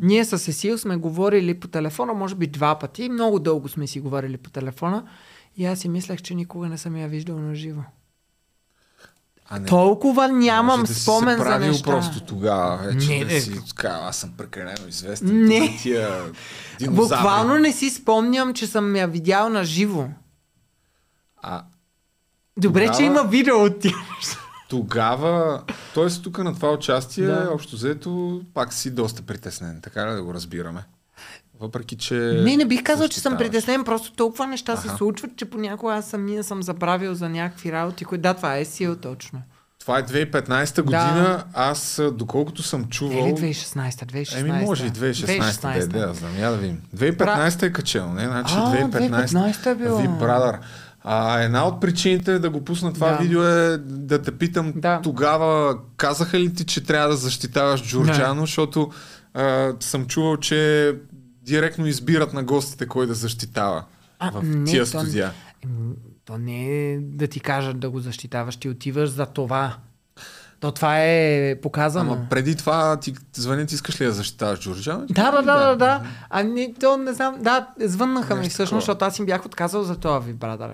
ние 0.00 0.24
с 0.24 0.48
Есил 0.48 0.78
сме 0.78 0.96
говорили 0.96 1.54
по 1.54 1.68
телефона, 1.68 2.14
може 2.14 2.34
би 2.34 2.46
два 2.46 2.78
пъти. 2.78 3.08
Много 3.08 3.38
дълго 3.38 3.68
сме 3.68 3.86
си 3.86 4.00
говорили 4.00 4.36
по 4.36 4.50
телефона. 4.50 5.04
И 5.56 5.66
аз 5.66 5.78
си 5.78 5.88
мислех, 5.88 6.22
че 6.22 6.34
никога 6.34 6.68
не 6.68 6.78
съм 6.78 6.96
я 6.96 7.08
виждал 7.08 7.38
на 7.38 7.54
живо. 7.54 7.80
А 9.46 9.58
не, 9.58 9.66
Толкова 9.66 10.28
нямам 10.28 10.66
може 10.78 10.82
да 10.82 10.94
си 10.94 11.02
спомен 11.02 11.38
се 11.38 11.44
за 11.44 11.58
неща. 11.58 11.84
просто 11.84 12.20
тогава 12.20 12.76
вече 12.76 13.08
Не, 13.08 13.24
да 13.24 13.40
си 13.40 13.60
казал, 13.74 14.06
аз 14.06 14.16
съм 14.16 14.30
прекалено 14.30 14.88
известен. 14.88 15.44
Не. 15.44 15.78
Тия. 15.82 16.22
Буквално 16.90 17.58
не 17.58 17.72
си 17.72 17.90
спомням, 17.90 18.54
че 18.54 18.66
съм 18.66 18.96
я 18.96 19.06
видял 19.06 19.48
на 19.48 19.64
живо. 19.64 20.06
А 21.36 21.64
Добре, 22.56 22.80
Тогава- 22.80 22.98
че 22.98 23.04
има 23.04 23.22
видео 23.22 23.56
от 23.56 23.80
тия. 23.80 23.94
тогава, 24.68 25.62
т.е. 25.94 26.08
тук 26.22 26.38
на 26.38 26.54
това 26.54 26.70
участие, 26.70 27.26
Да. 27.26 27.50
общо 27.52 27.76
взето, 27.76 28.42
пак 28.54 28.72
си 28.72 28.90
доста 28.90 29.22
притеснен. 29.22 29.80
Така 29.82 30.06
ли 30.06 30.14
да 30.14 30.22
го 30.22 30.34
разбираме? 30.34 30.84
Въпреки, 31.60 31.96
че... 31.96 32.14
Не, 32.14 32.56
не 32.56 32.64
бих 32.64 32.82
казал, 32.82 33.08
че 33.08 33.20
съм 33.20 33.36
притеснен, 33.36 33.84
просто 33.84 34.12
толкова 34.12 34.46
неща 34.46 34.76
се 34.76 34.88
Аха. 34.88 34.96
случват, 34.96 35.30
че 35.36 35.44
понякога 35.44 35.94
аз 35.94 36.06
самия 36.06 36.44
съм 36.44 36.62
забравил 36.62 37.14
за 37.14 37.28
някакви 37.28 37.72
работи, 37.72 38.04
които 38.04 38.22
да, 38.22 38.34
това 38.34 38.56
е 38.56 38.64
сил 38.64 38.96
точно. 38.96 39.42
Това 39.80 39.98
е 39.98 40.02
2015 40.02 40.82
година. 40.82 41.44
Аз, 41.54 41.98
а, 41.98 42.10
доколкото 42.10 42.62
съм 42.62 42.84
чувал... 42.84 43.26
ли 43.26 43.32
2016, 43.32 43.90
2016? 43.90 44.40
Еми, 44.40 44.52
може 44.52 44.86
и 44.86 44.90
2016, 44.90 45.62
да, 45.62 45.78
е, 45.78 45.86
да, 45.86 46.06
да, 46.06 46.14
знам, 46.14 46.38
я 46.38 46.50
да 46.50 46.56
видим. 46.56 46.80
2015 46.96 47.62
е 47.62 47.72
качено, 47.72 48.12
не? 48.12 48.24
Значи 48.24 48.54
А, 48.56 48.72
2015, 48.72 49.26
2015 49.26 49.66
е 49.66 49.74
било. 49.74 49.98
Ви 49.98 50.08
Brother. 50.08 50.58
А, 51.04 51.40
една 51.40 51.66
от 51.66 51.80
причините 51.80 52.38
да 52.38 52.50
го 52.50 52.64
пусна 52.64 52.92
това 52.92 53.10
Да. 53.10 53.18
видео 53.18 53.42
е 53.42 53.78
да 53.78 54.22
те 54.22 54.38
питам 54.38 54.72
Да. 54.76 55.00
тогава 55.02 55.78
казаха 55.96 56.40
ли 56.40 56.54
ти, 56.54 56.64
че 56.64 56.84
трябва 56.84 57.08
да 57.08 57.16
защитаваш 57.16 57.82
Джорджано, 57.82 58.40
защото 58.40 58.90
а, 59.34 59.72
съм 59.80 60.06
чувал, 60.06 60.36
че 60.36 60.92
директно 61.44 61.86
избират 61.86 62.32
на 62.32 62.42
гостите 62.42 62.86
кой 62.86 63.06
да 63.06 63.14
защитава 63.14 63.84
А, 64.18 64.30
в 64.30 64.42
не, 64.42 64.64
тия 64.64 64.82
то- 64.82 64.88
студия. 64.88 65.32
М, 65.64 65.92
То 66.24 66.38
не 66.38 66.64
е 66.86 66.98
да 66.98 67.26
ти 67.26 67.40
кажат 67.40 67.80
да 67.80 67.90
го 67.90 68.00
защитаваш, 68.00 68.56
ти 68.56 68.68
отиваш 68.68 69.08
за 69.08 69.26
това. 69.26 69.76
То 70.60 70.72
това 70.72 70.94
е 70.98 71.54
показано. 71.56 72.12
Ама 72.12 72.26
преди 72.30 72.56
това 72.56 72.96
ти 72.96 73.14
звънят, 73.34 73.72
искаш 73.72 74.00
ли 74.00 74.04
да 74.04 74.12
защитаваш 74.12 74.60
Джорджано? 74.60 75.06
Да, 75.06 75.30
да, 75.32 75.42
да, 75.42 75.58
да, 75.58 75.76
да. 75.76 76.02
А 76.30 76.42
не, 76.42 76.74
то 76.74 76.96
не 76.96 77.12
знам. 77.12 77.36
Да, 77.40 77.68
звъннаха 77.78 78.34
ми 78.34 78.48
всъщност, 78.48 78.82
защото 78.82 79.04
аз 79.04 79.18
им 79.18 79.26
бях 79.26 79.46
отказал 79.46 79.82
за 79.82 79.96
този 79.96 80.26
вибратор. 80.26 80.68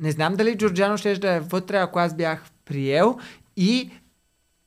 Не 0.00 0.10
знам 0.10 0.36
дали 0.36 0.58
Джорджано 0.58 0.96
ще 0.96 1.14
да 1.14 1.32
е 1.32 1.40
вътре, 1.40 1.76
ако 1.76 1.98
аз 1.98 2.14
бях 2.14 2.42
приел 2.64 3.18
и 3.56 3.90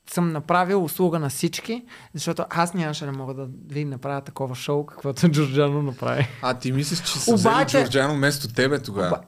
съм 0.06 0.32
направил 0.32 0.84
услуга 0.84 1.18
на 1.18 1.28
всички, 1.28 1.84
защото 2.14 2.44
аз 2.50 2.74
нямаше 2.74 3.04
да 3.04 3.12
мога 3.12 3.34
да 3.34 3.48
ви 3.68 3.84
направя 3.84 4.20
такова 4.20 4.54
шоу, 4.54 4.86
каквото 4.86 5.28
Джорджано 5.30 5.82
направи. 5.82 6.28
А 6.42 6.54
ти 6.54 6.72
мислиш, 6.72 7.00
че 7.00 7.18
са 7.18 7.30
Обаче- 7.30 7.66
взели 7.66 7.84
Джорджано 7.84 8.14
вместо 8.14 8.48
тебе 8.48 8.78
тогава? 8.78 9.08
Оба- 9.08 9.20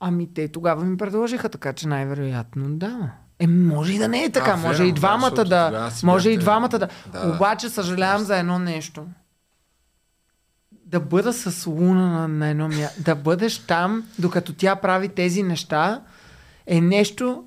Ами 0.00 0.34
те 0.34 0.48
тогава 0.48 0.84
ми 0.84 0.96
предложиха, 0.96 1.48
така 1.48 1.72
че 1.72 1.88
най-вероятно 1.88 2.68
да. 2.68 3.10
Е, 3.38 3.46
може 3.46 3.92
и 3.92 3.98
да 3.98 4.08
не 4.08 4.24
е 4.24 4.30
така, 4.30 4.50
А, 4.50 4.56
може 4.56 4.68
верно, 4.72 4.84
и 4.84 4.92
да, 4.92 4.96
двамата 4.96 5.44
да. 5.44 5.90
си 5.90 6.06
Може 6.06 6.30
и 6.30 6.38
двамата 6.38 6.68
да. 6.68 6.78
Да. 6.78 6.88
Обаче 7.28 7.68
съжалявам 7.68 8.22
за 8.22 8.38
едно 8.38 8.58
нещо. 8.58 9.06
Да 10.84 11.00
бъда 11.00 11.32
с 11.32 11.66
Луна 11.66 12.06
на, 12.10 12.28
на 12.28 12.48
едно 12.48 12.68
място. 12.68 13.02
Да 13.02 13.14
бъдеш 13.14 13.58
там, 13.58 14.04
докато 14.18 14.52
тя 14.52 14.76
прави 14.76 15.08
тези 15.08 15.42
неща, 15.42 16.02
е 16.66 16.80
нещо, 16.80 17.44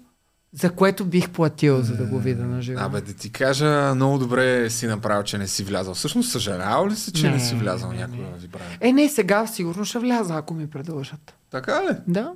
за 0.54 0.72
което 0.72 1.06
бих 1.06 1.30
платил, 1.30 1.82
за 1.82 1.98
да 1.98 2.06
го 2.06 2.20
видя 2.20 2.44
на 2.44 2.62
живо. 2.62 2.82
Абе, 2.82 3.02
да 3.02 3.14
ти 3.14 3.32
кажа, 3.32 3.96
много 3.96 4.18
добре 4.18 4.70
си 4.70 4.88
направил, 4.88 5.24
че 5.24 5.38
не 5.38 5.48
си 5.48 5.64
влязал. 5.64 5.94
Всъщност, 5.94 6.32
съжалявал 6.32 6.88
ли 6.88 6.96
си, 6.96 7.14
че 7.14 7.28
не, 7.28 7.34
Не, 7.34 7.40
си 7.40 7.56
влязал 7.56 7.92
някога 7.92 8.24
в 8.38 8.42
вибрация? 8.42 8.78
Е, 8.82 8.94
не, 8.94 9.10
сега 9.10 9.48
сигурно 9.48 9.86
ще 9.86 10.00
вляза, 10.00 10.36
ако 10.36 10.54
ми 10.54 10.70
предложат. 10.70 11.36
Така 11.52 11.84
ли? 11.84 11.96
Да. 12.08 12.32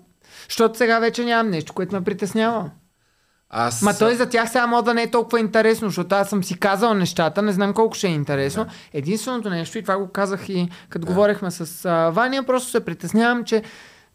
Защото 0.50 0.78
сега 0.78 1.00
вече 1.00 1.26
нямам 1.26 1.52
нещо, 1.52 1.74
което 1.74 1.96
ме 1.96 2.04
притеснява. 2.04 2.72
Аз... 3.50 3.82
Ма 3.82 3.98
той 3.98 4.16
за 4.16 4.30
тях 4.30 4.50
сега 4.50 4.68
мода 4.68 4.94
не 4.94 5.04
е 5.04 5.12
толкова 5.12 5.40
интересно, 5.40 5.88
защото 5.88 6.16
аз 6.16 6.30
съм 6.30 6.44
си 6.44 6.60
казал 6.60 6.94
нещата, 6.94 7.42
не 7.42 7.52
знам 7.52 7.74
колко 7.74 7.96
ще 7.96 8.08
е 8.08 8.12
интересно. 8.12 8.64
Да. 8.64 8.72
Единственото 8.94 9.50
нещо, 9.50 9.78
и 9.78 9.82
това 9.82 9.98
го 9.98 10.08
казах 10.08 10.50
и 10.50 10.70
като 10.90 11.08
говорихме 11.08 11.52
с 11.52 11.86
а, 11.86 12.10
Ваня, 12.10 12.44
просто 12.44 12.70
се 12.70 12.86
притеснявам, 12.86 13.44
че 13.44 13.64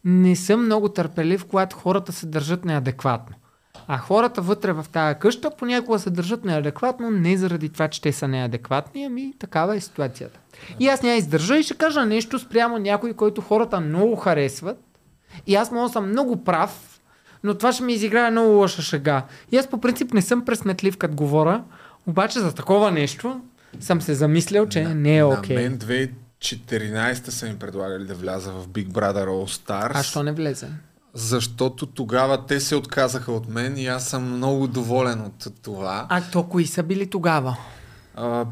не 0.05 0.35
съм 0.35 0.65
много 0.65 0.89
търпелив, 0.89 1.45
когато 1.45 1.75
хората 1.75 2.11
се 2.11 2.25
държат 2.25 2.65
неадекватно. 2.65 3.35
А 3.87 3.97
хората 3.97 4.41
вътре 4.41 4.73
в 4.73 4.85
тази 4.91 5.19
къща 5.19 5.51
понякога 5.57 5.99
се 5.99 6.09
държат 6.09 6.45
неадекватно, 6.45 7.11
не 7.11 7.37
заради 7.37 7.69
това, 7.69 7.87
че 7.87 8.01
те 8.01 8.11
са 8.13 8.27
неадекватни, 8.27 9.05
ами 9.05 9.33
такава 9.39 9.75
е 9.75 9.79
ситуацията. 9.79 10.39
И 10.79 10.87
аз 10.87 11.03
няма 11.03 11.15
издържа 11.15 11.57
и 11.57 11.63
ще 11.63 11.73
кажа 11.73 12.05
нещо 12.05 12.39
спрямо 12.39 12.77
някой, 12.77 13.13
който 13.13 13.41
хората 13.41 13.79
много 13.79 14.15
харесват. 14.15 14.77
И 15.47 15.55
аз 15.55 15.71
мога 15.71 15.89
съм 15.89 16.09
много 16.09 16.43
прав, 16.43 16.99
но 17.43 17.53
това 17.53 17.73
ще 17.73 17.83
ми 17.83 17.93
изиграе 17.93 18.31
много 18.31 18.49
лоша 18.49 18.81
шега. 18.81 19.25
И 19.51 19.57
аз 19.57 19.67
по 19.67 19.81
принцип 19.81 20.13
не 20.13 20.21
съм 20.21 20.45
пресметлив 20.45 20.97
като 20.97 21.15
говоря, 21.15 21.63
обаче 22.07 22.39
за 22.39 22.55
такова 22.55 22.91
нещо 22.91 23.41
съм 23.79 24.01
се 24.01 24.13
замислял, 24.13 24.67
че 24.67 24.83
не 24.83 25.17
е 25.17 25.23
окей. 25.23 25.55
На 25.55 25.61
мен 25.61 25.79
2014 26.41 27.13
са 27.13 27.45
ми 27.45 27.59
предлагали 27.59 28.05
да 28.05 28.15
вляза 28.15 28.51
в 28.51 28.67
Big 28.67 28.87
Brother 28.87 29.27
All 29.27 29.65
Stars. 29.65 29.91
А 29.93 30.03
що 30.03 30.23
не 30.23 30.31
влезе? 30.31 30.67
Защото 31.13 31.85
тогава 31.85 32.45
те 32.45 32.59
се 32.59 32.75
отказаха 32.75 33.31
от 33.31 33.49
мен 33.49 33.77
и 33.77 33.87
аз 33.87 34.07
съм 34.07 34.35
много 34.37 34.67
доволен 34.67 35.21
от 35.21 35.47
това. 35.61 36.07
А 36.09 36.21
то 36.31 36.43
кои 36.43 36.67
са 36.67 36.83
били 36.83 37.09
тогава? 37.09 37.57
А, 38.15 38.45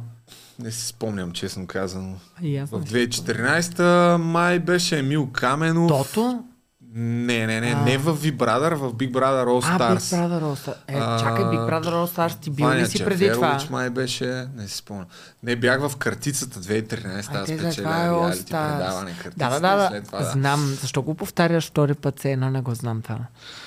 не 0.60 0.72
си 0.72 0.88
спомням, 0.88 1.32
честно 1.32 1.68
казано. 1.68 2.16
Аз 2.64 2.70
В 2.70 2.80
не 2.80 2.88
си 2.88 2.94
2014 2.94 4.18
май 4.18 4.60
беше 4.60 5.00
Емил 5.00 5.30
Каменов. 5.34 5.88
Тото? 5.88 6.44
Не, 6.92 7.48
не, 7.48 7.62
не, 7.62 7.68
А. 7.70 7.82
не 7.82 7.98
в 7.98 8.16
Big 8.16 8.34
Brother, 8.34 8.74
в 8.74 8.94
Big 8.94 9.12
Brother 9.12 9.46
All 9.46 9.66
А, 9.66 9.80
Big 9.80 9.98
Stars. 9.98 10.18
Brother 10.18 10.42
All 10.42 10.68
Stars. 10.68 10.76
Е, 10.88 10.94
чакай, 11.20 11.44
Big 11.46 11.60
Brother 11.62 11.86
All 11.86 12.08
Stars 12.08 12.40
ти 12.40 12.50
бил 12.50 12.70
ли 12.70 12.86
си 12.88 13.06
преди 13.06 13.26
това? 13.26 13.48
Джаферович 13.48 13.70
май 13.70 13.90
беше, 13.90 14.26
не 14.56 14.68
си 14.68 14.78
спомням. 14.78 15.06
Не, 15.44 15.56
бях 15.56 15.82
в 15.82 15.98
картицата 15.98 16.60
2013, 16.60 17.06
А, 17.30 17.40
аз 17.40 17.48
спечеля 17.48 17.72
това 17.74 17.98
е 17.98 18.08
реалити 18.08 18.40
Stars. 18.44 18.78
предаване 18.78 19.12
картицата 19.14 19.50
Да, 19.52 19.60
да, 19.62 19.76
да, 19.76 19.88
след 19.90 20.06
това 20.06 20.20
да. 20.20 20.26
Знам. 20.26 20.78
Защо 20.82 21.02
го 21.02 21.16
повтаряш 21.16 21.68
втори 21.68 21.94
път, 21.94 22.20
се 22.20 22.32
едно 22.32 22.50
не 22.50 22.62
го 22.62 22.76
знам 22.76 23.02
това. 23.02 23.18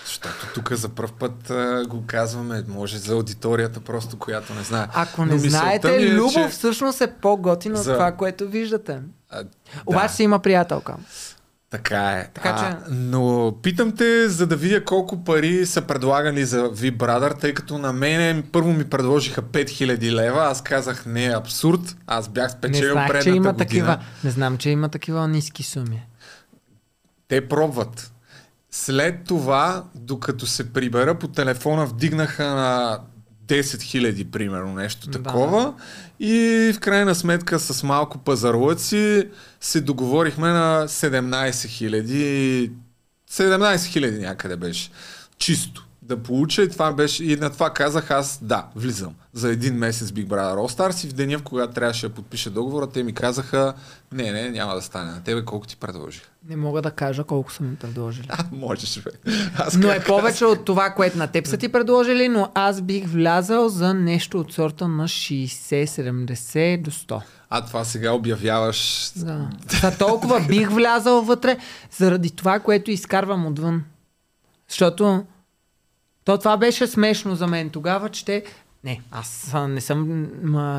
Защото 0.04 0.46
тук 0.54 0.72
за 0.72 0.88
първ 0.88 1.10
път 1.10 1.50
а, 1.50 1.84
го 1.88 2.04
казваме, 2.06 2.64
може 2.68 2.98
за 2.98 3.12
аудиторията 3.12 3.80
просто, 3.80 4.18
която 4.18 4.54
не 4.54 4.62
знае. 4.62 4.86
Ако 4.94 5.24
не 5.24 5.38
знаете, 5.38 5.90
ми 5.90 6.02
е, 6.02 6.10
Любов 6.10 6.32
че- 6.32 6.48
всъщност 6.48 7.00
е 7.00 7.12
по-готин 7.12 7.72
от 7.72 7.78
За- 7.78 7.92
това, 7.92 8.12
което 8.12 8.46
виждате. 8.46 9.00
А, 9.30 9.42
Обаче 9.86 10.06
да. 10.06 10.12
си 10.12 10.22
има 10.22 10.38
приятелка. 10.38 10.94
Така 11.72 12.10
е. 12.10 12.28
Така 12.34 12.48
а, 12.50 12.58
че- 12.60 12.90
Но 12.90 13.54
питам 13.62 13.92
те, 13.92 14.28
за 14.28 14.46
да 14.46 14.56
видя 14.56 14.84
колко 14.84 15.24
пари 15.24 15.66
са 15.66 15.82
предлагали 15.82 16.44
за 16.44 16.64
V 16.64 16.92
Brother, 16.92 17.40
тъй 17.40 17.54
като 17.54 17.78
на 17.78 17.92
мене 17.92 18.42
първо 18.52 18.72
ми 18.72 18.84
предложиха 18.84 19.42
5000 19.42 20.12
лева, 20.12 20.40
аз 20.40 20.62
казах 20.62 21.06
не, 21.06 21.26
абсурд, 21.28 21.96
аз 22.06 22.28
бях 22.28 22.44
Не 22.44 22.50
спечелил 22.50 22.92
знах, 22.92 23.06
че 23.06 23.12
предната 23.12 23.28
има 23.30 23.42
година. 23.44 23.56
такива. 23.58 23.98
Не 24.24 24.30
знам, 24.30 24.58
че 24.58 24.70
има 24.70 24.88
такива 24.88 25.28
ниски 25.28 25.62
суми. 25.62 26.02
Те 27.28 27.48
пробват. 27.48 28.12
След 28.70 29.24
това, 29.24 29.84
докато 29.94 30.46
се 30.46 30.72
прибера 30.72 31.14
по 31.14 31.28
телефона, 31.28 31.86
вдигнаха 31.86 32.44
на 32.46 32.98
10 33.46 33.60
000, 33.62 34.30
примерно, 34.30 34.74
нещо 34.74 35.10
Да. 35.10 35.22
такова. 35.22 35.74
И 36.20 36.36
в 36.74 36.80
крайна 36.80 37.14
сметка 37.14 37.58
с 37.58 37.82
малко 37.82 38.18
пазарлъци 38.18 39.28
се 39.60 39.80
договорихме 39.80 40.48
на 40.48 40.88
17 40.88 41.50
000. 41.50 42.70
17 43.30 43.76
000 43.76 44.18
някъде 44.20 44.56
беше. 44.56 44.90
Чисто. 45.38 45.86
Да 46.12 46.22
получа 46.22 46.62
и 46.62 46.68
това 46.68 46.92
беше. 46.92 47.24
И 47.24 47.36
на 47.36 47.50
това 47.50 47.70
казах 47.70 48.10
аз 48.10 48.38
да, 48.42 48.66
влизам. 48.76 49.14
За 49.32 49.52
един 49.52 49.74
месец 49.74 50.08
Big 50.08 50.26
Brother 50.26 50.56
All 50.56 50.78
Stars 50.78 51.06
и 51.06 51.08
в 51.08 51.12
деня, 51.12 51.38
в 51.38 51.42
когато 51.42 51.72
трябваше 51.72 52.08
да 52.08 52.14
подпиша 52.14 52.50
договора, 52.50 52.86
те 52.86 53.02
ми 53.02 53.12
казаха 53.12 53.74
не, 54.12 54.32
не, 54.32 54.50
няма 54.50 54.74
да 54.74 54.82
стане. 54.82 55.10
На 55.10 55.22
тебе 55.22 55.44
колко 55.44 55.66
ти 55.66 55.76
предложих? 55.76 56.22
Не 56.48 56.56
мога 56.56 56.82
да 56.82 56.90
кажа 56.90 57.24
колко 57.24 57.52
са 57.52 57.62
ми 57.62 57.76
предложили. 57.76 58.26
А, 58.30 58.44
можеш, 58.52 59.02
бе. 59.02 59.10
Аз 59.56 59.76
Но 59.76 59.90
е 59.90 60.04
повече 60.04 60.44
от 60.44 60.64
това, 60.64 60.90
което 60.90 61.18
на 61.18 61.26
теб 61.26 61.46
са 61.46 61.56
ти 61.56 61.68
предложили, 61.68 62.28
но 62.28 62.50
аз 62.54 62.80
бих 62.80 63.06
влязал 63.06 63.68
за 63.68 63.94
нещо 63.94 64.40
от 64.40 64.52
сорта 64.52 64.88
на 64.88 65.08
60-70 65.08 66.82
до 66.82 66.90
100. 66.90 67.22
А 67.50 67.64
това 67.66 67.84
сега 67.84 68.12
обявяваш. 68.12 69.10
Да. 69.16 69.50
За 69.80 69.98
толкова 69.98 70.40
бих 70.48 70.70
влязал 70.70 71.22
вътре, 71.22 71.58
заради 71.96 72.30
това, 72.30 72.58
което 72.58 72.90
изкарвам 72.90 73.46
отвън. 73.46 73.84
Защото 74.68 75.24
то 76.24 76.38
това 76.38 76.56
беше 76.56 76.86
смешно 76.86 77.34
за 77.34 77.46
мен 77.46 77.70
тогава, 77.70 78.08
че 78.08 78.24
те... 78.24 78.44
Не, 78.84 79.00
аз 79.10 79.54
не 79.68 79.80
съм, 79.80 80.28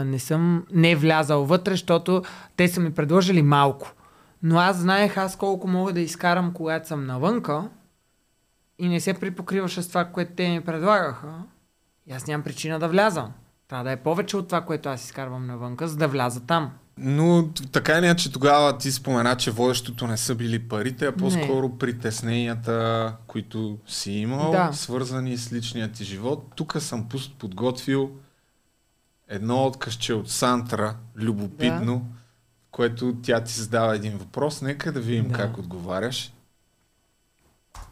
не 0.10 0.20
съм 0.20 0.66
не 0.72 0.96
влязал 0.96 1.46
вътре, 1.46 1.72
защото 1.72 2.24
те 2.56 2.68
са 2.68 2.80
ми 2.80 2.94
предложили 2.94 3.42
малко. 3.42 3.92
Но 4.44 4.60
аз 4.60 4.78
знаех 4.78 5.18
аз 5.18 5.36
колко 5.36 5.68
мога 5.68 5.94
да 5.94 6.00
изкарам, 6.00 6.54
когато 6.54 6.88
съм 6.88 7.06
навънка 7.06 7.70
и 8.80 8.88
не 8.88 9.00
се 9.00 9.14
припокриваше 9.14 9.82
с 9.82 9.88
това, 9.88 10.06
което 10.06 10.32
те 10.36 10.50
ми 10.50 10.62
предлагаха. 10.62 11.34
И 12.08 12.14
аз 12.14 12.28
нямам 12.28 12.44
причина 12.44 12.80
да 12.80 12.88
влязам. 12.88 13.32
Трябва 13.68 13.84
да 13.84 13.92
е 13.92 13.98
повече 13.98 14.38
от 14.38 14.48
това, 14.48 14.62
което 14.62 14.90
аз 14.90 15.04
изкарвам 15.04 15.48
навънка, 15.48 15.88
за 15.88 15.98
да 15.98 16.08
вляза 16.08 16.46
там. 16.46 16.72
Но 16.98 17.50
така 17.72 17.98
или 17.98 18.06
иначе 18.06 18.32
тогава 18.32 18.78
ти 18.78 18.92
спомена, 18.92 19.38
че 19.38 19.52
водещото 19.52 20.08
не 20.08 20.18
са 20.18 20.36
били 20.36 20.60
парите, 20.68 21.06
а 21.06 21.12
по-скоро 21.16 21.78
притесненията, 21.78 23.16
които 23.28 23.78
си 23.88 24.12
имал, 24.12 24.52
Да. 24.52 24.74
свързани 24.74 25.38
с 25.38 25.54
личния 25.54 25.92
ти 25.92 26.04
живот. 26.04 26.46
Тук 26.56 26.76
съм 26.80 27.10
пуст 27.10 27.34
подготвил 27.36 28.12
едно 29.28 29.66
откъсче 29.66 30.14
от 30.14 30.30
Сантра, 30.30 30.96
любопитно, 31.16 32.00
да. 32.00 32.18
което 32.72 33.16
тя 33.24 33.44
ти 33.44 33.54
задава 33.54 33.96
един 33.96 34.18
въпрос. 34.18 34.62
Нека 34.62 34.92
да 34.92 35.00
видим 35.02 35.28
Да. 35.28 35.34
как 35.34 35.58
отговаряш. 35.58 36.34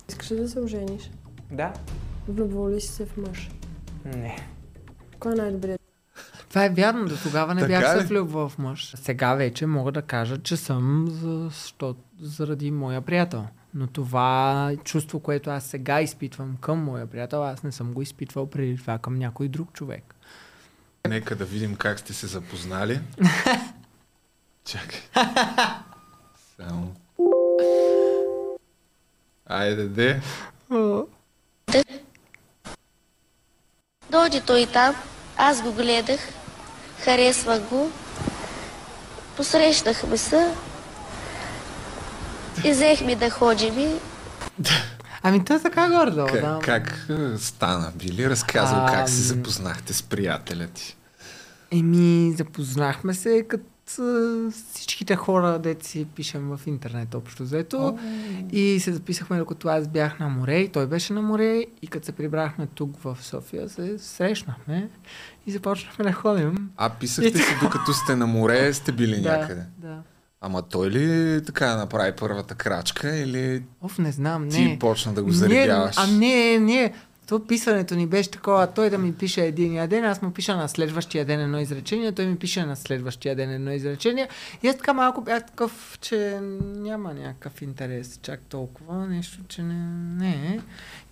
Искаш 0.09 0.31
ли 0.31 0.35
да 0.35 0.49
се 0.49 0.59
ожениш? 0.59 1.11
Да? 1.51 1.73
Влюбвал 2.27 2.69
ли 2.69 2.81
си 2.81 2.87
се 2.87 3.05
в 3.05 3.17
мъж? 3.17 3.49
Не. 4.05 4.47
Кой 5.19 5.31
е 5.31 5.35
най-добрият? 5.35 5.81
Това 6.51 6.65
е 6.65 6.69
вярно, 6.69 7.05
до 7.05 7.17
тогава 7.17 7.55
не 7.55 7.61
Така 7.61 7.79
бях 7.79 7.97
се 7.97 8.05
влюбвал 8.05 8.49
в 8.49 8.57
мъж. 8.57 8.93
Сега 8.97 9.33
вече 9.33 9.65
мога 9.65 9.91
да 9.91 10.01
кажа, 10.01 10.37
че 10.37 10.57
съм 10.57 11.07
защо, 11.09 11.95
заради 12.21 12.71
моя 12.71 13.01
приятел. 13.01 13.47
Но 13.73 13.87
това 13.87 14.71
чувство, 14.83 15.19
което 15.19 15.49
аз 15.49 15.63
сега 15.63 16.01
изпитвам 16.01 16.57
към 16.61 16.83
моя 16.83 17.07
приятел, 17.07 17.43
аз 17.43 17.63
не 17.63 17.71
съм 17.71 17.93
го 17.93 18.01
изпитвал 18.01 18.49
преди 18.49 18.77
това 18.77 18.97
към 18.97 19.15
някой 19.15 19.47
друг 19.47 19.73
човек. 19.73 20.15
Нека 21.07 21.35
да 21.35 21.45
видим 21.45 21.75
как 21.75 21.99
сте 21.99 22.13
се 22.13 22.27
запознали. 22.27 22.99
Чакай. 24.65 24.99
Само. 26.57 26.95
Айде, 29.45 29.87
де. 29.87 30.21
Дойде 34.11 34.41
той 34.47 34.65
там, 34.73 34.95
аз 35.37 35.63
го 35.63 35.73
гледах, 35.73 36.40
харесвах 37.03 37.61
го, 37.61 37.91
посрещнахме 39.37 40.17
се 40.17 40.53
и 42.65 42.71
взехме 42.71 43.15
да 43.15 43.29
ходим. 43.29 43.73
Ами 45.23 45.45
то 45.45 45.53
е 45.53 45.59
така 45.59 45.89
гордо, 45.89 46.25
Как, 46.25 46.41
да. 46.41 46.59
как 46.63 47.07
е, 47.09 47.37
стана? 47.37 47.91
Би 47.95 48.11
ли 48.11 48.29
разказал 48.29 48.85
как 48.85 49.09
се 49.09 49.21
запознахте 49.21 49.93
с 49.93 50.03
приятеля 50.03 50.67
ти? 50.67 50.97
Еми, 51.71 52.33
запознахме 52.37 53.13
се 53.13 53.43
като 53.47 53.63
а, 53.99 54.51
всичките 54.73 55.15
хора, 55.15 55.59
дето 55.59 55.87
си 55.87 56.07
пишем 56.15 56.57
в 56.57 56.67
интернет 56.67 57.15
общо 57.15 57.43
взето. 57.43 57.99
И 58.51 58.79
се 58.79 58.93
записахме 58.93 59.37
докато 59.37 59.67
аз 59.67 59.87
бях 59.87 60.19
на 60.19 60.29
море 60.29 60.57
и 60.59 60.69
той 60.69 60.87
беше 60.87 61.13
на 61.13 61.21
море. 61.21 61.65
И 61.81 61.87
като 61.87 62.05
се 62.05 62.11
прибрахме 62.11 62.67
тук 62.75 63.01
в 63.03 63.17
София, 63.21 63.69
се 63.69 63.99
срещнахме 63.99 64.89
и 65.47 65.51
започнахме 65.51 66.05
да 66.05 66.11
ходим. 66.11 66.69
А, 66.77 66.89
писахте 66.89 67.37
си 67.37 67.55
докато 67.61 67.93
сте 67.93 68.15
на 68.15 68.27
море, 68.27 68.73
сте 68.73 68.91
били 68.91 69.21
някъде. 69.21 69.63
Да. 69.77 69.97
Ама 70.41 70.61
той 70.61 70.89
ли 70.89 71.41
така 71.45 71.75
направи 71.75 72.11
първата 72.19 72.55
крачка 72.55 73.17
или 73.17 73.63
Оф, 73.81 73.97
не 73.97 74.11
знам, 74.11 74.43
не. 74.43 74.49
ти 74.49 74.77
почна 74.79 75.13
да 75.13 75.23
го 75.23 75.31
заребяваш? 75.31 75.95
А 75.97 76.07
не, 76.07 76.59
не. 76.59 76.93
То 77.27 77.47
писането 77.47 77.95
ни 77.95 78.07
беше 78.07 78.31
такова, 78.31 78.67
той 78.67 78.89
да 78.89 78.97
ми 78.97 79.13
пише 79.13 79.45
един 79.45 79.87
ден, 79.87 80.05
аз 80.05 80.21
му 80.21 80.31
пиша 80.31 80.55
на 80.55 80.69
следващия 80.69 81.25
ден 81.25 81.41
едно 81.41 81.59
изречение, 81.59 82.11
той 82.11 82.25
ми 82.25 82.35
пише 82.35 82.65
на 82.65 82.75
следващия 82.75 83.35
ден 83.35 83.51
едно 83.51 83.71
изречение. 83.71 84.29
И 84.63 84.67
аз 84.67 84.77
така 84.77 84.93
малко 84.93 85.21
бях 85.21 85.45
такъв, 85.45 85.97
че 86.01 86.39
няма 86.61 87.13
някакъв 87.13 87.61
интерес 87.61 88.19
чак 88.21 88.39
толкова, 88.49 89.07
нещо, 89.07 89.37
че 89.47 89.63
не, 89.63 89.75
не. 90.17 90.59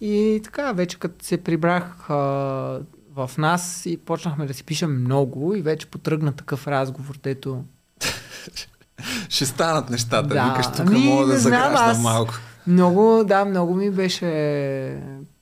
И 0.02 0.42
така, 0.44 0.72
вече 0.72 1.00
като 1.00 1.26
се 1.26 1.38
прибрах 1.38 2.10
а, 2.10 2.80
в 3.20 3.38
нас 3.38 3.86
и 3.86 3.98
почнахме 3.98 4.46
да 4.46 4.54
си 4.54 4.64
пишем 4.64 5.02
много 5.02 5.56
и 5.56 5.62
вече 5.62 5.86
потръгна 5.86 6.32
такъв 6.32 6.68
разговор, 6.68 7.18
дето 7.24 7.64
Ще 9.30 9.46
станат 9.46 9.90
нещата. 9.90 10.28
Да, 10.28 10.50
Викаш, 10.50 10.66
тук 10.68 10.88
ами, 10.88 11.00
мога 11.00 11.26
да 11.26 11.40
знам, 11.40 11.54
заграждам 11.54 11.90
аз- 11.90 12.02
малко. 12.02 12.34
Много, 12.68 13.24
да, 13.28 13.46
много 13.46 13.74
ми 13.76 13.92
беше 13.92 14.26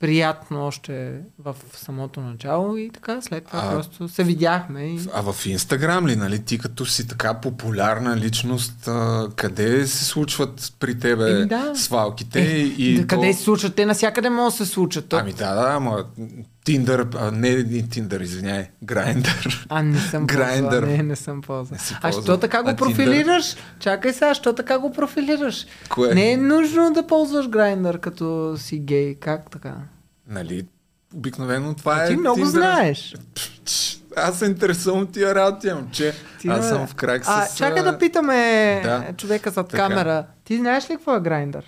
приятно 0.00 0.66
още 0.66 1.12
в 1.38 1.54
самото 1.72 2.20
начало 2.20 2.76
и 2.76 2.90
така 2.90 3.20
след 3.20 3.44
това 3.44 3.58
А- 3.58 3.70
просто 3.70 4.08
се 4.08 4.24
видяхме 4.24 4.84
и... 4.84 5.00
А 5.14 5.22
в 5.22 5.46
Инстаграм 5.46 6.06
ли, 6.06 6.16
нали, 6.16 6.38
ти 6.38 6.58
като 6.58 6.86
си 6.86 7.08
така 7.08 7.34
популярна 7.34 8.16
личност, 8.16 8.88
а, 8.88 9.28
къде 9.36 9.86
се 9.86 10.04
случват 10.04 10.72
при 10.80 10.98
тебе 10.98 11.30
Еми, 11.30 11.46
да. 11.46 11.72
свалките? 11.74 12.40
Е, 12.42 12.56
и 12.58 13.00
да, 13.00 13.06
къде 13.06 13.30
то- 13.30 13.36
се 13.36 13.42
случват? 13.42 13.74
Те 13.74 13.86
навсякъде 13.86 14.30
могат 14.30 14.52
да 14.52 14.56
се 14.56 14.66
случат. 14.66 15.12
Ами 15.12 15.32
да, 15.32 15.54
да, 15.54 15.70
ама 15.70 16.04
Тиндър, 16.64 17.06
а, 17.16 17.30
не 17.30 17.56
не 17.56 17.88
Тиндър, 17.88 18.20
извиняй, 18.20 18.68
Грайндър. 18.82 19.66
А, 19.68 19.82
не 19.82 19.98
съм 19.98 20.26
Грайндър. 20.26 20.82
Не, 20.82 21.02
не 21.02 21.16
съм 21.16 21.42
ползвал. 21.42 21.78
А 22.02 22.12
що 22.12 22.36
така 22.36 22.62
го 22.62 22.68
А 22.68 22.72
Tinder? 22.72 22.76
профилираш? 22.76 23.56
Чакай 23.78 24.12
сега, 24.12 24.34
що 24.34 24.52
така 24.52 24.78
го 24.78 24.92
профилираш? 24.92 25.66
Кое? 25.88 26.14
Не 26.14 26.32
е 26.32 26.36
нужно 26.36 26.92
да 26.92 27.06
ползваш 27.06 27.48
грайндър 27.48 27.98
като 27.98 28.54
си 28.58 28.78
гей. 28.78 29.14
Как 29.14 29.50
така? 29.50 29.74
Нали, 30.28 30.66
обикновено 31.14 31.74
това 31.74 32.04
е 32.04 32.08
Ти 32.08 32.16
много 32.16 32.44
знаеш. 32.44 33.14
Аз 34.16 34.38
се 34.38 34.46
интересувам 34.46 35.06
тия 35.06 35.34
работи, 35.34 35.70
че 35.92 36.14
Ти 36.40 36.48
аз 36.48 36.68
съм 36.68 36.86
в 36.86 36.94
крак 36.94 37.24
с... 37.24 37.28
А, 37.28 37.48
чакай 37.56 37.82
да 37.82 37.98
питаме 37.98 38.34
да. 38.84 39.04
човека 39.16 39.50
зад 39.50 39.68
Така. 39.68 39.88
камера. 39.88 40.26
Ти 40.44 40.56
знаеш 40.56 40.90
ли 40.90 40.94
какво 40.94 41.16
е 41.16 41.20
грайндър? 41.20 41.64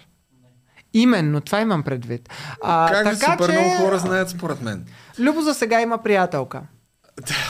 Именно, 0.92 1.40
това 1.40 1.60
имам 1.60 1.82
предвид. 1.82 2.28
А, 2.62 2.88
Как 2.92 3.04
така, 3.18 3.32
супер 3.32 3.46
че... 3.46 3.60
много 3.60 3.76
хора 3.76 3.98
знаят 3.98 4.30
според 4.30 4.60
мен. 4.62 4.84
Любо 5.18 5.40
за 5.40 5.54
сега 5.54 5.80
има 5.80 6.02
приятелка. 6.02 6.62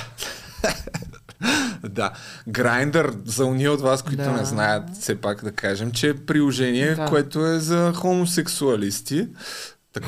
Да. 1.83 2.11
Грайндър, 2.49 3.13
за 3.25 3.45
уния 3.45 3.73
от 3.73 3.81
вас, 3.81 4.03
които 4.03 4.23
Да. 4.23 4.33
не 4.33 4.45
знаят, 4.45 4.85
все 5.01 5.21
пак 5.21 5.45
да 5.45 5.53
кажем, 5.53 5.91
че 5.93 6.09
е 6.09 6.15
приложение, 6.17 6.95
Да. 6.95 7.05
което 7.05 7.47
е 7.47 7.59
за 7.59 7.93
хомосексуалисти. 7.97 9.29
Так, 9.93 10.03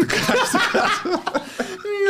така 0.00 0.16
се 0.46 0.58
казва. 0.72 1.20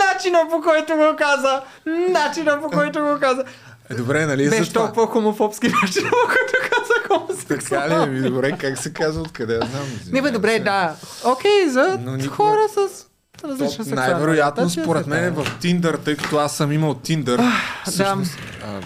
Начина 0.06 0.38
по 0.50 0.60
който 0.62 0.94
го 0.94 1.16
каза! 1.18 1.62
Начина 2.10 2.60
по 2.60 2.68
който 2.68 3.00
го 3.00 3.18
каза! 3.20 3.44
Е, 3.90 3.94
добре, 3.94 4.26
нали 4.26 4.50
Беше 4.50 4.72
толкова 4.72 5.06
хомофобски 5.06 5.68
начина 5.82 6.10
по 6.10 6.16
който 6.26 6.52
каза 6.70 6.92
хомосексуал. 7.08 7.80
Така 7.80 8.02
ли? 8.02 8.10
Ми, 8.10 8.20
добре, 8.22 8.52
как 8.52 8.78
се 8.78 8.92
казва, 8.92 9.22
откъде 9.22 9.54
я 9.54 9.60
знам? 9.62 9.86
Не 10.12 10.22
бе, 10.22 10.30
добре, 10.30 10.58
да. 10.58 10.94
Окей, 11.24 11.68
за 11.68 11.98
Но 12.00 12.12
никога- 12.12 12.34
хора 12.36 12.60
с 12.68 13.04
различна 13.44 13.70
сексуална 13.84 14.02
най-вероятно, 14.02 14.62
ориентация 14.62 14.84
според 14.84 15.06
мен 15.06 15.24
е 15.24 15.30
в 15.30 15.46
Тиндър, 15.60 15.96
тъй 15.96 16.16
като 16.16 16.36
аз 16.36 16.56
съм 16.56 16.72
имал 16.72 16.94
Тиндър. 16.94 17.40
всъщност, 17.86 18.36
а, 18.64 18.80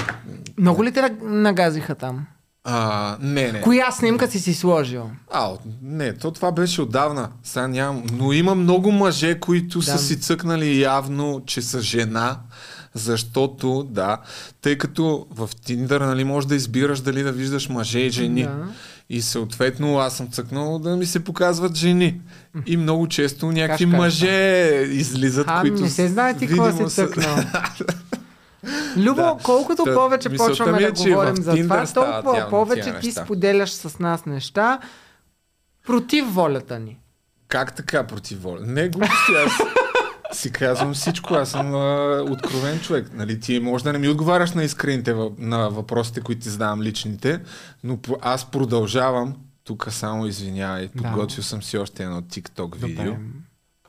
Много 0.58 0.84
ли 0.84 0.92
те 0.92 1.00
наг- 1.00 1.22
нагазиха 1.22 1.94
там? 1.94 2.26
А, 2.64 3.16
не, 3.20 3.52
не. 3.52 3.60
Коя 3.60 3.90
снимка 3.90 4.30
си 4.30 4.38
си 4.40 4.54
сложил? 4.54 5.10
А, 5.30 5.50
не, 5.82 6.14
то 6.14 6.30
това 6.30 6.52
беше 6.52 6.82
отдавна. 6.82 7.28
Сега 7.42 7.68
нямам. 7.68 8.02
Но 8.12 8.32
има 8.32 8.54
много 8.54 8.92
мъже, 8.92 9.40
които 9.40 9.78
Да. 9.78 9.84
са 9.84 9.98
си 9.98 10.20
цъкнали 10.20 10.80
явно, 10.80 11.42
че 11.46 11.62
са 11.62 11.80
жена, 11.80 12.38
защото, 12.94 13.82
да, 13.84 14.18
тъй 14.62 14.78
като 14.78 15.26
в 15.30 15.50
Тиндър, 15.56 16.00
нали, 16.00 16.24
можеш 16.24 16.48
да 16.48 16.54
избираш 16.54 17.00
дали 17.00 17.22
да 17.22 17.32
виждаш 17.32 17.68
мъже 17.68 17.98
и 17.98 18.10
жени. 18.10 18.42
Да. 18.42 18.64
И 19.10 19.22
съответно 19.22 19.98
аз 19.98 20.16
съм 20.16 20.28
цъкнал 20.28 20.78
да 20.78 20.96
ми 20.96 21.06
се 21.06 21.24
показват 21.24 21.76
жени. 21.76 22.20
И 22.66 22.76
много 22.76 23.08
често 23.08 23.46
някакви 23.46 23.84
Кашка. 23.84 23.96
мъже 23.96 24.28
излизат, 24.84 25.46
А, 25.48 25.60
които 25.60 25.82
не 25.82 25.90
се 25.90 26.08
знае 26.08 26.36
ти 26.36 26.46
какво 26.46 26.88
си 26.88 26.94
цъкнал. 26.94 27.36
Любо, 28.96 29.14
Да. 29.16 29.36
колкото 29.42 29.84
Та, 29.84 29.94
повече 29.94 30.28
почваме 30.30 30.72
ми 30.72 30.84
е, 30.84 30.90
да 30.90 31.04
говорим 31.04 31.36
за 31.36 31.54
това, 31.56 31.86
толкова 31.86 32.46
повече 32.50 32.82
ти 32.92 33.06
неща. 33.06 33.24
споделяш 33.24 33.70
с 33.70 33.98
нас 33.98 34.26
неща 34.26 34.78
против 35.86 36.34
волята 36.34 36.78
ни. 36.78 36.98
Как 37.48 37.74
така 37.74 38.06
против 38.06 38.42
воля? 38.42 38.60
Не, 38.60 38.88
глупости, 38.88 39.32
аз 39.46 39.52
си 40.38 40.52
казвам 40.52 40.94
всичко, 40.94 41.34
аз 41.34 41.50
съм 41.50 41.74
а, 41.74 42.18
откровен 42.22 42.80
човек. 42.80 43.10
Нали, 43.14 43.40
ти 43.40 43.60
може 43.60 43.84
да 43.84 43.92
не 43.92 43.98
ми 43.98 44.08
отговаряш 44.08 44.52
на 44.52 44.64
искрените 44.64 45.14
на 45.38 45.68
въпросите, 45.68 46.20
които 46.20 46.40
ти 46.40 46.48
задавам 46.48 46.82
личните, 46.82 47.40
но 47.84 47.98
аз 48.20 48.44
продължавам. 48.44 49.34
Тук 49.64 49.86
само 49.90 50.26
извинявай, 50.26 50.88
Да. 50.88 51.02
подготвил 51.02 51.42
съм 51.42 51.62
си 51.62 51.78
още 51.78 52.02
едно 52.02 52.20
TikTok 52.20 52.76
видео. 52.76 53.04
Добре. 53.04 53.18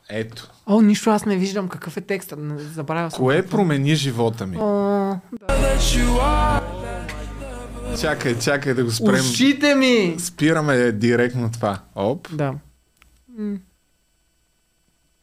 Ето. 0.09 0.51
О, 0.65 0.81
нищо 0.81 1.09
аз 1.09 1.25
не 1.25 1.37
виждам 1.37 1.67
какъв 1.67 1.97
е 1.97 2.01
текстът. 2.01 2.39
Забравял 2.57 3.09
съм. 3.09 3.17
Кое 3.19 3.45
промени 3.45 3.95
живота 3.95 4.47
ми? 4.47 4.57
О, 4.59 5.15
Чакай, 8.01 8.39
чакай 8.39 8.73
да 8.73 8.83
го 8.83 8.91
спрем. 8.91 9.15
ушите 9.15 9.75
ми! 9.75 10.15
Спираме 10.19 10.91
директно 10.91 11.51
това. 11.51 11.79
Оп, 11.95 12.27
Да. 12.31 12.53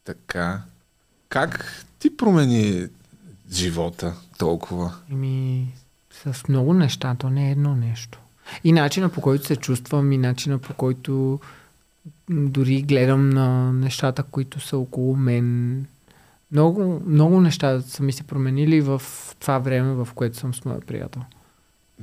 така. 0.03 0.61
Как 1.29 1.85
ти 1.99 2.17
промени 2.17 2.87
живота 3.51 4.13
толкова? 4.37 4.93
Еми, 5.11 5.67
с 6.25 6.47
много 6.47 6.73
неща, 6.73 7.15
то 7.19 7.29
не 7.29 7.47
е 7.47 7.51
едно 7.51 7.75
нещо. 7.75 8.19
И 8.63 8.71
начина 8.71 9.09
по 9.09 9.21
който 9.21 9.45
се 9.45 9.55
чувствам, 9.55 10.11
и 10.11 10.17
начина 10.17 10.59
по 10.59 10.73
който 10.73 11.39
дори 12.31 12.81
гледам 12.81 13.29
на 13.29 13.73
нещата, 13.73 14.23
които 14.23 14.59
са 14.59 14.77
около 14.77 15.15
мен. 15.15 15.85
Много, 16.51 17.01
много 17.07 17.41
неща 17.41 17.81
са 17.81 18.03
ми 18.03 18.11
се 18.11 18.23
променили 18.23 18.81
в 18.81 19.01
това 19.39 19.59
време, 19.59 19.93
в 19.93 20.07
което 20.15 20.37
съм 20.37 20.53
с 20.53 20.65
моя 20.65 20.79
приятел. 20.79 21.21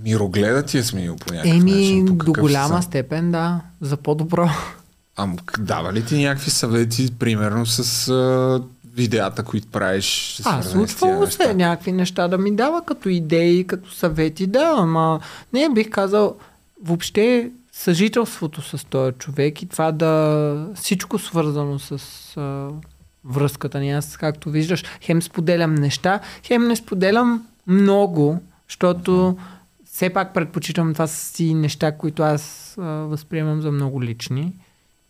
Мирогледа 0.04 0.62
ти 0.62 0.78
е 0.78 0.82
сменил 0.82 1.16
по 1.16 1.34
някакъв 1.34 1.56
Еми, 1.60 1.72
начин. 1.72 2.06
по 2.06 2.24
до 2.24 2.32
голяма 2.32 2.68
съм? 2.68 2.82
степен, 2.82 3.30
да, 3.30 3.60
за 3.80 3.96
по-добро. 3.96 4.48
К- 5.18 5.58
дава 5.58 5.92
ли 5.92 6.04
ти 6.04 6.18
някакви 6.24 6.50
съвети, 6.50 7.14
примерно 7.18 7.66
с 7.66 8.08
а, 8.08 8.62
видеята, 8.94 9.42
които 9.42 9.66
правиш? 9.68 10.40
А, 10.44 10.62
случвало 10.62 11.26
се 11.26 11.38
неща? 11.38 11.54
някакви 11.54 11.92
неща 11.92 12.28
да 12.28 12.38
ми 12.38 12.56
дава 12.56 12.84
като 12.84 13.08
идеи, 13.08 13.64
като 13.66 13.90
съвети, 13.90 14.46
да, 14.46 14.74
ама 14.76 15.20
не 15.52 15.68
бих 15.74 15.90
казал 15.90 16.36
въобще 16.84 17.50
съжителството 17.78 18.62
с 18.62 18.86
този 18.86 19.12
човек 19.12 19.62
и 19.62 19.66
това 19.66 19.92
да 19.92 20.70
всичко 20.74 21.18
свързано 21.18 21.78
с 21.78 21.92
а, 22.36 22.68
връзката 23.24 23.80
ни. 23.80 23.92
Аз, 23.92 24.16
както 24.16 24.50
виждаш, 24.50 24.84
хем 25.02 25.22
споделям 25.22 25.74
неща, 25.74 26.20
хем 26.44 26.68
не 26.68 26.76
споделям 26.76 27.46
много, 27.66 28.40
защото 28.68 29.36
все 29.84 30.10
пак 30.10 30.34
предпочитам 30.34 30.92
това 30.92 31.06
си 31.06 31.54
неща, 31.54 31.92
които 31.92 32.22
аз 32.22 32.74
а, 32.78 32.82
възприемам 32.82 33.62
за 33.62 33.72
много 33.72 34.02
лични. 34.02 34.52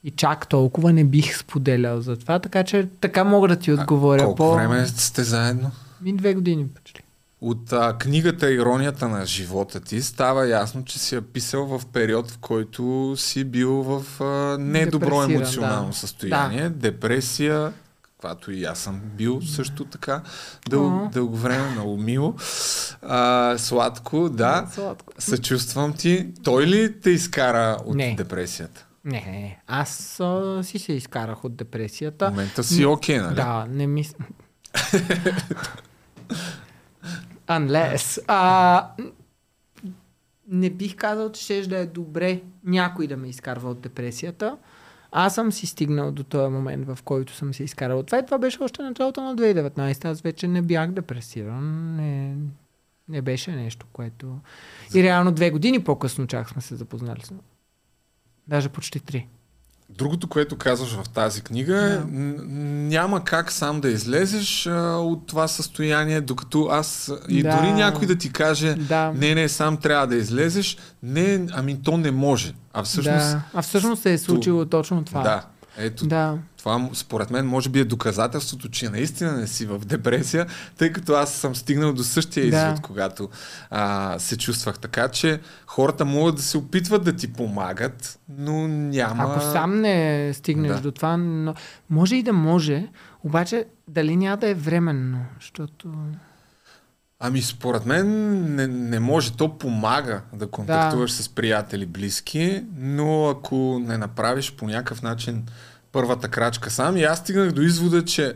И 0.05 0.11
чак 0.11 0.49
толкова 0.49 0.93
не 0.93 1.05
бих 1.05 1.39
споделял 1.39 2.01
за 2.01 2.17
това, 2.17 2.39
така 2.39 2.65
че 2.65 2.89
така 3.01 3.25
мога 3.25 3.49
да 3.49 3.57
ти 3.57 3.73
отговоря. 3.73 4.25
Колко 4.25 4.55
време 4.55 4.87
сте 4.87 5.25
заедно? 5.25 5.71
Ми 6.03 6.17
две 6.17 6.35
години 6.35 6.69
почти. 6.69 7.03
От 7.41 7.73
а, 7.73 7.99
книгата 7.99 8.53
Иронията 8.53 9.09
на 9.09 9.27
живота 9.27 9.81
ти 9.81 10.03
става 10.03 10.49
ясно, 10.49 10.85
че 10.85 10.99
си 10.99 11.15
я 11.15 11.23
писал 11.23 11.79
в 11.79 11.87
период, 11.87 12.31
в 12.31 12.39
който 12.39 13.15
си 13.17 13.45
бил 13.45 13.71
в 13.83 14.23
а, 14.23 14.59
недобро 14.59 15.23
емоционално 15.23 15.89
да. 15.89 15.97
състояние, 15.97 16.69
депресия, 16.69 17.73
каквато 18.03 18.51
и 18.51 18.65
аз 18.65 18.79
съм 18.79 19.01
бил 19.17 19.41
също 19.43 19.85
така 19.85 20.23
дъл, 20.69 20.87
О. 20.87 21.09
дълго 21.13 21.37
време, 21.37 21.71
много 21.71 21.97
мило. 21.97 22.35
А, 23.03 23.55
сладко, 23.59 24.29
да. 24.29 24.67
Сладко. 24.75 25.13
Съчувствам 25.19 25.93
ти. 25.93 26.29
Той 26.45 26.67
ли 26.67 27.01
те 27.01 27.11
изкара 27.11 27.77
от 27.85 27.95
Не. 27.97 28.15
депресията? 28.15 28.87
Не, 29.05 29.21
не, 29.27 29.31
не. 29.31 29.59
Аз 29.67 30.21
а, 30.21 30.61
си 30.63 30.79
се 30.79 30.93
изкарах 30.93 31.45
от 31.45 31.53
В 31.53 31.57
депресията. 31.57 32.31
момента 32.31 32.65
си 32.65 32.85
окей, 32.85 33.19
нали? 33.19 33.35
Да, 33.35 33.67
не 33.71 33.87
мисля. 33.87 34.25
Unless. 37.49 38.25
А, 38.27 38.91
не 40.49 40.71
бих 40.71 40.97
казал, 40.97 41.33
че 41.33 41.43
ще 41.43 41.69
да 41.69 41.79
е 41.79 41.87
добре 41.87 42.41
някой 42.65 43.07
да 43.07 43.17
ме 43.17 43.29
изкарва 43.29 43.71
от 43.71 43.81
депресията. 43.81 44.59
Аз 45.13 45.35
съм 45.35 45.53
си 45.53 45.67
стигнал 45.67 46.13
до 46.13 46.25
този 46.25 46.53
момент, 46.53 46.87
в 46.87 46.99
който 47.05 47.35
съм 47.35 47.55
се 47.55 47.65
изкарал 47.65 48.03
това. 48.03 48.19
И 48.19 48.25
това 48.25 48.39
беше 48.39 48.63
още 48.63 48.83
началото 48.83 49.23
на 49.23 49.37
2019. 49.37 50.05
Аз 50.05 50.21
вече 50.21 50.49
не 50.49 50.63
бях 50.63 50.91
депресиран. 50.91 51.97
Не, 51.97 52.37
не 53.09 53.23
беше 53.23 53.53
нещо, 53.53 53.87
което... 53.93 54.39
И 54.95 55.03
реално 55.03 55.33
две 55.33 55.51
години 55.51 55.85
по-късно 55.85 56.27
чак 56.27 56.51
сме 56.51 56.63
се 56.63 56.77
запознали. 56.77 57.23
Даже 58.49 58.69
почти 58.69 59.01
три. 59.01 59.29
Другото, 59.99 60.29
което 60.29 60.57
казваш 60.57 60.91
в 60.93 61.09
тази 61.09 61.41
книга 61.43 61.75
н- 62.03 62.35
няма 62.89 63.25
как 63.25 63.53
сам 63.53 63.81
да 63.81 63.89
излезеш 63.89 64.67
а, 64.67 64.73
от 64.97 65.27
това 65.27 65.49
състояние, 65.49 66.21
докато 66.21 66.65
аз 66.65 67.13
и 67.29 67.43
Да. 67.43 67.57
дори 67.57 67.73
някой 67.73 68.07
да 68.07 68.17
ти 68.17 68.33
каже, 68.33 68.75
Да. 68.75 69.13
не, 69.15 69.35
не, 69.35 69.49
сам 69.49 69.77
трябва 69.77 70.07
да 70.07 70.17
излезеш, 70.17 70.77
не, 71.03 71.47
ами 71.53 71.83
то 71.83 71.97
не 71.97 72.11
може. 72.11 72.53
А 72.73 72.83
всъщност, 72.83 73.27
да. 73.27 73.43
А 73.55 73.63
всъщност 73.63 74.03
се 74.03 74.13
е 74.13 74.19
случило 74.19 74.65
точно 74.67 75.05
това. 75.05 75.23
да, 75.23 75.43
ето 75.79 76.07
Да. 76.07 76.39
Това 76.59 76.91
според 76.95 77.31
мен 77.31 77.47
може 77.47 77.69
би 77.69 77.81
е 77.81 77.85
доказателството, 77.85 78.69
че 78.69 78.89
наистина 78.89 79.33
не 79.33 79.47
си 79.47 79.67
в 79.67 79.79
депресия, 79.79 80.47
тъй 80.77 80.93
като 80.93 81.13
аз 81.13 81.33
съм 81.33 81.55
стигнал 81.55 81.93
до 81.93 82.05
същия 82.05 82.51
Да. 82.51 82.57
извод, 82.57 82.81
когато 82.81 83.29
а, 83.71 84.19
се 84.19 84.39
чувствах 84.39 84.79
така, 84.79 85.09
че 85.09 85.41
хората 85.67 86.05
могат 86.05 86.37
да 86.37 86.43
се 86.43 86.59
опитват 86.59 87.05
да 87.05 87.13
ти 87.13 87.33
помагат, 87.33 88.19
но 88.39 88.69
няма... 88.69 89.23
Ако 89.23 89.41
сам 89.41 89.81
не 89.81 90.31
стигнеш 90.35 90.73
Да. 90.73 90.81
до 90.81 90.93
това, 90.93 91.17
но... 91.17 91.55
може 91.91 92.17
и 92.17 92.23
да 92.23 92.33
може, 92.33 92.89
обаче 93.25 93.65
дали 93.89 94.17
няма 94.17 94.37
да 94.37 94.49
е 94.49 94.55
временно, 94.55 95.19
защото... 95.41 95.95
Ами 97.21 97.43
според 97.43 97.87
мен 97.87 98.07
не, 98.55 98.67
не 98.67 99.01
може. 99.01 99.33
То 99.33 99.59
помага 99.59 100.23
да 100.33 100.47
контактуваш 100.47 101.13
с 101.13 101.29
приятели, 101.29 101.87
близки, 101.87 102.65
но 102.77 103.29
ако 103.29 103.79
не 103.87 103.99
направиш 103.99 104.53
по 104.53 104.67
някакъв 104.67 105.03
начин 105.03 105.45
първата 105.99 106.29
крачка 106.29 106.71
сам, 106.71 106.97
и 106.97 107.03
аз 107.05 107.19
стигнах 107.19 107.53
до 107.53 107.63
извода, 107.63 108.05
че 108.05 108.35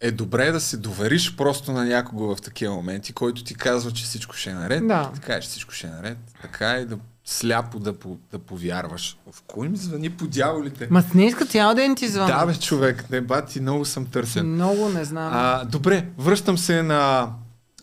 е 0.00 0.10
добре 0.10 0.52
да 0.52 0.60
се 0.60 0.76
довериш 0.76 1.36
просто 1.36 1.72
на 1.72 1.84
някого 1.84 2.36
в 2.36 2.40
такива 2.40 2.74
моменти, 2.74 3.12
който 3.12 3.44
ти 3.44 3.54
казва, 3.54 3.90
че 3.90 4.04
всичко 4.04 4.36
ще 4.36 4.50
е 4.50 4.54
наред. 4.54 4.88
Да. 4.88 5.10
Ти 5.14 5.20
кажеш, 5.20 5.50
всичко 5.50 5.72
ще 5.72 5.86
е 5.86 5.90
наред. 5.90 6.18
Така 6.42 6.76
и 6.76 6.84
да 6.84 6.98
сляпо 7.24 7.78
да, 7.78 7.92
по- 7.92 8.18
да 8.32 8.38
повярваш. 8.38 9.18
В 9.32 9.42
кой 9.42 9.68
ми 9.68 9.76
звъни 9.76 10.10
по 10.10 10.26
дяволите? 10.26 10.88
Ма 10.90 11.04
не 11.14 11.26
иска 11.26 11.46
цял 11.46 11.74
ден 11.74 11.96
ти 11.96 12.08
звън. 12.08 12.26
Да, 12.26 12.46
бе, 12.46 12.54
човек, 12.54 13.10
не 13.10 13.20
бати, 13.20 13.60
много 13.60 13.84
съм 13.84 14.06
търсен. 14.06 14.54
Много 14.54 14.88
не 14.88 15.04
знам. 15.04 15.30
А, 15.34 15.64
добре, 15.64 16.06
връщам 16.18 16.58
се 16.58 16.82
на, 16.82 17.32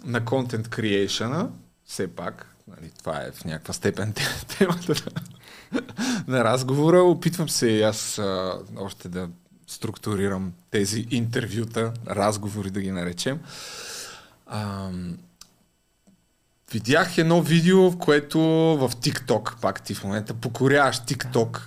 на 0.03 0.21
content 0.21 0.67
creation 0.67 1.47
все 1.85 2.07
пак. 2.07 2.55
Нали, 2.67 2.91
това 2.97 3.17
е 3.17 3.31
в 3.31 3.45
някаква 3.45 3.73
степен 3.73 4.13
те- 4.13 4.45
темата 4.57 4.93
на, 6.27 6.43
разговора. 6.43 7.03
Опитвам 7.03 7.49
се 7.49 7.67
и 7.67 7.81
аз 7.81 8.19
а, 8.19 8.59
още 8.77 9.09
да 9.09 9.29
структурирам 9.67 10.53
тези 10.71 11.07
интервюта, 11.11 11.93
разговори 12.07 12.69
да 12.69 12.81
ги 12.81 12.91
наречем. 12.91 13.39
Ам, 14.47 15.17
видях 16.71 17.17
едно 17.17 17.41
видео, 17.41 17.91
в 17.91 17.97
което 17.97 18.39
в 18.77 18.91
TikTok, 18.95 19.61
пак 19.61 19.81
ти 19.81 19.93
в 19.93 20.03
момента 20.03 20.33
покоряваш 20.33 20.97
TikTok 20.97 21.59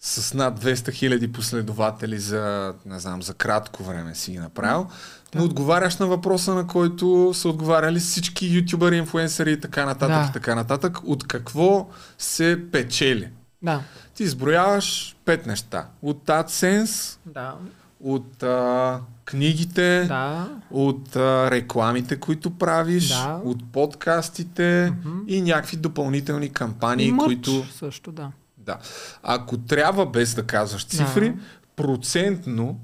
с 0.00 0.34
над 0.34 0.64
200 0.64 0.92
хиляди 0.92 1.32
последователи 1.32 2.18
за, 2.18 2.74
не 2.86 3.00
знам, 3.00 3.22
за 3.22 3.34
кратко 3.34 3.84
време 3.84 4.14
си 4.14 4.30
ги 4.30 4.38
направил, 4.38 4.86
но 5.34 5.44
отговаряш 5.44 5.96
на 5.96 6.06
въпроса, 6.06 6.54
на 6.54 6.66
който 6.66 7.30
са 7.34 7.48
отговаряли 7.48 7.98
всички 8.00 8.46
ютубъри, 8.46 8.96
инфуенсъри 8.96 9.52
и 9.52 9.60
така 9.60 9.84
нататък, 9.84 10.08
Да. 10.16 10.26
и 10.30 10.32
така 10.32 10.54
нататък. 10.54 10.98
От 11.04 11.26
какво 11.26 11.88
се 12.18 12.64
печели? 12.72 13.28
Да. 13.62 13.80
Ти 14.14 14.22
изброяваш 14.22 15.16
пет 15.24 15.46
неща. 15.46 15.86
От 16.02 16.26
AdSense, 16.26 17.18
Да. 17.26 17.54
от 18.00 18.42
а, 18.42 19.00
книгите, 19.24 20.04
Да. 20.04 20.48
от 20.70 21.16
а, 21.16 21.50
рекламите, 21.50 22.16
които 22.16 22.50
правиш, 22.50 23.08
Да. 23.08 23.40
от 23.44 23.72
подкастите 23.72 24.92
и 25.26 25.42
някакви 25.42 25.76
допълнителни 25.76 26.48
кампании, 26.50 27.06
И 27.06 27.12
мърч 27.12 27.26
които... 27.26 27.64
също, 27.68 28.12
да. 28.12 28.30
Да. 28.58 28.78
Ако 29.22 29.58
трябва 29.58 30.06
без 30.06 30.34
да 30.34 30.42
казваш 30.42 30.86
цифри, 30.86 31.28
Да. 31.30 31.36
процентно 31.76 32.80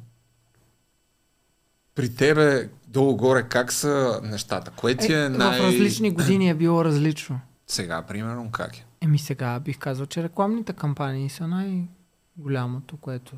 при 1.98 2.14
тебе 2.14 2.68
долу-горе 2.88 3.42
как 3.42 3.72
са 3.72 4.20
нещата? 4.22 4.70
Кое 4.70 4.94
ти 4.94 5.12
е, 5.12 5.24
Е, 5.24 5.28
най... 5.28 5.60
В 5.60 5.64
различни 5.64 6.10
години 6.10 6.50
е 6.50 6.54
било 6.54 6.84
различно. 6.84 7.40
Сега, 7.66 8.02
примерно, 8.02 8.50
как 8.50 8.76
е? 8.76 8.84
Еми 9.00 9.18
сега 9.18 9.60
бих 9.60 9.78
казал, 9.78 10.06
че 10.06 10.22
рекламните 10.22 10.72
кампании 10.72 11.28
са 11.28 11.48
най-голямото, 11.48 12.96
което 12.96 13.32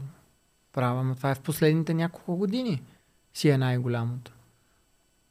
правя. 0.73 1.15
Това 1.17 1.31
е 1.31 1.35
в 1.35 1.41
последните 1.41 1.95
няколко 1.95 2.37
години 2.37 2.83
си 3.35 3.49
е 3.49 3.59
най-голямото. 3.59 4.33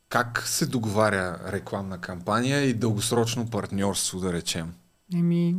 Как 0.10 0.44
се 0.46 0.66
договаря 0.66 1.40
рекламна 1.48 1.98
кампания 1.98 2.64
и 2.64 2.74
дългосрочно 2.74 3.50
партньорство, 3.50 4.20
да 4.20 4.34
речем? 4.34 4.74
Еми, 5.14 5.56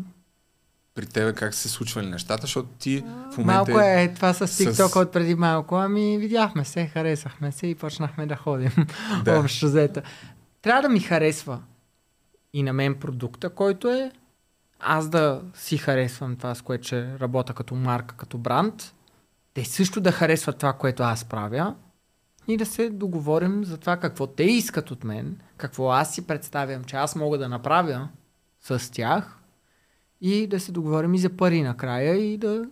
При 0.95 1.07
тебе 1.07 1.33
как 1.33 1.55
се 1.55 1.69
случвали 1.69 2.07
нещата, 2.07 2.41
защото 2.43 2.69
ти 2.79 3.01
в 3.33 3.39
момента... 3.39 3.73
малко 3.73 3.81
е 3.81 4.13
това 4.15 4.35
с 4.35 4.49
с- 4.49 4.65
TikTok 4.65 5.03
от 5.03 5.13
преди 5.13 5.35
малко. 5.35 5.77
Ами 5.77 6.19
видяхме 6.19 6.65
се, 6.65 6.87
харесахме 6.87 7.53
се 7.53 7.67
и 7.67 7.75
почнахме 7.75 8.27
да 8.27 8.37
ходим. 8.37 8.73
Да. 9.25 9.41
Общо 9.41 9.67
взето. 9.67 10.01
Трябва 10.63 10.83
да 10.83 10.89
ми 10.89 11.01
харесва 11.01 11.61
и 12.53 12.63
на 12.63 12.73
мен 12.73 12.95
продукта, 12.95 13.51
който 13.51 13.89
е 13.89 14.13
аз 14.81 15.09
да 15.09 15.43
си 15.55 15.79
харесвам 15.79 16.37
това, 16.37 16.55
с 16.55 16.63
което 16.63 16.87
ще 16.87 17.19
работя 17.19 17.55
като 17.55 17.75
марка, 17.75 18.15
като 18.17 18.39
бранд. 18.39 18.95
Те 19.55 19.65
също 19.65 20.01
да 20.01 20.13
харесват 20.13 20.59
това, 20.59 20.73
което 20.73 21.03
аз 21.03 21.25
правя 21.25 21.75
и 22.49 22.57
да 22.57 22.67
се 22.67 22.91
договорим 22.91 23.65
за 23.65 23.79
това 23.79 23.97
какво 23.97 24.27
те 24.27 24.43
искат 24.43 24.91
от 24.91 25.05
мен, 25.05 25.41
какво 25.57 25.91
аз 25.91 26.15
си 26.15 26.27
представям, 26.27 26.85
че 26.85 26.97
аз 26.97 27.17
мога 27.17 27.39
да 27.39 27.49
направя 27.49 28.09
с 28.61 28.93
тях 28.93 29.37
и 30.21 30.47
да 30.47 30.61
се 30.61 30.73
договорим 30.73 31.15
и 31.15 31.19
за 31.19 31.29
пари 31.31 31.63
накрая 31.63 32.17
и 32.17 32.39
да 32.39 32.65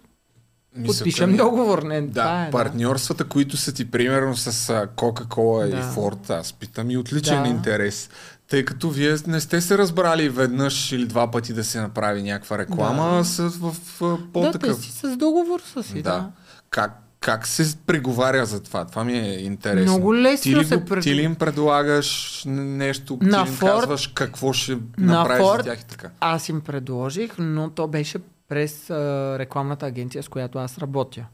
Мисълта 0.77 0.99
подпишем 0.99 1.29
ми 1.29 1.35
е- 1.35 1.39
договор. 1.39 1.83
Не, 1.83 2.01
това 2.01 2.23
Да, 2.25 2.47
е, 2.49 2.51
партньорствата, 2.51 3.25
които 3.25 3.57
са 3.57 3.73
ти 3.73 3.91
примерно 3.91 4.37
с 4.37 4.53
Coca-Cola 4.97 5.71
Да. 5.71 5.77
и 5.77 5.81
Ford, 5.83 6.31
аз 6.31 6.53
питам 6.53 6.91
и 6.91 6.97
отличен 6.97 7.43
Да. 7.43 7.49
интерес. 7.49 8.11
Тъй 8.49 8.65
като 8.65 8.91
вие 8.91 9.17
не 9.27 9.41
сте 9.41 9.61
се 9.61 9.79
разбрали 9.79 10.29
веднъж 10.29 10.93
или 10.93 11.07
два 11.07 11.31
пъти 11.31 11.53
да 11.53 11.65
се 11.65 11.81
направи 11.81 12.23
някаква 12.23 12.59
реклама, 12.59 13.17
Да. 13.17 13.25
с, 13.25 13.39
в, 13.41 13.71
в, 13.71 13.73
Да, 14.01 14.17
те 14.19 14.33
по-такъв... 14.33 14.77
си 14.77 14.93
с 14.93 15.17
договор 15.17 15.61
са 15.63 15.83
си, 15.83 15.95
да. 15.95 16.01
да. 16.03 16.31
Как, 16.71 17.03
как 17.21 17.47
се 17.47 17.77
преговаря 17.79 18.47
за 18.47 18.63
това? 18.63 18.85
Това 18.85 19.05
ми 19.05 19.13
е 19.13 19.39
интересно. 19.39 19.93
Много 19.93 20.15
лесно 20.15 20.43
ти 20.43 20.57
ли, 20.57 20.65
се 20.65 20.85
пред- 20.85 21.03
ти 21.03 21.15
ли 21.15 21.23
им 21.23 21.35
предлагаш 21.35 22.43
нещо, 22.47 23.19
На 23.21 23.45
ти 23.45 23.51
им 23.51 23.57
Ford- 23.57 23.61
казваш 23.61 24.07
какво 24.07 24.53
ще 24.53 24.73
На 24.99 25.13
направиш 25.13 25.47
за 25.47 25.63
тях 25.65 25.81
и 25.81 25.87
така? 25.87 26.11
аз 26.21 26.49
им 26.49 26.61
предложих, 26.61 27.33
но 27.39 27.71
то 27.71 27.89
беше 27.89 28.19
през 28.49 28.91
а, 28.91 28.95
рекламната 29.39 29.87
агенция, 29.87 30.23
с 30.23 30.29
която 30.29 30.59
аз 30.59 30.79
работя. 30.79 31.25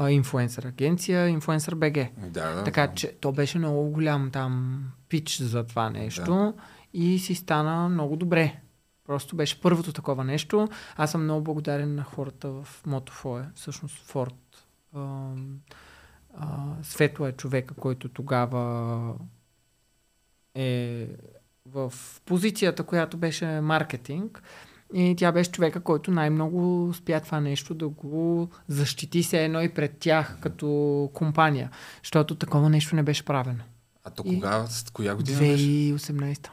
Инфуенсър 0.00 0.64
агенция, 0.64 1.28
инфуенсър 1.28 1.74
БГ. 1.74 1.98
Да, 2.18 2.50
да. 2.50 2.64
Така 2.64 2.88
че 2.88 3.12
то 3.20 3.32
беше 3.32 3.58
много 3.58 3.90
голям 3.90 4.30
там 4.30 4.78
пич 5.08 5.38
за 5.38 5.64
това 5.64 5.90
нещо 5.90 6.54
и 6.94 7.18
си 7.18 7.34
стана 7.34 7.88
много 7.88 8.16
добре. 8.16 8.56
Просто 9.06 9.36
беше 9.36 9.60
първото 9.60 9.92
такова 9.92 10.24
нещо. 10.24 10.68
Аз 10.96 11.10
съм 11.10 11.22
много 11.24 11.40
благодарен 11.42 11.94
на 11.94 12.02
хората 12.04 12.48
в 12.48 12.66
Мотофое, 12.86 13.42
всъщност 13.54 14.02
Форд. 14.04 14.34
Ам, 14.96 15.58
а, 16.34 16.74
Светло 16.82 17.26
е 17.26 17.32
човека, 17.32 17.74
който 17.74 18.08
тогава 18.08 19.14
е 20.54 21.08
в 21.66 21.92
позицията, 22.24 22.82
която 22.82 23.16
беше 23.16 23.60
маркетинг. 23.60 24.42
И 24.94 25.14
тя 25.18 25.32
беше 25.32 25.50
човека, 25.52 25.80
който 25.80 26.10
най-много 26.10 26.88
успя 26.88 27.20
това 27.20 27.40
нещо 27.40 27.74
да 27.74 27.88
го 27.88 28.48
защити 28.68 29.22
се 29.22 29.44
едно 29.44 29.62
и 29.62 29.68
пред 29.74 29.98
тях 29.98 30.38
като 30.40 31.10
компания. 31.14 31.70
Защото 32.02 32.34
такова 32.34 32.70
нещо 32.70 32.96
не 32.96 33.02
беше 33.02 33.24
правено. 33.24 33.64
А 34.04 34.10
то 34.10 34.22
И- 34.26 34.34
кога, 34.34 34.66
с 34.66 34.90
коя 34.90 35.14
година 35.14 35.38
беше? 35.38 35.64
2018. 35.64 36.48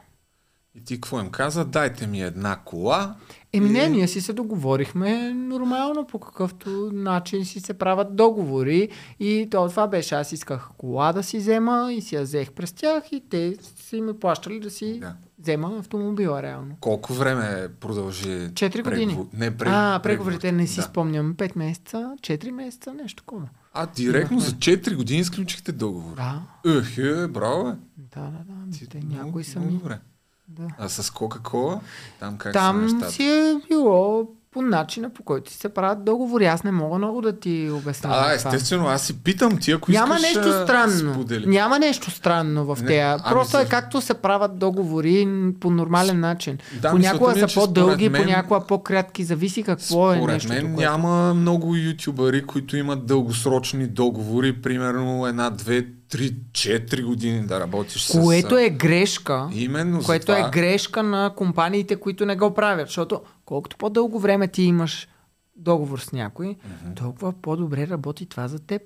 И 0.76 0.82
ти 0.82 0.94
какво 0.94 1.20
им 1.20 1.30
каза? 1.30 1.66
Дайте 1.66 2.08
ми 2.08 2.22
една 2.22 2.56
кола. 2.58 3.16
Еми 3.54 3.70
не, 3.70 3.80
И- 3.80 3.90
ние 3.90 4.08
си 4.08 4.22
се 4.22 4.34
договорихме 4.34 5.34
нормално 5.34 6.08
по 6.08 6.20
какъвто 6.20 6.70
начин 6.94 7.46
си 7.46 7.60
се 7.60 7.74
правят 7.74 8.16
договори 8.16 8.90
и 9.20 9.48
то, 9.52 9.70
това 9.70 9.88
беше. 9.88 10.16
Аз 10.16 10.32
исках 10.32 10.70
кола 10.78 11.14
да 11.14 11.24
си 11.24 11.38
взема 11.38 11.94
и 11.94 12.02
си 12.02 12.16
я 12.16 12.22
взех 12.22 12.52
през 12.52 12.74
тях 12.74 13.12
и 13.12 13.22
те 13.22 13.56
си 13.78 14.02
ми 14.02 14.14
плащали 14.16 14.60
да 14.60 14.70
си 14.70 15.00
Да. 15.00 15.16
взема 15.40 15.78
автомобила 15.80 16.44
реално. 16.44 16.76
Колко 16.80 17.14
време 17.14 17.68
продължи? 17.80 18.50
Четири 18.56 18.82
години. 18.84 19.14
преговор- 19.14 19.28
Не, 19.34 19.52
прег... 19.52 19.70
а, 19.72 20.00
преговорите 20.00 20.52
не 20.52 20.68
си 20.68 20.76
да. 20.76 20.82
спомням. 20.82 21.34
5 21.34 21.56
месеца, 21.56 22.16
4 22.22 22.52
месеца, 22.52 22.94
нещо 22.94 23.24
такова. 23.24 23.50
А, 23.74 23.86
директно 23.88 24.38
Имахме. 24.38 24.50
за 24.50 24.56
4 24.56 24.96
години 24.96 25.20
изключихте 25.20 25.72
договор. 25.72 26.16
Да, 26.16 26.42
Ех, 26.70 26.98
е, 26.98 27.28
браво, 27.28 27.64
да, 27.98 28.22
да, 28.22 28.32
да. 28.46 28.72
Ти 28.72 28.88
Те 28.88 28.98
много- 29.00 29.16
някои 29.16 29.44
са 29.44 29.60
много 29.60 29.74
ми. 29.74 29.80
добре. 29.80 30.00
Да. 30.48 30.68
А 30.78 30.90
с 30.90 31.12
Кока-Кола? 31.12 31.82
Там 32.20 32.38
как 32.38 32.54
са 32.54 32.60
Там 32.60 32.82
нещата? 32.86 33.12
си 33.12 33.24
е 33.24 33.56
било 33.68 34.28
по 34.54 34.62
начина, 34.62 35.10
по 35.10 35.24
който 35.24 35.52
си 35.52 35.58
се 35.58 35.70
правят 35.70 36.06
договори. 36.06 36.46
Аз 36.46 36.64
не 36.64 36.72
мога 36.72 36.98
много 36.98 37.22
да 37.22 37.40
ти 37.40 37.70
обясня. 37.72 38.10
А, 38.10 38.22
това. 38.22 38.34
естествено, 38.34 38.88
аз 38.88 39.02
си 39.02 39.14
питам 39.16 39.58
ти, 39.58 39.72
ако 39.72 39.92
Няма 39.92 40.16
искаш 40.16 40.36
нещо 40.36 40.64
странно. 40.64 41.14
сподели. 41.14 41.46
Няма 41.48 41.80
нещо 41.80 42.12
странно 42.12 42.66
в 42.66 42.82
Не, 42.82 42.88
тея. 42.88 43.10
ами 43.14 43.22
Просто 43.30 43.52
за- 43.52 43.62
е 43.62 43.66
както 43.66 44.02
се 44.02 44.14
правят 44.14 44.60
договори 44.60 45.28
по 45.60 45.70
нормален 45.70 46.20
начин. 46.20 46.58
Да, 46.74 46.90
понякога 46.90 46.98
мисълта 46.98 47.34
ми 47.34 47.38
е, 47.38 47.42
са 47.42 47.48
че 47.50 47.56
по-дълги, 47.56 47.94
според 47.96 48.12
мен- 48.12 48.22
понякога 48.24 48.62
по-кратки. 48.62 49.24
Зависи 49.24 49.64
какво 49.64 50.12
е 50.12 50.16
Според 50.16 50.34
нещо. 50.34 50.50
мен 50.50 50.76
няма 50.76 51.34
много 51.34 51.76
ютубъри, 51.76 52.44
които 52.44 52.78
имат 52.78 53.06
дългосрочни 53.06 53.88
договори, 53.88 54.54
примерно 54.54 55.28
една, 55.28 55.50
две, 55.50 55.86
три, 56.10 56.36
четири 56.54 57.04
години 57.04 57.42
да 57.42 57.60
работиш 57.60 58.02
с... 58.02 58.12
Което 58.14 58.58
е 58.58 58.70
грешка. 58.70 59.48
Именно 59.54 60.02
Което 60.02 60.22
за 60.24 60.36
това... 60.36 60.48
е 60.48 60.52
грешка 60.52 61.04
на 61.04 61.32
компаниите, 61.36 61.96
които 61.96 62.26
не 62.26 62.36
го 62.36 62.54
правят. 62.54 62.88
Защото 62.88 63.22
колкото 63.46 63.78
по-дълго 63.78 64.20
време 64.20 64.48
ти 64.48 64.64
имаш 64.64 65.08
договор 65.56 66.00
с 66.00 66.12
някой, 66.12 66.48
mm-hmm. 66.48 66.96
толкова 66.96 67.34
по-добре 67.34 67.88
работи 67.88 68.26
това 68.26 68.48
за 68.48 68.60
теб. 68.60 68.82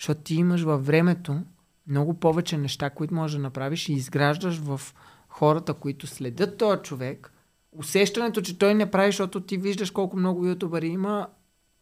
Защото 0.00 0.20
ти 0.20 0.34
имаш 0.34 0.62
във 0.62 0.86
времето 0.86 1.40
много 1.86 2.14
повече 2.14 2.58
неща, 2.58 2.90
които 2.90 3.14
можеш 3.14 3.36
да 3.36 3.42
направиш 3.42 3.88
и 3.88 3.92
изграждаш 3.92 4.58
в 4.58 4.80
хората, 5.28 5.74
които 5.74 6.06
следят 6.06 6.58
този 6.58 6.82
човек. 6.82 7.32
Усещането, 7.72 8.42
че 8.42 8.58
той 8.58 8.74
не 8.74 8.90
прави, 8.90 9.08
защото 9.08 9.40
ти 9.40 9.56
виждаш 9.56 9.90
колко 9.90 10.16
много 10.16 10.46
ютубъри 10.46 10.88
има, 10.88 11.28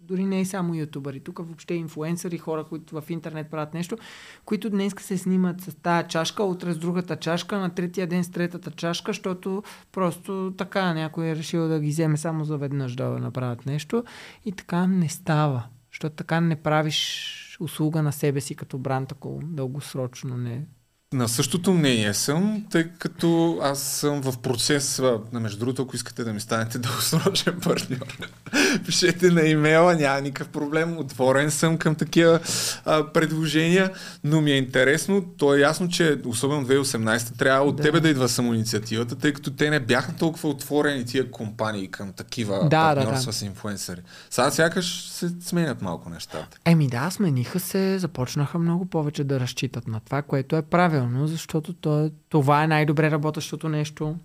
дори 0.09 0.25
не 0.25 0.41
е 0.41 0.45
само 0.45 0.75
ютубъри. 0.75 1.21
Тук 1.21 1.39
въобще 1.39 1.75
инфуенсъри, 1.75 2.39
хора, 2.39 2.65
които 2.65 3.01
в 3.01 3.11
интернет 3.11 3.51
правят 3.51 3.75
нещо, 3.75 3.97
които 4.45 4.71
днес 4.71 4.95
се 4.99 5.19
снимат 5.19 5.61
с 5.61 5.75
тази 5.75 6.09
чашка, 6.09 6.45
утре 6.45 6.73
с 6.73 6.79
другата 6.79 7.17
чашка, 7.17 7.59
на 7.59 7.71
третия 7.71 8.07
ден 8.07 8.25
с 8.25 8.31
третата 8.31 8.71
чашка, 8.71 9.11
защото 9.11 9.63
просто 9.93 10.55
така 10.59 10.95
някой 10.95 11.27
е 11.27 11.37
решил 11.37 11.69
да 11.69 11.81
ги 11.81 11.89
вземе 11.89 12.17
само 12.17 12.45
за 12.45 12.59
веднъж 12.59 12.95
да 12.95 13.09
направят 13.09 13.67
нещо 13.67 14.05
и 14.45 14.53
така 14.53 14.87
не 14.87 15.09
става. 15.09 15.65
Защото 15.93 16.17
така 16.17 16.41
не 16.41 16.57
правиш 16.57 17.39
услуга 17.61 18.03
на 18.03 18.13
себе 18.13 18.41
си 18.41 18.55
като 18.55 18.79
бранд, 18.79 19.13
ако 19.13 19.41
дългосрочно 19.45 20.37
не 20.37 20.65
На 21.13 21.29
същото 21.29 21.73
мнение 21.73 22.15
съм, 22.15 22.65
тъй 22.71 22.89
като 22.99 23.59
аз 23.63 23.83
съм 23.83 24.23
в 24.23 24.39
процес, 24.39 24.99
а, 24.99 25.19
между 25.33 25.59
другото, 25.59 25.83
ако 25.83 25.97
искате 25.97 26.25
да 26.25 26.33
ми 26.33 26.41
станете 26.41 26.79
дългосрочен 26.79 27.61
партньор, 27.61 28.17
пишете 28.87 29.31
на 29.31 29.43
имейла, 29.43 29.95
няма 29.95 30.21
никакъв 30.21 30.49
проблем, 30.53 30.99
отворен 30.99 31.51
съм 31.51 31.79
към 31.79 31.95
такива 31.95 32.41
а, 32.85 33.13
предложения, 33.13 33.91
но 34.25 34.41
ми 34.41 34.51
е 34.53 34.57
интересно, 34.59 35.25
то 35.39 35.55
е 35.55 35.61
ясно, 35.61 35.89
че 35.89 36.21
особено 36.27 36.67
2018 36.67 37.39
трябва 37.39 37.67
от 37.67 37.77
Да. 37.77 37.83
тебе 37.83 38.01
да 38.01 38.09
идва 38.09 38.29
самоинициативата, 38.29 39.17
тъй 39.17 39.33
като 39.33 39.51
те 39.51 39.71
не 39.71 39.81
бяха 39.81 40.13
толкова 40.13 40.49
отворени 40.49 41.05
тия 41.05 41.31
компании 41.31 41.89
към 41.89 42.13
такива 42.13 42.59
Да, 42.59 42.95
да, 42.95 43.01
партньорства 43.01 43.33
да. 43.33 43.39
с 43.39 43.43
инфуенсъри. 43.43 44.01
Сега 44.31 44.51
сякаш 44.51 45.09
се 45.11 45.31
сменят 45.41 45.83
малко 45.83 46.11
нещата. 46.11 46.59
Еми 46.65 46.89
да, 46.89 47.11
смениха 47.11 47.61
се, 47.61 47.99
започнаха 47.99 48.59
много 48.59 48.85
повече 48.85 49.25
да 49.25 49.41
разчитат 49.41 49.89
на 49.89 50.01
това, 50.01 50.23
което 50.23 50.57
е 50.57 50.63
правилно, 50.63 51.02
защото 51.27 51.75
то 51.75 52.05
е, 52.05 52.13
това 52.29 52.65
е 52.65 52.67
най-добре 52.67 53.11
работещото 53.11 53.69
нещо 53.69 54.17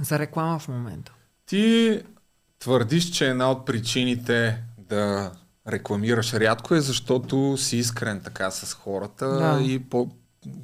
за 0.00 0.18
реклама 0.18 0.58
в 0.58 0.68
момента. 0.68 1.12
Ти 1.46 2.00
твърдиш, 2.58 3.10
че 3.10 3.30
една 3.30 3.50
от 3.50 3.66
причините 3.66 4.62
да 4.78 5.32
рекламираш 5.68 6.34
рядко 6.34 6.74
е 6.74 6.80
защото 6.80 7.56
си 7.56 7.76
искрен 7.76 8.20
така 8.20 8.50
с 8.50 8.74
хората 8.74 9.26
Да. 9.28 9.62
и 9.62 9.78
по... 9.78 10.10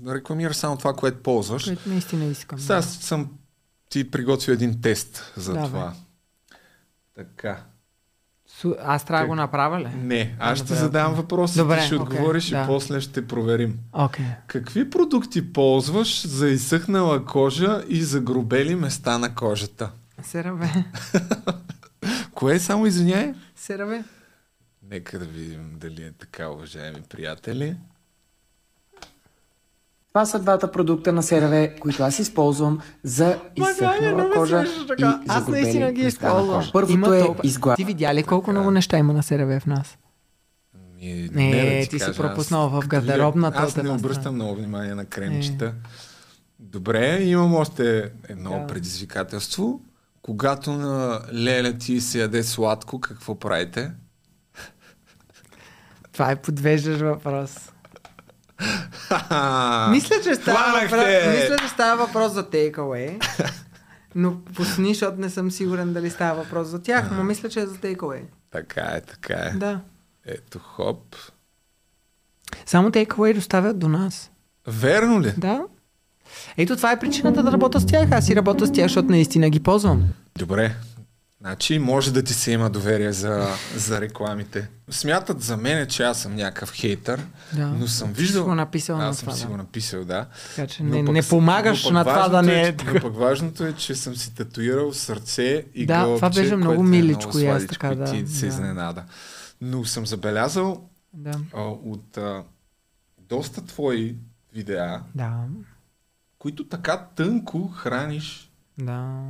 рекламираш 0.08 0.56
само 0.56 0.76
това, 0.76 0.92
което 0.94 1.22
ползваш. 1.22 1.64
Което 1.64 1.88
наистина 1.88 2.24
искам. 2.24 2.58
Сега 2.58 2.76
аз 2.78 2.94
съм 2.94 3.30
ти 3.88 4.10
приготвил 4.10 4.52
един 4.52 4.80
тест 4.80 5.32
за 5.36 5.52
Давай. 5.52 5.68
това. 5.68 5.94
Така. 7.14 7.64
Су- 8.48 8.74
Аз 8.82 9.04
трябва 9.04 9.22
да 9.24 9.28
го 9.28 9.34
направя 9.34 9.80
ли? 9.80 9.88
Не, 9.96 10.36
аз 10.40 10.58
ще 10.58 10.64
Добре, 10.66 10.78
задам 10.80 11.14
въпроса, 11.14 11.62
Добре, 11.62 11.78
ти 11.80 11.86
ще 11.86 11.94
окей, 11.96 12.04
отговориш 12.04 12.50
да. 12.50 12.62
и 12.62 12.66
после 12.66 13.00
ще 13.00 13.26
проверим. 13.26 13.78
Окей. 13.92 14.24
Какви 14.46 14.90
продукти 14.90 15.52
ползваш 15.52 16.26
за 16.26 16.48
изсъхнала 16.48 17.24
кожа 17.24 17.84
и 17.88 18.02
загрубели 18.02 18.74
места 18.74 19.18
на 19.18 19.34
кожата? 19.34 19.90
Сераве. 20.22 20.84
Кое 22.34 22.54
е 22.54 22.58
само 22.58 22.86
извиняй? 22.86 23.34
Сераве. 23.56 24.04
Нека 24.90 25.18
да 25.18 25.24
видим 25.24 25.70
дали 25.74 26.02
е 26.02 26.12
така, 26.12 26.48
уважаеми 26.48 27.00
приятели. 27.08 27.76
Това 30.16 30.26
са 30.26 30.38
двата 30.38 30.72
продукта 30.72 31.12
на 31.12 31.22
CeraVe, 31.22 31.78
които 31.78 32.02
аз 32.02 32.18
използвам 32.18 32.80
за 33.02 33.38
изсъхнала 33.56 34.30
кожа 34.30 34.64
и 34.98 35.04
Аз 35.28 35.48
наистина 35.48 35.92
ги 35.92 36.02
използвам. 36.02 36.64
Първото 36.72 36.94
Има 36.94 37.16
е 37.16 37.20
толкова- 37.20 37.40
изглад. 37.44 37.76
Ти 37.76 37.84
видя 37.84 38.14
ли 38.14 38.22
колко 38.22 38.50
много 38.50 38.70
неща 38.70 38.98
има 38.98 39.12
на 39.12 39.22
Сераве 39.22 39.60
в 39.60 39.66
нас? 39.66 39.98
Ми, 40.94 41.28
Не, 41.32 41.80
да 41.80 41.88
ти 41.88 41.98
си 41.98 42.04
кажа, 42.04 42.14
пропуснал 42.14 42.68
в 42.68 42.78
като 42.80 42.88
гардеробната 42.88 43.58
Аз 43.58 43.76
не 43.76 43.90
обръщам 43.90 44.34
много 44.34 44.54
внимание 44.54 44.94
на 44.94 45.04
кремчета. 45.04 45.72
Добре, 46.58 47.22
имам 47.22 47.54
още 47.54 48.10
едно 48.28 48.50
Да. 48.50 48.66
предизвикателство. 48.66 49.80
Когато 50.22 50.72
на 50.72 51.20
Леля 51.34 51.72
ти 51.72 52.00
се 52.00 52.20
яде 52.20 52.42
сладко, 52.42 53.00
какво 53.00 53.34
правите? 53.34 53.90
Това 56.12 56.30
е 56.30 56.36
подвеждаш 56.36 57.00
въпрос. 57.00 57.70
Мисля, 59.90 60.16
че 60.22 60.34
става 60.34 60.80
въпрос, 60.80 61.04
мисля, 61.34 61.56
че 61.58 61.68
става 61.68 62.06
въпрос 62.06 62.32
за 62.32 62.44
takeaway. 62.44 63.26
Но 64.14 64.40
пусни, 64.44 64.88
защото 64.88 65.20
не 65.20 65.30
съм 65.30 65.50
сигурен 65.50 65.92
дали 65.92 66.10
става 66.10 66.42
въпрос 66.42 66.68
за 66.68 66.82
тях, 66.82 67.10
но 67.12 67.24
мисля, 67.24 67.48
че 67.48 67.60
е 67.60 67.66
за 67.66 67.76
takeaway. 67.76 68.22
Така 68.50 68.80
е, 68.80 69.00
така 69.00 69.34
е. 69.34 69.50
Да. 69.50 69.80
Ето, 70.26 70.58
хоп. 70.58 71.16
Само 72.66 72.90
takeaway 72.90 73.34
доставят 73.34 73.78
до 73.78 73.88
нас. 73.88 74.30
Верно 74.66 75.20
ли? 75.20 75.34
Да. 75.36 75.64
Ето 76.56 76.76
това 76.76 76.92
е 76.92 76.98
причината 76.98 77.42
да 77.42 77.52
работя 77.52 77.80
с 77.80 77.86
тях. 77.86 78.12
Аз 78.12 78.26
си 78.26 78.36
работя 78.36 78.66
с 78.66 78.72
тях, 78.72 78.84
защото 78.84 79.08
наистина 79.08 79.50
ги 79.50 79.60
ползвам. 79.60 80.04
Добре. 80.38 80.74
Значи 81.46 81.78
може 81.78 82.12
да 82.12 82.22
ти 82.22 82.34
се 82.34 82.50
има 82.52 82.70
доверие 82.70 83.12
за, 83.12 83.48
за 83.76 84.00
рекламите. 84.00 84.68
Смятат 84.90 85.42
за 85.42 85.56
мен, 85.56 85.86
че 85.86 86.02
аз 86.02 86.22
съм 86.22 86.34
някакъв 86.34 86.72
хейтър, 86.72 87.20
Да. 87.52 87.66
но 87.66 87.86
съм 87.88 88.08
Си 88.08 88.14
виждал... 88.14 88.44
го 88.44 88.54
написал 88.54 88.96
на 88.98 89.08
аз 89.08 89.16
съм 89.16 89.26
това, 89.26 89.36
си 89.36 89.42
да. 89.42 89.48
го 89.50 89.56
написал, 89.56 90.04
да. 90.04 90.26
Така 90.56 90.66
че 90.68 90.82
не, 90.82 91.04
пък 91.04 91.14
не 91.14 91.22
помагаш 91.22 91.84
на 91.90 92.04
това 92.04 92.28
да 92.28 92.28
важното 92.28 92.46
не 92.46 92.62
е, 92.62 92.68
е 92.68 92.76
че-. 92.76 92.84
Но 92.94 93.00
пък 93.00 93.16
важното 93.16 93.66
е, 93.66 93.72
че 93.72 93.94
съм 93.94 94.16
си 94.16 94.34
татуирал 94.34 94.92
сърце 94.92 95.64
и 95.74 95.86
Да, 95.86 95.94
гълъбче, 95.94 96.16
това 96.16 96.42
беше 96.42 96.56
много 96.56 96.82
е 96.82 96.86
миличко 96.86 97.38
и 97.38 97.46
аз 97.46 97.62
сладичко 97.62 97.72
така, 97.82 97.94
да, 97.94 98.04
ти 98.04 98.26
се 98.26 98.40
да. 98.40 98.46
изненада. 98.46 99.04
Но 99.60 99.84
съм 99.84 100.06
забелязал 100.06 100.88
Да. 101.14 101.40
а, 101.54 101.62
от 101.62 102.16
а, 102.16 102.42
доста 103.18 103.66
твои 103.66 104.16
видеа, 104.54 105.00
Да. 105.14 105.32
които 106.38 106.68
така 106.68 107.06
тънко 107.16 107.68
храниш 107.68 108.50
Да. 108.78 109.22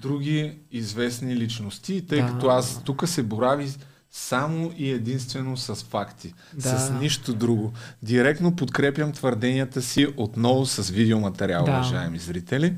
Други 0.00 0.58
известни 0.70 1.36
личности, 1.36 2.06
тъй 2.06 2.20
Да. 2.20 2.26
като 2.26 2.48
аз 2.48 2.84
тук 2.84 3.08
се 3.08 3.22
борави 3.22 3.70
само 4.10 4.72
и 4.76 4.90
единствено 4.90 5.56
с 5.56 5.74
факти, 5.74 6.34
Да. 6.54 6.78
с 6.78 6.90
нищо 6.90 7.34
друго. 7.34 7.72
Директно 8.02 8.56
подкрепям 8.56 9.12
твърденията 9.12 9.82
си 9.82 10.06
отново 10.16 10.66
с 10.66 10.90
видеоматериал, 10.90 11.64
Да. 11.64 11.70
уважаеми 11.70 12.18
зрители. 12.18 12.74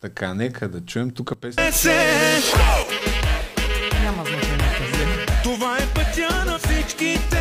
Така, 0.00 0.34
нека 0.34 0.68
да 0.68 0.80
чуем 0.80 1.10
тук 1.10 1.32
песен. 1.40 1.64
Няма 4.02 4.24
значение. 4.24 5.26
Това 5.42 5.78
е 5.78 5.86
пътя 5.94 6.44
на 6.46 6.58
всичките. 6.58 7.35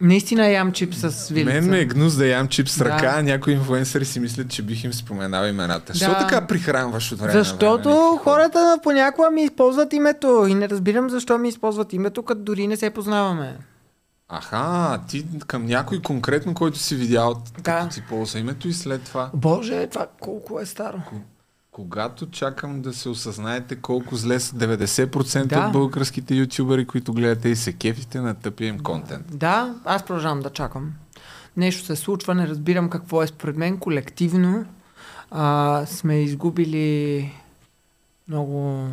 Наистина 0.00 0.48
ям 0.48 0.72
чип 0.72 0.94
с 0.94 1.28
вилица. 1.28 1.54
Мен 1.54 1.70
ме 1.70 1.80
е 1.80 1.84
гнус 1.84 2.16
да 2.16 2.26
ям 2.26 2.48
чип 2.48 2.68
с 2.68 2.78
Да. 2.78 2.84
ръка, 2.84 3.14
а 3.16 3.22
някои 3.22 3.52
инфуенсъри 3.52 4.04
си 4.04 4.20
мислят, 4.20 4.50
че 4.50 4.62
бих 4.62 4.84
им 4.84 4.92
споменал 4.92 5.44
имената. 5.44 5.92
Защо 5.92 6.08
Да. 6.08 6.18
така 6.18 6.46
прихранваш 6.46 7.12
от 7.12 7.18
време 7.18 7.26
на 7.26 7.32
време? 7.32 7.44
Защото 7.44 7.88
Ники? 7.88 8.22
хората 8.24 8.78
понякога 8.82 9.30
ми 9.30 9.42
използват 9.42 9.92
името 9.92 10.46
и 10.48 10.54
не 10.54 10.68
разбирам 10.68 11.10
защо 11.10 11.38
ми 11.38 11.48
използват 11.48 11.92
името, 11.92 12.22
като 12.22 12.40
дори 12.40 12.66
не 12.66 12.76
се 12.76 12.90
познаваме. 12.90 13.56
Аха, 14.28 15.00
ти 15.08 15.26
към 15.46 15.66
някой 15.66 16.02
конкретно, 16.02 16.54
който 16.54 16.78
си 16.78 16.94
видял, 16.94 17.42
Да. 17.60 17.88
си 17.90 18.02
ползва 18.08 18.38
името 18.38 18.68
и 18.68 18.72
след 18.72 19.02
това. 19.02 19.30
Боже, 19.34 19.86
това 19.86 20.06
колко 20.20 20.60
е 20.60 20.66
старо. 20.66 20.98
Когато 21.72 22.26
чакам 22.30 22.82
да 22.82 22.92
се 22.92 23.08
осъзнаете 23.08 23.76
колко 23.76 24.16
зле 24.16 24.40
са 24.40 24.56
90% 24.56 25.46
Да. 25.46 25.66
от 25.66 25.72
българските 25.72 26.34
ютубъри, 26.34 26.86
които 26.86 27.12
гледате 27.12 27.48
и 27.48 27.56
се 27.56 27.72
кефите 27.72 28.20
на 28.20 28.34
тъпия 28.34 28.68
им 28.68 28.78
контент. 28.78 29.38
Да, 29.38 29.74
аз 29.84 30.02
продължавам 30.02 30.40
да 30.40 30.50
чакам. 30.50 30.92
Нещо 31.56 31.84
се 31.84 31.96
случва, 31.96 32.34
не 32.34 32.48
разбирам 32.48 32.90
какво 32.90 33.22
е 33.22 33.26
според 33.26 33.56
мен. 33.56 33.78
Колективно 33.78 34.64
а, 35.30 35.82
сме 35.86 36.22
изгубили 36.22 37.32
много 38.28 38.88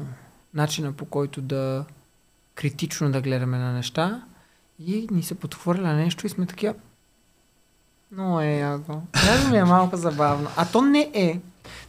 начина 0.54 0.92
по 0.94 1.06
който 1.06 1.42
да 1.42 1.86
критично 2.56 3.12
да 3.12 3.22
гледаме 3.22 3.58
на 3.58 3.74
неща 3.74 4.22
и 4.80 5.08
ни 5.12 5.24
се 5.24 5.36
подхвърля 5.36 5.94
нещо 5.94 6.26
и 6.26 6.30
сме 6.30 6.46
такива. 6.46 6.74
Но 8.12 8.42
е 8.42 8.58
яко. 8.58 9.02
Даже 9.26 9.52
ми 9.52 9.58
е 9.58 9.64
малко 9.64 9.98
забавно. 9.98 10.50
А 10.58 10.66
то 10.66 10.82
не 10.82 11.12
е. 11.14 11.40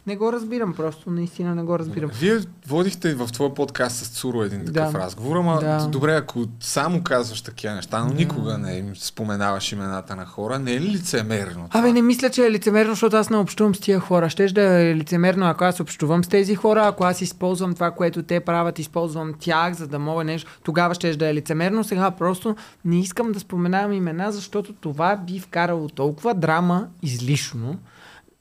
Не 0.09 0.15
го 0.15 0.33
разбирам, 0.33 0.73
просто 0.73 1.11
наистина 1.11 1.55
не 1.55 1.63
го 1.63 1.79
разбирам. 1.79 2.09
Вие 2.13 2.39
водихте 2.67 3.13
в 3.15 3.27
твоя 3.27 3.53
подкаст 3.53 3.95
с 3.95 4.07
Цуро 4.07 4.43
един 4.43 4.59
такъв 4.65 4.91
Да. 4.91 4.99
разговор, 4.99 5.35
ама 5.35 5.59
Да. 5.61 5.87
добре, 5.87 6.15
ако 6.15 6.45
само 6.59 7.03
казваш 7.03 7.41
такива 7.41 7.73
неща, 7.75 8.03
но 8.03 8.13
никога 8.13 8.57
не 8.57 8.77
им 8.77 8.95
споменаваш 8.95 9.71
имената 9.71 10.15
на 10.15 10.25
хора, 10.25 10.59
не 10.59 10.73
е 10.73 10.81
ли 10.81 10.87
лицемерно? 10.87 11.67
това? 11.69 11.79
Абе, 11.79 11.93
не 11.93 12.01
мисля, 12.01 12.29
че 12.29 12.45
е 12.45 12.51
лицемерно, 12.51 12.91
защото 12.91 13.15
аз 13.17 13.29
не 13.29 13.37
общувам 13.37 13.75
с 13.75 13.79
тия 13.79 13.99
хора. 13.99 14.29
Щеш 14.29 14.51
да 14.51 14.81
е 14.81 14.95
лицемерно, 14.95 15.45
ако 15.45 15.63
аз 15.63 15.79
общувам 15.79 16.23
с 16.23 16.27
тези 16.27 16.55
хора, 16.55 16.87
ако 16.87 17.03
аз 17.03 17.21
използвам 17.21 17.73
това, 17.73 17.91
което 17.91 18.23
те 18.23 18.39
правят, 18.39 18.79
използвам 18.79 19.33
тях, 19.39 19.73
за 19.73 19.87
да 19.87 19.99
мога 19.99 20.23
нещо, 20.23 20.51
тогава 20.63 20.95
щеш 20.95 21.15
да 21.15 21.27
е 21.27 21.33
лицемерно. 21.33 21.83
Сега 21.83 22.11
просто 22.11 22.55
не 22.85 22.99
искам 22.99 23.31
да 23.31 23.39
споменавам 23.39 23.93
имена, 23.93 24.31
защото 24.31 24.73
това 24.73 25.15
би 25.17 25.39
вкарало 25.39 25.87
толкова 25.87 26.33
драма 26.33 26.87
излишно. 27.03 27.77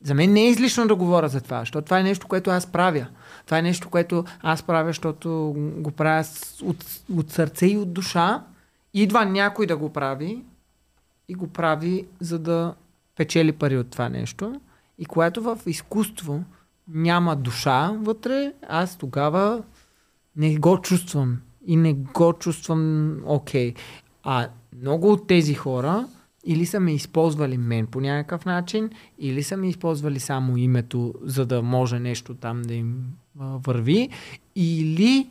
За 0.02 0.14
мен 0.14 0.32
не 0.32 0.40
е 0.40 0.48
излишно 0.48 0.86
да 0.86 0.94
говоря 0.94 1.28
за 1.28 1.40
това, 1.40 1.60
защото 1.60 1.84
това 1.84 2.00
е 2.00 2.02
нещо, 2.02 2.28
което 2.28 2.50
аз 2.50 2.66
правя. 2.66 3.06
Това 3.44 3.58
е 3.58 3.62
нещо, 3.62 3.90
което 3.90 4.24
аз 4.42 4.62
правя, 4.62 4.88
защото 4.88 5.54
го 5.56 5.90
правя 5.90 6.24
от, 6.62 6.84
от 7.14 7.30
сърце 7.30 7.66
и 7.66 7.76
от 7.76 7.92
душа. 7.92 8.44
Идва 8.94 9.24
някой 9.24 9.66
да 9.66 9.76
го 9.76 9.92
прави 9.92 10.44
и 11.28 11.34
го 11.34 11.48
прави, 11.48 12.06
за 12.20 12.38
да 12.38 12.74
печели 13.16 13.52
пари 13.52 13.78
от 13.78 13.90
това 13.90 14.08
нещо. 14.08 14.60
И 14.98 15.04
когато 15.04 15.42
в 15.42 15.58
изкуство 15.66 16.44
няма 16.88 17.36
душа 17.36 17.92
вътре, 18.00 18.52
аз 18.68 18.96
тогава 18.96 19.62
не 20.36 20.56
го 20.56 20.80
чувствам. 20.80 21.38
И 21.66 21.76
не 21.76 21.94
го 21.94 22.32
чувствам 22.32 23.16
окей. 23.24 23.74
А 24.22 24.48
много 24.82 25.12
от 25.12 25.26
тези 25.26 25.54
хора 25.54 26.08
или 26.44 26.66
са 26.66 26.80
ме 26.80 26.94
използвали 26.94 27.58
мен 27.58 27.86
по 27.86 28.00
някакъв 28.00 28.44
начин, 28.44 28.90
или 29.18 29.42
са 29.42 29.56
ми 29.56 29.68
използвали 29.68 30.20
само 30.20 30.56
името, 30.56 31.14
за 31.22 31.46
да 31.46 31.62
може 31.62 32.00
нещо 32.00 32.34
там 32.34 32.62
да 32.62 32.74
им 32.74 33.04
върви, 33.36 34.08
или 34.56 35.28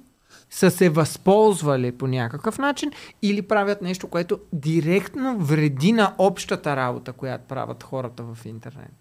са 0.50 0.72
се 0.72 0.90
възползвали 0.90 1.92
по 1.92 2.08
някакъв 2.08 2.58
начин, 2.58 2.92
или 3.22 3.42
правят 3.42 3.82
нещо, 3.82 4.08
което 4.08 4.40
директно 4.54 5.38
вреди 5.40 5.92
на 5.92 6.16
общата 6.18 6.76
работа, 6.76 7.14
която 7.14 7.48
правят 7.48 7.84
хората 7.84 8.24
в 8.24 8.46
интернет. 8.46 8.94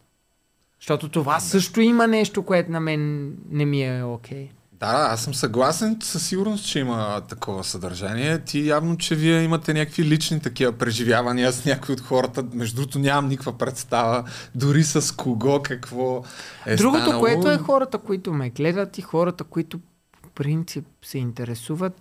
Защото 0.80 1.08
това 1.08 1.40
също 1.40 1.80
има 1.80 2.06
нещо, 2.06 2.42
което 2.42 2.72
на 2.72 2.80
мен 2.80 3.32
не 3.50 3.64
ми 3.64 3.82
е 3.82 4.02
окей. 4.02 4.50
Да, 4.80 5.08
аз 5.10 5.22
съм 5.24 5.34
съгласен 5.34 5.98
със 6.02 6.26
сигурност, 6.26 6.66
че 6.66 6.78
има 6.78 7.20
такова 7.28 7.64
съдържание. 7.64 8.38
Ти 8.38 8.68
явно, 8.68 8.98
че 8.98 9.14
вие 9.14 9.42
имате 9.42 9.74
някакви 9.74 10.04
лични 10.04 10.40
такива 10.40 10.72
преживявания 10.72 11.52
с 11.52 11.64
някои 11.64 11.92
от 11.92 12.00
хората. 12.00 12.44
Между 12.52 12.76
другото 12.76 12.98
нямам 12.98 13.28
никаква 13.28 13.58
представа 13.58 14.24
дори 14.54 14.84
с 14.84 15.16
кого, 15.16 15.62
какво 15.62 16.24
е 16.66 16.76
Другото, 16.76 17.02
станало. 17.02 17.22
което 17.22 17.50
е 17.50 17.58
хората, 17.58 17.98
които 17.98 18.32
ме 18.32 18.50
гледат 18.50 18.98
и 18.98 19.02
хората, 19.02 19.44
които 19.44 19.80
по 20.22 20.28
принцип 20.28 20.86
се 21.04 21.18
интересуват, 21.18 22.00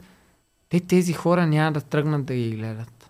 те 0.69 0.79
тези 0.79 1.13
хора 1.13 1.47
няма 1.47 1.71
да 1.71 1.81
тръгнат 1.81 2.25
да 2.25 2.33
ги 2.33 2.55
гледат. 2.55 3.09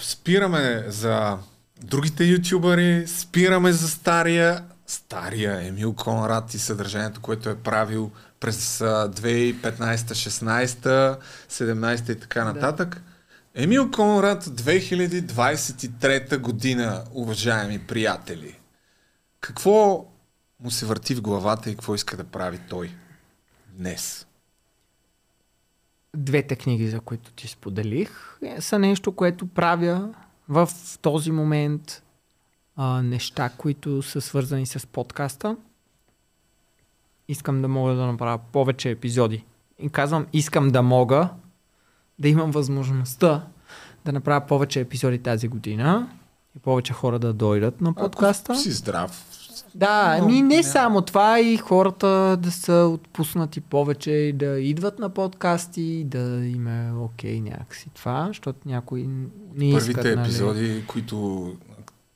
Спираме 0.00 0.84
за 0.88 1.38
другите 1.84 2.24
ютубъри, 2.24 3.04
спираме 3.06 3.72
за 3.72 3.88
стария, 3.88 4.64
стария 4.86 5.66
Емил 5.66 5.92
Конрад 5.92 6.54
и 6.54 6.58
съдържанието, 6.58 7.20
което 7.20 7.48
е 7.48 7.56
правил 7.56 8.10
през 8.40 8.80
а, 8.80 9.10
2015, 9.10 9.96
16, 9.96 11.18
17 11.50 12.16
и 12.16 12.20
така 12.20 12.44
нататък. 12.44 13.02
Емил 13.54 13.90
Конрад 13.90 14.44
2023 14.44 16.38
година, 16.38 17.04
уважаеми 17.12 17.78
приятели. 17.78 18.58
Какво 19.40 20.06
му 20.60 20.70
се 20.70 20.86
върти 20.86 21.14
в 21.14 21.22
главата 21.22 21.70
и 21.70 21.74
какво 21.74 21.94
иска 21.94 22.16
да 22.16 22.24
прави 22.24 22.58
той 22.68 22.90
днес? 23.68 24.26
Двете 26.16 26.56
книги, 26.56 26.88
за 26.88 27.00
които 27.00 27.32
ти 27.32 27.48
споделих, 27.48 28.38
е- 28.42 28.60
са 28.60 28.78
нещо, 28.78 29.12
което 29.12 29.46
правя 29.46 30.14
в 30.48 30.68
този 31.02 31.30
момент. 31.30 32.02
А, 32.76 33.02
неща, 33.02 33.50
които 33.56 34.02
са 34.02 34.20
свързани 34.20 34.66
с 34.66 34.86
подкаста. 34.86 35.56
Искам 37.28 37.62
да 37.62 37.68
мога 37.68 37.94
да 37.94 38.06
направя 38.06 38.38
повече 38.52 38.90
епизоди. 38.90 39.44
И 39.78 39.88
казвам, 39.88 40.26
искам 40.32 40.70
да 40.70 40.82
мога 40.82 41.28
да 42.18 42.28
имам 42.28 42.50
възможността 42.50 43.46
да 44.04 44.12
направя 44.12 44.46
повече 44.46 44.80
епизоди 44.80 45.18
тази 45.18 45.48
година 45.48 46.08
и 46.56 46.58
повече 46.58 46.92
хора 46.92 47.18
да 47.18 47.32
дойдат 47.32 47.80
на 47.80 47.94
подкаста. 47.94 48.52
Ако 48.52 48.60
си 48.60 48.70
здрав. 48.70 49.24
Да, 49.74 50.16
ами 50.20 50.42
не 50.42 50.62
само 50.62 51.02
това, 51.02 51.40
и 51.40 51.56
хората 51.56 52.36
да 52.36 52.50
са 52.50 52.90
отпуснати 52.94 53.60
повече 53.60 54.10
и 54.10 54.32
да 54.32 54.60
идват 54.60 54.98
на 54.98 55.08
подкасти, 55.08 56.04
да 56.04 56.46
им 56.46 56.66
е 56.66 56.92
окей 56.92 57.40
някакси 57.40 57.90
това, 57.94 58.24
защото 58.28 58.58
някои 58.66 59.08
не 59.54 59.68
искат. 59.68 59.94
Първите 59.94 60.16
нали. 60.16 60.26
епизоди, 60.26 60.84
които 60.86 61.46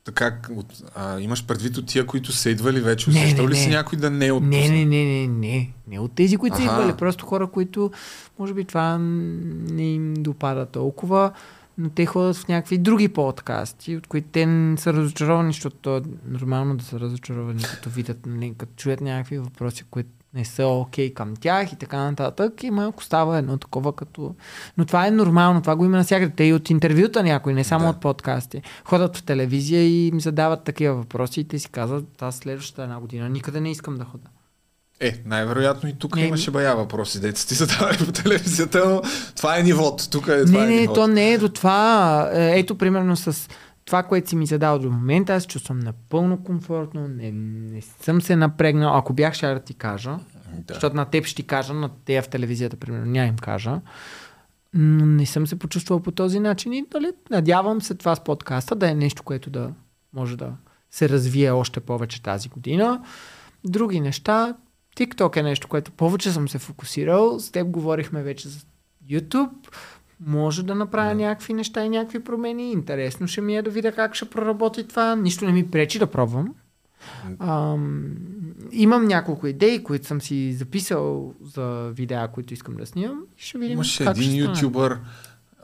така, 0.03 0.37
от, 0.55 0.83
а, 0.95 1.19
имаш 1.19 1.45
предвид 1.45 1.77
от 1.77 1.85
тия, 1.85 2.05
които 2.05 2.31
са 2.31 2.49
идвали 2.49 2.81
вече, 2.81 3.09
Не, 3.09 3.33
не, 3.33 3.47
ли 3.47 3.55
си 3.55 3.69
някой 3.69 3.99
да 3.99 4.09
не 4.09 4.27
е 4.27 4.31
от 4.31 4.43
Не, 4.43 4.69
не, 4.69 4.85
не, 4.85 5.05
не, 5.05 5.27
не. 5.27 5.73
Не 5.87 5.99
от 5.99 6.11
тези, 6.11 6.37
които 6.37 6.57
са 6.57 6.63
Аха. 6.63 6.73
идвали, 6.73 6.97
просто 6.97 7.25
хора, 7.25 7.47
които 7.47 7.91
може 8.39 8.53
би 8.53 8.65
това 8.65 8.97
не 8.97 9.93
им 9.93 10.13
допада 10.13 10.65
толкова, 10.65 11.31
но 11.77 11.89
те 11.89 12.05
ходят 12.05 12.35
в 12.35 12.47
някакви 12.47 12.77
други 12.77 13.07
подкасти, 13.07 13.97
от 13.97 14.07
които 14.07 14.27
те 14.31 14.45
не 14.45 14.77
са 14.77 14.93
разочаровани, 14.93 15.53
защото 15.53 15.75
то 15.75 15.97
е 15.97 16.01
нормално 16.27 16.77
да 16.77 16.83
са 16.83 16.99
разочаровани, 16.99 17.63
като 17.63 17.89
видят, 17.89 18.25
нали, 18.25 18.53
като 18.57 18.73
чуят 18.75 19.01
някакви 19.01 19.37
въпроси, 19.37 19.83
които 19.89 20.09
не 20.35 20.45
са 20.45 20.65
окей 20.65 21.13
към 21.13 21.35
тях 21.35 21.71
и 21.71 21.75
така 21.75 21.97
нататък. 21.97 22.63
И 22.63 22.71
малко 22.71 23.03
става 23.03 23.37
едно 23.37 23.57
такова 23.57 23.93
като... 23.93 24.35
Но 24.77 24.85
това 24.85 25.07
е 25.07 25.11
нормално, 25.11 25.61
това 25.61 25.75
го 25.75 25.85
има 25.85 25.97
навсякъде. 25.97 26.33
Те 26.35 26.43
и 26.43 26.53
от 26.53 26.69
интервюта 26.69 27.23
някои, 27.23 27.53
не 27.53 27.63
само 27.63 27.83
Да. 27.83 27.89
от 27.89 28.01
подкасти. 28.01 28.61
Ходят 28.85 29.17
в 29.17 29.23
телевизия 29.23 29.81
и 29.81 30.07
им 30.07 30.19
задават 30.21 30.63
такива 30.63 30.95
въпроси 30.95 31.39
и 31.39 31.43
те 31.43 31.59
си 31.59 31.69
казват, 31.69 32.21
аз 32.21 32.35
следващата 32.35 32.83
една 32.83 32.99
година 32.99 33.29
никъде 33.29 33.59
не 33.61 33.71
искам 33.71 33.95
да 33.95 34.03
хода. 34.03 34.27
Е, 34.99 35.21
най-вероятно 35.25 35.89
и 35.89 35.93
тук 35.93 36.15
Не, 36.15 36.21
имаше 36.21 36.51
бая 36.51 36.75
въпроси, 36.75 37.19
деца 37.19 37.47
ти 37.47 37.53
задавали 37.53 37.97
по 37.97 38.11
телевизията, 38.11 38.89
но 38.89 39.01
това 39.35 39.59
е 39.59 39.63
нивото. 39.63 40.09
Тук 40.09 40.27
е, 40.27 40.45
това 40.45 40.59
Не, 40.59 40.65
е 40.65 40.69
не, 40.75 40.81
нивото. 40.81 40.99
то 41.01 41.07
не 41.07 41.31
е 41.31 41.37
до 41.37 41.49
това. 41.49 42.29
Е, 42.33 42.59
Ето, 42.59 42.77
примерно 42.77 43.15
с 43.15 43.49
това, 43.85 44.03
което 44.03 44.29
си 44.29 44.35
ми 44.35 44.45
задал 44.45 44.79
до 44.79 44.91
момента, 44.91 45.33
аз 45.33 45.47
чувствам 45.47 45.79
напълно 45.79 46.43
комфортно, 46.43 47.07
не, 47.07 47.31
не 47.31 47.81
съм 47.81 48.21
се 48.21 48.35
напрегнал. 48.35 48.97
Ако 48.97 49.13
бях, 49.13 49.33
ще 49.33 49.53
да 49.53 49.59
ти 49.59 49.73
кажа. 49.73 50.19
Да. 50.53 50.73
Защото 50.73 50.95
на 50.95 51.05
теб 51.05 51.25
ще 51.25 51.35
ти 51.35 51.47
кажа, 51.47 51.73
на 51.73 51.89
тея 52.05 52.21
в 52.21 52.29
телевизията, 52.29 52.77
примерно, 52.77 53.05
няма 53.05 53.27
им 53.27 53.35
кажа. 53.35 53.81
Но 54.73 55.05
не 55.05 55.25
съм 55.25 55.47
се 55.47 55.59
почувствал 55.59 55.99
по 55.99 56.11
този 56.11 56.39
начин 56.39 56.73
и 56.73 56.85
дали, 56.91 57.11
надявам 57.29 57.81
се 57.81 57.95
това 57.95 58.15
с 58.15 58.23
подкаста 58.23 58.75
да 58.75 58.89
е 58.89 58.95
нещо, 58.95 59.23
което 59.23 59.49
да 59.49 59.73
може 60.13 60.37
да 60.37 60.53
се 60.91 61.09
развие 61.09 61.51
още 61.51 61.79
повече 61.79 62.23
тази 62.23 62.49
година. 62.49 63.03
Други 63.65 63.99
неща, 63.99 64.55
TikTok 64.97 65.37
е 65.37 65.43
нещо, 65.43 65.67
което 65.67 65.91
повече 65.91 66.31
съм 66.31 66.49
се 66.49 66.57
фокусирал. 66.57 67.39
С 67.39 67.51
теб 67.51 67.67
говорихме 67.67 68.23
вече 68.23 68.49
за 68.49 68.59
YouTube. 69.09 69.49
Може 70.25 70.63
да 70.63 70.75
направя 70.75 71.15
някакви 71.15 71.53
неща 71.53 71.85
и 71.85 71.89
някакви 71.89 72.19
промени. 72.19 72.71
Интересно 72.71 73.27
ще 73.27 73.41
ми 73.41 73.57
е 73.57 73.61
да 73.61 73.69
видя 73.69 73.91
как 73.91 74.15
ще 74.15 74.29
проработи 74.29 74.87
това. 74.87 75.15
Нищо 75.15 75.45
не 75.45 75.51
ми 75.51 75.71
пречи 75.71 75.99
да 75.99 76.07
пробвам. 76.07 76.53
Ам, 77.39 78.05
имам 78.71 79.05
няколко 79.05 79.47
идеи, 79.47 79.83
които 79.83 80.07
съм 80.07 80.21
си 80.21 80.53
записал 80.53 81.33
за 81.55 81.91
видеа, 81.93 82.27
които 82.27 82.53
искам 82.53 82.75
да 82.75 82.85
снимам. 82.85 83.19
Ще 83.37 83.57
видим 83.57 83.73
Имаше 83.73 84.03
как 84.05 84.17
един 84.17 84.49
ютубър, 84.49 84.99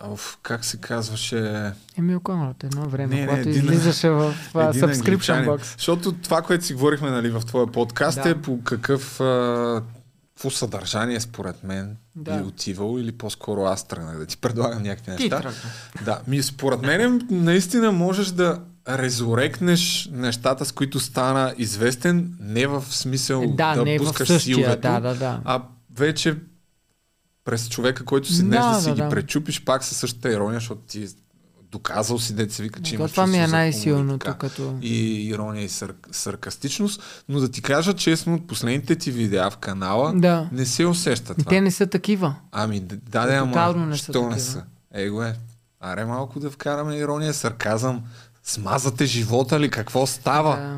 оф, 0.04 0.38
как 0.42 0.66
се 0.66 0.78
казваше... 0.78 1.72
Емил 1.98 2.20
Конрад, 2.20 2.64
едно 2.64 2.90
време, 2.90 3.16
Не, 3.16 3.22
не, 3.22 3.28
когато 3.28 3.50
един- 3.50 3.64
излизаше 3.64 4.10
в 4.10 4.34
един 4.56 4.82
subscription 4.82 5.46
box. 5.48 5.78
Защото 5.78 6.12
това, 6.12 6.42
което 6.42 6.66
си 6.66 6.74
говорихме 6.74 7.10
нали, 7.10 7.30
в 7.30 7.40
твоя 7.40 7.68
подкаст 7.68 8.20
Да. 8.24 8.30
е 8.30 8.36
по 8.36 8.64
какъв... 8.64 9.22
А, 9.22 9.82
какво 10.40 10.50
съдържание 10.50 11.20
според 11.20 11.64
мен 11.64 11.98
Да. 12.16 12.38
би 12.38 12.44
отивало 12.44 13.00
или 13.00 13.12
по-скоро 13.12 13.64
аз 13.64 13.88
тръгнах 13.88 14.18
да 14.18 14.26
ти 14.26 14.38
предлагам 14.38 14.84
някакви 14.84 15.06
Ти 15.06 15.24
неща. 15.24 15.42
тръгна. 15.42 15.60
Да, 16.06 16.22
ми 16.28 16.44
според 16.44 16.82
мен 16.82 17.28
наистина 17.32 17.92
можеш 17.92 18.28
да 18.28 18.62
резорекнеш 18.90 20.10
нещата, 20.12 20.66
с 20.66 20.72
които 20.72 21.00
стана 21.00 21.54
известен, 21.58 22.36
не 22.40 22.68
в 22.68 22.86
смисъл 22.90 23.42
Е, 23.42 23.48
да, 23.48 23.76
да 23.76 23.84
не 23.84 24.00
в 24.00 24.02
пускаш 24.02 24.28
същия, 24.28 24.56
силвето, 24.56 24.82
да, 24.82 25.00
да, 25.00 25.16
да. 25.16 25.42
а 25.46 25.64
вече 25.96 26.36
през 27.46 27.70
човека, 27.70 28.06
който 28.06 28.34
си 28.34 28.44
днес 28.44 28.60
Да, 28.60 28.74
да, 28.74 28.82
си 28.82 28.90
да, 28.90 28.96
ги 28.96 29.02
да. 29.02 29.10
пречупиш 29.10 29.64
пак 29.64 29.84
със 29.84 29.98
същата 29.98 30.32
ирония, 30.32 30.60
защото 30.60 30.82
ти 30.82 31.08
доказал 31.72 32.20
си 32.20 32.36
деца 32.36 32.64
вика, 32.64 32.82
че 32.82 32.92
То 32.92 32.96
имаш 32.96 33.12
това 33.12 33.28
ми 33.28 33.38
е 33.38 33.48
най-силното, 33.48 34.36
като... 34.40 34.78
И 34.82 35.28
ирония 35.28 35.64
и 35.64 35.70
сар, 35.70 35.94
саркастичност, 36.12 37.24
но 37.30 37.40
да 37.40 37.52
ти 37.52 37.62
кажа 37.62 37.94
честно, 37.94 38.34
от 38.36 38.48
последните 38.48 38.96
ти 38.96 39.12
видеа 39.12 39.50
в 39.52 39.58
канала 39.58 40.14
Да. 40.16 40.50
не 40.52 40.66
се 40.66 40.86
усеща 40.86 41.36
това. 41.36 41.50
Те 41.50 41.62
не 41.62 41.72
са 41.72 41.88
такива. 41.88 42.36
Ами, 42.52 42.80
да, 42.80 42.96
да, 43.26 43.36
ама, 43.36 43.86
не 43.86 43.96
що 43.96 44.12
не 44.12 44.30
такива. 44.30 44.40
са? 44.40 44.64
Его 44.94 45.24
е. 45.24 45.36
Аре 45.80 46.06
малко 46.06 46.40
да 46.40 46.50
вкараме 46.50 46.98
ирония, 46.98 47.34
сарказъм. 47.34 48.02
Смазате 48.44 49.06
живота 49.06 49.60
ли? 49.60 49.70
Какво 49.70 50.08
става? 50.08 50.56
Да. 50.56 50.78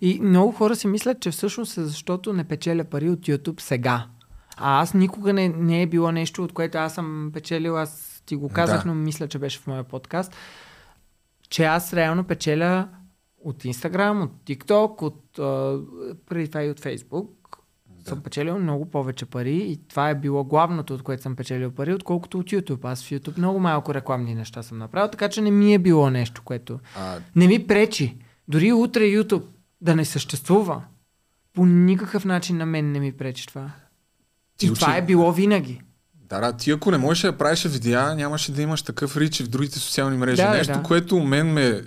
И 0.00 0.20
много 0.20 0.52
хора 0.52 0.76
си 0.76 0.86
мислят, 0.86 1.20
че 1.20 1.30
всъщност 1.30 1.78
е 1.78 1.84
защото 1.84 2.32
не 2.32 2.44
печеля 2.44 2.84
пари 2.84 3.10
от 3.10 3.20
YouTube 3.20 3.60
сега. 3.60 4.06
А 4.56 4.80
аз 4.82 4.94
никога 4.94 5.32
не, 5.32 5.48
не 5.48 5.82
е 5.82 5.86
било 5.86 6.12
нещо, 6.12 6.44
от 6.44 6.52
което 6.52 6.78
аз 6.78 6.94
съм 6.94 7.30
печелил, 7.34 7.78
аз 7.78 8.09
ти 8.30 8.36
го 8.36 8.48
казах, 8.48 8.78
Да. 8.78 8.88
но 8.88 8.94
мисля, 8.94 9.28
че 9.28 9.38
беше 9.38 9.58
в 9.58 9.66
моя 9.66 9.84
подкаст, 9.84 10.36
че 11.48 11.64
аз 11.64 11.92
реално 11.92 12.24
печеля 12.24 12.88
от 13.38 13.62
Instagram, 13.64 14.22
от 14.24 14.32
TikTok, 14.44 15.02
от, 15.02 15.38
а, 15.38 15.78
преди 16.26 16.48
това 16.48 16.62
и 16.62 16.70
от 16.70 16.80
Facebook. 16.80 17.28
Да. 17.88 18.08
Съм 18.08 18.20
печелил 18.20 18.58
много 18.58 18.86
повече 18.86 19.26
пари 19.26 19.56
и 19.56 19.78
това 19.78 20.10
е 20.10 20.14
било 20.14 20.44
главното, 20.44 20.94
от 20.94 21.02
което 21.02 21.22
съм 21.22 21.36
печелил 21.36 21.70
пари, 21.70 21.94
отколкото 21.94 22.38
от 22.38 22.46
YouTube. 22.46 22.84
Аз 22.84 23.02
в 23.02 23.10
YouTube 23.10 23.38
много 23.38 23.60
малко 23.60 23.94
рекламни 23.94 24.34
неща 24.34 24.62
съм 24.62 24.78
направил, 24.78 25.10
така 25.10 25.28
че 25.28 25.40
не 25.40 25.50
ми 25.50 25.74
е 25.74 25.78
било 25.78 26.10
нещо, 26.10 26.42
което 26.44 26.80
А, 26.96 27.18
не 27.36 27.46
ми 27.46 27.66
пречи. 27.66 28.16
Дори 28.48 28.72
утре 28.72 29.00
YouTube 29.00 29.44
да 29.80 29.96
не 29.96 30.04
съществува. 30.04 30.82
По 31.52 31.66
никакъв 31.66 32.24
начин 32.24 32.56
на 32.56 32.66
мен 32.66 32.92
не 32.92 33.00
ми 33.00 33.12
пречи 33.12 33.46
това. 33.46 33.70
Ти 34.56 34.66
и 34.66 34.70
учи- 34.70 34.80
това 34.80 34.96
е 34.96 35.02
било 35.02 35.32
винаги. 35.32 35.82
Да, 36.30 36.52
ти 36.52 36.70
ако 36.70 36.90
не 36.90 36.98
можеш 36.98 37.22
да 37.22 37.38
правиш 37.38 37.64
видеа, 37.64 38.14
нямаше 38.14 38.52
да 38.52 38.62
имаш 38.62 38.82
такъв 38.82 39.16
рич 39.16 39.42
в 39.42 39.48
другите 39.48 39.78
социални 39.78 40.16
мрежи. 40.16 40.42
Да, 40.42 40.50
Нещо, 40.50 40.72
да. 40.72 40.82
което 40.82 41.20
мен 41.20 41.52
ме... 41.52 41.82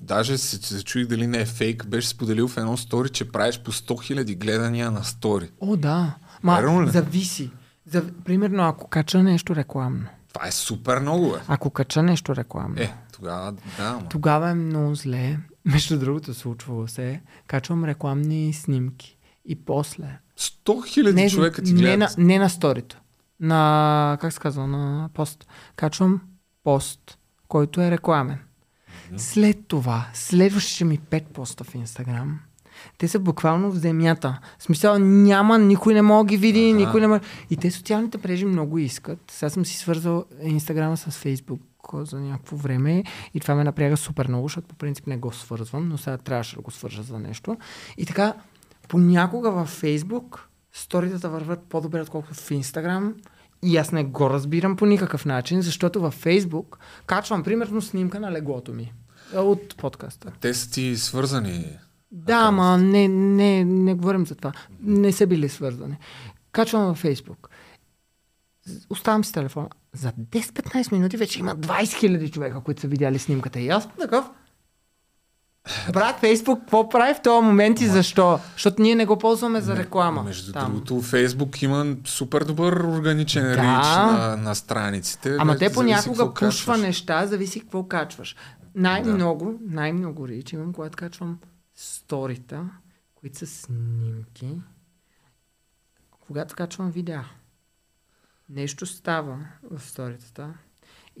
Даже 0.00 0.38
се, 0.38 0.56
се 0.56 0.84
чуих 0.84 1.06
дали 1.06 1.26
не 1.26 1.38
е 1.38 1.46
фейк, 1.46 1.86
беше 1.86 2.08
споделил 2.08 2.48
в 2.48 2.56
едно 2.56 2.76
стори, 2.76 3.08
че 3.08 3.32
правиш 3.32 3.60
по 3.60 3.72
100 3.72 4.14
000 4.14 4.36
гледания 4.36 4.90
на 4.90 5.04
стори. 5.04 5.50
О, 5.60 5.76
да. 5.76 6.14
Ма, 6.42 6.86
зависи. 6.86 7.50
За, 7.86 8.04
примерно, 8.24 8.68
ако 8.68 8.88
кача 8.88 9.22
нещо 9.22 9.56
рекламно. 9.56 10.06
Това 10.32 10.46
е 10.46 10.52
супер 10.52 10.98
много, 10.98 11.34
е. 11.36 11.40
Ако 11.48 11.70
кача 11.70 12.02
нещо 12.02 12.36
рекламно. 12.36 12.76
Е, 12.78 12.94
тогава 13.12 13.52
да, 13.52 13.60
ама. 13.78 14.08
Тогава 14.08 14.50
е 14.50 14.54
много 14.54 14.94
зле. 14.94 15.38
Между 15.64 15.98
другото, 15.98 16.34
случвало 16.34 16.88
се. 16.88 17.20
Качвам 17.46 17.84
рекламни 17.84 18.52
снимки. 18.52 19.16
И 19.44 19.56
после. 19.64 20.18
100 20.38 20.64
000 20.64 21.30
човека 21.30 21.62
ти 21.62 21.72
не, 21.72 21.80
гледат. 21.80 22.18
на, 22.18 22.24
не 22.24 22.38
на 22.38 22.50
сторито. 22.50 22.99
На, 23.40 24.18
как 24.20 24.32
се 24.32 24.40
казва, 24.40 24.66
на 24.66 25.10
пост. 25.14 25.46
Качвам 25.76 26.20
пост, 26.64 27.18
който 27.48 27.80
е 27.80 27.90
рекламен. 27.90 28.38
След 29.16 29.66
това, 29.68 30.06
следващите 30.14 30.84
ми 30.84 30.98
пет 30.98 31.26
поста 31.26 31.64
в 31.64 31.74
Инстаграм, 31.74 32.40
те 32.98 33.08
са 33.08 33.18
буквално 33.18 33.70
в 33.70 33.76
земята. 33.76 34.40
В 34.58 34.62
смисъл, 34.62 34.98
няма, 34.98 35.58
никой 35.58 35.94
не 35.94 36.02
мога 36.02 36.28
ги 36.28 36.36
види, 36.36 36.70
Аха. 36.70 36.76
никой 36.76 37.00
не 37.00 37.06
може. 37.06 37.20
И 37.50 37.56
те 37.56 37.70
социалните 37.70 38.18
мрежи 38.24 38.44
много 38.44 38.78
искат. 38.78 39.18
Сега 39.30 39.50
съм 39.50 39.66
си 39.66 39.76
свързал 39.76 40.24
Инстаграма 40.42 40.96
с 40.96 41.10
Фейсбук 41.10 41.60
за 41.94 42.20
някакво 42.20 42.56
време 42.56 43.04
и 43.34 43.40
това 43.40 43.54
ме 43.54 43.64
напряга 43.64 43.96
супер 43.96 44.28
много, 44.28 44.44
защото 44.44 44.68
по 44.68 44.74
принцип 44.74 45.06
не 45.06 45.16
го 45.16 45.32
свързвам, 45.32 45.88
но 45.88 45.98
сега 45.98 46.18
трябваше 46.18 46.56
да 46.56 46.62
го 46.62 46.70
свържа 46.70 47.02
за 47.02 47.18
нещо. 47.18 47.56
И 47.98 48.06
така, 48.06 48.34
понякога 48.88 49.50
във 49.50 49.68
Фейсбук 49.68 50.49
сторитата 50.72 51.28
върват 51.28 51.60
по-добре, 51.68 52.00
отколкото 52.00 52.34
в 52.34 52.50
Инстаграм. 52.50 53.14
И 53.62 53.76
аз 53.76 53.92
не 53.92 54.04
го 54.04 54.30
разбирам 54.30 54.76
по 54.76 54.86
никакъв 54.86 55.24
начин, 55.24 55.62
защото 55.62 56.00
във 56.00 56.14
Фейсбук 56.14 56.78
качвам 57.06 57.42
примерно 57.42 57.82
снимка 57.82 58.20
на 58.20 58.32
леглото 58.32 58.72
ми 58.72 58.92
от 59.34 59.76
подкаста. 59.76 60.32
Те 60.40 60.54
са 60.54 60.70
ти 60.70 60.96
свързани. 60.96 61.78
Да, 62.12 62.36
ама 62.36 62.78
не, 62.78 63.08
не, 63.08 63.64
не 63.64 63.94
говорим 63.94 64.26
за 64.26 64.34
това. 64.34 64.52
Не 64.82 65.12
са 65.12 65.26
били 65.26 65.48
свързани. 65.48 65.96
Качвам 66.52 66.86
във 66.86 66.98
Фейсбук. 66.98 67.50
Оставам 68.90 69.24
си 69.24 69.32
телефона. 69.32 69.68
За 69.92 70.12
10-15 70.12 70.92
минути 70.92 71.16
вече 71.16 71.38
има 71.38 71.56
20 71.56 71.82
000 71.82 72.32
човека, 72.32 72.60
които 72.60 72.80
са 72.80 72.88
видяли 72.88 73.18
снимката. 73.18 73.60
И 73.60 73.68
аз 73.68 73.88
такъв. 74.00 74.30
Брат, 75.92 76.18
Фейсбук, 76.18 76.60
какво 76.60 76.88
прави 76.88 77.14
в 77.14 77.22
този 77.22 77.44
момент 77.44 77.80
и 77.80 77.86
защо? 77.86 78.40
Защото 78.52 78.82
ние 78.82 78.94
не 78.94 79.06
го 79.06 79.18
ползваме 79.18 79.60
за 79.60 79.76
реклама. 79.76 80.22
Между 80.22 80.52
там. 80.52 80.64
другото, 80.66 81.02
Фейсбук 81.02 81.62
има 81.62 81.96
супер 82.04 82.44
добър 82.44 82.72
органичен 82.72 83.42
Да. 83.42 83.50
рич 83.50 83.56
на, 83.88 84.36
на 84.36 84.54
страниците. 84.54 85.36
Ама 85.38 85.52
Вече 85.52 85.68
те 85.68 85.74
понякога 85.74 86.14
пушва 86.24 86.34
качваш. 86.34 86.80
неща, 86.80 87.26
зависи 87.26 87.60
какво 87.60 87.82
качваш. 87.84 88.36
Най-много, 88.74 89.58
най-много 89.62 90.28
рич 90.28 90.52
имам, 90.52 90.72
когато 90.72 90.96
качвам 90.96 91.38
сторита, 91.74 92.64
които 93.14 93.38
са 93.38 93.46
снимки. 93.46 94.60
Когато 96.20 96.54
качвам 96.54 96.90
видеа, 96.90 97.24
нещо 98.48 98.86
става 98.86 99.38
в 99.70 99.80
сторитата 99.82 100.54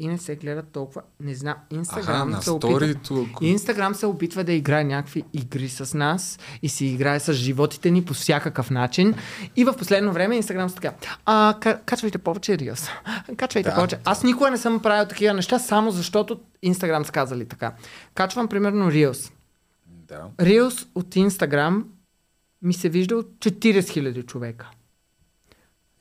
и 0.00 0.08
не 0.08 0.18
се 0.18 0.36
гледа 0.36 0.62
толкова. 0.62 1.02
Не 1.20 1.34
знам, 1.34 1.54
Инстаграм 1.70 2.32
се 2.34 2.50
опитва... 2.50 2.70
сторито. 2.70 3.26
ако- 3.30 3.44
Инстаграм 3.44 3.94
се 3.94 4.06
опитва 4.06 4.44
да 4.44 4.52
играе 4.52 4.84
някакви 4.84 5.24
игри 5.32 5.68
с 5.68 5.94
нас 5.94 6.38
и 6.62 6.68
си 6.68 6.86
играе 6.86 7.20
с 7.20 7.32
животите 7.32 7.90
ни 7.90 8.04
по 8.04 8.14
всякакъв 8.14 8.70
начин. 8.70 9.14
И 9.56 9.64
в 9.64 9.74
последно 9.74 10.12
време 10.12 10.36
Инстаграм 10.36 10.68
са 10.68 10.74
така, 10.74 10.92
а, 11.26 11.56
ка- 11.60 11.80
качвайте 11.80 12.18
повече 12.18 12.52
Reels. 12.52 12.88
Качвайте 13.36 13.68
Да. 13.68 13.74
повече. 13.74 13.98
Аз 14.04 14.24
никога 14.24 14.50
не 14.50 14.58
съм 14.58 14.80
правил 14.80 15.08
такива 15.08 15.34
неща, 15.34 15.58
само 15.58 15.90
защото 15.90 16.40
Инстаграм 16.62 17.04
са 17.04 17.12
казали 17.12 17.46
така. 17.46 17.72
Качвам 18.14 18.48
примерно 18.48 18.90
Reels. 18.90 19.32
Да. 19.86 20.24
Reels 20.38 20.86
от 20.94 21.16
Инстаграм 21.16 21.84
ми 22.62 22.74
се 22.74 22.88
вижда 22.88 23.16
от 23.16 23.26
40 23.30 23.80
000 23.80 24.22
човека. 24.22 24.70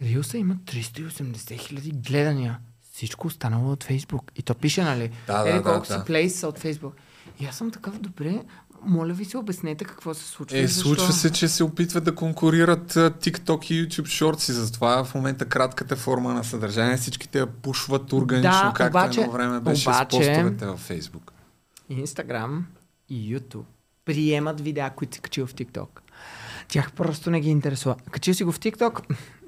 Рилса 0.01 0.37
има 0.37 0.55
380 0.55 1.33
000 1.33 2.09
гледания. 2.09 2.59
Всичко 2.99 3.27
останало 3.27 3.71
от 3.71 3.83
Фейсбук. 3.83 4.31
И 4.35 4.41
то 4.41 4.55
пише, 4.55 4.83
нали? 4.83 5.11
Да, 5.27 5.43
да, 5.43 5.49
Ели 5.49 5.57
да, 5.57 5.63
колко 5.63 5.79
да. 5.79 5.85
са 5.87 6.03
плейс 6.05 6.35
са 6.35 6.47
от 6.47 6.59
Фейсбук. 6.59 6.93
И 7.39 7.45
аз 7.45 7.55
съм 7.55 7.71
такъв, 7.71 7.99
добре, 7.99 8.41
моля 8.83 9.13
ви 9.13 9.25
се, 9.25 9.37
обяснете 9.37 9.85
какво 9.85 10.13
се 10.13 10.23
случва. 10.23 10.57
Е, 10.57 10.67
защо. 10.67 10.81
случва 10.81 11.13
се, 11.13 11.31
че 11.31 11.47
се 11.47 11.63
опитват 11.63 12.03
да 12.03 12.15
конкурират 12.15 12.93
TikTok 12.93 13.65
и 13.65 13.87
YouTube 13.87 14.05
Shorts 14.05 14.49
и 14.49 14.53
затова 14.53 15.03
в 15.03 15.15
момента 15.15 15.45
кратката 15.45 15.95
форма 15.95 16.33
на 16.33 16.43
съдържание 16.43 16.97
всичките 16.97 17.39
я 17.39 17.47
пушват 17.47 18.13
органично, 18.13 18.51
Да, 18.63 18.73
както 18.75 18.97
обаче- 18.97 19.21
едно 19.21 19.31
време 19.33 19.59
беше 19.59 19.89
обаче- 19.89 20.15
с 20.15 20.17
постовете 20.19 20.65
във 20.65 20.89
Facebook. 20.89 21.31
Инстаграм 21.89 22.65
и 23.09 23.35
YouTube 23.35 23.63
приемат 24.05 24.61
видеа, 24.61 24.89
които 24.89 25.15
си 25.15 25.21
качил 25.21 25.47
в 25.47 25.53
TikTok. 25.53 25.87
Тях 26.69 26.91
просто 26.91 27.31
не 27.31 27.39
ги 27.39 27.49
интересува. 27.49 27.95
Качил 28.11 28.33
си 28.33 28.43
го 28.43 28.51
в 28.51 28.59
TikTok, 28.59 28.99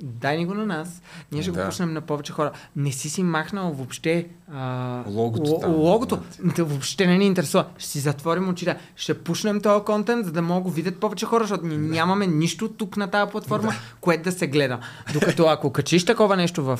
дай 0.02 0.38
ни 0.38 0.45
го 0.45 0.53
на 0.53 0.65
нас. 0.65 1.02
Ние 1.31 1.41
ще 1.41 1.52
Да. 1.52 1.60
го 1.60 1.69
пуснем 1.69 1.93
на 1.93 2.02
повече 2.02 2.34
хора. 2.34 2.52
Не 2.76 2.91
си 2.91 3.10
си 3.10 3.23
махнал 3.23 3.72
въобще 3.72 4.27
а, 4.53 5.03
Логото 5.07 5.60
там. 5.60 5.72
логото. 5.72 6.19
Те 6.56 6.64
въобще 6.64 7.07
не 7.07 7.18
ни 7.18 7.26
интересува. 7.26 7.65
Ще 7.77 7.88
си 7.88 7.99
затворим 7.99 8.49
очите. 8.49 8.77
Ще 8.95 9.14
пушнем 9.15 9.61
този 9.61 9.85
контент, 9.85 10.26
за 10.26 10.31
да 10.31 10.41
могат 10.41 10.64
го 10.64 10.69
видят 10.69 10.98
повече 10.98 11.26
хора, 11.26 11.43
защото 11.43 11.65
ние 11.65 11.77
нямаме 11.77 12.27
нищо 12.27 12.69
тук 12.69 12.98
на 12.98 13.07
тази 13.07 13.31
платформа, 13.31 13.72
което 14.02 14.23
да 14.23 14.31
се 14.31 14.48
гледа. 14.48 14.80
Докато 15.14 15.45
ако 15.45 15.72
качиш 15.72 16.06
такова 16.06 16.35
нещо 16.35 16.64
в 16.64 16.80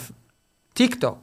TikTok 0.76 1.16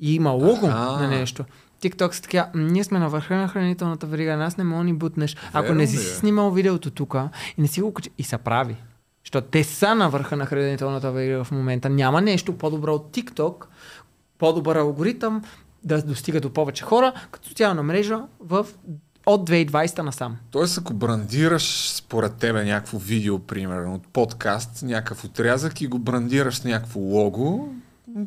и 0.00 0.14
има 0.14 0.30
лого 0.30 0.66
на 0.66 1.08
нещо, 1.08 1.44
TikTok 1.90 2.12
са 2.12 2.22
така, 2.22 2.50
«М, 2.54 2.62
ние 2.62 2.84
сме 2.84 2.98
на 2.98 3.08
върха 3.08 3.36
на 3.36 3.48
хранителната 3.48 4.06
верига, 4.06 4.36
нас 4.36 4.56
не 4.56 4.64
мога 4.64 4.84
ни 4.84 4.92
бутнеш. 4.92 5.36
Ако 5.52 5.62
Верно 5.62 5.78
не 5.78 5.86
си 5.86 5.96
ли 5.96 6.00
е? 6.00 6.04
си 6.04 6.14
снимал 6.14 6.50
видеото 6.50 6.90
тук 6.90 7.14
и 7.58 7.60
не 7.60 7.68
си 7.68 7.80
го 7.80 7.94
качи, 7.94 8.10
и 8.18 8.22
са 8.22 8.38
прави. 8.38 8.76
Защото 9.24 9.46
те 9.50 9.64
са 9.64 9.94
на 9.94 10.10
върха 10.10 10.36
на 10.36 10.46
хранителната 10.46 11.12
верига 11.12 11.44
в 11.44 11.50
момента. 11.50 11.90
Няма 11.90 12.20
нещо 12.20 12.58
по-добро 12.58 12.94
от 12.94 13.16
TikTok, 13.16 13.64
по-добър 14.38 14.76
алгоритъм 14.76 15.42
да 15.84 16.02
достига 16.02 16.40
до 16.40 16.50
повече 16.50 16.84
хора, 16.84 17.12
като 17.30 17.48
социална 17.48 17.82
мрежа 17.82 18.20
в, 18.40 18.66
от 19.26 19.50
2020 19.50 19.98
насам. 19.98 20.36
Тоест, 20.50 20.78
ако 20.78 20.94
брандираш 20.94 21.92
според 21.94 22.34
тебе 22.34 22.64
някакво 22.64 22.98
видео, 22.98 23.38
примерно, 23.38 23.94
от 23.94 24.08
подкаст, 24.08 24.82
някакъв 24.82 25.24
отрязък 25.24 25.80
и 25.80 25.86
го 25.86 25.98
брандираш 25.98 26.56
с 26.56 26.64
някакво 26.64 27.00
лого, 27.00 27.74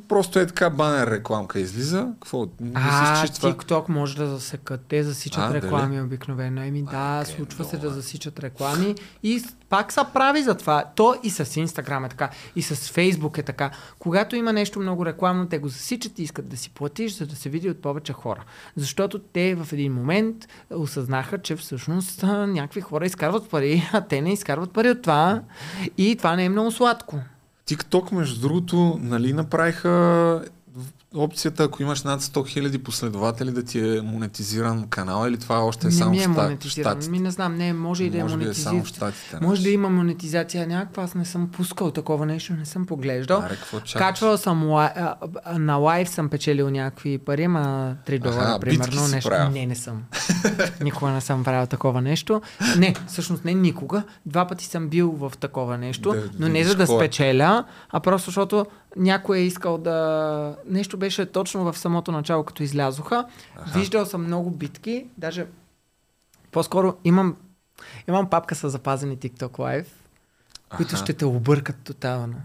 Просто 0.07 0.39
е 0.39 0.47
така 0.47 0.69
банер 0.69 1.07
рекламка 1.07 1.59
излиза. 1.59 2.07
Какво? 2.13 2.47
Не 2.59 2.71
А. 2.73 3.25
TikTok 3.27 3.89
може 3.89 4.15
да 4.15 4.27
засекат. 4.27 4.81
Те 4.87 5.03
засичат 5.03 5.43
А, 5.43 5.47
дали? 5.47 5.61
реклами 5.61 6.01
обикновено. 6.01 6.61
Еми 6.61 6.83
да, 6.83 7.21
окей, 7.23 7.35
случва 7.35 7.65
се 7.65 7.77
много 7.77 7.89
да 7.89 7.93
засичат 7.93 8.39
реклами 8.39 8.95
и 9.23 9.43
пак 9.69 9.91
са 9.91 10.05
прави 10.13 10.43
за 10.43 10.55
това. 10.55 10.83
То 10.95 11.15
и 11.23 11.29
с 11.29 11.45
Instagram 11.45 12.05
е 12.05 12.09
така, 12.09 12.29
и 12.55 12.61
с 12.61 12.75
Facebook 12.75 13.37
е 13.37 13.43
така. 13.43 13.71
Когато 13.99 14.35
има 14.35 14.53
нещо 14.53 14.79
много 14.79 15.05
рекламно, 15.05 15.47
те 15.47 15.57
го 15.59 15.67
засичат 15.67 16.19
и 16.19 16.23
искат 16.23 16.49
да 16.49 16.57
си 16.57 16.69
платиш, 16.69 17.17
за 17.17 17.27
да 17.27 17.35
се 17.35 17.49
види 17.49 17.69
от 17.69 17.81
повече 17.81 18.13
хора. 18.13 18.43
Защото 18.75 19.19
те 19.19 19.55
в 19.55 19.73
един 19.73 19.93
момент 19.93 20.47
осъзнаха, 20.71 21.37
че 21.37 21.55
всъщност 21.55 22.23
а, 22.23 22.47
някакви 22.47 22.81
хора 22.81 23.05
изкарват 23.05 23.49
пари, 23.49 23.89
а 23.93 24.01
те 24.01 24.21
не 24.21 24.33
изкарват 24.33 24.71
пари 24.71 24.89
от 24.89 25.01
това. 25.01 25.41
И 25.97 26.15
това 26.15 26.35
не 26.35 26.45
е 26.45 26.49
много 26.49 26.71
сладко. 26.71 27.19
TikTok, 27.69 28.11
между 28.11 28.41
другото, 28.41 28.99
нали 29.01 29.33
направиха 29.33 30.43
опцията, 31.15 31.63
ако 31.63 31.83
имаш 31.83 32.03
над 32.03 32.21
100 32.21 32.61
000 32.61 32.77
последователи, 32.77 33.51
да 33.51 33.63
ти 33.63 33.97
е 33.97 34.01
монетизиран 34.01 34.87
канал 34.87 35.27
или 35.27 35.37
това 35.37 35.59
още 35.65 35.87
е 35.87 35.89
не 35.89 35.95
само 35.95 36.11
ми 36.11 36.23
е 36.23 36.27
монетизиран. 36.27 36.91
Щатите? 36.91 37.11
Ми 37.11 37.19
не 37.19 37.31
знам, 37.31 37.55
не, 37.55 37.73
може 37.73 38.03
и 38.03 38.09
да 38.09 38.17
е 38.17 38.23
Може 38.23 38.35
е 38.35 38.37
само 38.37 38.39
в 38.39 38.39
монетизиран. 38.41 38.85
Щатите. 38.85 39.37
Може 39.41 39.63
да 39.63 39.69
има 39.69 39.89
монетизация 39.89 40.67
някаква, 40.67 41.03
аз 41.03 41.15
не 41.15 41.25
съм 41.25 41.49
пускал 41.51 41.91
такова 41.91 42.25
нещо, 42.25 42.53
не 42.53 42.65
съм 42.65 42.85
поглеждал. 42.85 43.39
Аре? 43.39 43.57
Качвал 43.97 44.37
съм 44.37 44.73
а, 44.73 45.15
на 45.57 45.75
лайв 45.75 46.09
съм 46.09 46.29
печелил 46.29 46.69
някакви 46.69 47.17
пари, 47.17 47.47
ма 47.47 47.95
3 48.07 48.19
долара, 48.19 48.41
Аха, 48.41 48.59
примерно. 48.59 49.07
Нещо. 49.07 49.29
правил. 49.29 49.51
Не, 49.51 49.65
не 49.65 49.75
съм. 49.75 50.03
никога 50.81 51.11
не 51.11 51.21
съм 51.21 51.43
правил 51.43 51.67
такова 51.67 52.01
нещо. 52.01 52.41
Не, 52.77 52.95
всъщност 53.07 53.45
не 53.45 53.53
никога. 53.53 54.03
Два 54.25 54.47
пъти 54.47 54.65
съм 54.65 54.87
бил 54.89 55.11
в 55.11 55.31
такова 55.39 55.77
нещо, 55.77 56.11
Да 56.11 56.29
но 56.39 56.47
не 56.47 56.63
за 56.63 56.75
да 56.75 56.83
е. 56.83 56.87
спечеля, 56.87 57.63
а 57.89 57.99
просто 57.99 58.25
защото 58.25 58.65
някой 58.95 59.37
е 59.37 59.41
искал 59.41 59.77
да... 59.77 60.55
Нещо 60.65 60.97
беше 60.97 61.25
точно 61.25 61.71
в 61.71 61.77
самото 61.77 62.11
начало, 62.11 62.43
като 62.43 62.63
излязоха. 62.63 63.25
Виждал 63.75 64.05
съм 64.05 64.23
много 64.23 64.51
битки, 64.51 65.05
даже 65.17 65.45
по-скоро 66.51 66.95
имам, 67.03 67.35
имам 68.07 68.29
папка 68.29 68.55
с 68.55 68.69
запазени 68.69 69.17
TikTok 69.17 69.51
Live, 69.51 69.85
които 70.77 70.95
Аха. 70.95 71.03
ще 71.03 71.13
те 71.13 71.25
объркат 71.25 71.75
тотално. 71.83 72.35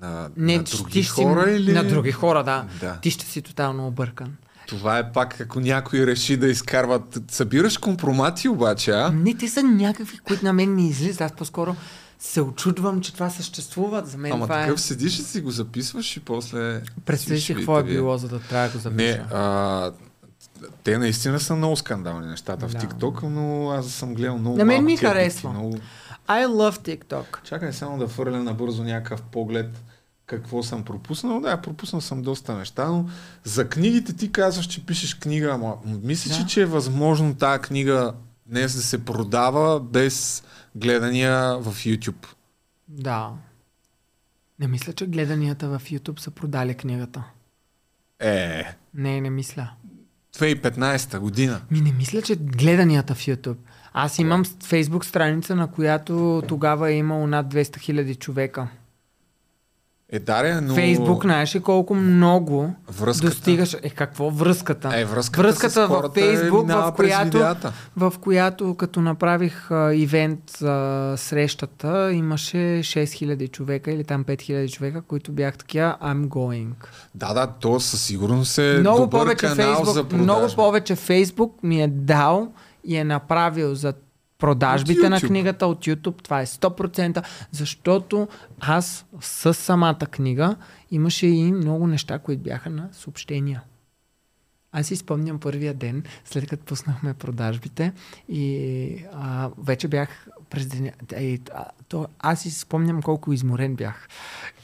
На, 0.00 0.30
Не, 0.36 0.56
на 0.56 0.62
други 0.62 0.92
ти 0.92 1.02
ще 1.02 1.14
си- 1.14 1.24
хора 1.24 1.50
или... 1.50 1.72
На 1.72 1.84
други 1.84 2.12
хора, 2.12 2.44
да. 2.44 2.66
Да. 2.80 2.98
Ти 3.02 3.10
ще 3.10 3.24
си 3.26 3.42
тотално 3.42 3.86
объркан. 3.86 4.36
Това 4.66 4.98
е 4.98 5.12
пак, 5.12 5.40
ако 5.40 5.60
някой 5.60 6.06
реши 6.06 6.36
да 6.36 6.46
изкарват... 6.48 7.18
Събираш 7.30 7.78
компромати 7.78 8.48
обаче, 8.48 8.90
а? 8.90 9.10
Не, 9.10 9.34
те 9.34 9.48
са 9.48 9.62
някакви, 9.62 10.18
които 10.18 10.44
на 10.44 10.52
мен 10.52 10.74
ми 10.74 10.88
излизат. 10.88 11.20
Аз 11.20 11.32
по-скоро 11.32 11.76
се 12.18 12.40
очудвам, 12.40 13.00
че 13.00 13.14
това 13.14 13.30
съществува. 13.30 14.02
За 14.04 14.18
мен 14.18 14.32
Ама 14.32 14.44
това 14.44 14.62
такъв 14.62 14.78
е... 14.78 14.82
седиш 14.82 15.18
и 15.18 15.22
си 15.22 15.40
го 15.40 15.50
записваш 15.50 16.16
и 16.16 16.20
после... 16.20 16.82
Представи 17.04 17.40
си 17.40 17.54
какво 17.54 17.78
е 17.78 17.82
било, 17.82 18.18
за 18.18 18.28
да 18.28 18.40
трябва 18.40 18.68
да 18.68 18.72
го 18.72 18.78
запиша. 18.78 19.16
Не, 19.16 19.24
а, 19.32 19.92
те 20.84 20.98
наистина 20.98 21.40
са 21.40 21.56
много 21.56 21.76
скандални 21.76 22.26
нещата 22.26 22.68
в 22.68 22.72
Да. 22.72 22.78
TikTok, 22.78 23.22
но 23.22 23.70
аз 23.70 23.86
съм 23.86 24.14
гледал 24.14 24.38
много 24.38 24.56
На 24.56 24.64
мен 24.64 24.84
ми 24.84 24.96
харесва. 24.96 25.50
Много... 25.50 25.78
I 26.28 26.46
love 26.46 26.98
TikTok. 26.98 27.42
Чакай 27.42 27.72
само 27.72 27.98
да 27.98 28.08
фърля 28.08 28.42
набързо 28.42 28.84
някакъв 28.84 29.22
поглед 29.22 29.82
какво 30.26 30.62
съм 30.62 30.84
пропуснал. 30.84 31.40
Да, 31.40 31.56
пропуснал 31.56 32.00
съм 32.00 32.22
доста 32.22 32.54
неща, 32.54 32.88
но 32.88 33.08
за 33.44 33.68
книгите 33.68 34.12
ти 34.12 34.32
казваш, 34.32 34.66
че 34.66 34.86
пишеш 34.86 35.14
книга, 35.14 35.50
ама 35.52 35.74
мислиш, 36.02 36.36
да. 36.36 36.46
че 36.46 36.62
е 36.62 36.66
възможно 36.66 37.34
тази 37.34 37.60
книга 37.60 38.12
днес 38.48 38.74
да 38.74 38.82
се 38.82 39.04
продава 39.04 39.80
без 39.80 40.44
гледания 40.76 41.58
в 41.58 41.74
YouTube? 41.74 42.26
Да. 42.88 43.30
Не 44.60 44.68
мисля, 44.68 44.92
че 44.92 45.06
гледанията 45.06 45.68
в 45.68 45.82
YouTube 45.84 46.20
са 46.20 46.30
продали 46.30 46.74
книгата. 46.74 47.24
Е, 48.20 48.64
Не, 48.94 49.20
не 49.20 49.30
мисля. 49.30 49.70
2015 50.36 51.18
година. 51.18 51.60
Ми 51.70 51.80
не 51.80 51.92
мисля, 51.92 52.22
че 52.22 52.36
гледанията 52.36 53.14
в 53.14 53.18
YouTube. 53.18 53.56
Аз 53.92 54.18
имам 54.18 54.44
Facebook 54.44 55.04
страница, 55.04 55.56
на 55.56 55.70
която 55.70 56.42
тогава 56.48 56.90
е 56.90 56.96
имало 56.96 57.26
над 57.26 57.54
200 57.54 57.78
хиляди 57.78 58.14
човека. 58.14 58.68
Е, 60.12 60.18
Даря, 60.18 60.60
но... 60.60 60.74
Фейсбук, 60.74 61.22
знаеш 61.22 61.54
ли 61.54 61.60
колко 61.60 61.94
много 61.94 62.74
Връзката. 62.98 63.30
достигаш. 63.30 63.76
Е, 63.82 63.90
какво 63.90 64.30
връзката? 64.30 64.90
Е, 64.94 65.04
връзката, 65.04 65.42
връзката 65.42 65.80
във 65.80 65.90
хората 65.90 66.20
Фейсбук, 66.20 66.62
минава 66.62 66.90
в 66.90 66.94
която, 66.94 67.38
в 67.96 68.12
която 68.20 68.74
като 68.74 69.00
направих 69.00 69.70
а, 69.70 69.94
ивент 69.94 70.40
за 70.58 71.14
срещата, 71.16 72.12
имаше 72.12 72.56
6000 72.56 73.50
човека 73.50 73.90
или 73.92 74.04
там 74.04 74.24
5000 74.24 74.72
човека, 74.72 75.02
които 75.02 75.32
бях 75.32 75.58
такива 75.58 75.96
I'm 76.02 76.26
going. 76.26 76.72
Да, 77.14 77.34
да, 77.34 77.46
то 77.46 77.80
със 77.80 78.02
сигурност 78.02 78.58
е 78.58 78.76
много 78.80 78.98
добър 79.00 79.20
повече 79.20 79.46
канал 79.46 79.56
за 79.56 79.84
Фейсбук, 79.84 79.94
продажби. 79.94 80.16
много 80.16 80.54
повече 80.56 80.94
Фейсбук 80.94 81.62
ми 81.62 81.82
е 81.82 81.88
дал 81.88 82.52
и 82.84 82.96
е 82.96 83.04
направил 83.04 83.74
за 83.74 83.92
продажбите 84.38 85.06
От 85.06 85.10
на 85.10 85.20
книгата 85.20 85.66
от 85.66 85.86
YouTube. 85.86 86.22
Това 86.22 86.40
е 86.40 86.46
100%, 86.46 87.24
защото 87.50 88.28
аз 88.60 89.06
с 89.20 89.54
самата 89.54 90.06
книга 90.10 90.56
имаше 90.90 91.26
и 91.26 91.52
много 91.52 91.86
неща, 91.86 92.18
които 92.18 92.42
бяха 92.42 92.70
на 92.70 92.88
съобщения. 92.92 93.62
Аз 94.72 94.86
си 94.86 94.96
спомням 94.96 95.40
първия 95.40 95.74
ден, 95.74 96.02
след 96.24 96.48
като 96.48 96.64
пуснахме 96.64 97.14
продажбите 97.14 97.92
и 98.28 99.04
а, 99.12 99.50
вече 99.58 99.88
бях 99.88 100.28
през 100.50 100.66
деня. 100.66 100.92
И, 101.20 101.40
а, 101.54 101.64
то, 101.88 102.08
аз 102.18 102.40
си 102.40 102.50
спомням 102.50 103.02
колко 103.02 103.32
изморен 103.32 103.74
бях. 103.74 104.08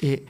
И 0.02 0.20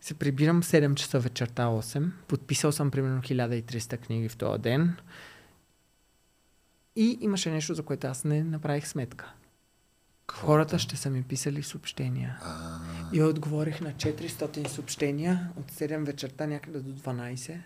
се 0.00 0.14
прибирам 0.14 0.62
7 0.62 0.94
часа 0.94 1.18
вечерта 1.18 1.66
8. 1.66 2.10
Подписал 2.28 2.72
съм 2.72 2.90
примерно 2.90 3.22
1300 3.22 3.98
книги 3.98 4.28
в 4.28 4.36
този 4.36 4.62
ден. 4.62 4.96
И 6.96 7.18
имаше 7.20 7.50
нещо, 7.50 7.74
за 7.74 7.82
което 7.82 8.06
аз 8.06 8.24
не 8.24 8.44
направих 8.44 8.88
сметка. 8.88 9.32
Хората 10.32 10.78
ще 10.78 10.96
са 10.96 11.10
ми 11.10 11.22
писали 11.22 11.62
съобщения. 11.62 12.38
И 13.12 13.22
отговорих 13.22 13.80
на 13.80 13.92
400 13.92 14.68
съобщения 14.68 15.50
от 15.56 15.72
7 15.72 16.04
вечерта 16.04 16.46
някъде 16.46 16.78
до 16.78 16.92
12. 16.92 17.56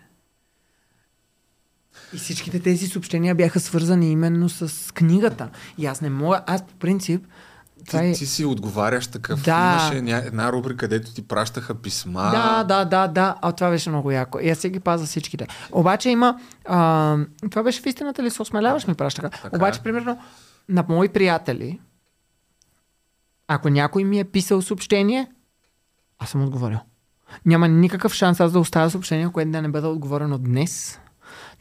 И 2.13 2.17
всичките 2.17 2.59
тези 2.59 2.87
съобщения 2.87 3.35
бяха 3.35 3.59
свързани 3.59 4.11
именно 4.11 4.49
с 4.49 4.93
книгата. 4.93 5.49
И 5.77 5.85
аз 5.85 6.01
не 6.01 6.09
мога, 6.09 6.43
аз 6.47 6.67
по 6.67 6.73
принцип, 6.73 7.27
това 7.87 7.99
Ти, 7.99 8.07
е... 8.07 8.13
ти 8.13 8.25
си 8.25 8.45
отговаряш 8.45 9.07
такъв. 9.07 9.43
Да. 9.43 9.89
Имаше 9.93 10.15
една 10.17 10.51
рубрика, 10.51 10.77
където 10.77 11.13
ти 11.13 11.27
пращаха 11.27 11.75
писма. 11.75 12.21
Да, 12.31 12.63
да, 12.63 12.85
да, 12.85 13.07
да. 13.07 13.35
А 13.41 13.51
това 13.51 13.69
беше 13.69 13.89
много 13.89 14.11
яко. 14.11 14.39
И 14.39 14.49
аз 14.49 14.57
си 14.57 14.69
ги 14.69 14.79
пазя 14.79 15.05
всичките. 15.05 15.47
Обаче 15.71 16.09
има... 16.09 16.39
А, 16.65 17.17
това 17.49 17.63
беше 17.63 17.81
в 17.81 17.85
истината 17.85 18.23
ли 18.23 18.29
се 18.29 18.41
осмеляваш 18.41 18.87
ми 18.87 18.93
пращаха. 18.93 19.29
Така 19.29 19.55
Обаче, 19.57 19.79
е. 19.79 19.83
примерно, 19.83 20.19
на 20.69 20.85
мои 20.89 21.09
приятели, 21.09 21.79
ако 23.47 23.69
някой 23.69 24.03
ми 24.03 24.19
е 24.19 24.23
писал 24.23 24.61
съобщение, 24.61 25.27
аз 26.19 26.29
съм 26.29 26.43
отговорил. 26.43 26.79
Няма 27.45 27.67
никакъв 27.67 28.13
шанс 28.13 28.39
аз 28.39 28.51
да 28.51 28.59
оставя 28.59 28.89
съобщение, 28.89 29.29
което 29.29 29.51
да 29.51 29.61
не 29.61 29.69
бъде 29.69 29.87
отговорено 29.87 30.37
днес. 30.37 30.99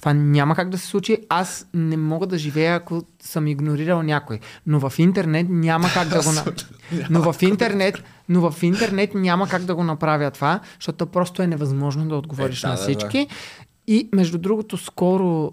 Това 0.00 0.12
няма 0.14 0.54
как 0.54 0.70
да 0.70 0.78
се 0.78 0.86
случи. 0.86 1.18
Аз 1.28 1.68
не 1.74 1.96
мога 1.96 2.26
да 2.26 2.38
живея, 2.38 2.74
ако 2.74 3.02
съм 3.22 3.46
игнорирал 3.46 4.02
някой. 4.02 4.40
Но 4.66 4.90
в 4.90 4.98
интернет 4.98 5.46
няма 5.50 5.88
как 5.94 6.08
да 6.08 6.22
го... 6.22 6.52
Но 7.10 7.32
в 7.32 7.42
интернет, 7.42 8.04
но 8.28 8.50
в 8.50 8.62
интернет 8.62 9.14
няма 9.14 9.48
как 9.48 9.64
да 9.64 9.74
го 9.74 9.84
направя 9.84 10.30
това, 10.30 10.60
защото 10.80 11.06
просто 11.06 11.42
е 11.42 11.46
невъзможно 11.46 12.08
да 12.08 12.16
отговориш 12.16 12.58
Е, 12.58 12.66
да, 12.66 12.68
на 12.68 12.74
да, 12.74 12.80
да. 12.80 12.82
всички. 12.82 13.26
И 13.86 14.08
между 14.14 14.38
другото, 14.38 14.76
скоро 14.76 15.52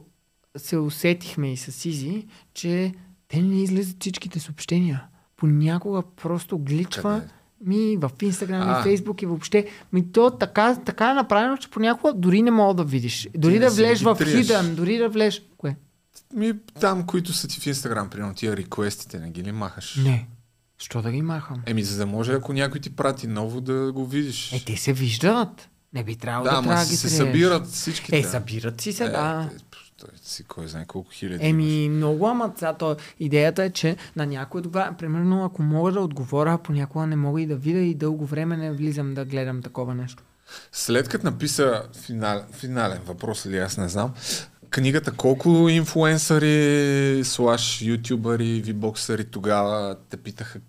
се 0.57 0.77
усетихме 0.77 1.53
и 1.53 1.57
с 1.57 1.85
Изи, 1.85 2.27
че 2.53 2.93
те 3.27 3.41
не 3.41 3.61
излизат 3.61 3.97
всичките 3.99 4.39
съобщения. 4.39 5.03
Понякога 5.37 6.03
просто 6.23 6.57
гличва 6.57 7.19
Къде? 7.21 7.33
Ми 7.65 7.97
в 7.97 8.11
Инстаграм 8.21 8.69
и 8.69 8.71
А. 8.71 8.83
Фейсбук 8.83 9.21
и 9.21 9.25
въобще. 9.25 9.67
Ми 9.93 10.11
то 10.11 10.31
така, 10.31 10.75
така 10.85 11.11
е 11.11 11.13
направено, 11.13 11.57
че 11.57 11.69
понякога 11.69 12.13
дори 12.13 12.41
не 12.41 12.51
мога 12.51 12.73
да 12.73 12.83
видиш. 12.83 13.29
Дори 13.35 13.53
не 13.53 13.59
да 13.59 13.69
влезеш 13.69 14.01
в. 14.01 14.15
Hidden, 14.15 14.75
дори 14.75 14.97
да 14.97 15.09
влезеш... 15.09 15.41
Кое? 15.57 15.75
Ми, 16.33 16.53
там, 16.79 17.05
които 17.05 17.33
са 17.33 17.47
ти 17.47 17.59
в 17.59 17.67
Инстаграм, 17.67 18.09
примерно 18.09 18.35
тия 18.35 18.57
реквестите, 18.57 19.19
не 19.19 19.29
ги 19.29 19.43
ли 19.43 19.51
махаш? 19.51 19.95
Не. 19.95 20.27
Що 20.77 21.01
да 21.01 21.11
ги 21.11 21.21
махам? 21.21 21.61
Еми, 21.65 21.83
за 21.83 21.97
да 21.97 22.05
може, 22.05 22.33
ако 22.33 22.53
някой 22.53 22.81
ти 22.81 22.95
прати 22.95 23.27
ново, 23.27 23.61
да 23.61 23.91
го 23.91 24.05
видиш. 24.05 24.53
Е, 24.53 24.63
те 24.65 24.77
се 24.77 24.93
виждат. 24.93 25.69
Не 25.97 26.03
би 26.03 26.15
трябвало 26.15 26.43
да, 26.43 26.55
да, 26.55 26.61
трябва 26.61 26.83
да 26.83 26.89
ги 26.89 26.95
се 26.95 27.07
триеш. 27.07 27.17
събират 27.17 27.67
всичките. 27.67 28.17
Е, 28.17 28.23
събират 28.23 28.81
си 28.81 28.93
се, 28.93 29.09
да. 29.09 29.49
Е, 29.53 29.57
той 29.97 30.09
си 30.23 30.43
кой 30.43 30.67
знае 30.67 30.85
колко 30.85 31.11
хиляди. 31.11 31.35
имаш. 31.35 31.49
Еми, 31.49 31.89
много, 31.89 32.27
ама 32.27 32.53
сега 32.57 32.73
то, 32.73 32.95
идеята 33.19 33.63
е, 33.63 33.69
че 33.69 33.97
на 34.15 34.25
някой 34.25 34.61
добра, 34.61 34.95
примерно, 34.99 35.45
ако 35.45 35.61
мога 35.61 35.91
да 35.91 36.01
отговоря, 36.01 36.57
понякога 36.63 37.07
не 37.07 37.15
мога 37.15 37.41
и 37.41 37.45
да 37.45 37.55
видя 37.55 37.79
и 37.79 37.95
дълго 37.95 38.25
време 38.25 38.57
не 38.57 38.71
влизам 38.71 39.13
да 39.13 39.25
гледам 39.25 39.61
такова 39.61 39.95
нещо. 39.95 40.23
След 40.71 41.09
като 41.09 41.25
написа 41.25 41.83
финал, 42.05 42.43
финален 42.51 43.01
въпрос, 43.05 43.45
или 43.45 43.57
аз 43.57 43.77
не 43.77 43.89
знам, 43.89 44.13
книгата 44.69 45.11
колко 45.11 45.69
инфлуенсъри, 45.69 47.21
слаш 47.23 47.81
ютубъри, 47.81 48.61
вибоксъри 48.61 49.25
тогава 49.25 49.95
те 50.09 50.17
питаха 50.17 50.59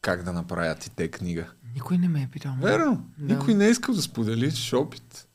как 0.00 0.22
да 0.22 0.32
направят 0.32 0.86
и 0.86 0.90
те 0.90 1.08
книга? 1.08 1.46
Никой 1.76 1.98
не 1.98 2.08
ме 2.08 2.22
е 2.22 2.28
питал. 2.32 2.54
Верно. 2.60 3.10
Да. 3.18 3.34
Никой 3.34 3.54
не 3.54 3.66
е 3.66 3.70
искал 3.70 3.94
да 3.94 4.02
споделиш 4.02 4.72
опит. 4.72 5.28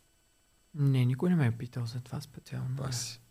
Не, 0.75 1.05
никой 1.05 1.29
не 1.29 1.35
ме 1.35 1.45
е 1.45 1.51
питал 1.51 1.85
за 1.85 1.99
това 1.99 2.21
специално. 2.21 2.69
Баси. 2.69 3.21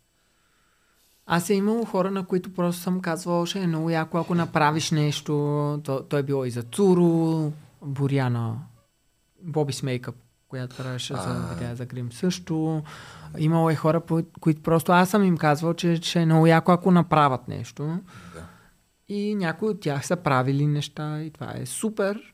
Аз 1.25 1.49
е 1.49 1.53
имало 1.53 1.85
хора, 1.85 2.11
на 2.11 2.25
които 2.25 2.53
просто 2.53 2.81
съм 2.81 3.01
казвал, 3.01 3.45
ще 3.45 3.59
е 3.59 3.67
много 3.67 3.89
яко, 3.89 4.17
ако 4.17 4.35
направиш 4.35 4.91
нещо. 4.91 5.33
То, 5.83 6.03
то 6.03 6.17
е 6.17 6.23
било 6.23 6.45
и 6.45 6.51
за 6.51 6.63
Цуру, 6.63 7.51
Боряна, 7.81 8.59
Боби 9.41 9.73
Смейкъп, 9.73 10.15
която 10.47 10.75
правеше 10.75 11.13
за 11.13 11.47
видеа 11.49 11.75
за 11.75 11.85
грим 11.85 12.11
също. 12.11 12.83
Имало 13.37 13.69
е 13.69 13.75
хора, 13.75 14.01
които 14.39 14.61
просто 14.61 14.91
аз 14.91 15.09
съм 15.09 15.23
им 15.23 15.37
казвал, 15.37 15.73
че 15.73 15.95
ще 15.95 16.21
е 16.21 16.25
много 16.25 16.47
яко, 16.47 16.71
ако 16.71 16.91
направят 16.91 17.47
нещо. 17.47 17.99
Да. 18.35 18.45
И 19.07 19.35
някои 19.35 19.69
от 19.69 19.81
тях 19.81 20.07
са 20.07 20.15
правили 20.15 20.67
неща 20.67 21.21
и 21.21 21.31
това 21.31 21.53
е 21.55 21.65
супер, 21.65 22.30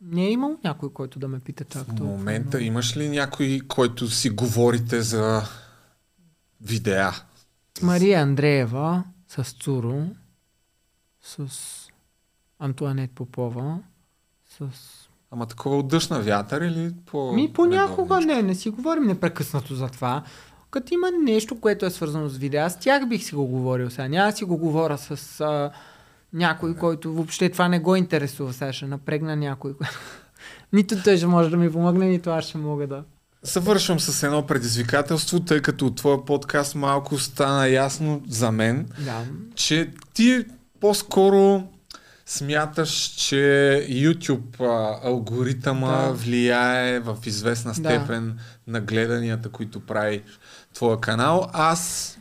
не 0.00 0.24
е 0.24 0.30
имал 0.30 0.56
някой, 0.64 0.92
който 0.92 1.18
да 1.18 1.28
ме 1.28 1.40
пита 1.40 1.64
чак 1.64 1.82
В 1.82 1.86
толкова. 1.86 2.06
момента 2.06 2.56
много. 2.56 2.64
имаш 2.64 2.96
ли 2.96 3.08
някой, 3.08 3.60
който 3.68 4.08
си 4.08 4.30
говорите 4.30 5.02
за 5.02 5.42
видеа? 6.60 7.12
С 7.78 7.82
Мария 7.82 8.20
Андреева, 8.22 9.04
с 9.28 9.52
Цуро, 9.52 10.06
с 11.22 11.48
Антуанет 12.58 13.10
Попова, 13.10 13.78
с... 14.48 14.68
Ама 15.30 15.46
такова 15.46 15.76
от 15.76 15.88
дъжд 15.88 16.10
на 16.10 16.20
вятър 16.20 16.60
или 16.60 16.94
по... 17.06 17.32
Ми 17.32 17.52
понякога 17.52 18.20
не, 18.20 18.42
не 18.42 18.54
си 18.54 18.70
говорим 18.70 19.04
непрекъснато 19.04 19.74
за 19.74 19.88
това. 19.88 20.22
Като 20.70 20.94
има 20.94 21.10
нещо, 21.24 21.60
което 21.60 21.86
е 21.86 21.90
свързано 21.90 22.28
с 22.28 22.36
видеа, 22.36 22.70
с 22.70 22.78
тях 22.78 23.08
бих 23.08 23.24
си 23.24 23.34
го 23.34 23.46
говорил 23.46 23.90
сега. 23.90 24.08
Няма 24.08 24.32
си 24.32 24.44
го 24.44 24.56
говоря 24.56 24.98
с 24.98 25.40
а, 25.40 25.70
някой, 26.32 26.76
който 26.76 27.12
въобще 27.12 27.48
това 27.48 27.68
не 27.68 27.78
го 27.78 27.96
интересува. 27.96 28.52
Сега 28.52 28.72
ще 28.72 28.86
напрегна 28.86 29.36
някой. 29.36 29.74
нито 30.72 31.02
той 31.04 31.16
ще 31.16 31.26
може 31.26 31.50
да 31.50 31.56
ми 31.56 31.72
помогне, 31.72 32.06
нито 32.06 32.30
аз 32.30 32.44
ще 32.44 32.58
мога 32.58 32.86
да. 32.86 33.04
Завършвам 33.42 34.00
с 34.00 34.22
едно 34.22 34.46
предизвикателство, 34.46 35.40
тъй 35.40 35.62
като 35.62 35.86
от 35.86 35.96
твоя 35.96 36.24
подкаст 36.24 36.74
малко 36.74 37.18
стана 37.18 37.68
ясно 37.68 38.22
за 38.28 38.52
мен, 38.52 38.86
Да. 39.04 39.24
че 39.54 39.90
ти 40.14 40.44
по-скоро 40.80 41.62
смяташ, 42.26 42.90
че 43.16 43.36
YouTube 43.90 44.60
а, 44.60 45.08
алгоритъма 45.08 46.02
Да. 46.02 46.12
влияе 46.12 47.00
в 47.00 47.16
известна 47.26 47.70
Да. 47.70 47.74
степен 47.74 48.38
на 48.66 48.80
гледанията, 48.80 49.48
които 49.48 49.80
прави 49.80 50.22
твоя 50.74 51.00
канал. 51.00 51.50
Аз 51.52 52.14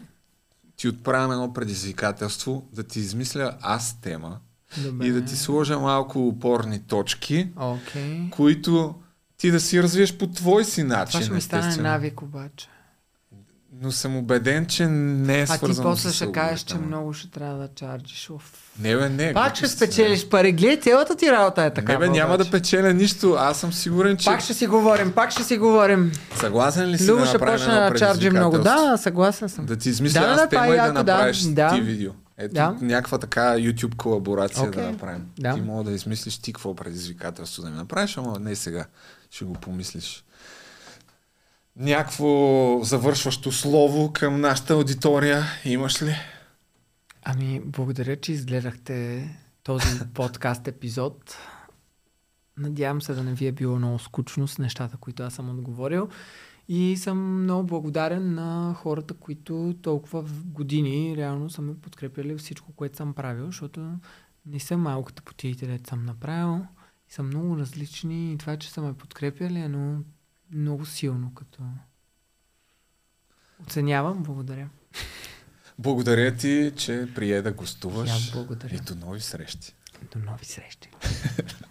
ти 0.78 0.88
отправям 0.88 1.32
едно 1.32 1.54
предизвикателство 1.54 2.70
да 2.74 2.84
ти 2.84 3.00
измисля 3.00 3.58
аз 3.62 4.02
тема 4.02 4.40
Добре. 4.78 5.06
и 5.08 5.12
да 5.12 5.26
ти 5.26 5.36
сложа 5.36 5.80
малко 5.80 6.28
опорни 6.28 6.80
точки, 6.80 7.50
Окей. 7.56 8.30
които 8.30 8.96
ти 9.38 9.52
да 9.52 9.60
си 9.60 9.84
развиеш 9.84 10.18
по 10.18 10.28
твой 10.28 10.66
си 10.66 10.84
Това 10.84 10.98
начин. 10.98 11.22
ще 11.22 11.32
ми 11.32 11.42
стане 11.42 11.76
навик 11.78 12.22
обаче. 12.22 12.68
Но 13.82 13.92
съм 13.92 14.18
убеден, 14.18 14.66
че 14.66 14.88
не 14.88 15.40
е 15.40 15.44
А 15.44 15.46
ти 15.46 15.58
свързано 15.58 15.90
после 15.90 16.12
ще 16.12 16.32
кажеш, 16.32 16.60
че 16.60 16.76
много 16.78 17.14
ще 17.14 17.32
трябва 17.32 17.58
да 17.58 17.68
чарджиш. 17.76 18.30
Оф. 18.30 18.72
Не, 18.80 18.96
бе, 18.96 19.10
не. 19.10 19.34
Пак 19.34 19.56
ще 19.56 19.68
спечелиш 19.68 20.30
пари. 20.30 20.52
Гледай, 20.52 20.80
цялата 20.80 21.16
ти 21.16 21.32
работа 21.32 21.64
е 21.64 21.74
така. 21.74 21.94
Не, 21.94 22.00
бе, 22.00 22.10
няма 22.10 22.38
да 22.38 22.52
печеля 22.52 22.94
нищо. 22.94 23.36
Аз 23.40 23.60
съм 23.60 23.74
сигурен, 23.74 24.18
че... 24.18 24.26
Пак 24.26 24.42
ще 24.42 24.54
си 24.54 24.68
говорим, 24.68 25.12
пак 25.12 25.32
ще 25.32 25.44
си 25.44 25.58
говорим. 25.58 26.12
Съгласен 26.36 26.90
ли 26.90 26.98
си 26.98 27.12
Любо 27.12 27.20
да 27.20 27.26
ще 27.26 27.36
едно 27.36 27.90
да 27.90 27.94
чарджи 27.98 28.30
много. 28.30 28.58
Да, 28.58 28.98
съгласен 28.98 29.50
съм. 29.50 29.66
Да 29.66 29.78
ти 29.78 29.90
измисля 29.90 30.20
Да, 30.20 30.28
да, 30.28 30.34
аз 30.34 30.42
да, 30.42 30.48
тема 30.48 30.66
е 30.66 30.68
и 30.68 30.72
да 30.72 30.76
яко, 30.76 30.94
да. 30.94 31.00
направиш 31.00 31.42
Да. 31.42 31.74
ти 31.74 31.82
видео. 31.82 32.12
Ето 32.38 32.54
Да. 32.54 32.76
някаква 32.82 33.18
така 33.18 33.42
YouTube 33.42 33.96
колаборация 33.96 34.64
Окей. 34.68 34.84
да 34.84 34.92
направим. 34.92 35.26
Да. 35.40 35.54
Ти 35.54 35.62
мога 35.62 35.84
да 35.84 35.92
измислиш 35.92 36.38
ти 36.38 36.54
какво 36.54 36.76
предизвикателство 36.76 37.64
да 37.64 37.70
ми 37.70 37.76
направиш, 37.76 38.18
ама 38.18 38.40
не 38.40 38.56
сега. 38.56 38.86
Ще 39.32 39.46
го 39.46 39.54
помислиш. 39.54 40.24
Някакво 41.80 42.80
завършващо 42.84 43.52
слово 43.52 44.14
към 44.14 44.42
нашата 44.42 44.74
аудитория 44.74 45.44
имаш 45.66 46.04
ли? 46.04 46.16
Ами, 47.24 47.62
благодаря, 47.66 48.16
че 48.16 48.32
изгледахте 48.32 49.30
този 49.64 50.00
подкаст 50.14 50.68
епизод. 50.68 51.38
Надявам 52.58 53.02
се 53.02 53.14
да 53.14 53.24
не 53.24 53.34
ви 53.34 53.48
е 53.48 53.52
било 53.52 53.76
много 53.76 54.00
скучно 54.00 54.48
с 54.48 54.58
нещата, 54.58 54.98
които 54.98 55.24
аз 55.24 55.34
съм 55.34 55.50
отговорил. 55.50 56.10
И 56.68 56.98
съм 56.98 57.44
много 57.44 57.68
благодарен 57.68 58.34
на 58.34 58.74
хората, 58.74 59.14
които 59.14 59.76
толкова 59.82 60.24
години 60.46 61.18
реално 61.18 61.50
са 61.50 61.62
ме 61.62 61.80
подкрепили 61.80 62.38
всичко, 62.38 62.72
което 62.72 62.98
съм 62.98 63.14
правил, 63.14 63.46
защото 63.46 63.92
не 64.46 64.60
са 64.60 64.78
малките 64.78 65.22
потиите, 65.22 65.68
дето 65.68 65.90
съм 65.90 66.06
направил. 66.06 66.66
И 67.10 67.14
са 67.14 67.24
много 67.24 67.58
различни 67.58 68.34
и 68.34 68.38
това, 68.38 68.58
че 68.58 68.72
са 68.72 68.82
ме 68.82 68.94
подкрепили 68.94 69.60
е 69.60 69.68
много, 70.52 70.86
силно, 70.86 71.34
като 71.34 71.64
оценявам. 73.62 74.24
Благодаря. 74.24 74.70
Благодаря 75.80 76.36
ти, 76.36 76.74
че 76.78 77.08
прие 77.16 77.42
да 77.42 77.52
гостуваш. 77.52 78.10
аз 78.10 78.32
благодаря. 78.32 78.76
И 78.76 78.80
до 78.80 78.96
нови 78.96 79.22
срещи. 79.22 79.76
До 80.14 80.20
нови 80.20 80.46
срещи. 80.46 80.90